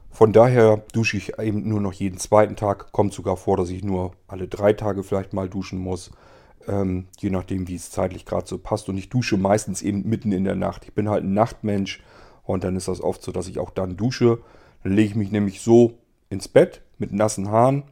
Von 0.09 0.33
daher 0.33 0.77
dusche 0.93 1.17
ich 1.17 1.37
eben 1.37 1.69
nur 1.69 1.79
noch 1.79 1.93
jeden 1.93 2.17
zweiten 2.17 2.55
Tag. 2.55 2.91
Kommt 2.91 3.13
sogar 3.13 3.37
vor, 3.37 3.55
dass 3.55 3.69
ich 3.69 3.83
nur 3.83 4.13
alle 4.27 4.47
drei 4.47 4.73
Tage 4.73 5.03
vielleicht 5.03 5.33
mal 5.33 5.47
duschen 5.47 5.77
muss. 5.77 6.09
Ähm, 6.67 7.07
je 7.19 7.29
nachdem, 7.29 7.67
wie 7.67 7.75
es 7.75 7.91
zeitlich 7.91 8.25
gerade 8.25 8.47
so 8.47 8.57
passt. 8.57 8.89
Und 8.89 8.97
ich 8.97 9.09
dusche 9.09 9.37
meistens 9.37 9.81
eben 9.81 10.07
mitten 10.07 10.31
in 10.31 10.45
der 10.45 10.55
Nacht. 10.55 10.85
Ich 10.85 10.93
bin 10.93 11.09
halt 11.09 11.23
ein 11.23 11.33
Nachtmensch 11.33 12.01
und 12.43 12.63
dann 12.63 12.75
ist 12.75 12.87
das 12.87 13.01
oft 13.01 13.21
so, 13.21 13.31
dass 13.31 13.47
ich 13.47 13.59
auch 13.59 13.69
dann 13.69 13.97
dusche. 13.97 14.39
Dann 14.83 14.93
lege 14.93 15.09
ich 15.09 15.15
mich 15.15 15.31
nämlich 15.31 15.61
so 15.61 15.97
ins 16.29 16.47
Bett 16.47 16.81
mit 16.97 17.11
nassen 17.11 17.49
Haaren. 17.49 17.83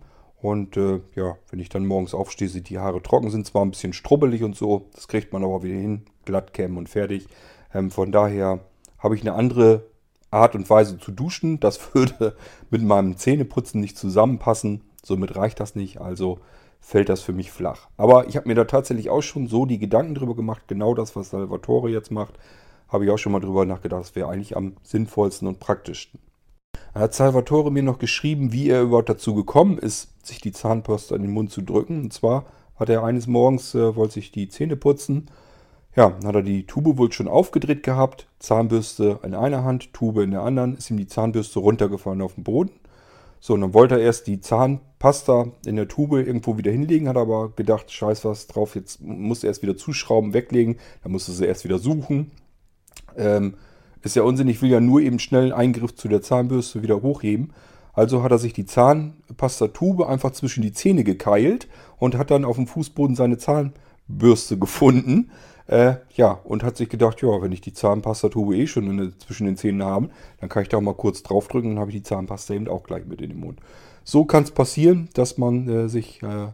Und 0.42 0.76
äh, 0.76 1.02
ja, 1.16 1.38
wenn 1.50 1.60
ich 1.60 1.70
dann 1.70 1.86
morgens 1.86 2.14
aufstehe, 2.14 2.50
sind 2.50 2.70
die 2.70 2.80
Haare 2.80 3.04
trocken, 3.04 3.30
sind 3.30 3.46
zwar 3.46 3.64
ein 3.64 3.72
bisschen 3.72 3.94
strubbelig 3.94 4.44
und 4.44 4.56
so, 4.56 4.90
das 4.96 5.08
kriegt 5.08 5.32
man 5.34 5.44
aber 5.44 5.62
wieder 5.62 5.76
hin, 5.76 6.06
glatt 6.26 6.54
kämmen 6.54 6.78
und 6.78 6.90
fertig. 6.90 7.28
Ähm, 7.74 7.92
von 7.92 8.12
daher 8.12 8.60
habe 8.98 9.16
ich 9.16 9.22
eine 9.22 9.34
andere 9.34 9.86
Art 10.32 10.56
und 10.56 10.70
Weise 10.70 10.98
zu 10.98 11.12
duschen. 11.12 11.60
Das 11.60 11.80
würde 11.94 12.36
mit 12.70 12.82
meinem 12.82 13.18
Zähneputzen 13.18 13.80
nicht 13.80 13.98
zusammenpassen. 13.98 14.82
Somit 15.04 15.36
reicht 15.36 15.60
das 15.60 15.76
nicht. 15.76 16.02
Also 16.02 16.40
fällt 16.82 17.10
das 17.10 17.22
für 17.22 17.32
mich 17.32 17.52
flach. 17.52 17.88
Aber 17.96 18.28
ich 18.28 18.36
habe 18.36 18.50
mir 18.50 18.56
da 18.56 18.66
tatsächlich 18.66 19.10
auch 19.10 19.22
schon 19.22 19.48
so 19.48 19.66
die 19.66 19.80
Gedanken 19.80 20.16
drüber 20.16 20.36
gemacht, 20.36 20.64
genau 20.68 20.94
das, 20.94 21.16
was 21.16 21.30
Salvatore 21.30 21.90
jetzt 21.90 22.12
macht, 22.12 22.38
habe 22.90 23.06
ich 23.06 23.12
auch 23.12 23.18
schon 23.18 23.32
mal 23.32 23.40
drüber 23.40 23.66
nachgedacht, 23.66 24.02
das 24.02 24.16
wäre 24.16 24.28
eigentlich 24.28 24.58
am 24.58 24.74
sinnvollsten 24.84 25.48
und 25.48 25.60
praktischsten. 25.60 26.20
Dann 26.94 27.04
hat 27.04 27.14
Salvatore 27.14 27.72
mir 27.72 27.84
noch 27.84 28.00
geschrieben, 28.00 28.52
wie 28.52 28.70
er 28.70 28.82
überhaupt 28.82 29.10
dazu 29.10 29.34
gekommen 29.34 29.78
ist, 29.78 30.26
sich 30.26 30.42
die 30.42 30.52
Zahnpasta 30.52 31.16
in 31.16 31.22
den 31.22 31.32
Mund 31.32 31.52
zu 31.52 31.62
drücken. 31.62 32.04
Und 32.04 32.14
zwar 32.14 32.46
hat 32.76 32.90
er 32.90 33.04
eines 33.04 33.28
Morgens, 33.28 33.74
äh, 33.76 33.96
wollte 33.96 34.16
sich 34.16 34.32
die 34.32 34.50
Zähne 34.50 34.76
putzen. 34.76 35.28
Ja, 35.96 36.18
hat 36.24 36.36
er 36.36 36.42
die 36.42 36.66
Tube 36.66 36.98
wohl 36.98 37.12
schon 37.12 37.28
aufgedreht 37.28 37.84
gehabt, 37.84 38.28
Zahnbürste 38.40 39.20
in 39.24 39.36
einer 39.36 39.64
Hand, 39.64 39.94
Tube 39.94 40.24
in 40.24 40.32
der 40.32 40.42
anderen, 40.42 40.76
ist 40.76 40.90
ihm 40.90 40.98
die 40.98 41.08
Zahnbürste 41.08 41.60
runtergefallen 41.60 42.22
auf 42.22 42.36
den 42.36 42.46
Boden. 42.46 42.72
So, 43.44 43.56
und 43.56 43.62
dann 43.62 43.74
wollte 43.74 43.96
er 43.96 44.02
erst 44.02 44.28
die 44.28 44.40
Zahnpasta 44.40 45.48
in 45.66 45.76
der 45.76 45.88
Tube 45.88 46.14
irgendwo 46.14 46.60
wieder 46.60 46.72
hinlegen, 46.72 47.10
hat 47.10 47.18
aber 47.18 47.50
gedacht, 47.56 47.92
scheiß 47.92 48.24
was 48.24 48.46
drauf, 48.46 48.76
jetzt 48.76 49.02
muss 49.02 49.44
er 49.44 49.48
erst 49.48 49.64
wieder 49.64 49.76
zuschrauben, 49.76 50.36
weglegen, 50.36 50.78
dann 51.02 51.12
musste 51.12 51.32
sie 51.32 51.48
erst 51.48 51.64
wieder 51.64 51.80
suchen. 51.80 52.32
Ähm, 53.18 53.56
ist 54.04 54.16
ja 54.16 54.22
unsinnig, 54.22 54.58
ich 54.58 54.62
will 54.62 54.70
ja 54.70 54.80
nur 54.80 55.02
eben 55.02 55.18
schnell 55.18 55.46
einen 55.46 55.54
Eingriff 55.54 55.96
zu 55.96 56.08
der 56.08 56.22
Zahnbürste 56.22 56.84
wieder 56.84 57.02
hochheben. 57.02 57.52
Also 57.94 58.22
hat 58.22 58.32
er 58.32 58.38
sich 58.38 58.54
die 58.54 58.66
Zahnpastatube 58.66 60.08
einfach 60.08 60.32
zwischen 60.32 60.62
die 60.62 60.72
Zähne 60.72 61.04
gekeilt 61.04 61.68
und 61.98 62.18
hat 62.18 62.30
dann 62.30 62.46
auf 62.46 62.56
dem 62.58 62.68
Fußboden 62.68 63.16
seine 63.16 63.40
Zahnbürste 63.40 64.58
gefunden. 64.60 65.32
Äh, 65.68 65.96
ja, 66.16 66.32
und 66.44 66.64
hat 66.64 66.78
sich 66.78 66.90
gedacht, 66.90 67.22
ja, 67.22 67.42
wenn 67.42 67.52
ich 67.52 67.62
die 67.62 67.74
Zahnpastatube 67.74 68.56
eh 68.58 68.68
schon 68.68 69.00
in, 69.00 69.14
zwischen 69.20 69.46
den 69.46 69.58
Zähnen 69.58 69.84
habe, 69.84 70.10
dann 70.40 70.50
kann 70.50 70.64
ich 70.64 70.70
da 70.70 70.82
mal 70.82 70.94
kurz 70.94 71.24
draufdrücken 71.24 71.72
und 71.72 71.80
habe 71.80 71.92
ich 71.92 71.98
die 71.98 72.04
Zahnpasta 72.04 72.54
eben 72.54 72.68
auch 72.68 72.84
gleich 72.84 73.06
mit 73.06 73.22
in 73.22 73.30
den 73.30 73.40
Mund. 73.40 73.60
So 74.04 74.26
kann 74.26 74.44
es 74.44 74.52
passieren, 74.52 75.10
dass 75.14 75.38
man 75.38 75.68
äh, 75.70 75.90
sich 75.90 76.22
äh, 76.24 76.48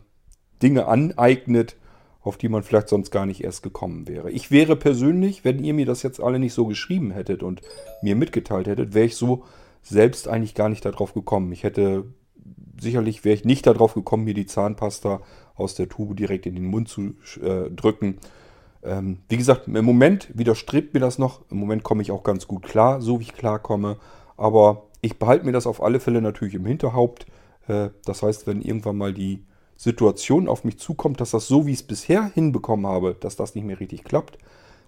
Dinge 0.61 0.87
aneignet, 0.87 1.75
auf 2.21 2.37
die 2.37 2.49
man 2.49 2.63
vielleicht 2.63 2.89
sonst 2.89 3.09
gar 3.09 3.25
nicht 3.25 3.43
erst 3.43 3.63
gekommen 3.63 4.07
wäre. 4.07 4.29
Ich 4.31 4.51
wäre 4.51 4.75
persönlich, 4.75 5.45
wenn 5.45 5.63
ihr 5.63 5.73
mir 5.73 5.85
das 5.85 6.03
jetzt 6.03 6.21
alle 6.21 6.39
nicht 6.39 6.53
so 6.53 6.65
geschrieben 6.65 7.11
hättet 7.11 7.41
und 7.41 7.61
mir 8.01 8.15
mitgeteilt 8.15 8.67
hättet, 8.67 8.93
wäre 8.93 9.05
ich 9.05 9.15
so 9.15 9.45
selbst 9.81 10.27
eigentlich 10.27 10.53
gar 10.53 10.67
nicht 10.67 10.83
darauf 10.83 11.13
gekommen. 11.13 11.51
Ich 11.53 11.63
hätte 11.63 12.05
sicherlich 12.79 13.23
wäre 13.25 13.35
ich 13.35 13.45
nicht 13.45 13.65
darauf 13.65 13.93
gekommen, 13.93 14.25
mir 14.25 14.33
die 14.33 14.45
Zahnpasta 14.45 15.21
aus 15.55 15.75
der 15.75 15.89
Tube 15.89 16.15
direkt 16.15 16.45
in 16.45 16.55
den 16.55 16.65
Mund 16.65 16.89
zu 16.89 17.15
äh, 17.41 17.69
drücken. 17.71 18.17
Ähm, 18.83 19.19
wie 19.29 19.37
gesagt, 19.37 19.67
im 19.67 19.85
Moment 19.85 20.29
widerstrebt 20.33 20.93
mir 20.93 20.99
das 20.99 21.17
noch. 21.17 21.41
Im 21.49 21.57
Moment 21.57 21.83
komme 21.83 22.01
ich 22.01 22.11
auch 22.11 22.23
ganz 22.23 22.47
gut 22.47 22.63
klar, 22.63 23.01
so 23.01 23.19
wie 23.19 23.23
ich 23.23 23.33
klarkomme. 23.33 23.97
Aber 24.35 24.83
ich 25.01 25.19
behalte 25.19 25.45
mir 25.45 25.51
das 25.51 25.67
auf 25.67 25.81
alle 25.81 25.99
Fälle 25.99 26.21
natürlich 26.21 26.55
im 26.55 26.65
Hinterhaupt. 26.65 27.25
Äh, 27.67 27.89
das 28.05 28.23
heißt, 28.23 28.47
wenn 28.47 28.61
irgendwann 28.61 28.97
mal 28.97 29.13
die 29.13 29.43
Situation 29.75 30.47
auf 30.47 30.63
mich 30.63 30.79
zukommt, 30.79 31.21
dass 31.21 31.31
das 31.31 31.47
so, 31.47 31.65
wie 31.65 31.71
ich 31.71 31.79
es 31.79 31.87
bisher 31.87 32.31
hinbekommen 32.33 32.87
habe, 32.87 33.15
dass 33.19 33.35
das 33.35 33.55
nicht 33.55 33.65
mehr 33.65 33.79
richtig 33.79 34.03
klappt, 34.03 34.37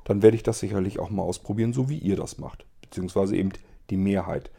dann 0.03 0.21
werde 0.21 0.35
ich 0.35 0.43
das 0.43 0.59
sicherlich 0.59 0.99
auch 0.99 1.11
mal 1.11 1.23
ausprobieren, 1.23 1.73
so 1.73 1.89
wie 1.89 1.97
ihr 1.97 2.15
das 2.15 2.39
macht. 2.39 2.65
Beziehungsweise 2.81 3.35
eben 3.35 3.51
die 3.89 3.97
Mehrheit. 3.97 4.49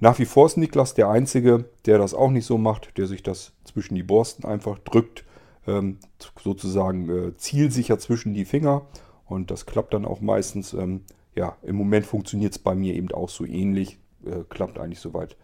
Nach 0.00 0.18
wie 0.18 0.24
vor 0.24 0.46
ist 0.46 0.56
Niklas 0.56 0.94
der 0.94 1.08
Einzige, 1.08 1.64
der 1.84 1.98
das 1.98 2.14
auch 2.14 2.30
nicht 2.30 2.46
so 2.46 2.56
macht, 2.56 2.96
der 2.96 3.06
sich 3.06 3.22
das 3.22 3.52
zwischen 3.64 3.96
die 3.96 4.02
Borsten 4.02 4.44
einfach 4.44 4.78
drückt 4.78 5.24
ähm, 5.68 5.98
sozusagen 6.42 7.08
äh, 7.10 7.36
zielsicher 7.36 7.98
zwischen 7.98 8.34
die 8.34 8.44
Finger 8.44 8.86
und 9.26 9.50
das 9.50 9.66
klappt 9.66 9.94
dann 9.94 10.04
auch 10.04 10.20
meistens. 10.20 10.72
Ähm, 10.72 11.02
ja, 11.34 11.56
im 11.62 11.76
Moment 11.76 12.06
funktioniert 12.06 12.52
es 12.52 12.58
bei 12.58 12.74
mir 12.74 12.94
eben 12.94 13.12
auch 13.12 13.28
so 13.28 13.44
ähnlich, 13.44 13.98
äh, 14.24 14.44
klappt 14.48 14.78
eigentlich 14.78 15.00
soweit. 15.00 15.36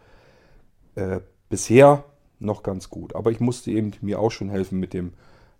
Äh, 0.95 1.21
bisher 1.49 2.03
noch 2.39 2.63
ganz 2.63 2.89
gut, 2.89 3.15
aber 3.15 3.31
ich 3.31 3.39
musste 3.39 3.71
eben 3.71 3.91
mir 4.01 4.19
auch 4.19 4.31
schon 4.31 4.49
helfen 4.49 4.79
mit 4.79 4.93
dem 4.93 5.13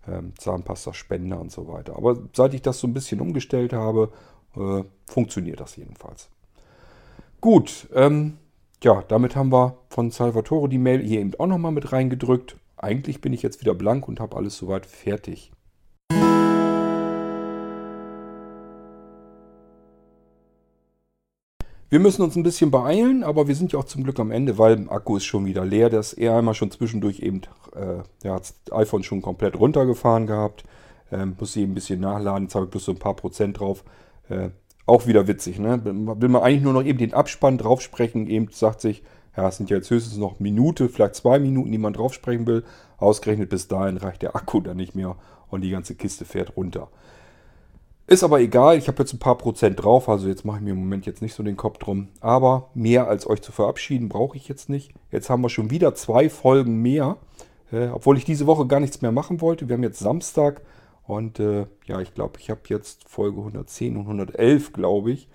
ähm, 0.06 0.32
Zahnpasta-Spender 0.36 1.40
und 1.40 1.52
so 1.52 1.68
weiter. 1.68 1.96
Aber 1.96 2.18
seit 2.34 2.54
ich 2.54 2.62
das 2.62 2.80
so 2.80 2.86
ein 2.86 2.94
bisschen 2.94 3.20
umgestellt 3.20 3.72
habe, 3.72 4.10
äh, 4.56 4.82
funktioniert 5.06 5.60
das 5.60 5.76
jedenfalls. 5.76 6.28
Gut, 7.40 7.88
ähm, 7.94 8.38
ja, 8.82 9.02
damit 9.08 9.36
haben 9.36 9.52
wir 9.52 9.78
von 9.88 10.10
Salvatore 10.10 10.68
die 10.68 10.78
Mail 10.78 11.02
hier 11.02 11.20
eben 11.20 11.34
auch 11.38 11.46
nochmal 11.46 11.72
mit 11.72 11.92
reingedrückt 11.92 12.56
eigentlich 12.86 13.20
bin 13.20 13.32
ich 13.32 13.42
jetzt 13.42 13.60
wieder 13.60 13.74
blank 13.74 14.06
und 14.06 14.20
habe 14.20 14.36
alles 14.36 14.56
soweit 14.56 14.86
fertig. 14.86 15.50
Wir 21.88 22.00
müssen 22.00 22.22
uns 22.22 22.36
ein 22.36 22.42
bisschen 22.42 22.70
beeilen, 22.70 23.22
aber 23.22 23.46
wir 23.48 23.54
sind 23.54 23.72
ja 23.72 23.78
auch 23.78 23.84
zum 23.84 24.02
Glück 24.02 24.18
am 24.18 24.30
Ende, 24.30 24.58
weil 24.58 24.76
der 24.76 24.92
Akku 24.92 25.16
ist 25.16 25.24
schon 25.24 25.46
wieder 25.46 25.64
leer. 25.64 25.88
Das 25.90 26.12
eher 26.12 26.36
einmal 26.36 26.54
schon 26.54 26.70
zwischendurch 26.70 27.20
eben, 27.20 27.42
äh, 27.74 28.28
hat 28.28 28.40
das 28.40 28.54
iPhone 28.72 29.02
schon 29.02 29.22
komplett 29.22 29.58
runtergefahren 29.58 30.26
gehabt. 30.26 30.64
Ähm, 31.12 31.36
muss 31.38 31.54
ich 31.54 31.62
ein 31.62 31.74
bisschen 31.74 32.00
nachladen, 32.00 32.44
jetzt 32.44 32.54
habe 32.54 32.66
ich 32.66 32.70
bloß 32.70 32.84
so 32.84 32.92
ein 32.92 32.98
paar 32.98 33.14
Prozent 33.14 33.60
drauf. 33.60 33.84
Äh, 34.28 34.50
auch 34.84 35.06
wieder 35.06 35.26
witzig, 35.26 35.58
ne? 35.58 35.84
Will 35.84 36.28
man 36.28 36.42
eigentlich 36.42 36.62
nur 36.62 36.72
noch 36.72 36.84
eben 36.84 36.98
den 36.98 37.14
Abspann 37.14 37.58
drauf 37.58 37.80
sprechen, 37.80 38.28
eben 38.28 38.48
sagt 38.50 38.80
sich, 38.80 39.02
ja, 39.36 39.48
es 39.48 39.56
sind 39.56 39.70
jetzt 39.70 39.90
höchstens 39.90 40.16
noch 40.16 40.40
Minute, 40.40 40.88
vielleicht 40.88 41.14
zwei 41.16 41.38
Minuten, 41.38 41.70
die 41.70 41.78
man 41.78 41.92
drauf 41.92 42.14
sprechen 42.14 42.46
will. 42.46 42.64
Ausgerechnet 42.98 43.50
bis 43.50 43.68
dahin 43.68 43.98
reicht 43.98 44.22
der 44.22 44.34
Akku 44.34 44.60
dann 44.60 44.76
nicht 44.76 44.94
mehr 44.94 45.16
und 45.48 45.60
die 45.60 45.70
ganze 45.70 45.94
Kiste 45.94 46.24
fährt 46.24 46.56
runter. 46.56 46.88
Ist 48.08 48.22
aber 48.22 48.40
egal, 48.40 48.78
ich 48.78 48.86
habe 48.86 49.02
jetzt 49.02 49.12
ein 49.12 49.18
paar 49.18 49.36
Prozent 49.36 49.82
drauf, 49.82 50.08
also 50.08 50.28
jetzt 50.28 50.44
mache 50.44 50.58
ich 50.58 50.62
mir 50.62 50.70
im 50.70 50.78
Moment 50.78 51.06
jetzt 51.06 51.22
nicht 51.22 51.34
so 51.34 51.42
den 51.42 51.56
Kopf 51.56 51.78
drum. 51.78 52.08
Aber 52.20 52.70
mehr 52.72 53.08
als 53.08 53.26
euch 53.26 53.42
zu 53.42 53.50
verabschieden 53.50 54.08
brauche 54.08 54.36
ich 54.36 54.46
jetzt 54.46 54.68
nicht. 54.68 54.94
Jetzt 55.10 55.28
haben 55.28 55.42
wir 55.42 55.48
schon 55.48 55.70
wieder 55.70 55.94
zwei 55.96 56.30
Folgen 56.30 56.80
mehr, 56.82 57.16
äh, 57.72 57.88
obwohl 57.88 58.16
ich 58.16 58.24
diese 58.24 58.46
Woche 58.46 58.66
gar 58.66 58.78
nichts 58.78 59.02
mehr 59.02 59.10
machen 59.10 59.40
wollte. 59.40 59.68
Wir 59.68 59.74
haben 59.74 59.82
jetzt 59.82 59.98
Samstag 59.98 60.62
und 61.04 61.40
äh, 61.40 61.66
ja, 61.86 62.00
ich 62.00 62.14
glaube, 62.14 62.38
ich 62.38 62.48
habe 62.48 62.60
jetzt 62.68 63.08
Folge 63.08 63.38
110 63.38 63.96
und 63.96 64.02
111, 64.02 64.72
glaube 64.72 65.10
ich. 65.10 65.28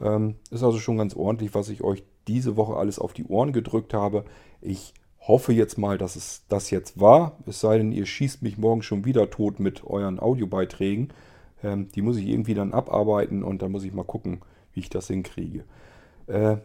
Ähm, 0.00 0.36
ist 0.50 0.62
also 0.62 0.78
schon 0.78 0.98
ganz 0.98 1.14
ordentlich, 1.16 1.54
was 1.54 1.68
ich 1.70 1.82
euch 1.82 2.04
diese 2.28 2.56
Woche 2.56 2.76
alles 2.76 2.98
auf 2.98 3.12
die 3.12 3.24
Ohren 3.24 3.52
gedrückt 3.52 3.94
habe. 3.94 4.24
Ich 4.60 4.94
hoffe 5.20 5.52
jetzt 5.52 5.78
mal, 5.78 5.98
dass 5.98 6.16
es 6.16 6.44
das 6.48 6.70
jetzt 6.70 7.00
war. 7.00 7.38
Es 7.46 7.60
sei 7.60 7.78
denn, 7.78 7.92
ihr 7.92 8.06
schießt 8.06 8.42
mich 8.42 8.58
morgen 8.58 8.82
schon 8.82 9.04
wieder 9.04 9.30
tot 9.30 9.60
mit 9.60 9.84
euren 9.84 10.18
Audiobeiträgen. 10.18 11.12
Ähm, 11.62 11.88
die 11.94 12.02
muss 12.02 12.16
ich 12.16 12.26
irgendwie 12.26 12.54
dann 12.54 12.72
abarbeiten 12.72 13.42
und 13.42 13.62
dann 13.62 13.72
muss 13.72 13.84
ich 13.84 13.92
mal 13.92 14.04
gucken, 14.04 14.40
wie 14.72 14.80
ich 14.80 14.90
das 14.90 15.06
hinkriege. 15.06 15.64
Äh, 16.26 16.56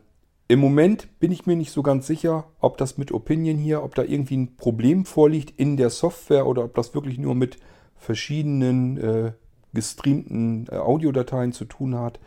Im 0.47 0.59
Moment 0.59 1.19
bin 1.19 1.31
ich 1.31 1.45
mir 1.45 1.55
nicht 1.55 1.71
so 1.71 1.83
ganz 1.83 2.07
sicher, 2.07 2.45
ob 2.59 2.77
das 2.77 2.97
mit 2.97 3.11
Opinion 3.11 3.57
hier, 3.57 3.83
ob 3.83 3.95
da 3.95 4.03
irgendwie 4.03 4.37
ein 4.37 4.55
Problem 4.55 5.05
vorliegt 5.05 5.59
in 5.59 5.77
der 5.77 5.89
Software 5.89 6.47
oder 6.47 6.63
ob 6.63 6.73
das 6.75 6.95
wirklich 6.95 7.19
nur 7.19 7.35
mit 7.35 7.57
verschiedenen 7.95 8.97
äh, 8.97 9.31
gestreamten 9.73 10.67
äh, 10.71 10.77
Audiodateien 10.77 11.51
zu 11.51 11.65
tun 11.65 11.95
hat. 11.95 12.19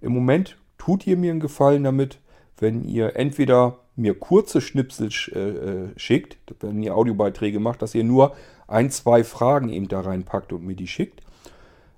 Im 0.00 0.12
Moment 0.12 0.58
tut 0.78 1.06
ihr 1.06 1.16
mir 1.16 1.30
einen 1.30 1.40
Gefallen 1.40 1.84
damit, 1.84 2.20
wenn 2.58 2.84
ihr 2.84 3.16
entweder 3.16 3.78
mir 3.96 4.18
kurze 4.18 4.60
Schnipsel 4.60 5.10
äh, 5.32 5.38
äh, 5.38 5.88
schickt, 5.96 6.36
wenn 6.60 6.82
ihr 6.82 6.94
Audiobeiträge 6.94 7.60
macht, 7.60 7.82
dass 7.82 7.94
ihr 7.94 8.04
nur 8.04 8.34
ein, 8.68 8.90
zwei 8.90 9.24
Fragen 9.24 9.68
eben 9.68 9.88
da 9.88 10.00
reinpackt 10.00 10.52
und 10.52 10.66
mir 10.66 10.76
die 10.76 10.88
schickt. 10.88 11.22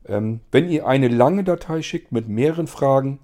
Ähm, 0.06 0.40
wenn 0.52 0.68
ihr 0.68 0.86
eine 0.86 1.08
lange 1.08 1.44
Datei 1.44 1.82
schickt 1.82 2.12
mit 2.12 2.28
mehreren 2.28 2.66
Fragen 2.66 3.18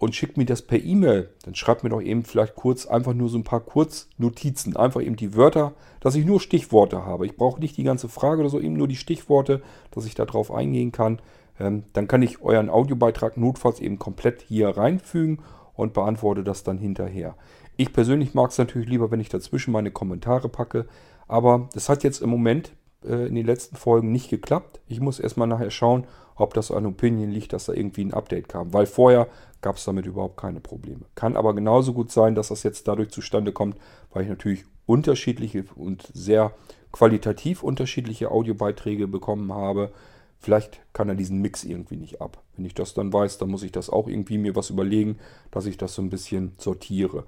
und 0.00 0.14
schickt 0.14 0.38
mir 0.38 0.46
das 0.46 0.62
per 0.62 0.82
E-Mail. 0.82 1.28
Dann 1.44 1.54
schreibt 1.54 1.84
mir 1.84 1.90
doch 1.90 2.00
eben 2.00 2.24
vielleicht 2.24 2.56
kurz 2.56 2.86
einfach 2.86 3.12
nur 3.12 3.28
so 3.28 3.36
ein 3.36 3.44
paar 3.44 3.60
Kurznotizen. 3.60 4.74
Einfach 4.74 5.02
eben 5.02 5.16
die 5.16 5.36
Wörter, 5.36 5.74
dass 6.00 6.14
ich 6.14 6.24
nur 6.24 6.40
Stichworte 6.40 7.04
habe. 7.04 7.26
Ich 7.26 7.36
brauche 7.36 7.60
nicht 7.60 7.76
die 7.76 7.84
ganze 7.84 8.08
Frage 8.08 8.40
oder 8.40 8.48
so, 8.48 8.58
eben 8.58 8.74
nur 8.74 8.88
die 8.88 8.96
Stichworte, 8.96 9.62
dass 9.90 10.06
ich 10.06 10.14
darauf 10.14 10.52
eingehen 10.52 10.90
kann. 10.90 11.20
Ähm, 11.60 11.84
dann 11.92 12.08
kann 12.08 12.22
ich 12.22 12.40
euren 12.40 12.70
Audiobeitrag 12.70 13.36
notfalls 13.36 13.78
eben 13.78 13.98
komplett 13.98 14.40
hier 14.40 14.70
reinfügen 14.70 15.40
und 15.80 15.94
beantworte 15.94 16.44
das 16.44 16.62
dann 16.62 16.78
hinterher. 16.78 17.34
Ich 17.76 17.92
persönlich 17.92 18.34
mag 18.34 18.50
es 18.50 18.58
natürlich 18.58 18.88
lieber, 18.88 19.10
wenn 19.10 19.20
ich 19.20 19.28
dazwischen 19.28 19.72
meine 19.72 19.90
Kommentare 19.90 20.48
packe. 20.48 20.86
Aber 21.26 21.68
das 21.72 21.88
hat 21.88 22.04
jetzt 22.04 22.20
im 22.20 22.30
Moment 22.30 22.72
äh, 23.04 23.26
in 23.26 23.34
den 23.34 23.46
letzten 23.46 23.76
Folgen 23.76 24.12
nicht 24.12 24.30
geklappt. 24.30 24.80
Ich 24.86 25.00
muss 25.00 25.20
erstmal 25.20 25.48
nachher 25.48 25.70
schauen, 25.70 26.06
ob 26.36 26.54
das 26.54 26.70
an 26.70 26.86
Opinion 26.86 27.30
liegt, 27.30 27.52
dass 27.52 27.66
da 27.66 27.72
irgendwie 27.72 28.04
ein 28.04 28.14
Update 28.14 28.48
kam. 28.48 28.72
Weil 28.72 28.86
vorher 28.86 29.28
gab 29.60 29.76
es 29.76 29.84
damit 29.84 30.06
überhaupt 30.06 30.36
keine 30.36 30.60
Probleme. 30.60 31.02
Kann 31.14 31.36
aber 31.36 31.54
genauso 31.54 31.92
gut 31.92 32.10
sein, 32.10 32.34
dass 32.34 32.48
das 32.48 32.62
jetzt 32.62 32.88
dadurch 32.88 33.10
zustande 33.10 33.52
kommt, 33.52 33.76
weil 34.12 34.24
ich 34.24 34.28
natürlich 34.28 34.64
unterschiedliche 34.86 35.64
und 35.76 36.10
sehr 36.12 36.52
qualitativ 36.92 37.62
unterschiedliche 37.62 38.30
Audiobeiträge 38.30 39.06
bekommen 39.06 39.52
habe. 39.52 39.92
Vielleicht 40.40 40.80
kann 40.94 41.08
er 41.08 41.14
diesen 41.14 41.40
Mix 41.40 41.64
irgendwie 41.64 41.96
nicht 41.96 42.22
ab. 42.22 42.42
Wenn 42.56 42.64
ich 42.64 42.74
das 42.74 42.94
dann 42.94 43.12
weiß, 43.12 43.38
dann 43.38 43.50
muss 43.50 43.62
ich 43.62 43.72
das 43.72 43.90
auch 43.90 44.08
irgendwie 44.08 44.38
mir 44.38 44.56
was 44.56 44.70
überlegen, 44.70 45.18
dass 45.50 45.66
ich 45.66 45.76
das 45.76 45.94
so 45.94 46.02
ein 46.02 46.08
bisschen 46.08 46.52
sortiere. 46.56 47.24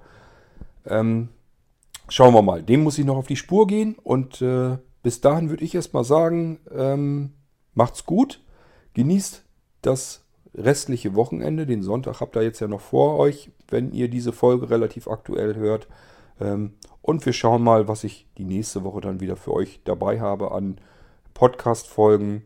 Ähm, 0.85 1.29
schauen 2.09 2.33
wir 2.33 2.41
mal. 2.41 2.63
Dem 2.63 2.81
muss 2.83 2.97
ich 2.97 3.05
noch 3.05 3.17
auf 3.17 3.27
die 3.27 3.35
Spur 3.35 3.67
gehen 3.67 3.95
und 4.01 4.41
äh, 4.41 4.77
bis 5.03 5.21
dahin 5.21 5.49
würde 5.49 5.63
ich 5.63 5.75
erstmal 5.75 6.03
sagen, 6.03 6.59
ähm, 6.75 7.33
macht's 7.75 8.05
gut, 8.05 8.41
genießt 8.95 9.43
das 9.83 10.25
restliche 10.55 11.13
Wochenende. 11.15 11.67
Den 11.67 11.83
Sonntag 11.83 12.19
habt 12.19 12.35
ihr 12.35 12.41
jetzt 12.41 12.61
ja 12.61 12.67
noch 12.67 12.81
vor 12.81 13.17
euch, 13.19 13.51
wenn 13.67 13.91
ihr 13.91 14.07
diese 14.07 14.31
Folge 14.31 14.69
relativ 14.69 15.07
aktuell 15.07 15.55
hört. 15.55 15.87
Ähm, 16.39 16.73
und 17.03 17.25
wir 17.25 17.33
schauen 17.33 17.63
mal, 17.63 17.87
was 17.87 18.03
ich 18.03 18.27
die 18.37 18.45
nächste 18.45 18.83
Woche 18.83 19.01
dann 19.01 19.19
wieder 19.19 19.35
für 19.35 19.53
euch 19.53 19.81
dabei 19.83 20.19
habe 20.19 20.51
an 20.51 20.77
Podcast-Folgen. 21.33 22.43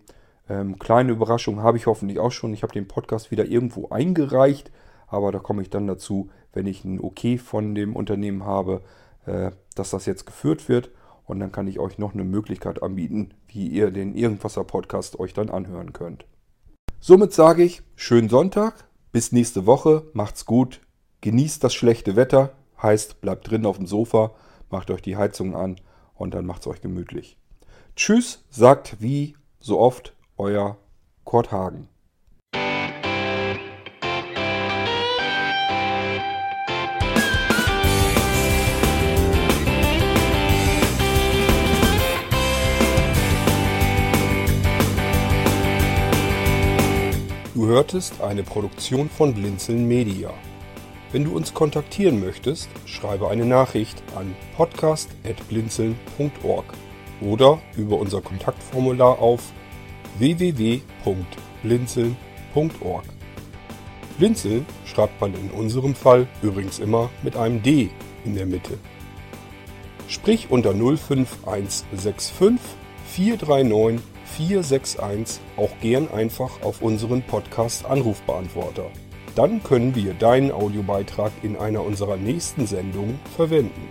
Ähm, 0.50 0.80
kleine 0.80 1.12
Überraschung 1.12 1.62
habe 1.62 1.78
ich 1.78 1.88
hoffentlich 1.88 2.20
auch 2.20 2.32
schon. 2.32 2.54
Ich 2.54 2.64
habe 2.64 2.74
den 2.74 2.88
Podcast 2.88 3.32
wieder 3.32 3.46
irgendwo 3.46 3.90
eingereicht, 3.90 4.72
aber 5.08 5.32
da 5.32 5.40
komme 5.40 5.62
ich 5.62 5.70
dann 5.70 5.88
dazu, 5.88 6.30
wenn 6.54 6.68
ich 6.68 6.86
ein 6.86 7.00
Okay 7.00 7.38
von 7.38 7.76
dem 7.76 7.96
Unternehmen 7.96 8.46
habe, 8.46 8.82
äh, 9.26 9.52
dass 9.76 9.90
das 9.90 10.06
jetzt 10.06 10.26
geführt 10.26 10.70
wird. 10.70 10.92
Und 11.26 11.40
dann 11.42 11.52
kann 11.52 11.68
ich 11.68 11.80
euch 11.80 11.98
noch 11.98 12.14
eine 12.14 12.24
Möglichkeit 12.24 12.82
anbieten, 12.82 13.34
wie 13.48 13.68
ihr 13.68 13.92
den 13.92 14.16
Irgendwasser 14.16 14.64
Podcast 14.64 15.20
euch 15.20 15.34
dann 15.34 15.50
anhören 15.50 15.92
könnt. 15.92 16.26
Somit 17.02 17.34
sage 17.34 17.64
ich, 17.64 17.84
schönen 17.96 18.30
Sonntag, 18.30 18.88
bis 19.12 19.32
nächste 19.32 19.66
Woche, 19.66 20.10
macht's 20.14 20.46
gut, 20.46 20.82
genießt 21.22 21.64
das 21.64 21.74
schlechte 21.74 22.16
Wetter, 22.16 22.54
heißt, 22.82 23.22
bleibt 23.22 23.50
drin 23.50 23.66
auf 23.66 23.78
dem 23.78 23.88
Sofa, 23.88 24.32
macht 24.70 24.90
euch 24.90 25.02
die 25.02 25.18
Heizung 25.18 25.56
an 25.56 25.80
und 26.16 26.34
dann 26.34 26.46
macht's 26.46 26.68
euch 26.68 26.82
gemütlich. 26.82 27.38
Tschüss, 27.96 28.46
sagt 28.50 29.02
wie 29.02 29.36
so 29.60 29.80
oft 29.80 30.17
euer 30.38 30.78
Kurt 31.24 31.52
Hagen. 31.52 31.88
Du 47.54 47.66
hörtest 47.66 48.22
eine 48.22 48.44
Produktion 48.44 49.10
von 49.10 49.34
Blinzeln 49.34 49.88
Media. 49.88 50.32
Wenn 51.12 51.24
du 51.24 51.36
uns 51.36 51.56
kontaktieren 51.56 52.20
möchtest, 52.20 52.70
schreibe 52.86 53.30
eine 53.30 53.46
Nachricht 53.46 54.04
an 54.16 54.36
podcast.blinzeln.org 54.56 56.66
oder 57.22 57.60
über 57.76 57.98
unser 57.98 58.22
Kontaktformular 58.22 59.18
auf 59.20 59.52
www.blinzeln.org. 60.18 63.06
Blinzeln 64.18 64.66
schreibt 64.86 65.22
man 65.22 65.36
in 65.36 65.52
unserem 65.52 65.94
Fall 65.94 66.28
übrigens 66.42 66.80
immer 66.80 67.10
mit 67.22 67.38
einem 67.38 67.62
D 67.62 67.90
in 68.26 68.36
der 68.36 68.46
Mitte. 68.46 68.78
Sprich 70.08 70.48
unter 70.50 70.74
05165 70.74 72.32
439 73.06 74.02
461 74.38 75.42
auch 75.56 75.72
gern 75.82 76.10
einfach 76.12 76.62
auf 76.62 76.82
unseren 76.82 77.22
Podcast 77.24 77.86
Anrufbeantworter. 77.86 78.92
Dann 79.36 79.64
können 79.64 79.96
wir 79.96 80.14
deinen 80.14 80.52
Audiobeitrag 80.52 81.32
in 81.44 81.58
einer 81.58 81.84
unserer 81.84 82.18
nächsten 82.18 82.66
Sendungen 82.66 83.20
verwenden. 83.36 83.88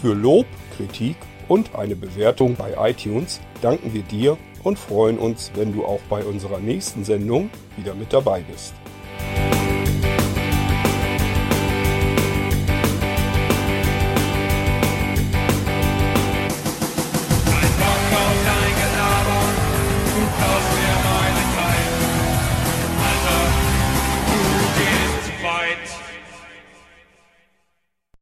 Für 0.00 0.14
Lob, 0.14 0.46
Kritik 0.76 1.16
und 1.48 1.74
eine 1.74 1.96
Bewertung 1.96 2.54
bei 2.54 2.90
iTunes 2.90 3.40
danken 3.62 3.94
wir 3.94 4.02
dir 4.02 4.36
und 4.66 4.80
freuen 4.80 5.16
uns, 5.16 5.52
wenn 5.54 5.72
du 5.72 5.84
auch 5.84 6.00
bei 6.10 6.24
unserer 6.24 6.58
nächsten 6.58 7.04
Sendung 7.04 7.50
wieder 7.76 7.94
mit 7.94 8.12
dabei 8.12 8.40
bist. 8.40 8.74